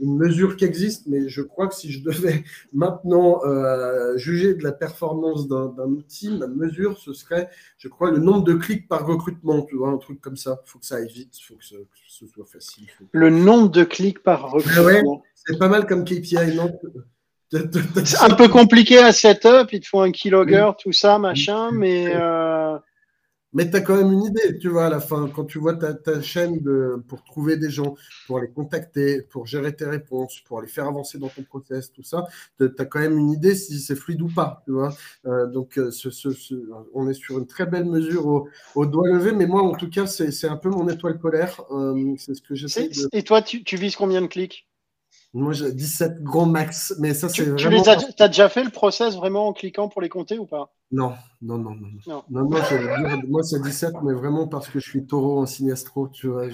une 0.01 0.17
mesure 0.17 0.55
qui 0.55 0.65
existe, 0.65 1.07
mais 1.07 1.29
je 1.29 1.41
crois 1.41 1.67
que 1.67 1.75
si 1.75 1.91
je 1.91 2.03
devais 2.03 2.43
maintenant 2.73 3.43
euh, 3.45 4.17
juger 4.17 4.55
de 4.55 4.63
la 4.63 4.71
performance 4.71 5.47
d'un 5.47 5.71
outil, 5.77 6.29
ma 6.37 6.47
mesure, 6.47 6.97
ce 6.97 7.13
serait, 7.13 7.49
je 7.77 7.87
crois, 7.87 8.11
le 8.11 8.19
nombre 8.19 8.43
de 8.43 8.53
clics 8.53 8.87
par 8.87 9.05
recrutement. 9.05 9.61
Tu 9.63 9.75
vois, 9.75 9.89
un 9.89 9.97
truc 9.97 10.19
comme 10.19 10.37
ça. 10.37 10.61
Il 10.65 10.69
faut 10.69 10.79
que 10.79 10.85
ça 10.85 10.95
aille 10.95 11.07
vite, 11.07 11.37
il 11.37 11.43
faut 11.43 11.55
que 11.55 11.65
ce, 11.65 12.25
soit 12.27 12.45
facile. 12.45 12.87
Le 13.11 13.29
nombre 13.29 13.69
de 13.69 13.83
clics 13.83 14.23
par 14.23 14.51
recrutement. 14.51 15.23
c'est 15.35 15.57
pas 15.57 15.69
mal 15.69 15.85
comme 15.85 16.03
KPI, 16.03 16.55
non? 16.55 16.71
c'est 18.05 18.21
un 18.21 18.35
peu 18.35 18.47
compliqué 18.47 18.99
à 18.99 19.11
setup, 19.11 19.69
il 19.71 19.79
te 19.79 19.87
faut 19.87 20.01
un 20.01 20.11
keylogger, 20.11 20.71
tout 20.81 20.91
ça, 20.91 21.17
machin, 21.17 21.71
mais. 21.71 22.11
Euh... 22.13 22.77
Mais 23.51 23.67
tu 23.69 23.75
as 23.77 23.81
quand 23.81 23.97
même 23.97 24.11
une 24.11 24.25
idée, 24.25 24.59
tu 24.59 24.69
vois, 24.69 24.85
à 24.85 24.89
la 24.89 24.99
fin, 24.99 25.27
quand 25.27 25.45
tu 25.45 25.57
vois 25.57 25.73
ta, 25.73 25.95
ta 25.95 26.21
chaîne 26.21 26.59
de, 26.59 27.03
pour 27.07 27.23
trouver 27.23 27.57
des 27.57 27.71
gens, 27.71 27.95
pour 28.27 28.39
les 28.39 28.49
contacter, 28.49 29.23
pour 29.23 29.47
gérer 29.47 29.75
tes 29.75 29.85
réponses, 29.85 30.39
pour 30.45 30.61
les 30.61 30.67
faire 30.67 30.85
avancer 30.85 31.17
dans 31.17 31.29
ton 31.29 31.41
process, 31.41 31.91
tout 31.91 32.03
ça, 32.03 32.27
tu 32.59 32.69
as 32.77 32.85
quand 32.85 32.99
même 32.99 33.17
une 33.17 33.31
idée 33.31 33.55
si 33.55 33.79
c'est 33.79 33.95
fluide 33.95 34.21
ou 34.21 34.27
pas, 34.27 34.61
tu 34.65 34.71
vois. 34.71 34.93
Euh, 35.25 35.47
donc, 35.47 35.79
euh, 35.79 35.89
ce, 35.89 36.11
ce, 36.11 36.29
ce, 36.29 36.53
on 36.93 37.09
est 37.09 37.15
sur 37.15 37.39
une 37.39 37.47
très 37.47 37.65
belle 37.65 37.85
mesure 37.85 38.27
au, 38.27 38.47
au 38.75 38.85
doigt 38.85 39.07
levé, 39.07 39.31
mais 39.31 39.47
moi, 39.47 39.63
en 39.63 39.73
tout 39.73 39.89
cas, 39.89 40.05
c'est 40.05 40.47
un 40.47 40.57
peu 40.57 40.69
mon 40.69 40.87
étoile 40.87 41.17
polaire. 41.17 41.59
Euh, 41.71 42.13
c'est 42.17 42.35
ce 42.35 42.41
que 42.43 42.53
j'essaie 42.53 42.89
de... 42.89 43.09
Et 43.13 43.23
toi, 43.23 43.41
tu, 43.41 43.63
tu 43.63 43.77
vises 43.77 43.95
combien 43.95 44.21
de 44.21 44.27
clics? 44.27 44.68
Moi, 45.33 45.53
j'ai 45.53 45.71
17 45.71 46.23
gros 46.23 46.45
max, 46.45 46.95
mais 46.99 47.13
ça, 47.13 47.29
c'est 47.29 47.55
Tu 47.55 47.69
les 47.69 47.87
as, 47.87 48.03
as, 48.17 48.27
déjà 48.27 48.49
fait 48.49 48.63
le 48.63 48.71
process 48.71 49.15
vraiment 49.15 49.47
en 49.47 49.53
cliquant 49.53 49.87
pour 49.87 50.01
les 50.01 50.09
compter 50.09 50.39
ou 50.39 50.47
pas? 50.47 50.73
Non, 50.91 51.13
non, 51.43 51.59
non, 51.59 51.75
non. 51.75 51.87
non. 52.07 52.23
non, 52.31 52.49
moi, 53.27 53.43
c'est 53.43 53.61
17, 53.61 53.93
mais 54.01 54.13
vraiment 54.13 54.47
parce 54.47 54.67
que 54.69 54.79
je 54.79 54.89
suis 54.89 55.05
taureau 55.05 55.39
en 55.39 55.45
sinestro, 55.45 56.07
tu 56.07 56.29
vois, 56.29 56.47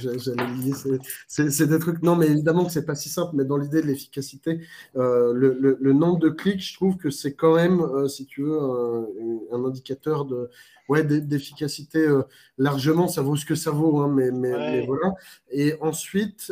c'est 1.27 1.67
des 1.67 1.79
trucs. 1.79 2.03
Non, 2.03 2.17
mais 2.17 2.27
évidemment 2.27 2.65
que 2.65 2.71
c'est 2.71 2.85
pas 2.85 2.95
si 2.95 3.07
simple, 3.07 3.31
mais 3.35 3.45
dans 3.45 3.55
l'idée 3.55 3.81
de 3.81 3.87
l'efficacité, 3.87 4.59
euh, 4.97 5.31
le, 5.33 5.77
le, 5.79 5.93
nombre 5.93 6.19
de 6.19 6.27
clics, 6.27 6.61
je 6.61 6.73
trouve 6.73 6.97
que 6.97 7.09
c'est 7.09 7.33
quand 7.33 7.55
même, 7.55 7.79
euh, 7.79 8.09
si 8.09 8.25
tu 8.25 8.43
veux, 8.43 8.59
un, 8.59 9.07
un 9.53 9.63
indicateur 9.63 10.25
de 10.25 10.49
ouais, 10.89 11.03
d'efficacité 11.05 11.99
euh, 11.99 12.23
largement, 12.57 13.07
ça 13.07 13.21
vaut 13.21 13.37
ce 13.37 13.45
que 13.45 13.55
ça 13.55 13.71
vaut, 13.71 14.01
hein, 14.01 14.11
mais, 14.13 14.31
mais, 14.31 14.51
mais, 14.51 14.85
voilà. 14.85 15.13
Et 15.49 15.75
ensuite, 15.79 16.51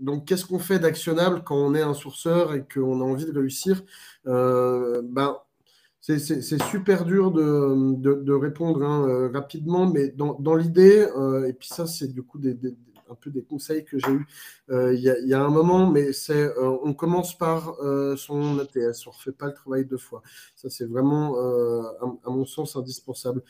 donc, 0.00 0.26
qu'est-ce 0.26 0.44
qu'on 0.44 0.58
fait 0.58 0.78
d'actionnable 0.78 1.42
quand 1.44 1.56
on 1.56 1.74
est 1.74 1.82
un 1.82 1.94
sourceur 1.94 2.54
et 2.54 2.64
qu'on 2.72 3.00
a 3.00 3.04
envie 3.04 3.26
de 3.26 3.38
réussir? 3.38 3.82
Euh, 4.26 5.02
ben, 5.04 5.36
c'est, 6.00 6.18
super 6.70 7.04
dur 7.04 7.32
de, 7.32 8.32
répondre 8.32 8.82
hein, 8.84 9.08
euh, 9.08 9.30
rapidement, 9.32 9.86
mais 9.86 10.08
dans, 10.08 10.54
l'idée, 10.54 11.06
euh, 11.16 11.48
et 11.48 11.52
puis 11.52 11.68
ça, 11.68 11.86
c'est 11.86 12.12
du 12.12 12.22
coup 12.22 12.40
un 13.08 13.14
peu 13.14 13.30
des 13.30 13.42
conseils 13.42 13.84
que 13.84 13.98
j'ai 13.98 14.12
eus 14.12 14.26
il 14.68 15.00
y, 15.00 15.34
a 15.34 15.42
un 15.42 15.48
moment, 15.48 15.90
mais 15.90 16.12
c'est 16.12 16.48
on 16.58 16.92
commence 16.94 17.36
par 17.36 17.76
son 18.16 18.58
ATS, 18.58 19.06
on 19.06 19.10
ne 19.10 19.16
refait 19.16 19.32
pas 19.32 19.46
le 19.46 19.54
travail 19.54 19.84
deux 19.84 19.96
fois. 19.96 20.22
Ça, 20.54 20.70
c'est 20.70 20.86
vraiment, 20.86 21.36
à, 21.38 22.30
mon 22.30 22.46
sens, 22.46 22.76
indispensable. 22.76 23.42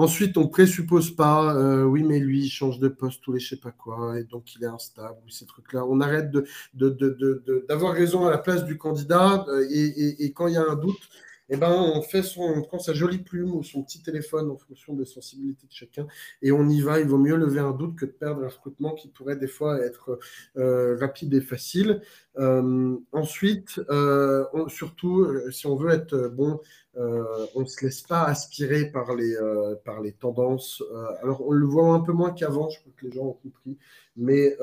Ensuite, 0.00 0.38
on 0.38 0.48
présuppose 0.48 1.14
pas, 1.14 1.54
euh, 1.54 1.84
oui, 1.84 2.02
mais 2.02 2.20
lui, 2.20 2.46
il 2.46 2.48
change 2.48 2.78
de 2.78 2.88
poste 2.88 3.20
tous 3.22 3.34
les 3.34 3.38
je 3.38 3.50
sais 3.50 3.60
pas 3.60 3.70
quoi, 3.70 4.18
et 4.18 4.24
donc 4.24 4.54
il 4.54 4.64
est 4.64 4.66
instable, 4.66 5.18
ces 5.28 5.44
trucs-là. 5.44 5.84
On 5.84 6.00
arrête 6.00 6.32
d'avoir 6.72 7.92
raison 7.92 8.24
à 8.24 8.30
la 8.30 8.38
place 8.38 8.64
du 8.64 8.78
candidat, 8.78 9.44
euh, 9.48 9.66
et, 9.70 10.32
quand 10.32 10.46
il 10.46 10.54
y 10.54 10.56
a 10.56 10.64
un 10.66 10.74
doute, 10.74 11.10
eh 11.50 11.56
ben, 11.56 11.70
on, 11.70 12.00
fait 12.02 12.22
son, 12.22 12.42
on 12.42 12.62
prend 12.62 12.78
sa 12.78 12.94
jolie 12.94 13.18
plume 13.18 13.54
ou 13.54 13.62
son 13.62 13.82
petit 13.82 14.02
téléphone 14.02 14.50
en 14.50 14.56
fonction 14.56 14.94
des 14.94 15.04
sensibilités 15.04 15.66
de 15.66 15.72
chacun, 15.72 16.06
et 16.42 16.52
on 16.52 16.68
y 16.68 16.80
va. 16.80 17.00
Il 17.00 17.06
vaut 17.06 17.18
mieux 17.18 17.36
lever 17.36 17.60
un 17.60 17.72
doute 17.72 17.96
que 17.96 18.06
de 18.06 18.10
perdre 18.10 18.44
un 18.44 18.48
recrutement 18.48 18.94
qui 18.94 19.08
pourrait 19.08 19.36
des 19.36 19.48
fois 19.48 19.78
être 19.84 20.18
euh, 20.56 20.96
rapide 20.98 21.34
et 21.34 21.40
facile. 21.40 22.00
ensuite, 23.12 23.80
surtout, 24.68 25.26
si 25.50 25.66
on 25.66 25.76
veut 25.76 25.90
être 25.90 26.28
bon, 26.28 26.60
euh, 26.96 27.46
on 27.54 27.60
ne 27.60 27.66
se 27.66 27.84
laisse 27.84 28.02
pas 28.02 28.24
aspirer 28.24 28.86
par 28.90 29.14
les, 29.14 29.36
euh, 29.36 29.76
par 29.84 30.00
les 30.00 30.12
tendances. 30.12 30.82
Euh, 30.92 31.06
alors, 31.22 31.46
on 31.46 31.52
le 31.52 31.66
voit 31.66 31.94
un 31.94 32.00
peu 32.00 32.12
moins 32.12 32.32
qu'avant, 32.32 32.68
je 32.68 32.80
crois 32.80 32.92
que 32.96 33.06
les 33.06 33.12
gens 33.12 33.26
ont 33.26 33.32
compris, 33.32 33.78
mais 34.16 34.56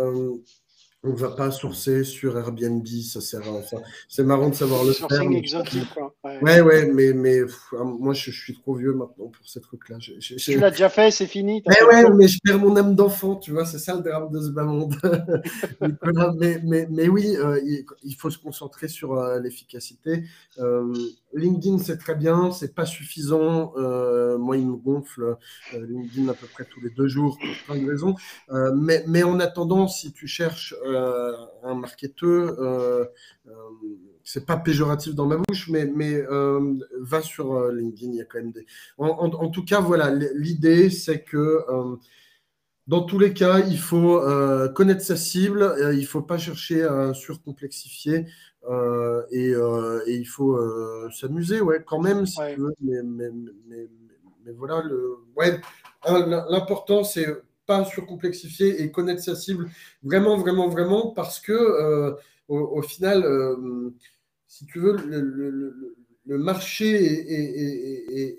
on 1.08 1.14
ne 1.14 1.18
va 1.18 1.30
pas 1.30 1.52
sourcer 1.52 2.04
sur 2.04 2.38
Airbnb, 2.38 2.86
ça 3.04 3.22
sert 3.22 3.42
à 3.48 3.52
enfin, 3.52 3.78
C'est 4.10 4.24
marrant 4.24 4.50
de 4.50 4.56
savoir 4.56 4.84
le 4.84 4.92
faire. 4.94 5.22
exotique, 5.22 5.90
quoi. 5.94 6.14
Ouais, 6.42 6.62
ouais, 6.62 6.92
mais, 6.94 7.14
mais 7.14 7.42
ah, 7.74 7.84
moi, 7.84 8.14
je, 8.14 8.32
suis 8.32 8.54
trop 8.54 8.76
vieux 8.76 8.94
maintenant 8.94 9.28
pour 9.28 9.48
ces 9.48 9.62
trucs-là. 9.62 9.98
Tu 10.00 10.60
l'as 10.60 10.72
déjà 10.72 10.90
fait, 10.90 11.12
c'est 11.12 11.26
fini. 11.26 11.64
Mais 11.68 11.84
ouais, 11.88 12.10
mais 12.12 12.28
je 12.28 12.40
perds 12.44 12.60
mon 12.60 12.76
âme 12.76 12.96
d'enfant, 12.96 13.36
tu 13.36 13.52
vois, 13.52 13.66
c'est 13.66 13.80
ça 13.80 13.96
le 13.96 14.02
drame 14.02 14.30
de 14.32 14.42
ce 14.42 14.50
bas 14.50 14.64
monde. 14.64 14.96
mais, 16.40 16.60
mais, 16.64 16.88
mais, 16.90 17.08
oui, 17.08 17.36
euh, 17.38 17.60
il, 18.04 18.16
faut 18.16 18.30
se 18.30 18.38
concentrer 18.38 18.88
sur 18.88 19.14
euh, 19.14 19.40
l'efficacité. 19.40 20.24
Euh, 20.60 20.94
LinkedIn, 21.38 21.78
c'est 21.80 21.98
très 21.98 22.16
bien, 22.16 22.52
c'est 22.52 22.74
pas 22.76 22.86
suffisant. 22.86 23.74
moi, 24.38 24.58
il 24.58 24.68
me 24.68 24.76
gonfle 24.76 25.38
LinkedIn 25.74 26.28
à 26.30 26.34
peu 26.34 26.48
près 26.48 26.66
tous 26.66 26.82
les 26.82 26.90
deux 26.90 27.08
jours 27.08 27.38
pour 27.38 27.76
plein 27.76 27.84
de 27.84 27.90
raisons. 27.90 28.16
mais, 28.76 29.04
mais 29.08 29.24
en 29.24 29.40
attendant, 29.40 29.88
si 29.88 30.12
tu 30.12 30.28
cherches 30.28 30.74
euh, 30.86 31.34
un 31.64 31.76
marketeur, 31.76 32.60
euh, 32.60 33.06
euh, 33.48 33.52
c'est 34.24 34.46
pas 34.46 34.58
péjoratif 34.58 35.16
dans 35.16 35.26
ma 35.26 35.38
bouche, 35.38 35.70
mais, 35.70 35.86
mais 35.86 36.22
va 37.00 37.22
sur 37.22 37.70
LinkedIn, 37.72 38.12
il 38.12 38.18
y 38.18 38.22
a 38.22 38.26
quand 38.26 38.40
même 38.40 38.52
des. 38.52 38.66
En, 38.98 39.50
tout 39.50 39.64
cas, 39.64 39.80
voilà, 39.80 40.12
l'idée, 40.36 40.90
c'est 40.90 41.24
que 41.24 41.60
dans 42.88 43.04
tous 43.04 43.20
les 43.20 43.34
cas, 43.34 43.60
il 43.60 43.80
faut 43.80 44.22
connaître 44.76 45.02
sa 45.02 45.16
cible, 45.16 45.76
il 45.94 46.02
ne 46.02 46.06
faut 46.06 46.22
pas 46.22 46.38
chercher 46.38 46.84
à 46.84 47.14
surcomplexifier 47.14 48.26
et, 49.32 49.52
et, 49.52 50.14
il 50.14 50.28
faut 50.28 50.60
s'amuser, 51.12 51.62
ouais, 51.62 51.84
quand 51.86 52.00
même, 52.00 52.26
si 52.26 52.38
tu 52.54 52.62
veux. 52.62 52.74
Mais, 52.82 53.02
mais, 53.04 53.30
mais, 54.46 54.52
voilà, 54.54 54.82
le, 54.82 55.18
ouais, 55.36 55.60
l'important, 56.06 57.04
c'est 57.04 57.28
pas 57.68 57.86
surcomplexifier 57.86 58.82
et 58.82 58.92
connaître 58.92 59.22
sa 59.22 59.36
cible 59.36 59.70
vraiment, 60.02 60.38
vraiment, 60.38 60.70
vraiment, 60.70 61.12
parce 61.12 61.40
que 61.40 61.52
euh, 61.52 62.16
au, 62.48 62.82
final, 62.82 63.24
euh, 63.24 63.94
si 64.48 64.66
tu 64.66 64.80
veux, 64.80 64.96
le, 64.96 66.38
marché 66.38 66.96
est, 66.96 68.38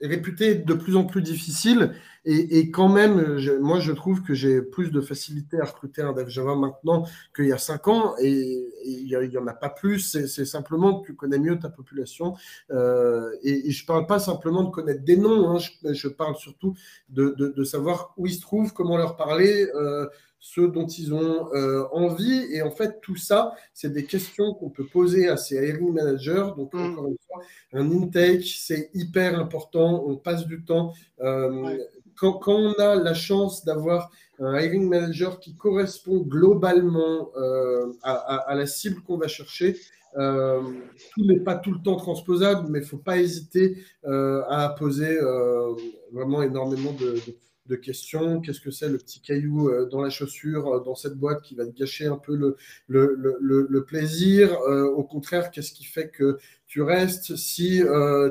réputé 0.00 0.54
de 0.54 0.74
plus 0.74 0.96
en 0.96 1.04
plus 1.04 1.22
difficile. 1.22 1.94
Et, 2.24 2.70
quand 2.70 2.90
même, 2.90 3.38
moi, 3.60 3.80
je 3.80 3.90
trouve 3.92 4.22
que 4.22 4.34
j'ai 4.34 4.60
plus 4.60 4.90
de 4.90 5.00
facilité 5.00 5.58
à 5.60 5.64
recruter 5.64 6.02
un 6.02 6.12
dev 6.12 6.28
Java 6.28 6.56
maintenant 6.56 7.06
qu'il 7.34 7.46
y 7.46 7.52
a 7.52 7.58
cinq 7.58 7.88
ans. 7.88 8.16
Et 8.20 8.68
il 8.84 9.06
n'y 9.06 9.38
en 9.38 9.46
a 9.46 9.54
pas 9.54 9.70
plus. 9.70 10.00
C'est 10.00 10.44
simplement 10.44 11.00
que 11.00 11.06
tu 11.06 11.14
connais 11.14 11.38
mieux 11.38 11.58
ta 11.58 11.70
population. 11.70 12.34
Euh, 12.70 13.30
et, 13.42 13.70
je 13.70 13.82
ne 13.82 13.86
parle 13.86 14.06
pas 14.06 14.18
simplement 14.18 14.64
de 14.64 14.70
connaître 14.70 15.04
des 15.04 15.16
noms. 15.16 15.56
Hein. 15.56 15.58
je, 15.90 16.08
parle 16.08 16.36
surtout 16.36 16.76
de, 17.08 17.64
savoir 17.64 18.12
où 18.18 18.26
ils 18.26 18.34
se 18.34 18.42
trouvent, 18.42 18.74
comment 18.74 18.98
leur 18.98 19.16
parler. 19.16 19.66
Euh, 19.74 20.06
ce 20.40 20.60
dont 20.60 20.86
ils 20.86 21.12
ont 21.12 21.52
euh, 21.54 21.84
envie. 21.92 22.46
Et 22.52 22.62
en 22.62 22.70
fait, 22.70 23.00
tout 23.00 23.16
ça, 23.16 23.54
c'est 23.74 23.92
des 23.92 24.04
questions 24.04 24.54
qu'on 24.54 24.70
peut 24.70 24.86
poser 24.86 25.28
à 25.28 25.36
ces 25.36 25.56
hiring 25.56 25.92
managers. 25.92 26.48
Donc, 26.56 26.72
mm. 26.72 26.92
encore 26.92 27.08
une 27.08 27.16
fois, 27.26 27.42
un 27.72 27.90
intake, 27.90 28.44
c'est 28.44 28.90
hyper 28.94 29.38
important. 29.38 30.04
On 30.06 30.16
passe 30.16 30.46
du 30.46 30.64
temps. 30.64 30.92
Euh, 31.20 31.78
quand, 32.16 32.40
on 32.48 32.72
a 32.74 32.96
la 32.96 33.14
chance 33.14 33.64
d'avoir 33.64 34.10
un 34.40 34.58
hiring 34.58 34.88
manager 34.88 35.38
qui 35.38 35.54
correspond 35.54 36.18
globalement 36.18 37.30
euh, 37.36 37.92
à, 38.02 38.54
la 38.54 38.66
cible 38.66 39.02
qu'on 39.02 39.18
va 39.18 39.28
chercher, 39.28 39.76
tout 40.14 41.24
n'est 41.24 41.38
pas 41.38 41.54
tout 41.54 41.70
le 41.70 41.80
temps 41.80 41.94
transposable, 41.94 42.68
mais 42.70 42.80
il 42.80 42.82
ne 42.82 42.86
faut 42.86 42.96
pas 42.96 43.18
hésiter 43.18 43.76
à 44.04 44.74
poser 44.76 45.16
vraiment 46.12 46.42
énormément 46.42 46.92
de 46.92 47.20
de 47.24 47.34
questions. 47.76 48.40
Qu'est-ce 48.40 48.60
que 48.60 48.70
c'est 48.70 48.88
le 48.88 48.98
petit 48.98 49.20
caillou 49.20 49.68
euh, 49.68 49.86
dans 49.86 50.00
la 50.00 50.10
chaussure, 50.10 50.68
euh, 50.68 50.80
dans 50.80 50.94
cette 50.94 51.14
boîte 51.14 51.42
qui 51.42 51.54
va 51.54 51.66
te 51.66 51.76
gâcher 51.76 52.06
un 52.06 52.16
peu 52.16 52.34
le, 52.36 52.56
le, 52.88 53.84
plaisir 53.84 54.52
euh, 54.68 54.84
Au 54.84 55.04
contraire, 55.04 55.50
qu'est-ce 55.50 55.72
qui 55.72 55.84
fait 55.84 56.08
que 56.08 56.38
tu 56.68 56.82
restes 56.82 57.34
Si 57.36 57.82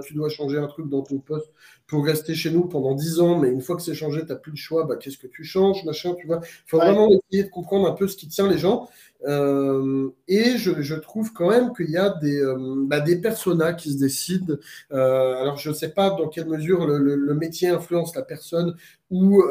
tu 0.06 0.14
dois 0.14 0.30
changer 0.30 0.58
un 0.58 0.68
truc 0.68 0.90
dans 0.90 1.02
ton 1.02 1.20
poste, 1.20 1.52
pour 1.88 2.06
rester 2.06 2.36
chez 2.36 2.52
nous 2.52 2.66
pendant 2.66 2.94
10 2.94 3.22
ans, 3.22 3.40
mais 3.40 3.50
une 3.50 3.62
fois 3.62 3.78
que 3.78 3.82
c'est 3.82 3.94
changé, 3.94 4.22
tu 4.22 4.28
n'as 4.28 4.36
plus 4.36 4.52
le 4.52 4.58
choix, 4.58 4.84
bah, 4.84 4.98
qu'est-ce 4.98 5.18
que 5.18 5.28
tu 5.28 5.46
changes, 5.46 5.86
machin, 5.86 6.14
tu 6.20 6.28
vois. 6.28 6.42
Il 6.44 6.70
faut 6.70 6.78
vraiment 6.78 7.08
essayer 7.10 7.46
de 7.46 7.50
comprendre 7.50 7.88
un 7.88 7.94
peu 7.94 8.08
ce 8.08 8.18
qui 8.18 8.28
tient 8.28 8.48
les 8.48 8.58
gens. 8.58 8.90
Euh, 9.26 10.10
et 10.28 10.58
je, 10.58 10.94
trouve 10.96 11.34
quand 11.34 11.50
même 11.50 11.74
qu'il 11.74 11.90
y 11.90 11.98
a 11.98 12.10
des, 12.22 12.40
euh, 12.40 12.84
bah, 12.86 13.00
des 13.00 13.20
personas 13.20 13.74
qui 13.74 13.94
se 13.94 13.98
décident. 13.98 14.56
Euh, 14.92 15.42
alors, 15.42 15.58
je 15.58 15.70
ne 15.70 15.74
sais 15.74 15.90
pas 15.90 16.10
dans 16.12 16.28
quelle 16.28 16.48
mesure 16.48 16.86
le, 16.86 17.34
métier 17.34 17.70
influence 17.70 18.16
la 18.16 18.24
personne 18.24 18.76
ou, 19.10 19.42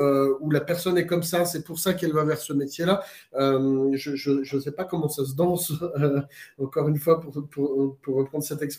ou 0.41 0.51
la 0.51 0.61
personne 0.61 0.99
est 0.99 1.07
comme 1.07 1.23
ça, 1.23 1.47
c'est 1.47 1.63
pour 1.65 1.79
ça 1.79 1.95
qu'elle 1.95 2.13
va 2.13 2.25
vers 2.25 2.39
ce 2.39 2.53
métier-là. 2.53 3.03
je 3.33 4.55
ne 4.55 4.61
sais 4.61 4.73
pas 4.73 4.85
comment 4.85 5.09
ça 5.09 5.25
se 5.25 5.35
danse, 5.35 5.73
encore 6.59 6.89
une 6.89 6.99
fois, 6.99 7.21
pour, 7.21 7.49
pour, 7.49 7.97
pour, 8.03 8.17
reprendre 8.17 8.45
cette 8.45 8.61
expression, 8.63 8.76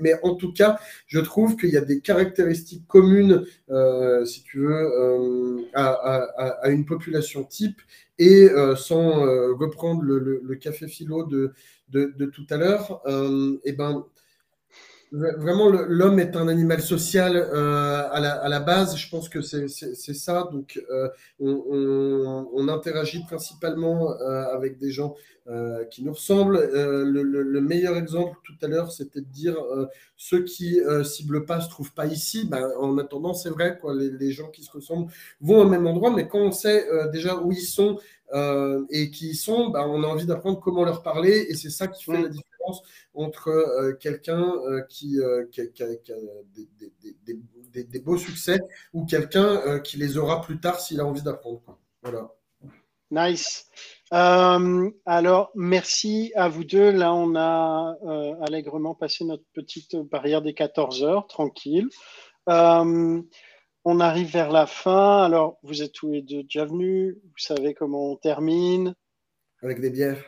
mais, 0.00 0.14
en 0.22 0.34
tout 0.34 0.52
cas, 0.52 0.78
je 1.06 1.20
trouve 1.20 1.56
qu'il 1.56 1.70
y 1.70 1.76
a 1.76 1.80
des 1.80 2.00
caractéristiques 2.00 2.86
communes, 2.86 3.44
si 4.24 4.42
tu 4.42 4.58
veux, 4.58 5.66
à, 5.74 6.58
à, 6.62 6.68
une 6.68 6.84
population 6.84 7.44
type. 7.44 7.80
Et 8.18 8.48
euh, 8.50 8.76
sans 8.76 9.26
euh, 9.26 9.54
reprendre 9.54 10.02
le, 10.02 10.54
café 10.56 10.86
philo 10.86 11.24
de, 11.24 11.52
de, 11.88 12.26
tout 12.26 12.46
à 12.50 12.56
l'heure, 12.56 13.00
euh, 13.06 13.58
eh 13.64 13.72
ben, 13.72 14.04
vraiment, 15.12 15.68
l'homme 15.68 16.18
est 16.18 16.36
un 16.36 16.48
animal 16.48 16.80
social 16.80 17.36
à 17.36 18.18
la, 18.18 18.32
à, 18.32 18.48
la, 18.48 18.60
base. 18.60 18.96
Je 18.96 19.08
pense 19.10 19.28
que 19.28 19.42
c'est 19.42 19.68
ça. 19.68 20.48
Donc, 20.50 20.80
on, 21.38 22.68
interagit 22.68 23.22
principalement 23.24 24.16
avec 24.18 24.78
des 24.78 24.90
gens 24.90 25.14
qui 25.90 26.02
nous 26.02 26.12
ressemblent. 26.12 26.58
Le, 26.72 27.60
meilleur 27.60 27.96
exemple 27.96 28.38
tout 28.44 28.54
à 28.62 28.68
l'heure, 28.68 28.90
c'était 28.90 29.20
de 29.20 29.26
dire 29.26 29.56
ceux 30.16 30.44
qui 30.44 30.80
ciblent 31.04 31.44
pas 31.44 31.60
se 31.60 31.68
trouvent 31.68 31.92
pas 31.92 32.06
ici. 32.06 32.48
Ben, 32.48 32.70
en 32.78 32.96
attendant, 32.98 33.34
c'est 33.34 33.50
vrai, 33.50 33.78
quoi, 33.80 33.94
les, 33.94 34.32
gens 34.32 34.48
qui 34.48 34.62
se 34.62 34.70
ressemblent 34.70 35.10
vont 35.40 35.60
au 35.60 35.68
même 35.68 35.86
endroit, 35.86 36.10
mais 36.10 36.26
quand 36.26 36.40
on 36.40 36.52
sait 36.52 36.86
déjà 37.12 37.36
où 37.36 37.52
ils 37.52 37.60
sont 37.60 37.98
euh, 38.32 38.86
et 38.88 39.10
qui 39.10 39.34
sont, 39.34 39.68
bah, 39.68 39.86
on 39.86 40.02
a 40.02 40.06
envie 40.06 40.24
d'apprendre 40.24 40.58
comment 40.58 40.84
leur 40.84 41.02
parler, 41.02 41.46
et 41.50 41.54
c'est 41.54 41.68
ça 41.68 41.86
qui 41.86 42.04
fait 42.04 42.22
la 42.22 42.28
différence 42.28 42.82
entre 43.12 43.48
euh, 43.48 43.92
quelqu'un 43.94 44.54
euh, 44.66 44.80
qui, 44.88 45.18
qui, 45.50 45.60
a, 45.60 45.86
des, 47.74 48.00
beaux 48.00 48.16
succès 48.16 48.58
ou 48.94 49.04
quelqu'un 49.04 49.80
qui 49.80 49.98
les 49.98 50.16
aura 50.16 50.40
plus 50.40 50.58
tard 50.58 50.80
s'il 50.80 51.00
a 51.00 51.06
envie 51.06 51.22
d'apprendre. 51.22 51.60
Voilà. 52.02 52.30
Nice. 53.10 53.66
alors, 54.10 55.50
merci 55.54 56.32
à 56.34 56.48
vous 56.48 56.64
deux. 56.64 56.90
Là, 56.90 57.12
on 57.12 57.36
a 57.36 57.98
allègrement 58.40 58.94
passé 58.94 59.24
notre 59.26 59.44
petite 59.52 59.96
barrière 59.96 60.40
des 60.40 60.54
14 60.54 61.04
heures, 61.04 61.26
tranquille. 61.26 61.90
On 63.84 64.00
arrive 64.00 64.30
vers 64.32 64.50
la 64.50 64.66
fin. 64.66 65.24
Alors, 65.24 65.58
vous 65.62 65.82
êtes 65.82 65.92
tous 65.92 66.10
les 66.10 66.22
deux 66.22 66.42
déjà 66.44 66.64
venus. 66.64 67.16
Vous 67.24 67.38
savez 67.38 67.74
comment 67.74 68.12
on 68.12 68.16
termine. 68.16 68.94
Avec 69.62 69.80
des 69.80 69.90
bières. 69.90 70.22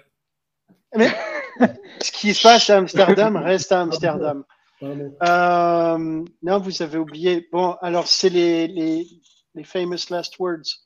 ce 0.95 2.13
qui 2.13 2.35
se 2.35 2.43
passe 2.43 2.71
à 2.71 2.79
Amsterdam 2.79 3.37
reste 3.37 3.73
à 3.73 3.81
Amsterdam. 3.83 4.45
Euh, 4.83 6.25
non, 6.43 6.59
vous 6.59 6.83
avez 6.83 6.99
oublié. 6.99 7.49
Bon, 7.53 7.77
alors, 7.81 8.07
c'est 8.07 8.29
les, 8.29 8.67
les, 8.69 9.65
famous 9.65 10.11
last 10.11 10.39
words. 10.39 10.85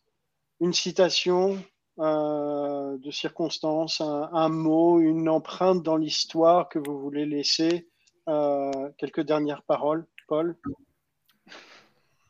Une 0.61 0.73
citation 0.73 1.59
euh, 2.01 2.97
de 2.99 3.11
circonstance, 3.11 4.01
un, 4.01 4.49
mot, 4.49 5.01
une 5.01 5.29
empreinte 5.29 5.83
dans 5.83 5.97
l'histoire 5.97 6.69
que 6.69 6.79
vous 6.79 6.99
voulez 6.99 7.27
laisser. 7.27 7.89
Euh, 8.29 8.71
quelques 8.99 9.23
dernières 9.23 9.63
paroles, 9.63 10.07
Paul? 10.27 10.57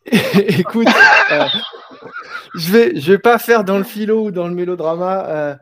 Écoute, 0.58 0.88
euh, 1.32 1.44
je 2.54 2.72
vais, 2.72 3.00
je 3.00 3.12
vais 3.12 3.18
pas 3.18 3.38
faire 3.38 3.64
dans 3.64 3.78
le 3.78 3.84
philo 3.84 4.26
ou 4.26 4.30
dans 4.30 4.48
le 4.48 4.54
mélodrama. 4.54 5.26
Euh, 5.26 5.56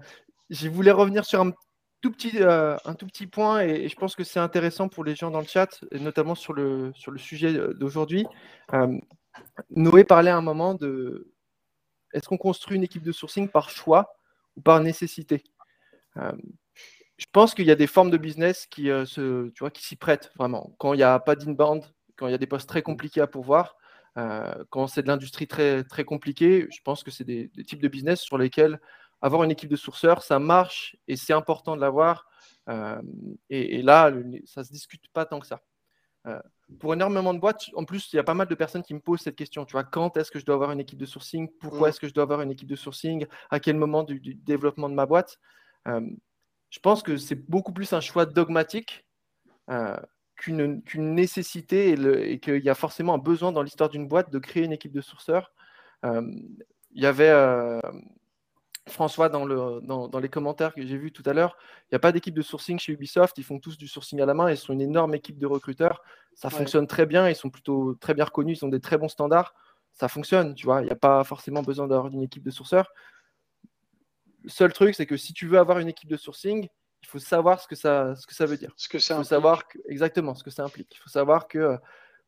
je 0.50 0.68
voulais 0.68 0.90
revenir 0.90 1.24
sur 1.24 1.40
un 1.40 1.52
tout 2.00 2.12
petit, 2.12 2.32
euh, 2.40 2.76
un 2.84 2.94
tout 2.94 3.06
petit 3.06 3.26
point 3.26 3.60
et, 3.60 3.88
je 3.88 3.96
pense 3.96 4.14
que 4.14 4.24
c'est 4.24 4.38
intéressant 4.38 4.88
pour 4.88 5.04
les 5.04 5.14
gens 5.14 5.30
dans 5.30 5.40
le 5.40 5.46
chat, 5.46 5.80
et 5.90 5.98
notamment 5.98 6.34
sur 6.34 6.52
le, 6.52 6.92
sur 6.94 7.10
le 7.10 7.18
sujet 7.18 7.52
d'aujourd'hui. 7.74 8.26
Noé 9.70 10.04
parlait 10.04 10.30
à 10.30 10.36
un 10.36 10.42
moment 10.42 10.74
de 10.74 11.32
est-ce 12.12 12.28
qu'on 12.28 12.38
construit 12.38 12.76
une 12.76 12.84
équipe 12.84 13.02
de 13.02 13.12
sourcing 13.12 13.48
par 13.48 13.70
choix 13.70 14.16
ou 14.56 14.60
par 14.60 14.80
nécessité? 14.80 15.42
Je 16.14 17.26
pense 17.32 17.54
qu'il 17.54 17.66
y 17.66 17.70
a 17.70 17.76
des 17.76 17.86
formes 17.86 18.10
de 18.10 18.16
business 18.16 18.66
qui 18.66 18.84
se, 18.84 19.48
tu 19.48 19.60
vois, 19.60 19.70
qui 19.70 19.84
s'y 19.84 19.96
prêtent 19.96 20.30
vraiment. 20.36 20.74
Quand 20.78 20.94
il 20.94 20.98
n'y 20.98 21.02
a 21.02 21.18
pas 21.18 21.34
d'inbound, 21.34 21.82
quand 22.16 22.28
il 22.28 22.30
y 22.30 22.34
a 22.34 22.38
des 22.38 22.46
postes 22.46 22.68
très 22.68 22.82
compliqués 22.82 23.20
à 23.20 23.26
pourvoir, 23.26 23.76
quand 24.70 24.86
c'est 24.86 25.02
de 25.02 25.08
l'industrie 25.08 25.46
très, 25.46 25.84
très 25.84 26.04
compliquée, 26.04 26.66
je 26.70 26.80
pense 26.82 27.02
que 27.02 27.10
c'est 27.10 27.24
des, 27.24 27.50
types 27.66 27.82
de 27.82 27.88
business 27.88 28.20
sur 28.20 28.38
lesquels 28.38 28.80
avoir 29.20 29.42
une 29.44 29.50
équipe 29.50 29.70
de 29.70 29.76
sourceurs, 29.76 30.22
ça 30.22 30.38
marche 30.38 30.96
et 31.08 31.16
c'est 31.16 31.32
important 31.32 31.76
de 31.76 31.80
l'avoir. 31.80 32.26
Euh, 32.68 33.00
et, 33.50 33.82
là, 33.82 34.12
ça 34.44 34.60
ne 34.60 34.66
se 34.66 34.72
discute 34.72 35.08
pas 35.12 35.24
tant 35.24 35.40
que 35.40 35.46
ça. 35.46 35.62
Euh, 36.26 36.40
pour 36.80 36.92
énormément 36.92 37.32
de 37.32 37.38
boîtes, 37.38 37.70
en 37.74 37.84
plus, 37.84 38.12
il 38.12 38.16
y 38.16 38.18
a 38.18 38.24
pas 38.24 38.34
mal 38.34 38.48
de 38.48 38.54
personnes 38.54 38.82
qui 38.82 38.94
me 38.94 39.00
posent 39.00 39.20
cette 39.20 39.36
question. 39.36 39.64
Tu 39.64 39.72
vois, 39.72 39.84
quand 39.84 40.16
est-ce 40.16 40.30
que 40.30 40.38
je 40.38 40.44
dois 40.44 40.56
avoir 40.56 40.72
une 40.72 40.80
équipe 40.80 40.98
de 40.98 41.06
sourcing? 41.06 41.48
Pourquoi 41.60 41.88
mm. 41.88 41.90
est-ce 41.90 42.00
que 42.00 42.08
je 42.08 42.14
dois 42.14 42.24
avoir 42.24 42.42
une 42.42 42.50
équipe 42.50 42.68
de 42.68 42.76
sourcing? 42.76 43.26
À 43.50 43.60
quel 43.60 43.76
moment 43.76 44.02
du, 44.02 44.20
développement 44.20 44.88
de 44.88 44.94
ma 44.94 45.06
boîte? 45.06 45.38
Je 45.86 46.80
pense 46.80 47.02
que 47.02 47.16
c'est 47.16 47.48
beaucoup 47.48 47.72
plus 47.72 47.92
un 47.92 48.00
choix 48.00 48.26
dogmatique 48.26 49.06
qu'une 50.36 50.82
nécessité 50.96 51.92
et, 52.30 52.38
qu'il 52.38 52.62
y 52.64 52.68
a 52.68 52.74
forcément 52.74 53.14
un 53.14 53.18
besoin 53.18 53.52
dans 53.52 53.62
l'histoire 53.62 53.88
d'une 53.88 54.06
boîte 54.06 54.30
de 54.30 54.38
créer 54.38 54.64
une 54.64 54.72
équipe 54.72 54.92
de 54.92 55.00
sourceurs. 55.00 55.52
Euh, 56.04 56.22
il 56.92 57.02
y 57.02 57.06
avait 57.06 57.30
euh, 57.30 57.80
François 58.88 59.28
dans, 59.28 59.44
le, 59.44 59.80
dans, 59.82 60.18
les 60.20 60.28
commentaires 60.28 60.74
que 60.74 60.86
j'ai 60.86 60.96
vus 60.96 61.10
tout 61.10 61.22
à 61.26 61.32
l'heure, 61.32 61.56
il 61.84 61.94
n'y 61.94 61.96
a 61.96 61.98
pas 61.98 62.12
d'équipe 62.12 62.34
de 62.34 62.42
sourcing 62.42 62.78
chez 62.78 62.92
Ubisoft, 62.92 63.36
ils 63.36 63.44
font 63.44 63.58
tous 63.58 63.76
du 63.76 63.88
sourcing 63.88 64.20
à 64.20 64.26
la 64.26 64.34
main, 64.34 64.50
ils 64.50 64.56
sont 64.56 64.72
une 64.72 64.80
énorme 64.80 65.14
équipe 65.14 65.38
de 65.38 65.46
recruteurs, 65.46 66.02
ça 66.34 66.50
fonctionne 66.50 66.86
très 66.86 67.04
bien, 67.04 67.28
ils 67.28 67.34
sont 67.34 67.50
plutôt 67.50 67.94
très 67.94 68.14
bien 68.14 68.24
reconnus, 68.24 68.60
ils 68.60 68.64
ont 68.64 68.68
des 68.68 68.80
très 68.80 68.96
bons 68.96 69.08
standards, 69.08 69.54
ça 69.92 70.06
fonctionne, 70.08 70.54
tu 70.54 70.66
vois, 70.66 70.82
il 70.82 70.84
n'y 70.84 70.92
a 70.92 70.96
pas 70.96 71.24
forcément 71.24 71.62
besoin 71.62 71.88
d'avoir 71.88 72.12
une 72.12 72.22
équipe 72.22 72.44
de 72.44 72.50
sourceurs. 72.50 72.92
Le 74.44 74.50
seul 74.50 74.72
truc, 74.72 74.94
c'est 74.94 75.06
que 75.06 75.16
si 75.16 75.32
tu 75.32 75.48
veux 75.48 75.58
avoir 75.58 75.80
une 75.80 75.88
équipe 75.88 76.08
de 76.08 76.16
sourcing, 76.16 76.68
il 77.06 77.08
faut 77.08 77.18
savoir 77.20 77.60
ce 77.60 77.68
que 77.68 77.76
ça, 77.76 78.16
ce 78.16 78.26
que 78.26 78.34
ça 78.34 78.46
veut 78.46 78.56
dire. 78.56 78.72
Ce 78.76 78.88
que 78.88 78.98
ça 78.98 79.14
il 79.14 79.18
faut 79.18 79.24
savoir 79.24 79.62
exactement 79.88 80.34
ce 80.34 80.42
que 80.42 80.50
ça 80.50 80.64
implique. 80.64 80.94
Il 80.94 80.98
faut 80.98 81.08
savoir 81.08 81.46
que 81.46 81.58
euh, 81.58 81.76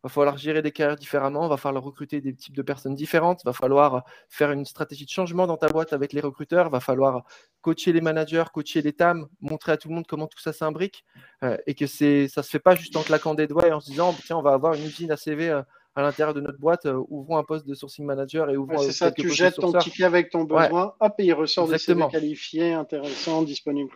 va 0.04 0.08
falloir 0.08 0.38
gérer 0.38 0.62
des 0.62 0.70
carrières 0.70 0.96
différemment, 0.96 1.46
il 1.46 1.48
va 1.48 1.56
falloir 1.56 1.82
recruter 1.82 2.20
des 2.20 2.34
types 2.34 2.54
de 2.54 2.62
personnes 2.62 2.94
différentes, 2.94 3.42
il 3.42 3.46
va 3.46 3.52
falloir 3.52 4.04
faire 4.28 4.52
une 4.52 4.64
stratégie 4.64 5.04
de 5.04 5.10
changement 5.10 5.46
dans 5.46 5.56
ta 5.56 5.68
boîte 5.68 5.92
avec 5.92 6.12
les 6.12 6.20
recruteurs, 6.20 6.66
il 6.66 6.70
va 6.70 6.80
falloir 6.80 7.24
coacher 7.62 7.92
les 7.92 8.00
managers, 8.00 8.44
coacher 8.52 8.80
les 8.80 8.92
TAM, 8.92 9.26
montrer 9.40 9.72
à 9.72 9.76
tout 9.76 9.88
le 9.88 9.96
monde 9.96 10.06
comment 10.06 10.28
tout 10.28 10.38
ça 10.38 10.52
s'imbrique 10.52 11.04
euh, 11.42 11.56
et 11.66 11.74
que 11.74 11.86
c'est 11.86 12.28
ça 12.28 12.42
se 12.44 12.50
fait 12.50 12.60
pas 12.60 12.76
juste 12.76 12.96
en 12.96 13.02
claquant 13.02 13.34
des 13.34 13.48
doigts 13.48 13.66
et 13.66 13.72
en 13.72 13.80
se 13.80 13.90
disant 13.90 14.14
tiens 14.24 14.36
on 14.36 14.42
va 14.42 14.52
avoir 14.52 14.74
une 14.74 14.84
usine 14.84 15.10
à 15.10 15.16
CV 15.16 15.50
euh, 15.50 15.62
à 15.94 16.02
l'intérieur 16.02 16.34
de 16.34 16.40
notre 16.40 16.58
boîte, 16.58 16.86
euh, 16.86 17.02
ouvrons 17.08 17.38
un 17.38 17.44
poste 17.44 17.66
de 17.66 17.74
sourcing 17.74 18.04
manager 18.04 18.50
et 18.50 18.56
ouvrons. 18.56 18.78
c'est 18.78 18.92
ça, 18.92 19.10
tu 19.10 19.30
jettes 19.30 19.56
ton 19.56 19.72
ticket 19.72 20.04
avec 20.04 20.30
ton 20.30 20.44
besoin, 20.44 20.94
hop, 21.00 21.14
et 21.18 21.24
il 21.24 21.32
ressort 21.32 21.68
des 21.68 21.78
CV 21.78 22.02
qualifiés, 22.10 22.72
intéressants, 22.72 23.42
disponibles. 23.42 23.90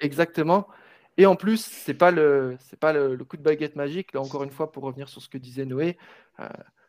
Exactement. 0.00 0.68
Et 1.16 1.26
en 1.26 1.36
plus, 1.36 1.64
c'est 1.64 1.94
pas 1.94 2.10
le 2.10 2.56
c'est 2.60 2.78
pas 2.78 2.92
le, 2.92 3.16
coup 3.24 3.36
de 3.36 3.42
baguette 3.42 3.76
magique. 3.76 4.12
Là, 4.14 4.20
encore 4.20 4.44
une 4.44 4.50
fois, 4.50 4.70
pour 4.70 4.84
revenir 4.84 5.08
sur 5.08 5.20
ce 5.20 5.28
que 5.28 5.38
disait 5.38 5.64
Noé, 5.64 5.98
euh, 6.38 6.48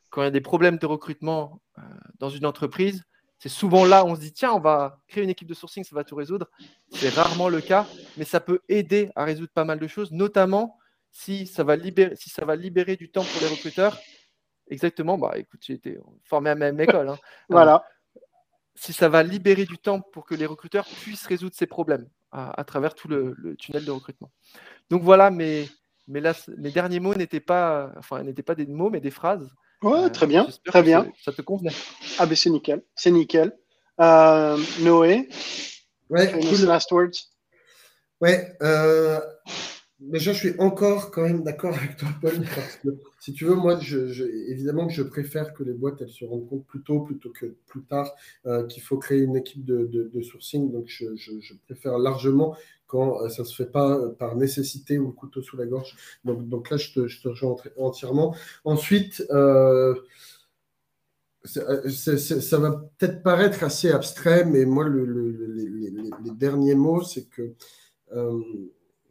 quand 0.10 0.22
il 0.22 0.26
y 0.26 0.28
a 0.28 0.32
des 0.32 0.42
problèmes 0.42 0.78
de 0.78 0.86
recrutement 0.86 1.60
euh, 1.78 1.82
dans 2.20 2.30
une 2.30 2.46
entreprise, 2.46 3.04
c'est 3.40 3.50
souvent 3.50 3.84
là 3.86 4.06
où 4.06 4.10
on 4.10 4.16
se 4.16 4.22
dit 4.22 4.32
tiens, 4.32 4.54
on 4.54 4.60
va 4.60 5.00
créer 5.08 5.24
une 5.24 5.30
équipe 5.30 5.48
de 5.48 5.54
sourcing, 5.54 5.84
ça 5.84 5.96
va 5.96 6.04
tout 6.04 6.16
résoudre. 6.16 6.48
C'est 6.92 7.10
rarement 7.10 7.50
le 7.50 7.60
cas, 7.60 7.88
mais 8.18 8.26
ça 8.26 8.40
peut 8.40 8.60
aider 8.70 9.10
à 9.16 9.26
résoudre 9.26 9.52
pas 9.52 9.66
mal 9.66 9.80
de 9.80 9.88
choses, 9.88 10.12
notamment 10.12 10.78
si 11.12 11.48
ça 11.48 11.64
va 11.64 11.76
libérer, 11.76 12.16
si 12.16 12.30
ça 12.30 12.46
va 12.46 12.56
libérer 12.56 12.96
du 12.96 13.10
temps 13.10 13.24
pour 13.24 13.42
les 13.42 13.48
recruteurs 13.48 13.98
Exactement. 14.72 15.18
Bah, 15.18 15.34
écoute, 15.36 15.60
j'ai 15.64 15.74
été 15.74 16.00
formé 16.24 16.50
à 16.50 16.56
la 16.56 16.72
même 16.72 16.80
école. 16.80 17.10
Hein. 17.10 17.18
voilà. 17.50 17.84
si 18.74 18.94
ça 18.94 19.10
va 19.10 19.22
libérer 19.22 19.66
du 19.66 19.78
temps 19.78 20.02
pour 20.02 20.26
que 20.26 20.34
les 20.34 20.48
recruteurs 20.48 20.88
puissent 20.88 21.28
résoudre 21.28 21.56
ces 21.56 21.68
problèmes 21.68 22.08
à, 22.32 22.64
travers 22.64 22.96
tout 22.96 23.10
le, 23.10 23.56
tunnel 23.60 23.86
de 23.86 23.92
recrutement. 23.92 24.32
Donc 24.90 25.04
voilà, 25.04 25.30
mes, 25.30 25.70
mes, 26.08 26.22
mes 26.58 26.72
derniers 26.72 27.02
mots 27.02 27.14
n'étaient 27.14 27.42
pas, 27.42 27.92
enfin, 27.98 28.24
n'étaient 28.24 28.42
pas 28.42 28.56
des 28.56 28.66
mots, 28.66 28.90
mais 28.90 29.02
des 29.02 29.12
phrases. 29.12 29.52
Ouais, 29.84 30.10
très 30.10 30.28
bien, 30.28 30.48
très 30.66 30.84
bien. 30.84 31.12
Ça 31.24 31.32
te 31.34 31.42
convenait. 31.42 31.74
Ah 32.20 32.26
ben 32.26 32.36
c'est 32.36 32.50
nickel, 32.50 32.84
c'est 32.96 33.12
nickel. 33.12 33.52
Euh, 34.00 34.58
Noé, 34.80 35.28
ouais, 36.10 36.32
cool. 36.32 36.66
last 36.66 36.92
words. 36.92 37.32
Ouais, 38.22 38.56
euh, 38.62 39.20
Déjà, 40.02 40.34
je 40.34 40.38
suis 40.50 40.60
encore 40.60 41.12
quand 41.12 41.22
même 41.22 41.44
d'accord 41.44 41.76
avec 41.76 41.96
toi, 41.96 42.10
Paul, 42.20 42.34
parce 42.56 42.78
que 42.78 42.90
si 43.20 43.34
tu 43.34 43.46
veux, 43.46 43.54
moi, 43.54 43.80
évidemment 44.48 44.88
que 44.88 44.94
je 44.94 45.04
préfère 45.04 45.54
que 45.54 45.62
les 45.62 45.74
boîtes 45.74 46.02
elles 46.02 46.10
se 46.10 46.26
rendent 46.26 46.50
compte 46.50 46.66
plus 46.66 46.82
tôt 46.82 47.02
plutôt 47.02 47.30
que 47.30 47.56
plus 47.68 47.84
tard 47.84 48.12
euh, 48.48 48.66
qu'il 48.66 48.82
faut 48.82 48.98
créer 48.98 49.22
une 49.22 49.36
équipe 49.36 49.64
de, 49.64 50.22
sourcing. 50.24 50.72
Donc, 50.72 50.86
je, 50.88 51.06
préfère 51.66 52.00
largement 52.00 52.58
quand 52.88 53.22
euh, 53.22 53.30
ça 53.30 53.44
ne 53.44 53.48
se 53.48 53.56
fait 53.56 53.70
pas 53.70 54.10
par 54.18 54.36
nécessité 54.36 54.98
ou 54.98 55.06
le 55.08 55.14
couteau 55.14 55.44
sous 55.44 55.56
la 55.56 55.68
gorge. 55.68 55.96
Donc, 56.26 56.50
donc 56.50 56.72
là, 56.72 56.78
je 56.78 56.94
te, 56.94 57.28
rejoins 57.28 57.56
entièrement. 57.78 58.36
Ensuite, 58.66 59.24
euh, 59.30 59.94
ça 61.46 62.58
va 62.58 62.90
peut-être 62.98 63.22
paraître 63.22 63.64
assez 63.64 63.92
abstrait, 63.92 64.46
mais 64.46 64.66
moi, 64.66 64.84
le, 64.84 65.06
les, 65.06 66.32
derniers 66.32 66.76
mots, 66.76 67.04
c'est 67.04 67.30
que 67.30 67.54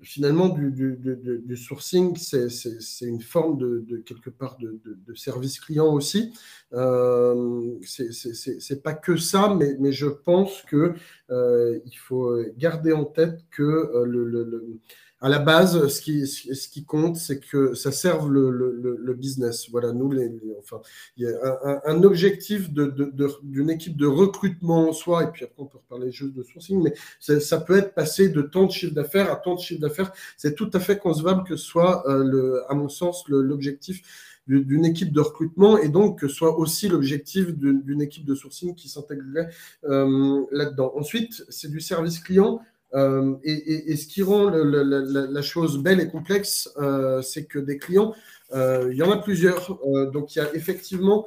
finalement, 0.02 0.48
du, 0.48 0.70
du, 0.70 1.56
sourcing, 1.56 2.16
c'est 2.16 3.06
une 3.06 3.20
forme 3.20 3.59
de, 3.59 4.02
quelque 4.06 4.31
part 4.31 4.56
de, 4.59 5.14
service 5.14 5.60
client 5.60 5.93
aussi. 5.93 6.32
Euh, 6.72 7.78
c'est 7.85 8.82
pas 8.82 8.94
que 8.94 9.16
ça, 9.16 9.55
mais, 9.55 9.77
mais 9.78 9.93
je 9.93 10.06
pense 10.06 10.62
que 10.62 10.94
euh, 11.31 11.78
il 11.85 11.97
faut 11.97 12.36
garder 12.56 12.93
en 12.93 13.05
tête 13.05 13.44
que 13.51 13.62
euh, 13.62 14.05
le 14.05 14.81
à 15.22 15.28
la 15.28 15.38
base, 15.38 15.88
ce 15.88 16.01
qui, 16.01 16.26
ce 16.26 16.68
qui 16.68 16.84
compte, 16.84 17.16
c'est 17.16 17.40
que 17.40 17.74
ça 17.74 17.92
serve 17.92 18.30
le, 18.30 18.51
le, 18.51 18.97
le, 18.98 19.14
business. 19.14 19.68
Voilà, 19.70 19.92
nous, 19.92 20.10
les, 20.10 20.32
enfin, 20.59 20.80
il 21.18 21.24
y 21.24 21.26
a 21.26 21.80
un, 21.84 22.02
objectif 22.05 22.70
d'une 22.70 22.90
de, 22.94 23.70
équipe 23.70 23.98
de 23.98 24.06
recrutement 24.06 24.88
en 24.88 24.92
soi, 24.92 25.24
et 25.24 25.26
puis 25.26 25.44
après, 25.44 25.62
on 25.62 25.66
peut 25.66 25.78
reparler 25.78 26.10
juste 26.10 26.32
de 26.32 26.42
sourcing, 26.42 26.82
mais 26.82 26.94
ça, 27.18 27.60
peut 27.60 27.76
être 27.76 27.94
passé 27.94 28.30
de 28.30 28.40
tant 28.40 28.64
de 28.64 28.70
chiffre 28.70 28.94
d'affaires 28.94 29.30
à 29.30 29.36
tant 29.36 29.56
de 29.56 29.60
chiffre 29.60 29.80
d'affaires. 29.80 30.10
C'est 30.38 30.55
tout 30.55 30.70
à 30.72 30.80
fait 30.80 30.98
concevable 30.98 31.44
que 31.44 31.56
ce 31.56 31.66
soit, 31.66 32.09
euh, 32.09 32.24
le, 32.24 32.62
à 32.70 32.74
mon 32.74 32.88
sens, 32.88 33.24
l'objectif 33.28 34.02
d'une 34.47 34.84
équipe 34.84 35.12
de 35.12 35.20
recrutement 35.20 35.78
et 35.78 35.88
donc 35.88 36.18
que 36.18 36.26
soit 36.26 36.59
aussi 36.59 36.88
l'objectif 36.88 37.55
d'une 37.55 38.02
équipe 38.02 38.24
de 38.24 38.34
sourcing 38.34 38.74
qui 38.74 38.88
s'intégrerait 38.88 39.48
euh, 39.84 40.44
là-dedans. 40.51 40.92
Ensuite, 40.97 41.44
c'est 41.51 41.70
du 41.70 41.80
service 41.80 42.18
client. 42.18 42.60
Euh, 42.94 43.36
et, 43.44 43.96
ce 43.96 44.06
qui 44.06 44.22
rend 44.22 44.50
la, 44.50 45.42
chose 45.42 45.78
belle 45.78 46.00
et 46.00 46.08
complexe, 46.08 46.70
euh, 46.78 47.22
c'est 47.22 47.44
que 47.44 47.58
des 47.58 47.78
clients, 47.78 48.14
euh, 48.52 48.88
il 48.90 48.96
y 48.96 49.02
en 49.02 49.12
a 49.12 49.18
plusieurs. 49.18 49.78
donc 50.12 50.34
il 50.34 50.38
y 50.40 50.42
a 50.42 50.52
effectivement 50.54 51.26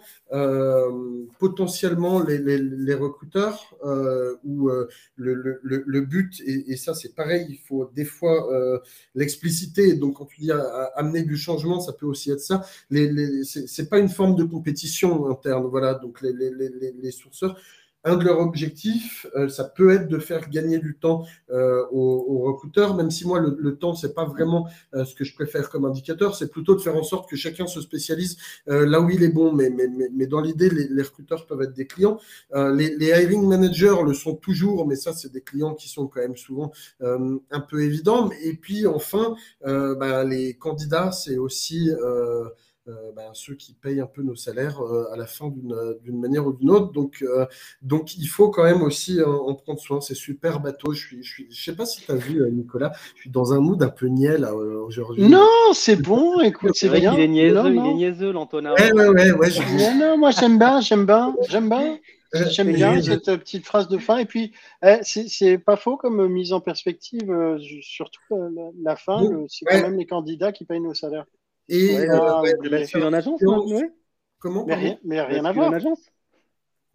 potentiellement 1.40 2.22
les, 2.22 2.94
recruteurs 2.96 3.76
où 4.44 4.70
le, 5.16 6.02
but, 6.02 6.42
et, 6.46 6.76
ça 6.76 6.94
c'est 6.94 7.16
pareil, 7.16 7.46
il 7.50 7.60
faut 7.60 7.90
des 7.96 8.06
fois 8.06 8.82
l'expliciter. 9.16 9.94
Donc 9.94 10.18
quand 10.18 10.26
tu 10.26 10.42
dis 10.42 10.52
amener 10.96 11.24
du 11.24 11.38
changement, 11.38 11.80
ça 11.80 11.94
peut 11.94 12.08
aussi 12.08 12.32
être 12.32 12.42
ça. 12.42 12.66
c'est 12.92 13.90
pas 13.90 14.00
une 14.00 14.10
forme 14.10 14.36
de 14.36 14.44
compétition 14.44 15.30
interne. 15.30 15.66
Voilà, 15.68 15.94
donc 15.94 16.22
les, 16.22 17.12
sourceurs 17.12 17.58
un 18.04 18.18
de 18.18 18.26
leurs 18.26 18.40
objectifs, 18.40 19.26
euh, 19.36 19.48
ça 19.48 19.64
peut 19.64 19.92
être 19.92 20.08
de 20.08 20.20
faire 20.20 20.50
gagner 20.50 20.80
du 20.80 20.98
temps 20.98 21.26
euh, 21.52 21.84
aux, 21.92 22.44
recruteurs, 22.44 22.96
même 22.96 23.10
si 23.10 23.26
moi, 23.26 23.40
le, 23.40 23.76
temps, 23.78 23.96
c'est 23.96 24.14
pas 24.14 24.26
vraiment 24.26 24.68
euh, 24.94 25.06
ce 25.06 25.16
que 25.16 25.24
je 25.24 25.34
préfère 25.34 25.70
comme 25.70 25.86
indicateur, 25.86 26.36
c'est 26.36 26.50
plutôt 26.50 26.76
de 26.76 26.82
faire 26.82 26.96
en 26.96 27.04
sorte 27.04 27.30
que 27.30 27.36
chacun 27.36 27.68
se 27.68 27.82
spécialise 27.82 28.38
là 28.68 29.00
où 29.00 29.10
il 29.10 29.24
est 29.24 29.30
bon. 29.30 29.54
Mais, 29.54 29.70
mais, 29.70 29.88
mais, 30.14 30.28
dans 30.28 30.42
l'idée, 30.42 30.70
les, 30.70 31.02
recruteurs 31.02 31.46
peuvent 31.46 31.62
être 31.62 31.74
des 31.74 31.88
clients. 31.88 32.20
Les, 32.54 32.96
hiring 33.00 33.48
managers 33.48 33.96
le 34.06 34.14
sont 34.14 34.36
toujours, 34.36 34.88
mais 34.88 34.96
ça, 34.96 35.14
c'est 35.14 35.32
des 35.32 35.42
clients 35.42 35.74
qui 35.74 35.90
sont 35.90 36.08
quand 36.08 36.22
même 36.22 36.36
souvent 36.36 36.72
un 37.02 37.60
peu 37.60 37.84
évidents. 37.84 38.30
Et 38.44 38.54
puis, 38.54 38.86
enfin, 38.88 39.36
ben, 39.64 40.24
les 40.24 40.56
candidats, 40.56 41.12
c'est 41.12 41.38
aussi... 41.38 41.90
Euh, 42.90 43.14
ben, 43.16 43.30
ceux 43.32 43.56
qui 43.56 43.72
payent 43.72 44.02
un 44.02 44.08
peu 44.08 44.24
nos 44.24 44.36
salaires 44.36 44.82
euh, 44.82 45.10
à 45.14 45.16
la 45.16 45.26
fin 45.26 45.48
d'une 45.48 46.20
manière 46.20 46.46
ou 46.46 46.52
d'une 46.52 46.70
autre. 46.70 46.92
Donc, 46.92 47.22
euh, 47.22 47.46
donc, 47.82 48.18
il 48.18 48.26
faut 48.26 48.50
quand 48.50 48.64
même 48.64 48.82
aussi 48.82 49.22
en, 49.24 49.56
prendre 49.56 49.80
soin. 49.80 50.02
C'est 50.02 50.16
super 50.16 50.60
bateau. 50.60 50.92
Je 50.92 51.16
ne 51.16 51.22
je 51.22 51.44
je 51.50 51.64
sais 51.64 51.78
pas 51.78 51.86
si 51.86 52.02
tu 52.02 52.12
as 52.12 52.16
vu, 52.16 52.44
Nicolas, 52.52 52.92
je 53.16 53.22
suis 53.22 53.30
dans 53.30 53.54
un 53.54 53.62
mood 53.62 53.82
un 53.82 53.88
peu 53.88 54.08
niais 54.08 54.38
aujourd'hui. 54.44 55.24
Non, 55.30 55.48
c'est 55.74 55.96
bon, 55.96 56.40
écoute, 56.42 56.72
c'est 56.76 56.90
bien. 56.90 57.14
Il 57.14 57.22
est 57.22 57.28
niaiseux, 57.30 57.74
il 57.74 57.78
est 57.78 57.94
niaiseux, 57.94 58.34
l'Antonin. 58.34 58.74
Ouais, 58.74 58.92
ouais, 58.92 59.32
ouais, 59.32 59.50
non, 59.96 60.18
moi 60.18 60.32
j'aime 60.32 60.60
bien, 60.60 60.82
j'aime 60.82 61.06
bien, 61.06 61.34
j'aime 61.48 61.70
bien. 61.70 62.00
J'aime 62.50 62.74
bien 62.74 63.02
cette 63.02 63.34
petite 63.38 63.66
phrase 63.66 63.88
de 63.88 63.98
fin. 63.98 64.18
Et 64.18 64.26
puis, 64.26 64.52
eh, 64.84 64.98
c'est 65.04 65.58
pas 65.58 65.78
faux 65.78 65.96
comme 65.96 66.28
mise 66.28 66.52
en 66.52 66.60
perspective, 66.60 67.32
surtout 67.82 68.20
la, 68.84 68.98
fin, 68.98 69.22
c'est 69.48 69.64
quand 69.64 69.84
même 69.84 69.98
les 69.98 70.06
candidats 70.06 70.52
qui 70.52 70.66
payent 70.66 70.82
nos 70.82 70.94
salaires. 70.94 71.26
Et 71.70 71.96
ouais, 71.96 72.10
euh, 72.10 73.06
en 73.06 73.14
agence, 73.14 73.42
non, 73.42 73.66
Comment 74.40 74.66
mais 74.66 74.76
rien, 74.76 74.98
mais 75.04 75.22
rien 75.22 75.46
à 75.46 75.54
voir. 75.54 75.70
En 75.70 75.74
agence 75.74 76.00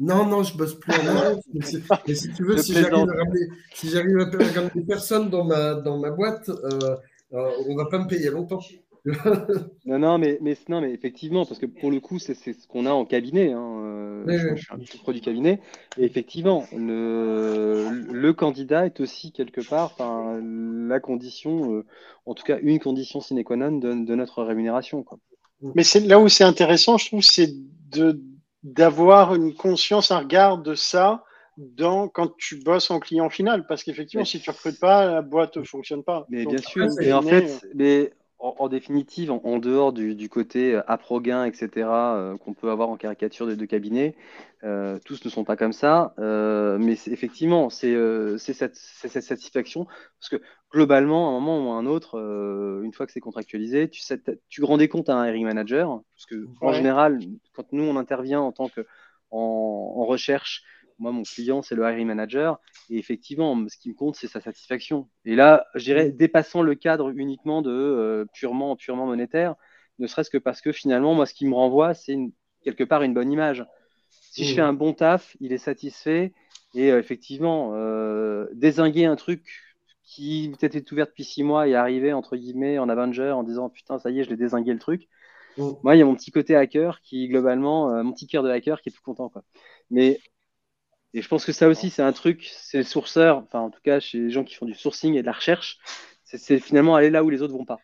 non, 0.01 0.27
non, 0.27 0.45
je 0.45 0.57
bosse 0.57 0.78
plus 0.78 0.93
en 0.93 0.97
agence. 1.16 1.45
mais, 1.53 2.15
si, 2.15 2.32
tu 2.32 2.45
veux, 2.45 2.57
si 2.59 2.73
j'arrive 2.73 2.95
à, 2.95 3.15
ramener, 3.15 3.49
si 3.74 3.97
à 3.97 4.01
ramener 4.01 4.86
personne 4.86 5.28
dans 5.28 5.45
ma, 5.45 5.74
dans 5.74 5.99
ma 5.99 6.11
boîte, 6.11 6.49
euh, 6.49 6.97
euh, 7.32 7.51
on 7.66 7.73
ne 7.73 7.77
va 7.77 7.86
pas 7.86 7.99
me 7.99 8.07
payer 8.07 8.31
longtemps. 8.31 8.61
non, 9.86 9.99
non, 9.99 10.19
mais, 10.19 10.39
mais, 10.40 10.57
non, 10.69 10.82
mais 10.82 10.93
effectivement, 10.93 11.45
parce 11.45 11.59
que 11.59 11.66
pour 11.66 11.90
le 11.90 11.99
coup, 11.99 12.19
c'est 12.20 12.35
ce 12.35 12.66
qu'on 12.69 12.86
a 12.86 12.90
en 12.90 13.07
cabinet. 13.07 13.53
Hein. 13.53 13.88
Je, 14.37 14.55
suis 14.57 14.67
un 14.71 14.79
petit 14.79 14.99
produit 14.99 15.21
cabinet. 15.21 15.61
Et 15.97 16.05
effectivement, 16.05 16.67
le, 16.77 17.89
le, 18.11 18.33
candidat 18.33 18.87
est 18.87 19.01
aussi 19.01 19.33
quelque 19.33 19.61
part 19.61 19.95
la 19.99 21.01
condition, 21.01 21.75
euh, 21.75 21.87
en 22.27 22.35
tout 22.35 22.45
cas 22.45 22.59
une 22.61 22.79
condition 22.79 23.21
sine 23.21 23.43
qua 23.45 23.57
non 23.57 23.73
de, 23.73 24.05
de 24.05 24.15
notre 24.15 24.43
rémunération. 24.43 25.03
Quoi. 25.03 25.19
Mais 25.75 25.83
c'est 25.83 26.01
là 26.01 26.21
où 26.21 26.29
c'est 26.29 26.45
intéressant, 26.45 26.99
je 26.99 27.07
trouve, 27.07 27.23
c'est 27.23 27.53
d'avoir 28.63 29.35
une 29.35 29.55
conscience, 29.55 30.11
un 30.11 30.19
regard 30.19 30.59
de 30.59 30.75
ça 30.75 31.25
dans, 31.57 32.09
quand 32.09 32.37
tu 32.37 32.57
bosses 32.63 32.91
en 32.91 33.01
client 33.01 33.31
final. 33.31 33.67
Parce 33.67 33.83
qu'effectivement, 33.83 34.25
si 34.25 34.41
tu 34.41 34.51
ne 34.51 34.55
recrutes 34.55 34.79
pas, 34.79 35.07
la 35.07 35.23
boîte 35.23 35.57
ne 35.57 35.65
fonctionne 35.65 36.05
pas. 36.05 36.27
Mais 36.29 36.47
bien 36.47 36.59
sûr, 36.59 36.87
et 37.01 37.13
en 37.13 37.23
fait, 37.23 37.61
mais 37.75 38.13
en, 38.40 38.69
définitive, 38.69 39.32
en, 39.32 39.59
dehors 39.59 39.93
du, 39.93 40.28
côté 40.28 40.74
euh, 40.74 40.82
aprogain, 40.86 41.44
etc., 41.44 41.69
euh, 41.74 42.36
qu'on 42.36 42.55
peut 42.55 42.70
avoir 42.70 42.89
en 42.89 42.97
caricature 42.97 43.47
des 43.47 43.56
deux 43.56 43.66
cabinets, 43.66 44.15
euh, 44.62 44.98
tous 45.05 45.24
ne 45.24 45.31
sont 45.31 45.44
pas 45.44 45.56
comme 45.56 45.73
ça. 45.73 46.15
mais 46.19 46.93
effectivement, 47.06 47.69
c'est 47.70 47.94
cette, 48.39 48.77
cette, 48.77 49.23
satisfaction. 49.23 49.86
Parce 50.20 50.28
que 50.31 50.40
globalement, 50.73 51.35
à 51.35 51.36
un 51.36 51.40
moment 51.40 51.69
ou 51.69 51.73
à 51.73 51.77
un 51.77 51.86
autre, 51.86 52.16
une 52.85 52.93
fois 52.93 53.06
que 53.06 53.12
c'est 53.12 53.20
contractualisé, 53.20 53.89
tu, 53.89 54.02
tu 54.48 54.65
rendais 54.65 54.89
compte 54.89 55.09
à 55.09 55.16
un 55.16 55.27
hiring 55.27 55.44
manager. 55.44 56.01
Parce 56.15 56.27
que, 56.27 56.47
en 56.60 56.73
général, 56.73 57.19
quand 57.55 57.73
nous, 57.73 57.85
on 57.85 57.97
intervient 57.97 58.40
en 58.40 58.52
tant 58.52 58.69
que 58.69 58.86
en 59.31 60.06
recherche, 60.06 60.62
moi, 60.99 61.12
mon 61.12 61.23
client, 61.23 61.62
c'est 61.62 61.75
le 61.75 61.83
hiring 61.83 62.07
manager. 62.07 62.61
Et 62.91 62.99
effectivement, 62.99 63.57
ce 63.69 63.77
qui 63.77 63.89
me 63.89 63.95
compte, 63.95 64.16
c'est 64.16 64.27
sa 64.27 64.41
satisfaction. 64.41 65.09
Et 65.25 65.37
là, 65.37 65.66
je 65.75 65.85
dirais, 65.85 66.09
mm. 66.09 66.16
dépassant 66.16 66.62
le 66.62 66.75
cadre 66.75 67.11
uniquement 67.16 67.62
de 67.62 67.70
euh, 67.70 68.25
purement, 68.35 68.77
purement 68.77 69.07
monétaire, 69.07 69.55
ne 69.99 70.07
serait-ce 70.07 70.31
que 70.31 70.39
parce 70.39 70.61
que 70.61 70.73
finalement, 70.73 71.15
moi, 71.15 71.27
ce 71.27 71.35
qui 71.35 71.47
me 71.47 71.55
renvoie, 71.55 71.95
c'est 71.95 72.16
quelque 72.62 72.85
part 72.85 73.03
une 73.03 73.15
bonne 73.15 73.31
image. 73.31 73.65
Si 74.11 74.45
je 74.45 74.53
mm. 74.53 74.57
fais 74.57 74.62
un 74.62 74.73
bon 74.73 74.93
taf, 74.93 75.37
il 75.41 75.53
est 75.53 75.59
satisfait. 75.59 76.35
Et 76.75 76.91
euh, 76.91 76.99
effectivement, 76.99 77.73
euh, 77.75 78.47
désinguer 78.53 79.05
un 79.05 79.16
truc 79.16 79.43
qui 80.05 80.53
peut-être 80.59 80.75
est 80.75 80.91
ouvert 80.91 81.07
depuis 81.07 81.25
six 81.25 81.43
mois 81.43 81.69
et 81.69 81.75
arriver, 81.75 82.12
entre 82.12 82.37
guillemets, 82.37 82.79
en 82.79 82.89
Avenger 82.89 83.31
en 83.31 83.43
disant 83.43 83.69
putain, 83.69 83.99
ça 83.99 84.11
y 84.11 84.20
est, 84.20 84.25
je 84.25 84.31
l'ai 84.31 84.37
désingué 84.37 84.73
le 84.73 84.79
truc. 84.79 85.09
Mm. 85.59 85.70
Moi, 85.83 85.97
il 85.97 85.99
y 85.99 86.03
a 86.03 86.05
mon 86.05 86.15
petit 86.15 86.33
côté 86.33 86.57
hacker 86.57 87.01
qui, 87.03 87.29
globalement, 87.29 88.03
mon 88.03 88.12
petit 88.12 88.27
cœur 88.27 88.43
de 88.43 88.51
hacker 88.51 88.81
qui 88.81 88.89
est 88.89 88.93
tout 88.93 89.03
content. 89.03 89.29
Quoi. 89.29 89.45
Mais 89.91 90.19
et 91.15 91.23
je 91.23 91.29
pense 91.29 91.45
que 91.45 91.53
ça 91.53 91.69
aussi, 91.69 91.91
c'est 91.91 92.03
un 92.03 92.13
truc, 92.13 92.51
c'est 92.53 92.79
les 92.79 92.85
sourceurs, 92.85 93.39
enfin 93.39 93.61
en 93.61 93.71
tout 93.71 93.81
cas 93.83 94.01
chez 94.01 94.19
les 94.19 94.31
gens 94.31 94.45
qui 94.45 94.55
font 94.55 94.67
du 94.67 94.75
sourcing 94.75 95.15
et 95.15 95.23
de 95.23 95.27
la 95.27 95.33
recherche, 95.33 95.79
c'est 96.25 96.59
finalement 96.59 96.95
aller 96.95 97.11
là 97.11 97.25
où 97.25 97.31
les 97.31 97.43
autres 97.43 97.55
vont 97.55 97.65
pas. 97.65 97.79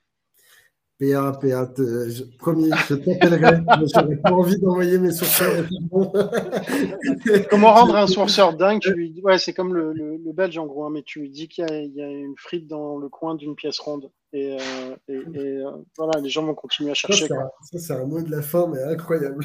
PA, 1.01 1.33
PA, 1.33 1.73
je, 1.77 2.23
promis, 2.39 2.71
je 2.89 2.95
t'appellerai, 2.95 3.61
mais 3.81 3.87
j'aurais 3.93 4.17
pas 4.17 4.31
envie 4.31 4.59
d'envoyer 4.61 4.99
mes 4.99 5.11
sourceurs. 5.11 5.67
Comment 7.51 7.75
rendre 7.75 7.97
un 7.97 8.07
sourceur 8.07 8.57
dingue 8.57 8.81
Ouais, 9.25 9.39
c'est 9.39 9.53
comme 9.53 9.75
le, 9.75 9.93
le, 9.93 10.33
belge 10.33 10.57
en 10.57 10.67
gros, 10.67 10.85
hein, 10.85 10.91
mais 10.93 11.03
tu 11.03 11.21
lui 11.21 11.31
dis 11.31 11.49
qu'il 11.49 11.65
y, 11.65 12.03
a 12.03 12.09
une 12.09 12.37
frite 12.37 12.69
dans 12.69 12.99
le 12.99 13.09
coin 13.09 13.35
d'une 13.35 13.57
pièce 13.57 13.81
ronde. 13.81 14.11
Et, 14.33 14.57
euh, 14.57 14.97
et, 15.09 15.17
euh, 15.17 15.71
voilà, 15.97 16.21
les 16.21 16.29
gens 16.29 16.45
vont 16.45 16.55
continuer 16.55 16.93
à 16.93 16.95
chercher. 16.95 17.27
Ça, 17.27 17.79
c'est 17.79 17.93
un 17.93 18.05
mot 18.05 18.23
de 18.23 18.31
la 18.31 18.43
fin, 18.43 18.69
mais 18.69 18.83
incroyable. 18.83 19.45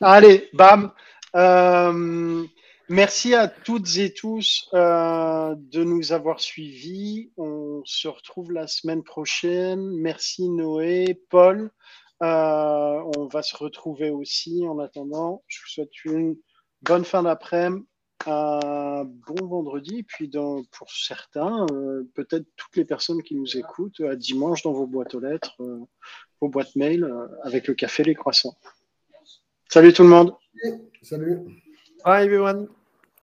Allez, 0.00 0.50
bam. 0.52 0.90
Euh, 1.34 2.44
Merci 2.88 3.34
à 3.34 3.48
toutes 3.48 3.96
et 3.96 4.12
tous 4.12 4.68
euh, 4.74 5.54
de 5.56 5.84
nous 5.84 6.12
avoir 6.12 6.40
suivis. 6.40 7.30
On 7.36 7.82
se 7.84 8.08
retrouve 8.08 8.52
la 8.52 8.66
semaine 8.66 9.02
prochaine. 9.02 9.80
Merci 9.96 10.48
Noé, 10.48 11.20
Paul. 11.30 11.70
Euh, 12.22 13.02
on 13.16 13.26
va 13.26 13.42
se 13.42 13.56
retrouver 13.56 14.10
aussi. 14.10 14.66
En 14.66 14.78
attendant, 14.78 15.42
je 15.46 15.60
vous 15.60 15.68
souhaite 15.68 16.04
une 16.04 16.36
bonne 16.82 17.04
fin 17.04 17.22
d'après-midi. 17.22 17.86
un 18.26 19.04
bon 19.04 19.46
vendredi. 19.46 19.98
Et 19.98 20.02
puis 20.02 20.30
pour 20.72 20.90
certains, 20.90 21.66
euh, 21.72 22.02
peut-être 22.14 22.46
toutes 22.56 22.76
les 22.76 22.84
personnes 22.84 23.22
qui 23.22 23.36
nous 23.36 23.56
écoutent, 23.56 24.00
à 24.00 24.16
dimanche 24.16 24.62
dans 24.62 24.72
vos 24.72 24.86
boîtes 24.86 25.14
aux 25.14 25.20
lettres, 25.20 25.56
vos 26.40 26.48
boîtes 26.48 26.74
mail, 26.74 27.08
avec 27.44 27.68
le 27.68 27.74
café, 27.74 28.02
les 28.02 28.14
croissants. 28.14 28.56
Salut 29.68 29.92
tout 29.92 30.02
le 30.02 30.08
monde. 30.08 30.34
Salut. 31.02 31.61
Bye 32.04 32.24
everyone. 32.24 32.68